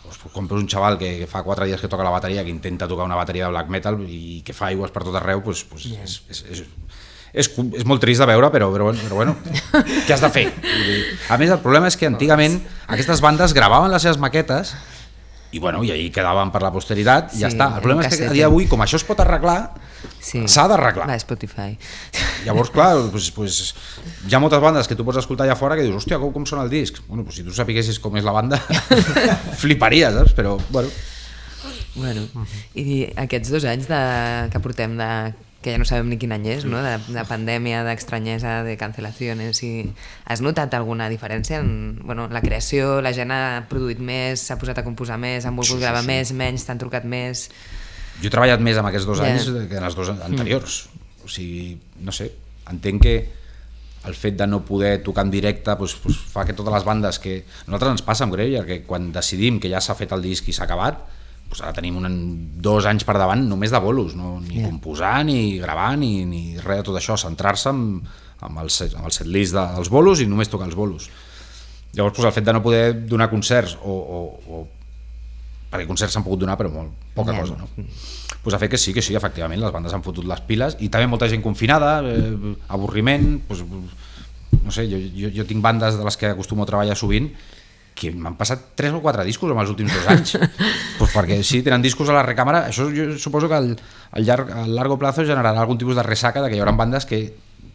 Veus 0.06 0.52
un 0.54 0.68
xaval 0.70 0.98
que, 1.00 1.16
que 1.22 1.26
fa 1.30 1.42
4 1.42 1.66
dies 1.66 1.80
que 1.82 1.90
toca 1.90 2.04
la 2.06 2.14
bateria 2.14 2.44
que 2.44 2.52
intenta 2.52 2.86
tocar 2.88 3.06
una 3.08 3.18
bateria 3.18 3.46
de 3.46 3.54
black 3.54 3.70
metal 3.72 3.98
i 4.06 4.42
que 4.46 4.54
fa 4.54 4.68
aigües 4.70 4.92
per 4.94 5.02
tot 5.06 5.16
arreu 5.18 5.42
pues, 5.42 5.64
pues 5.66 5.88
yeah. 5.90 6.04
és, 6.04 6.20
és, 6.30 6.44
és, 6.50 6.62
és, 7.32 7.50
és 7.80 7.86
molt 7.88 8.02
trist 8.02 8.22
de 8.22 8.28
veure, 8.28 8.50
però, 8.54 8.68
però, 8.72 8.90
però 8.94 9.18
bueno, 9.18 9.36
què 10.06 10.14
has 10.14 10.22
de 10.22 10.30
fer? 10.32 10.46
A 11.28 11.38
més, 11.40 11.50
el 11.50 11.60
problema 11.64 11.90
és 11.90 11.98
que 11.98 12.08
antigament 12.08 12.60
aquestes 12.86 13.20
bandes 13.24 13.54
gravaven 13.56 13.92
les 13.92 14.06
seves 14.06 14.20
maquetes 14.22 14.76
i, 15.56 15.60
bueno, 15.62 15.82
i 15.84 15.90
ahí 15.94 16.10
quedaven 16.12 16.52
per 16.54 16.60
la 16.64 16.70
posteritat 16.74 17.32
i 17.32 17.38
Sí, 17.40 17.44
ja 17.46 17.50
està. 17.52 17.70
El 17.78 17.82
problema 17.84 18.04
és 18.06 18.12
que 18.20 18.28
a 18.28 18.34
dia 18.34 18.46
d'avui, 18.50 18.68
com 18.70 18.84
això 18.84 19.00
es 19.00 19.06
pot 19.08 19.20
arreglar, 19.24 19.72
Sí. 20.20 20.42
s'ha 20.50 20.66
d'arreglar. 20.68 21.06
Va, 21.08 21.16
Spotify. 21.18 21.76
Llavors, 22.44 22.70
clar, 22.74 22.92
pues, 23.12 23.30
pues, 23.34 23.74
hi 24.28 24.34
ha 24.34 24.40
moltes 24.42 24.60
bandes 24.62 24.88
que 24.90 24.96
tu 24.98 25.04
pots 25.06 25.18
escoltar 25.22 25.46
allà 25.46 25.56
fora 25.58 25.76
que 25.78 25.82
dius, 25.86 25.96
hòstia, 26.02 26.18
com, 26.22 26.32
com 26.34 26.46
sona 26.46 26.64
el 26.66 26.70
disc? 26.70 27.00
Bueno, 27.08 27.24
pues, 27.24 27.38
si 27.40 27.44
tu 27.46 27.54
sapiguessis 27.54 27.98
com 28.02 28.16
és 28.18 28.26
la 28.26 28.34
banda, 28.36 28.60
fliparies, 29.62 30.14
saps? 30.14 30.34
Però, 30.36 30.56
bueno, 30.70 30.90
Bueno, 31.96 32.26
i 32.76 33.06
aquests 33.16 33.48
dos 33.54 33.64
anys 33.64 33.86
de, 33.88 33.98
que 34.52 34.60
portem 34.60 34.98
de 34.98 35.06
que 35.66 35.72
ja 35.74 35.78
no 35.82 35.86
sabem 35.88 36.06
ni 36.12 36.16
quin 36.22 36.30
any 36.36 36.44
és, 36.54 36.64
no? 36.68 36.78
de, 36.84 36.92
de 37.10 37.24
pandèmia, 37.26 37.80
d'estranyesa, 37.82 38.60
de 38.62 38.76
cancel·lacions 38.78 39.58
i 39.66 39.72
has 40.30 40.42
notat 40.44 40.74
alguna 40.78 41.08
diferència 41.10 41.58
en 41.58 41.98
bueno, 42.06 42.28
la 42.30 42.40
creació, 42.44 43.00
la 43.02 43.10
gent 43.16 43.34
ha 43.34 43.64
produït 43.66 43.98
més, 43.98 44.44
s'ha 44.46 44.56
posat 44.60 44.78
a 44.78 44.84
composar 44.86 45.18
més, 45.18 45.42
han 45.44 45.58
volgut 45.58 45.74
Sí, 45.74 45.80
sí, 45.80 45.84
gravar 45.88 46.04
sí. 46.06 46.12
més, 46.12 46.30
menys, 46.38 46.68
t'han 46.68 46.78
trucat 46.78 47.04
més 47.04 47.48
jo 48.22 48.30
he 48.30 48.32
treballat 48.32 48.62
més 48.64 48.78
amb 48.80 48.88
aquests 48.88 49.10
dos 49.10 49.18
Ja. 49.20 49.26
anys 49.34 49.50
que 49.68 49.76
en 49.76 49.84
els 49.84 49.96
dos 49.98 50.08
anteriors. 50.14 50.76
O 51.26 51.28
sigui, 51.28 51.74
no 52.00 52.14
sé, 52.14 52.30
entenc 52.70 53.02
que 53.02 53.16
el 54.06 54.14
fet 54.14 54.36
de 54.38 54.46
no 54.46 54.62
poder 54.64 55.02
tocar 55.02 55.24
en 55.26 55.32
directe 55.34 55.74
pues, 55.76 55.96
pues, 55.98 56.16
fa 56.30 56.44
que 56.46 56.54
totes 56.54 56.72
les 56.72 56.84
bandes 56.86 57.18
que... 57.18 57.40
A 57.66 57.66
nosaltres 57.66 57.96
ens 57.98 58.04
passa 58.06 58.24
amb 58.24 58.32
Greuger, 58.38 58.62
que 58.64 58.78
quan 58.86 59.10
decidim 59.12 59.58
que 59.60 59.68
ja 59.68 59.82
s'ha 59.82 59.98
fet 59.98 60.14
el 60.14 60.22
disc 60.22 60.46
i 60.48 60.54
s'ha 60.54 60.64
acabat, 60.64 61.02
pues 61.48 61.60
ara 61.62 61.72
tenim 61.72 61.96
un, 61.96 62.06
dos 62.60 62.86
anys 62.90 63.04
per 63.06 63.14
davant 63.18 63.44
només 63.48 63.70
de 63.70 63.78
bolos, 63.80 64.14
no? 64.18 64.40
ni 64.40 64.60
Ja. 64.60 64.66
composar, 64.68 65.24
ni 65.24 65.58
gravar, 65.58 65.96
ni, 65.98 66.24
ni 66.26 66.56
res 66.58 66.78
de 66.82 66.82
tot 66.90 66.96
això, 66.98 67.16
centrar-se 67.16 67.68
amb, 67.70 68.04
amb, 68.40 68.58
el, 68.64 68.70
set- 68.70 68.94
amb 68.98 69.06
el 69.06 69.12
setlist 69.14 69.54
dels 69.54 69.88
bolos 69.88 70.20
i 70.20 70.26
només 70.26 70.48
tocar 70.50 70.66
els 70.66 70.74
bolos. 70.74 71.08
Llavors, 71.94 72.14
pues, 72.16 72.26
el 72.26 72.32
fet 72.32 72.44
de 72.44 72.52
no 72.52 72.62
poder 72.62 73.06
donar 73.06 73.30
concerts 73.30 73.78
o, 73.82 73.92
o, 73.94 74.18
o 74.52 74.68
perquè 75.70 75.86
concerts 75.88 76.12
s'han 76.14 76.22
pogut 76.26 76.40
donar 76.44 76.56
però 76.58 76.70
molt 76.70 76.92
poca 77.14 77.32
Ja. 77.32 77.40
cosa 77.40 77.56
no? 77.58 77.68
pues 78.42 78.54
ha 78.54 78.58
fet 78.60 78.70
que 78.70 78.78
sí, 78.78 78.92
que 78.94 79.02
sí, 79.02 79.16
efectivament 79.16 79.58
les 79.60 79.72
bandes 79.72 79.92
han 79.96 80.02
fotut 80.04 80.24
les 80.28 80.40
piles 80.46 80.76
i 80.78 80.88
també 80.88 81.08
molta 81.10 81.26
gent 81.28 81.42
confinada 81.42 81.96
eh, 82.06 82.54
avorriment 82.68 83.40
pues, 83.48 83.64
no 83.66 84.70
sé, 84.70 84.84
jo, 84.90 84.98
jo, 85.16 85.30
jo 85.34 85.44
tinc 85.48 85.62
bandes 85.64 85.96
de 85.98 86.04
les 86.06 86.16
que 86.16 86.26
acostumo 86.30 86.62
a 86.62 86.66
treballar 86.70 86.94
sovint 86.96 87.32
que 87.96 88.12
m'han 88.12 88.36
passat 88.36 88.74
3 88.76 88.98
o 88.98 89.00
4 89.00 89.24
discos 89.24 89.50
en 89.52 89.62
els 89.62 89.72
últims 89.72 89.94
dos 89.94 90.06
anys 90.12 90.36
pues 91.00 91.14
perquè 91.14 91.40
sí, 91.40 91.62
tenen 91.64 91.84
discos 91.84 92.12
a 92.12 92.18
la 92.18 92.24
recàmera 92.26 92.66
això 92.68 92.90
jo 92.92 93.08
suposo 93.18 93.48
que 93.48 93.56
al, 93.56 93.72
al, 94.12 94.26
llarg, 94.26 94.52
a 94.52 94.66
largo 94.68 94.98
plazo 95.00 95.24
generarà 95.24 95.64
algun 95.64 95.80
tipus 95.80 95.96
de 95.96 96.04
ressaca 96.04 96.44
de 96.44 96.52
que 96.52 96.58
hi 96.58 96.62
haurà 96.62 96.76
bandes 96.76 97.08
que 97.08 97.22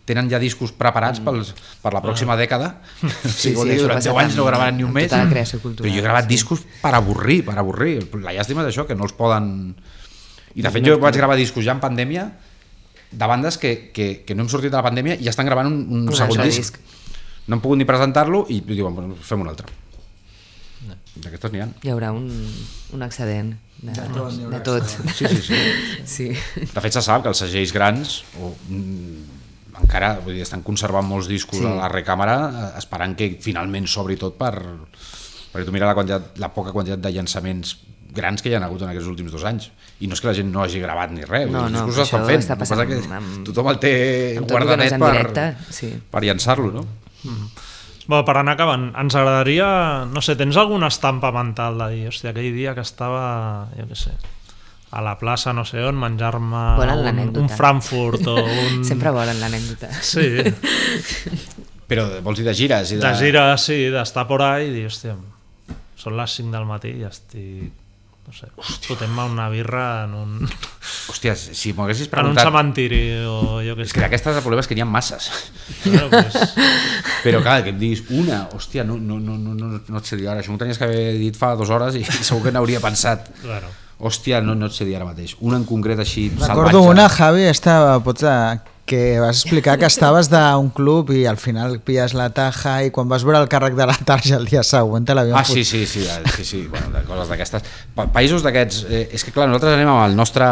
tenen 0.06 0.30
ja 0.30 0.40
discos 0.42 0.74
preparats 0.76 1.22
pels, 1.24 1.54
per 1.82 1.94
la 1.94 2.02
pròxima 2.04 2.38
dècada 2.40 2.74
sigui, 3.26 3.56
vol 3.58 3.70
dir, 3.70 3.78
això 3.78 3.88
durant 3.88 4.00
passa 4.00 4.14
10 4.14 4.22
anys 4.26 4.38
no 4.38 4.46
gravaran 4.48 4.78
ni 4.78 4.86
un 4.86 4.94
mes 4.94 5.10
cultural, 5.10 5.82
però 5.82 5.90
jo 5.90 6.00
he 6.02 6.06
gravat 6.06 6.30
sí. 6.30 6.34
discos 6.36 6.64
per 6.82 6.94
avorrir, 6.98 7.42
per 7.48 7.58
avorrir. 7.62 7.98
La 8.22 8.34
llàstima 8.36 8.66
és 8.66 8.72
això, 8.72 8.88
que 8.90 8.98
no 8.98 9.06
els 9.08 9.14
poden... 9.18 9.52
I 10.58 10.66
de 10.66 10.72
fet 10.74 10.88
jo 10.88 10.98
vaig 11.00 11.16
gravar 11.16 11.38
discos 11.40 11.64
ja 11.64 11.76
en 11.78 11.84
pandèmia 11.84 12.26
de 13.12 13.28
bandes 13.28 13.58
que, 13.62 13.92
que, 13.94 14.24
que 14.26 14.36
no 14.36 14.46
hem 14.46 14.50
sortit 14.52 14.72
de 14.72 14.80
la 14.80 14.84
pandèmia 14.84 15.20
i 15.20 15.28
ja 15.28 15.34
estan 15.36 15.48
gravant 15.48 15.70
un, 15.70 15.80
un, 15.84 16.10
Un 16.10 16.18
segon 16.18 16.40
altre 16.40 16.50
disc. 16.50 16.80
No 17.48 17.58
hem 17.58 17.64
pogut 17.64 17.80
ni 17.80 17.88
presentar-lo 17.88 18.46
i 18.52 18.62
diuen, 18.64 18.96
bueno, 18.96 19.16
fem 19.16 19.44
un 19.44 19.52
altre. 19.52 19.68
D'aquestes 21.16 21.52
n'hi 21.52 21.60
ha. 21.60 21.68
hi 21.84 21.90
haurà 21.92 22.14
un, 22.16 22.30
un 22.96 23.02
excedent 23.04 23.52
de, 23.82 23.92
de 23.92 24.08
tot 24.16 24.38
de 24.54 24.60
tot. 24.64 24.88
Sí, 25.18 25.28
sí, 25.28 25.42
sí. 25.44 25.60
sí. 26.06 26.28
De 26.72 26.82
fet, 26.86 26.94
se 26.96 27.02
sap 27.04 27.24
que 27.26 27.30
els 27.34 27.42
segells 27.44 27.74
grans 27.76 28.22
o, 28.40 28.54
mm, 28.70 29.40
encara 29.84 30.14
vull 30.24 30.38
dir, 30.38 30.46
estan 30.46 30.64
conservant 30.64 31.08
molts 31.08 31.28
discos 31.28 31.60
Sí. 31.60 31.66
a 31.68 31.74
la 31.82 31.90
recàmera 31.92 32.38
eh, 32.48 32.68
esperant 32.80 33.16
que 33.20 33.34
finalment 33.44 33.88
s'obri 33.92 34.16
tot 34.22 34.38
per... 34.40 34.54
Perquè 35.52 35.66
tu 35.68 35.74
mira 35.76 35.90
la, 35.90 35.96
quantitat, 35.98 36.38
la 36.40 36.48
poca 36.56 36.72
quantitat 36.72 37.02
de 37.04 37.10
llançaments 37.12 37.74
grans 38.16 38.40
que 38.44 38.48
hi 38.52 38.56
ha 38.56 38.62
hagut 38.64 38.82
en 38.86 38.90
aquests 38.94 39.08
últims 39.12 39.32
dos 39.36 39.44
anys. 39.48 39.66
I 40.00 40.08
no 40.08 40.16
és 40.16 40.22
que 40.24 40.28
la 40.30 40.34
gent 40.38 40.48
no 40.52 40.62
hagi 40.64 40.80
gravat 40.80 41.12
ni 41.12 41.26
res, 41.28 41.50
No, 41.52 41.66
els 41.68 41.74
no, 41.76 41.82
discos 41.90 41.98
però 41.98 42.06
estan 42.08 42.22
això 42.22 42.30
fent. 42.32 42.46
està 42.46 42.56
que 42.56 42.60
passa 42.64 42.78
passant 42.78 42.88
que 42.88 43.18
amb- 43.20 43.44
tothom 43.50 43.68
el 43.72 43.80
té 43.84 43.92
que 44.38 44.40
no 44.40 44.48
per, 44.48 45.12
directe, 45.18 45.46
sí. 45.76 45.92
per 46.12 46.24
llançar-lo, 46.24 46.72
no? 46.72 46.86
Bueno, 48.08 48.26
per 48.28 48.38
anar 48.40 48.56
acabant, 48.58 48.90
ens 48.98 49.16
agradaria... 49.16 49.68
No 50.12 50.24
sé, 50.26 50.36
tens 50.40 50.58
alguna 50.58 50.90
estampa 50.92 51.32
mental 51.36 51.78
de 51.84 51.90
dir, 51.96 52.06
hòstia, 52.12 52.32
aquell 52.34 52.54
dia 52.56 52.76
que 52.78 52.86
estava, 52.86 53.68
jo 53.78 53.88
què 53.90 53.98
sé, 54.00 54.16
a 54.92 55.04
la 55.06 55.16
plaça 55.20 55.54
no 55.56 55.64
sé 55.68 55.84
on, 55.88 56.00
menjar-me 56.00 56.64
un, 56.84 57.36
un 57.44 57.52
Frankfurt 57.52 58.28
o 58.28 58.38
un... 58.68 58.82
Sempre 58.88 59.14
volen 59.16 59.40
l'anècdota. 59.44 59.92
Sí, 60.04 60.28
Però 61.92 62.08
vols 62.24 62.40
dir 62.40 62.48
de 62.48 62.56
gires? 62.56 62.94
I 62.94 63.00
de... 63.00 63.04
de 63.04 63.14
gira, 63.20 63.46
sí, 63.60 63.84
d'estar 63.92 64.24
por 64.30 64.44
ahí 64.46 64.70
i 64.70 64.74
dir, 64.78 64.86
hòstia, 64.88 65.18
són 66.00 66.16
les 66.18 66.40
5 66.40 66.54
del 66.54 66.68
matí 66.70 66.94
i 67.02 67.08
estic, 67.08 67.81
no 68.32 68.38
sé, 68.38 68.48
fotent-me 68.88 69.26
una 69.28 69.50
birra 69.52 70.06
en 70.06 70.14
un, 70.16 70.36
Hòstia, 71.12 71.34
si 71.36 71.74
m'ho 71.76 71.84
haguessis 71.84 72.08
en 72.08 72.12
un 72.12 72.14
preguntat... 72.16 72.48
cementiri 72.48 73.02
o 73.28 73.60
jo 73.66 73.76
què 73.76 73.84
És 73.84 73.92
sé. 73.92 73.98
que 73.98 74.04
d'aquestes 74.06 74.38
el 74.40 74.46
problema 74.46 74.64
és 74.64 74.70
que 74.72 74.78
n'hi 74.78 74.86
ha 74.86 74.88
masses. 74.88 75.28
Bueno, 75.84 76.08
pues, 76.10 76.56
Però 77.26 77.42
clar, 77.44 77.60
que 77.66 77.74
em 77.76 77.80
diguis 77.82 78.06
una, 78.16 78.46
hòstia, 78.56 78.86
no, 78.88 78.96
no, 78.98 79.20
no, 79.20 79.36
no, 79.38 79.54
no, 79.58 79.82
no 79.84 80.00
et 80.02 80.08
sé 80.08 80.16
dir 80.20 80.30
ara, 80.32 80.40
això 80.42 80.54
m'ho 80.56 80.62
tenies 80.62 80.80
que 80.80 80.88
haver 80.88 81.18
dit 81.20 81.36
fa 81.38 81.52
dues 81.60 81.70
hores 81.74 82.00
i 82.00 82.06
segur 82.24 82.46
que 82.48 82.56
n'hauria 82.56 82.80
pensat. 82.84 83.28
claro. 83.44 83.68
Hòstia, 84.02 84.40
no, 84.42 84.56
no 84.58 84.66
et 84.66 84.74
sé 84.74 84.82
dir 84.88 84.96
ara 84.98 85.06
mateix. 85.06 85.36
Una 85.46 85.60
en 85.62 85.66
concret 85.70 86.00
així 86.02 86.24
Recordo 86.32 86.48
salvatge. 86.80 86.80
una, 86.90 87.04
Javi, 87.14 87.44
esta, 87.46 87.76
pots, 88.02 88.24
eh, 88.26 88.58
que 88.86 89.20
vas 89.20 89.42
explicar 89.42 89.78
que 89.80 89.86
estaves 89.88 90.28
d'un 90.32 90.70
club 90.76 91.12
i 91.16 91.26
al 91.30 91.38
final 91.40 91.78
pilles 91.86 92.16
la 92.18 92.30
taja 92.36 92.80
i 92.84 92.92
quan 92.92 93.08
vas 93.12 93.24
veure 93.28 93.40
el 93.40 93.48
càrrec 93.52 93.78
de 93.78 93.88
la 93.88 93.96
tarja 94.10 94.36
el 94.40 94.50
dia 94.50 94.64
següent 94.68 95.06
te 95.08 95.16
l'havien 95.16 95.38
Ah, 95.38 95.46
sí, 95.46 95.64
sí, 95.64 95.86
sí, 95.86 96.04
sí, 96.36 96.46
sí 96.46 96.66
bueno, 96.68 96.92
de 96.96 97.04
coses 97.08 97.32
d'aquestes. 97.32 97.64
Pa 97.96 98.08
països 98.12 98.44
d'aquests... 98.44 98.84
Eh, 98.90 99.06
és 99.16 99.24
que, 99.24 99.32
clar, 99.36 99.48
nosaltres 99.48 99.78
anem 99.78 99.94
amb 99.94 100.06
el 100.10 100.18
nostre 100.18 100.50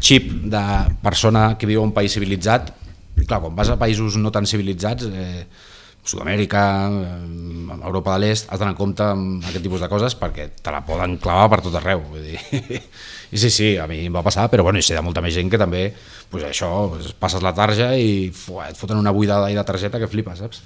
xip 0.00 0.30
de 0.54 0.64
persona 1.04 1.54
que 1.58 1.68
viu 1.68 1.82
a 1.82 1.84
un 1.84 1.92
país 1.96 2.14
civilitzat. 2.16 2.72
I, 3.14 3.26
clar, 3.26 3.42
quan 3.44 3.54
vas 3.54 3.70
a 3.70 3.78
països 3.80 4.16
no 4.18 4.32
tan 4.34 4.48
civilitzats, 4.48 5.06
eh, 5.10 5.44
Sud-amèrica, 6.04 6.62
eh, 6.92 7.76
Europa 7.84 8.14
de 8.14 8.24
l'Est, 8.24 8.50
has 8.52 8.60
d'anar 8.60 8.74
en 8.74 8.78
compte 8.78 9.04
amb 9.04 9.44
aquest 9.44 9.64
tipus 9.64 9.80
de 9.80 9.88
coses 9.88 10.16
perquè 10.20 10.50
te 10.60 10.72
la 10.72 10.82
poden 10.84 11.16
clavar 11.22 11.48
per 11.52 11.60
tot 11.64 11.78
arreu. 11.80 12.04
Vull 12.12 12.26
dir. 12.28 12.38
I 13.34 13.40
sí, 13.40 13.50
sí, 13.50 13.70
a 13.80 13.88
mi 13.90 14.02
em 14.04 14.14
va 14.14 14.22
passar, 14.22 14.46
però 14.52 14.66
bueno, 14.66 14.78
i 14.78 14.84
sé 14.84 14.94
de 14.96 15.02
molta 15.04 15.24
més 15.24 15.34
gent 15.34 15.48
que 15.50 15.60
també, 15.60 15.88
pues 16.30 16.44
això, 16.46 16.70
pues, 16.92 17.14
passes 17.18 17.42
la 17.42 17.54
tarja 17.56 17.94
i 17.96 18.30
fuà, 18.36 18.68
et 18.70 18.78
foten 18.78 19.00
una 19.00 19.14
buidada 19.16 19.48
ahí 19.48 19.56
de 19.56 19.64
targeta 19.64 19.98
que 19.98 20.10
flipes, 20.12 20.44
saps? 20.44 20.62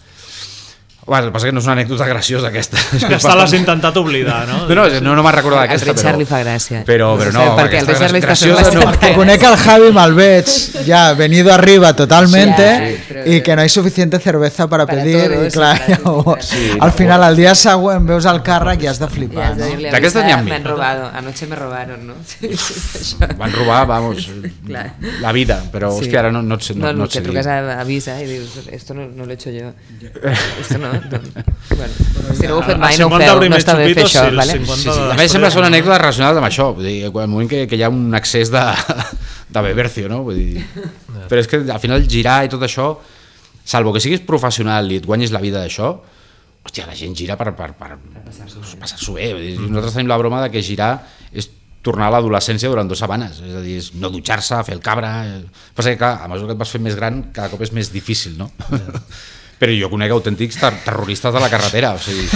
Bueno, 1.09 1.25
el 1.25 1.31
que 1.31 1.33
passa 1.33 1.47
que 1.49 1.53
no 1.57 1.61
és 1.63 1.67
una 1.67 1.73
anècdota 1.73 2.05
graciosa 2.05 2.51
aquesta. 2.51 2.77
Aquesta 3.09 3.33
l'has 3.39 3.53
intentat 3.57 3.97
oblidar, 3.97 4.43
no? 4.47 4.59
no, 4.69 4.75
no, 4.77 4.83
no, 5.01 5.15
no 5.17 5.23
me'n 5.25 5.33
recordo 5.39 5.57
Al 5.57 5.65
d'aquesta, 5.65 5.95
Richard 5.95 6.11
però... 6.13 6.19
li 6.21 6.27
fa 6.29 6.41
gràcia. 6.43 6.83
Però, 6.85 7.07
però 7.17 7.33
no, 7.33 7.45
perquè 7.57 7.79
el 7.81 7.89
aquesta 7.89 7.95
Richard 7.95 8.13
li 8.13 8.21
fent 8.21 8.27
graciosa 8.27 8.75
no. 8.75 8.83
bastant 8.85 8.99
Que 9.07 9.13
conec 9.17 9.47
al 9.49 9.57
Javi 9.63 9.89
me'l 9.97 10.13
veig 10.19 10.51
ja 10.85 11.01
venido 11.17 11.53
arriba 11.55 11.95
totalmente 11.97 12.67
Sí, 12.69 12.99
sí, 13.09 13.37
y 13.37 13.41
que 13.41 13.57
no 13.57 13.63
hay 13.63 13.71
suficiente 13.71 14.19
cerveza 14.19 14.69
para, 14.69 14.85
Para 14.85 15.03
pedir 15.03 15.31
todos, 15.33 15.47
y 15.47 15.51
clar, 15.51 15.81
llavors, 15.89 16.45
Sí, 16.45 16.71
al 16.79 16.93
final 16.93 17.25
al 17.25 17.37
dia 17.41 17.55
següent 17.57 18.05
veus 18.07 18.29
el 18.29 18.43
càrrec 18.45 18.85
i 18.85 18.91
has 18.93 19.01
de 19.01 19.09
flipar 19.09 19.55
no? 19.57 19.65
D'aquestes 19.89 20.23
n'hi 20.29 20.33
ha 20.37 20.37
Me 20.43 20.51
mil. 20.51 20.53
han 20.59 20.65
robado, 20.69 21.09
anoche 21.15 21.47
me 21.49 21.57
robaron, 21.57 22.07
¿no? 22.07 22.15
Sí, 22.27 22.53
sí. 22.55 23.17
Van 23.39 23.53
robar, 23.57 23.87
vamos, 23.87 24.29
Clar. 24.67 24.93
la 25.23 25.33
vida, 25.33 25.63
però 25.73 25.89
Sí. 25.97 26.05
hòstia, 26.05 26.21
ara 26.21 26.31
no, 26.31 26.43
no 26.43 26.57
et 26.61 26.69
sé, 26.69 26.75
no, 26.75 26.85
No, 26.85 26.93
no, 26.93 26.99
no, 26.99 27.05
et 27.09 27.17
sé 27.17 27.23
que 27.23 27.31
truques 27.31 27.47
a, 27.49 27.81
a 27.81 27.85
Visa 27.89 28.21
i 28.21 28.27
dius, 28.29 28.61
esto 28.71 28.93
no, 28.93 29.09
no 29.09 29.25
lo 29.25 29.31
he 29.33 29.35
hecho 29.41 29.51
yo. 29.51 29.73
Esto 30.61 30.77
no, 30.79 30.98
no. 31.05 31.21
Bueno, 31.79 32.35
si 32.35 32.47
no 32.47 32.55
ho 32.55 32.59
heu 32.59 32.63
fet 32.67 32.75
A- 32.75 32.79
a 32.79 32.83
mai, 32.83 32.99
no 32.99 33.07
ho 33.07 33.11
50 33.13 33.29
feu, 33.41 33.51
no 33.53 33.57
està 33.59 33.75
bé 33.79 33.87
fer 33.95 34.05
això, 34.05 34.25
sí, 34.29 34.37
vale? 34.37 34.57
50 34.59 34.77
Sí, 34.77 34.89
sí. 34.89 34.99
de 34.99 35.13
A 35.13 35.19
més, 35.21 35.33
són 35.33 35.43
no? 35.47 35.69
anècdotes 35.71 36.01
relacionades 36.03 36.41
amb 36.43 36.49
això, 36.51 36.69
vull 36.75 36.85
dir, 36.89 36.97
en 37.09 37.17
el 37.23 37.29
moment 37.33 37.51
que, 37.51 37.65
que 37.71 37.77
hi 37.79 37.83
ha 37.87 37.91
un 37.93 38.15
excés 38.19 38.51
de, 38.55 38.65
de 39.57 39.63
bebercio, 39.69 40.09
no? 40.13 40.23
Vull 40.27 40.39
dir, 40.41 40.65
però 41.29 41.41
és 41.43 41.49
que 41.51 41.63
al 41.65 41.81
final 41.83 42.07
girar 42.09 42.41
i 42.47 42.53
tot 42.53 42.63
això, 42.67 42.93
salvo 43.65 43.93
que 43.93 44.01
siguis 44.01 44.21
professional 44.27 44.91
i 44.93 45.01
et 45.03 45.07
guanyis 45.07 45.31
la 45.35 45.41
vida 45.45 45.61
d'això, 45.63 45.93
hòstia, 46.65 46.87
la 46.89 46.97
gent 46.99 47.15
gira 47.17 47.37
per, 47.41 47.53
per, 47.57 47.71
per, 47.79 47.95
per 47.97 48.25
passar-s'ho 48.81 49.15
bé. 49.17 49.31
Vull 49.37 49.45
dir, 49.47 49.55
nosaltres 49.69 49.95
tenim 49.97 50.09
la 50.11 50.19
broma 50.21 50.43
de 50.45 50.51
que 50.53 50.61
girar 50.65 50.95
és 51.33 51.47
tornar 51.87 52.09
a 52.09 52.13
l'adolescència 52.17 52.69
durant 52.69 52.89
dues 52.91 52.99
setmanes, 53.01 53.39
és 53.41 53.55
a 53.57 53.61
dir, 53.65 53.77
és 53.81 53.93
no 53.97 54.11
dutxar-se, 54.13 54.59
fer 54.67 54.75
el 54.75 54.81
cabra... 54.85 55.13
eh. 55.25 55.39
Passa 55.79 55.93
que, 55.95 55.97
clar, 56.01 56.19
a 56.25 56.29
mesura 56.29 56.51
que 56.51 56.57
et 56.57 56.61
vas 56.61 56.73
fent 56.75 56.83
més 56.85 56.97
gran, 56.99 57.23
cada 57.33 57.49
cop 57.53 57.63
és 57.65 57.71
més 57.73 57.89
difícil, 57.95 58.35
no? 58.37 58.51
Però 59.59 59.75
jo 59.75 59.91
conec 59.91 60.13
autèntics 60.15 60.61
ter 60.61 60.73
terroristes 60.85 61.35
de 61.35 61.41
la 61.43 61.51
carretera, 61.51 61.95
o 61.97 62.03
sigui, 62.03 62.29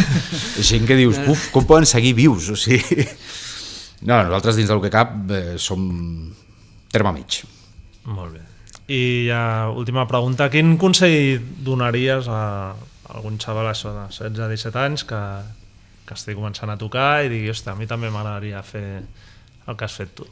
gent 0.67 0.89
que 0.89 0.99
dius, 0.99 1.21
uf, 1.31 1.51
com 1.55 1.67
poden 1.69 1.87
seguir 1.87 2.17
vius? 2.19 2.49
O 2.51 2.59
sigui, 2.59 3.07
no, 4.09 4.17
nosaltres 4.27 4.59
dins 4.59 4.71
del 4.73 4.83
que 4.83 4.91
cap 4.91 5.15
eh, 5.31 5.55
som 5.63 5.85
terme 6.91 7.15
mig. 7.15 7.43
Molt 8.11 8.35
bé. 8.35 8.43
I 8.93 9.29
ja, 9.31 9.71
última 9.71 10.09
pregunta, 10.11 10.51
quin 10.51 10.75
consell 10.81 11.39
donaries 11.63 12.27
a 12.27 12.43
algun 13.15 13.39
xaval 13.39 13.71
això 13.71 13.93
de 13.95 14.09
16-17 14.11 14.83
anys 14.83 15.07
que, 15.07 15.23
que 16.09 16.19
estigui 16.19 16.41
començant 16.41 16.73
a 16.73 16.79
tocar 16.81 17.23
i 17.23 17.31
digui, 17.31 17.55
a 17.55 17.77
mi 17.79 17.87
també 17.87 18.11
m'agradaria 18.11 18.63
fer 18.67 18.87
el 19.69 19.77
que 19.79 19.87
has 19.87 19.95
fet 19.95 20.17
tu? 20.19 20.27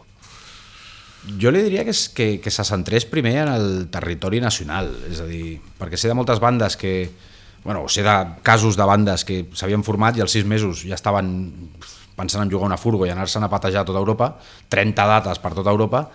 Jo 1.41 1.51
li 1.53 1.61
diria 1.67 1.85
que, 1.85 1.93
és, 1.93 2.07
que, 2.17 2.29
que 2.41 2.53
se 2.53 2.65
centrés 2.65 3.05
primer 3.05 3.35
en 3.43 3.51
el 3.53 3.67
territori 3.93 4.41
nacional, 4.41 4.89
és 5.11 5.21
a 5.21 5.27
dir, 5.29 5.59
perquè 5.79 5.99
sé 6.01 6.09
de 6.09 6.17
moltes 6.17 6.41
bandes 6.41 6.79
que, 6.81 7.11
bueno, 7.65 7.85
sé 7.93 8.05
de 8.07 8.15
casos 8.47 8.79
de 8.81 8.87
bandes 8.89 9.27
que 9.29 9.43
s'havien 9.53 9.85
format 9.85 10.17
i 10.17 10.25
als 10.25 10.33
sis 10.33 10.49
mesos 10.49 10.87
ja 10.89 10.97
estaven 10.97 11.29
pensant 12.17 12.45
en 12.45 12.53
jugar 12.53 12.69
una 12.69 12.81
furgo 12.81 13.07
i 13.07 13.13
anar-se'n 13.13 13.45
a 13.45 13.53
patejar 13.53 13.85
a 13.85 13.89
tota 13.89 14.01
Europa, 14.01 14.35
30 14.73 15.07
dates 15.13 15.41
per 15.41 15.53
tota 15.57 15.73
Europa, 15.73 16.07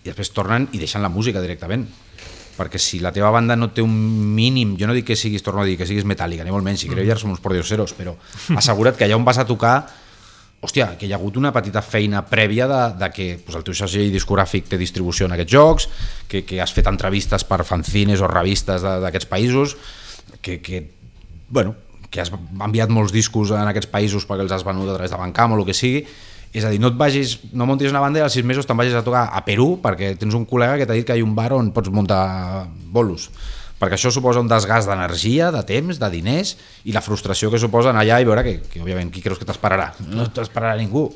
i 0.00 0.08
després 0.08 0.32
tornen 0.36 0.68
i 0.72 0.80
deixen 0.80 1.04
la 1.04 1.12
música 1.12 1.40
directament. 1.40 1.86
Perquè 2.60 2.80
si 2.80 2.98
la 3.00 3.12
teva 3.12 3.30
banda 3.32 3.56
no 3.56 3.70
té 3.72 3.80
un 3.80 3.92
mínim, 4.36 4.74
jo 4.76 4.88
no 4.88 4.96
dic 4.96 5.06
que 5.12 5.16
siguis, 5.16 5.44
torno 5.44 5.62
a 5.62 5.68
dir, 5.68 5.78
que 5.80 5.88
siguis 5.88 6.04
metàl·lica, 6.08 6.44
ni 6.44 6.52
molt 6.52 6.66
menys, 6.66 6.84
si 6.84 6.90
creu 6.92 7.06
ja 7.08 7.16
som 7.16 7.32
uns 7.32 7.40
pordioseros, 7.40 7.94
però 7.96 8.12
assegura't 8.60 8.98
que 8.98 9.06
allà 9.06 9.16
on 9.16 9.24
vas 9.24 9.40
a 9.40 9.46
tocar 9.48 9.78
hòstia, 10.60 10.94
que 11.00 11.08
hi 11.08 11.12
ha 11.14 11.16
hagut 11.16 11.38
una 11.40 11.52
petita 11.56 11.80
feina 11.80 12.20
prèvia 12.28 12.66
de, 12.68 12.80
de 13.00 13.08
que 13.14 13.28
pues, 13.40 13.56
el 13.56 13.64
teu 13.64 13.76
segell 13.76 14.12
discogràfic 14.12 14.68
té 14.68 14.78
distribució 14.80 15.26
en 15.26 15.36
aquests 15.36 15.52
jocs, 15.52 15.88
que, 16.28 16.44
que 16.44 16.60
has 16.60 16.74
fet 16.76 16.90
entrevistes 16.90 17.46
per 17.48 17.62
fanzines 17.64 18.20
o 18.20 18.28
revistes 18.28 18.84
d'aquests 18.84 19.30
països, 19.30 19.76
que, 20.44 20.60
que, 20.60 20.82
bueno, 21.48 21.74
que 22.10 22.20
has 22.20 22.32
enviat 22.32 22.92
molts 22.92 23.14
discos 23.14 23.54
en 23.54 23.70
aquests 23.70 23.88
països 23.90 24.26
perquè 24.28 24.44
els 24.44 24.52
has 24.52 24.66
venut 24.66 24.90
a 24.90 24.98
través 24.98 25.14
de 25.14 25.20
Bancam 25.20 25.54
o 25.54 25.60
el 25.60 25.64
que 25.68 25.76
sigui, 25.76 26.04
és 26.50 26.66
a 26.66 26.72
dir, 26.72 26.80
no 26.82 26.90
et 26.90 26.98
vagis, 26.98 27.36
no 27.54 27.66
montis 27.68 27.92
una 27.92 28.02
banda 28.02 28.18
i 28.18 28.24
als 28.24 28.34
sis 28.34 28.44
mesos 28.44 28.66
te'n 28.66 28.78
vagis 28.78 28.96
a 28.98 29.04
tocar 29.06 29.28
a 29.30 29.44
Perú 29.46 29.76
perquè 29.82 30.16
tens 30.18 30.34
un 30.34 30.48
col·lega 30.50 30.80
que 30.80 30.88
t'ha 30.88 30.96
dit 30.98 31.06
que 31.06 31.14
hi 31.14 31.22
ha 31.22 31.26
un 31.26 31.36
bar 31.36 31.52
on 31.54 31.70
pots 31.72 31.92
muntar 31.94 32.66
bolos 32.90 33.28
perquè 33.80 33.96
això 33.96 34.12
suposa 34.12 34.42
un 34.42 34.50
desgast 34.50 34.90
d'energia, 34.90 35.50
de 35.54 35.62
temps, 35.66 36.00
de 36.00 36.10
diners 36.12 36.56
i 36.84 36.92
la 36.92 37.02
frustració 37.04 37.50
que 37.50 37.60
suposa 37.60 37.94
anar 37.94 38.04
allà 38.04 38.20
i 38.20 38.28
veure 38.28 38.44
que, 38.46 38.58
que 38.68 38.82
òbviament, 38.82 39.12
qui 39.12 39.24
creus 39.24 39.40
que 39.40 39.48
t'esperarà? 39.48 39.94
No 40.12 40.28
t'esperarà 40.28 40.76
ningú. 40.78 41.08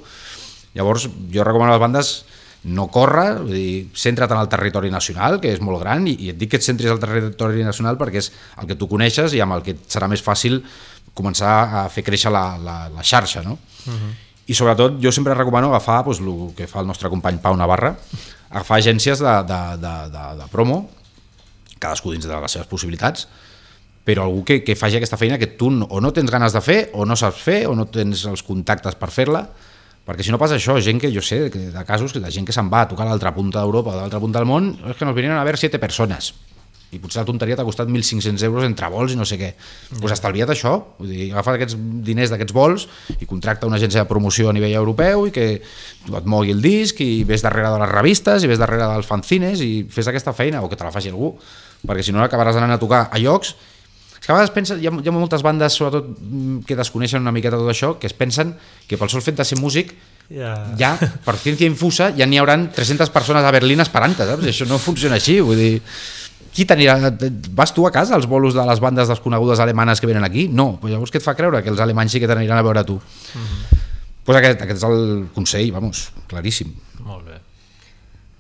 Llavors, 0.75 1.07
jo 1.31 1.45
recomano 1.47 1.75
a 1.75 1.77
les 1.77 1.85
bandes 1.85 2.15
no 2.65 2.89
córrer, 2.89 3.43
vull 3.43 3.53
dir, 3.53 3.87
centra't 4.01 4.33
en 4.33 4.41
el 4.41 4.49
territori 4.49 4.91
nacional, 4.91 5.37
que 5.43 5.53
és 5.53 5.61
molt 5.61 5.83
gran, 5.85 6.09
i, 6.09 6.17
i 6.25 6.33
et 6.33 6.41
dic 6.41 6.55
que 6.55 6.63
et 6.63 6.65
centris 6.65 6.91
al 6.91 7.03
territori 7.03 7.63
nacional 7.67 8.01
perquè 8.01 8.23
és 8.25 8.33
el 8.59 8.71
que 8.71 8.79
tu 8.81 8.89
coneixes 8.89 9.37
i 9.37 9.45
amb 9.45 9.59
el 9.59 9.67
que 9.67 9.77
serà 9.85 10.09
més 10.09 10.25
fàcil 10.25 10.63
començar 11.15 11.85
a 11.85 11.89
fer 11.93 12.03
créixer 12.03 12.33
la, 12.33 12.55
la, 12.59 12.79
la 12.91 13.05
xarxa, 13.05 13.45
no? 13.45 13.59
Uh 13.85 13.93
-huh 13.93 14.13
i 14.47 14.55
sobretot 14.55 14.99
jo 15.01 15.13
sempre 15.13 15.35
recomano 15.35 15.71
agafar 15.71 16.03
doncs, 16.05 16.21
el 16.21 16.53
que 16.57 16.69
fa 16.69 16.83
el 16.83 16.89
nostre 16.89 17.09
company 17.09 17.41
Pau 17.41 17.57
Navarra, 17.57 17.95
agafar 18.51 18.79
agències 18.79 19.23
de, 19.23 19.35
de, 19.49 19.61
de, 19.81 19.95
de, 20.13 20.25
de 20.41 20.49
promo, 20.53 20.85
cadascú 21.85 22.15
dins 22.15 22.27
de 22.27 22.33
les 22.35 22.57
seves 22.57 22.71
possibilitats, 22.71 23.29
però 24.05 24.27
algú 24.29 24.45
que, 24.45 24.61
que 24.65 24.77
faci 24.77 24.99
aquesta 24.99 25.17
feina 25.21 25.39
que 25.41 25.49
tu 25.61 25.71
o 25.73 26.01
no 26.01 26.13
tens 26.13 26.31
ganes 26.31 26.53
de 26.53 26.61
fer, 26.65 26.81
o 26.93 27.07
no 27.09 27.17
saps 27.17 27.41
fer, 27.41 27.61
o 27.69 27.77
no 27.77 27.89
tens 27.89 28.27
els 28.29 28.45
contactes 28.45 28.99
per 29.01 29.09
fer-la, 29.13 29.47
perquè 30.05 30.25
si 30.25 30.33
no 30.33 30.41
passa 30.41 30.59
això, 30.61 30.77
gent 30.85 31.01
que 31.01 31.13
jo 31.13 31.25
sé, 31.25 31.47
de 31.49 31.85
casos, 31.89 32.13
que 32.13 32.21
la 32.21 32.33
gent 32.33 32.45
que 32.45 32.53
se'n 32.53 32.69
va 32.73 32.85
a 32.85 32.89
tocar 32.91 33.07
a 33.07 33.15
l'altra 33.15 33.33
punta 33.33 33.63
d'Europa 33.63 33.95
o 33.95 33.95
a 33.95 34.03
l'altra 34.03 34.21
punta 34.21 34.43
del 34.43 34.51
món, 34.51 34.75
és 34.85 34.99
que 34.99 35.09
nos 35.09 35.17
vinieron 35.17 35.41
a 35.41 35.47
veure 35.49 35.61
siete 35.61 35.81
persones. 35.81 36.35
I 36.95 37.01
potser 37.03 37.23
la 37.23 37.27
tonteria 37.27 37.57
t'ha 37.59 37.65
costat 37.67 37.89
1.500 37.91 38.45
euros 38.47 38.67
entre 38.69 38.87
vols 38.93 39.15
i 39.15 39.19
no 39.19 39.25
sé 39.27 39.39
què. 39.41 39.49
Doncs 39.89 40.03
pues 40.05 40.13
estalvia't 40.15 40.53
això, 40.53 40.77
vull 41.01 41.11
dir, 41.11 41.31
agafa 41.33 41.57
aquests 41.57 41.79
diners 42.07 42.31
d'aquests 42.31 42.55
vols 42.55 42.85
i 43.17 43.27
contracta 43.27 43.67
una 43.67 43.81
agència 43.81 44.05
de 44.05 44.11
promoció 44.11 44.53
a 44.53 44.55
nivell 44.55 44.77
europeu 44.79 45.27
i 45.27 45.35
que 45.35 45.47
et 45.59 46.29
mogui 46.31 46.55
el 46.55 46.63
disc 46.63 47.01
i 47.03 47.25
ves 47.27 47.43
darrere 47.43 47.73
de 47.73 47.81
les 47.83 47.91
revistes 47.91 48.45
i 48.45 48.53
ves 48.53 48.63
darrere 48.63 48.87
dels 48.93 49.09
fanzines 49.11 49.65
i 49.65 49.73
fes 49.91 50.13
aquesta 50.13 50.37
feina 50.37 50.63
o 50.63 50.71
que 50.71 50.79
te 50.79 50.87
la 50.87 50.95
faci 50.95 51.11
algú, 51.11 51.33
perquè 51.87 52.05
si 52.07 52.13
no 52.13 52.25
acabaràs 52.25 52.57
anant 52.61 52.77
a 52.77 52.81
tocar 52.81 53.07
a 53.11 53.21
llocs 53.23 53.55
és 54.25 54.27
que 54.27 54.33
a 54.33 54.39
vegades 54.39 54.55
pensen, 54.55 54.81
hi 54.81 54.89
ha, 54.89 54.91
hi 55.05 55.09
ha 55.11 55.13
moltes 55.13 55.43
bandes, 55.45 55.75
sobretot 55.77 56.07
mm, 56.09 56.65
que 56.65 56.77
desconeixen 56.79 57.21
una 57.21 57.33
miqueta 57.35 57.59
tot 57.61 57.69
això, 57.69 57.91
que 58.01 58.09
es 58.09 58.17
pensen 58.17 58.55
que 58.89 58.97
pel 58.97 59.11
sol 59.13 59.21
fet 59.21 59.37
de 59.37 59.45
ser 59.45 59.59
músic 59.61 59.93
ja, 60.33 60.55
ja 60.81 60.95
per 61.27 61.35
ciència 61.37 61.69
infusa, 61.69 62.09
ja 62.17 62.25
n'hi 62.25 62.41
hauran 62.41 62.71
300 62.73 63.13
persones 63.13 63.45
a 63.45 63.53
Berlín 63.53 63.85
esperant-te, 63.85 64.25
saps? 64.25 64.47
I 64.47 64.55
això 64.55 64.69
no 64.71 64.81
funciona 64.81 65.21
així, 65.21 65.37
vull 65.45 65.61
dir 65.61 65.75
qui 66.55 66.65
t'anirà... 66.65 67.13
Vas 67.53 67.75
tu 67.75 67.85
a 67.85 67.93
casa 67.93 68.15
als 68.15 68.29
bolos 68.31 68.55
de 68.55 68.65
les 68.65 68.81
bandes 68.81 69.11
desconegudes 69.11 69.61
alemanes 69.61 70.01
que 70.01 70.09
venen 70.09 70.25
aquí? 70.25 70.47
No, 70.49 70.79
pues 70.81 70.95
llavors 70.95 71.13
què 71.13 71.19
et 71.21 71.27
fa 71.27 71.35
creure 71.37 71.61
que 71.61 71.73
els 71.73 71.83
alemanys 71.83 72.15
sí 72.15 72.23
que 72.23 72.31
t'aniran 72.31 72.61
a 72.61 72.65
veure 72.65 72.85
tu? 72.87 72.95
Uh 72.97 73.41
-huh. 73.41 73.81
pues 74.25 74.39
aquest, 74.39 74.63
aquest 74.63 74.79
és 74.79 74.89
el 74.89 75.29
consell, 75.35 75.73
vamos, 75.73 76.13
claríssim. 76.27 76.73
Molt 77.05 77.27
bé. 77.27 77.41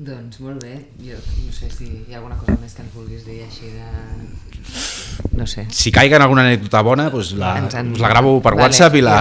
Doncs 0.04 0.40
molt 0.44 0.60
bé, 0.60 0.74
jo 1.00 1.16
no 1.16 1.52
sé 1.54 1.70
si 1.72 1.86
hi 1.86 2.12
ha 2.12 2.18
alguna 2.18 2.36
cosa 2.36 2.58
més 2.60 2.74
que 2.76 2.82
ens 2.84 2.92
vulguis 2.92 3.22
dir 3.24 3.38
així 3.46 3.70
de... 3.72 5.28
No 5.38 5.46
sé. 5.48 5.64
Si 5.72 5.92
caiguen 5.94 6.20
alguna 6.20 6.42
anècdota 6.44 6.82
bona, 6.84 7.06
pues 7.12 7.30
la, 7.40 7.54
ens 7.62 7.76
en... 7.78 7.94
pues 7.94 8.02
la 8.02 8.10
gravo 8.12 8.34
per 8.44 8.52
vale, 8.52 8.66
WhatsApp 8.66 8.98
i 8.98 9.04
la, 9.04 9.14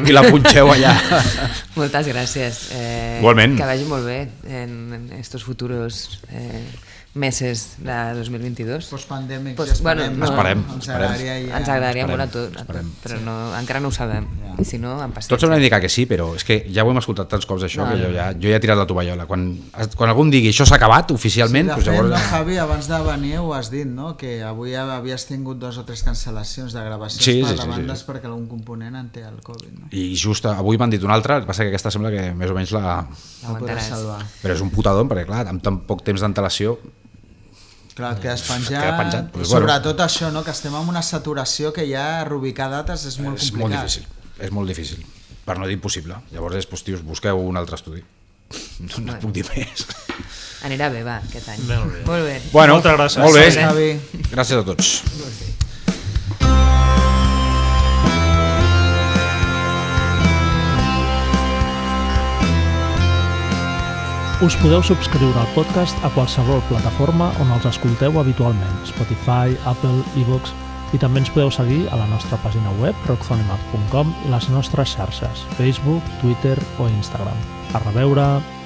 i 0.00 0.14
la 0.16 0.22
punxeu 0.24 0.70
allà. 0.72 0.94
Moltes 1.78 2.08
gràcies. 2.08 2.62
Eh, 2.72 3.18
Igualment. 3.18 3.58
Que 3.60 3.68
vagi 3.68 3.84
molt 3.90 4.08
bé 4.08 4.20
en 4.62 5.10
estos 5.18 5.44
futuros... 5.44 6.22
Eh, 6.32 6.64
meses 7.12 7.74
de 7.82 8.14
2022. 8.14 8.86
Postpandèmics, 8.86 9.56
Post, 9.58 9.72
ja 9.72 9.74
esperem. 9.80 10.12
Bueno, 10.14 10.18
no, 10.20 10.26
esperem, 10.30 10.60
ens 10.62 10.84
esperem. 10.86 11.00
agradaria, 11.02 11.32
ja. 11.42 11.56
ens 11.58 11.68
agradaria 11.68 12.04
esperem, 12.04 12.10
molt 12.12 12.22
a 12.22 12.28
tot, 12.30 12.58
a 12.60 12.64
tot 12.68 13.00
però 13.02 13.16
no, 13.24 13.34
encara 13.58 13.80
no 13.82 13.88
ho 13.90 13.94
sabem. 13.94 14.28
Ja. 14.44 14.52
I 14.62 14.66
si 14.68 14.78
no, 14.78 14.92
en 15.02 15.10
passem. 15.16 15.32
Tots 15.32 15.42
hem 15.48 15.54
d'indicar 15.56 15.80
que 15.82 15.90
sí, 15.90 16.04
però 16.06 16.28
és 16.38 16.44
que 16.46 16.60
ja 16.70 16.84
ho 16.86 16.92
hem 16.92 17.00
escoltat 17.02 17.26
tants 17.32 17.48
cops 17.50 17.64
això, 17.66 17.82
No, 17.82 17.88
que 17.90 17.98
jo 17.98 18.12
ja, 18.14 18.28
jo 18.38 18.52
ja 18.52 18.60
he 18.60 18.62
tirat 18.62 18.78
la 18.78 18.86
tovallola. 18.86 19.26
Quan, 19.26 19.48
quan 19.96 20.12
algú 20.12 20.22
em 20.28 20.30
digui 20.30 20.52
això 20.52 20.66
s'ha 20.68 20.78
acabat 20.78 21.10
oficialment, 21.10 21.66
Sí, 21.66 21.72
de 21.72 21.74
pues 21.80 21.88
fet, 21.88 21.94
llavors... 21.96 22.10
no, 22.14 22.22
Javi, 22.30 22.58
abans 22.62 22.86
de 22.92 23.00
venir 23.08 23.38
ho 23.40 23.54
has 23.58 23.70
dit, 23.74 23.88
no? 23.90 24.14
que 24.20 24.36
avui 24.46 24.76
havies 24.78 25.26
tingut 25.26 25.58
dos 25.58 25.78
o 25.82 25.84
tres 25.88 26.04
cancel·lacions 26.06 26.76
de 26.76 26.84
gravacions 26.84 27.24
Sí, 27.24 27.40
per 27.42 27.50
sí, 27.50 27.56
sí, 27.56 27.62
de 27.64 27.68
bandes 27.74 28.04
sí. 28.04 28.06
perquè 28.06 28.30
algun 28.30 28.46
component 28.46 28.94
en 29.00 29.10
té 29.10 29.24
el 29.26 29.40
Covid. 29.42 29.72
No? 29.80 29.90
I 29.90 30.14
just 30.14 30.46
avui 30.46 30.78
m'han 30.78 30.94
dit 30.94 31.02
una 31.02 31.14
altra, 31.18 31.40
el 31.40 31.42
que 31.42 31.50
passa 31.50 31.66
que 31.66 31.72
aquesta 31.74 31.90
sembla 31.90 32.14
que 32.14 32.30
més 32.38 32.50
o 32.50 32.54
menys 32.54 32.70
la... 32.76 32.84
La 33.40 33.56
podràs 33.56 33.56
Aguantaràs. 33.56 33.88
salvar. 33.88 34.22
Però 34.44 34.54
és 34.54 34.60
un 34.62 34.70
putadón, 34.70 35.08
perquè 35.10 35.26
clar, 35.26 35.46
amb 35.50 35.62
tan 35.64 35.80
poc 35.88 36.04
temps 36.06 36.20
d'antelació 36.20 36.76
Clar, 38.00 38.12
et 38.16 38.22
quedes 38.24 38.42
penjat. 38.48 38.80
queda 38.82 38.96
penjat, 38.98 39.28
I 39.28 39.32
pues, 39.36 39.48
bueno. 39.48 39.66
sobretot 39.68 40.00
això, 40.06 40.30
no? 40.32 40.42
que 40.46 40.50
estem 40.56 40.74
en 40.74 40.88
una 40.88 41.02
saturació 41.06 41.72
que 41.76 41.84
ja 41.90 42.24
reubicar 42.24 42.70
dates 42.72 43.04
és 43.06 43.18
molt 43.20 43.38
és 43.38 43.50
complicat. 43.50 43.60
molt 43.60 43.76
difícil. 43.76 44.06
És 44.40 44.50
molt 44.56 44.68
difícil, 44.72 45.04
per 45.44 45.58
no 45.60 45.68
dir 45.68 45.76
impossible. 45.76 46.16
Llavors 46.32 46.56
és, 46.62 46.66
pues, 46.66 46.82
tios, 46.86 47.04
busqueu 47.04 47.38
un 47.38 47.56
altre 47.60 47.76
estudi. 47.76 48.02
No, 48.80 49.04
no 49.04 49.14
puc 49.20 49.30
dir 49.36 49.44
més. 49.52 49.84
Anirà 50.66 50.88
bé, 50.92 51.02
va, 51.04 51.18
aquest 51.22 51.48
any. 51.52 51.60
Molt 51.68 51.92
bé. 51.92 52.00
Molt 52.08 52.24
bé. 52.26 52.40
Bueno, 52.52 52.74
Moltes 52.80 52.96
gràcies. 52.96 53.22
Molt 53.22 53.36
bé. 53.36 53.44
Gràcies, 53.46 53.62
Javi. 53.68 54.24
Gràcies 54.32 54.58
a 54.58 54.64
tots. 54.64 55.59
Us 64.40 64.54
podeu 64.56 64.80
subscriure 64.80 65.36
al 65.36 65.50
podcast 65.52 65.92
a 66.00 66.08
qualsevol 66.14 66.62
plataforma 66.70 67.26
on 67.44 67.50
els 67.52 67.66
escolteu 67.68 68.14
habitualment, 68.16 68.78
Spotify, 68.88 69.52
Apple, 69.68 70.00
iVoox, 70.16 70.54
i 70.96 71.00
també 71.02 71.20
ens 71.20 71.28
podeu 71.34 71.52
seguir 71.52 71.82
a 71.92 71.98
la 72.00 72.06
nostra 72.08 72.38
pàgina 72.40 72.72
web 72.80 72.96
rockzonemac.com 73.10 74.14
i 74.24 74.32
les 74.32 74.48
nostres 74.48 74.94
xarxes, 74.96 75.44
Facebook, 75.58 76.08
Twitter 76.22 76.56
o 76.80 76.88
Instagram. 76.88 77.44
A 77.76 77.84
reveure! 77.84 78.59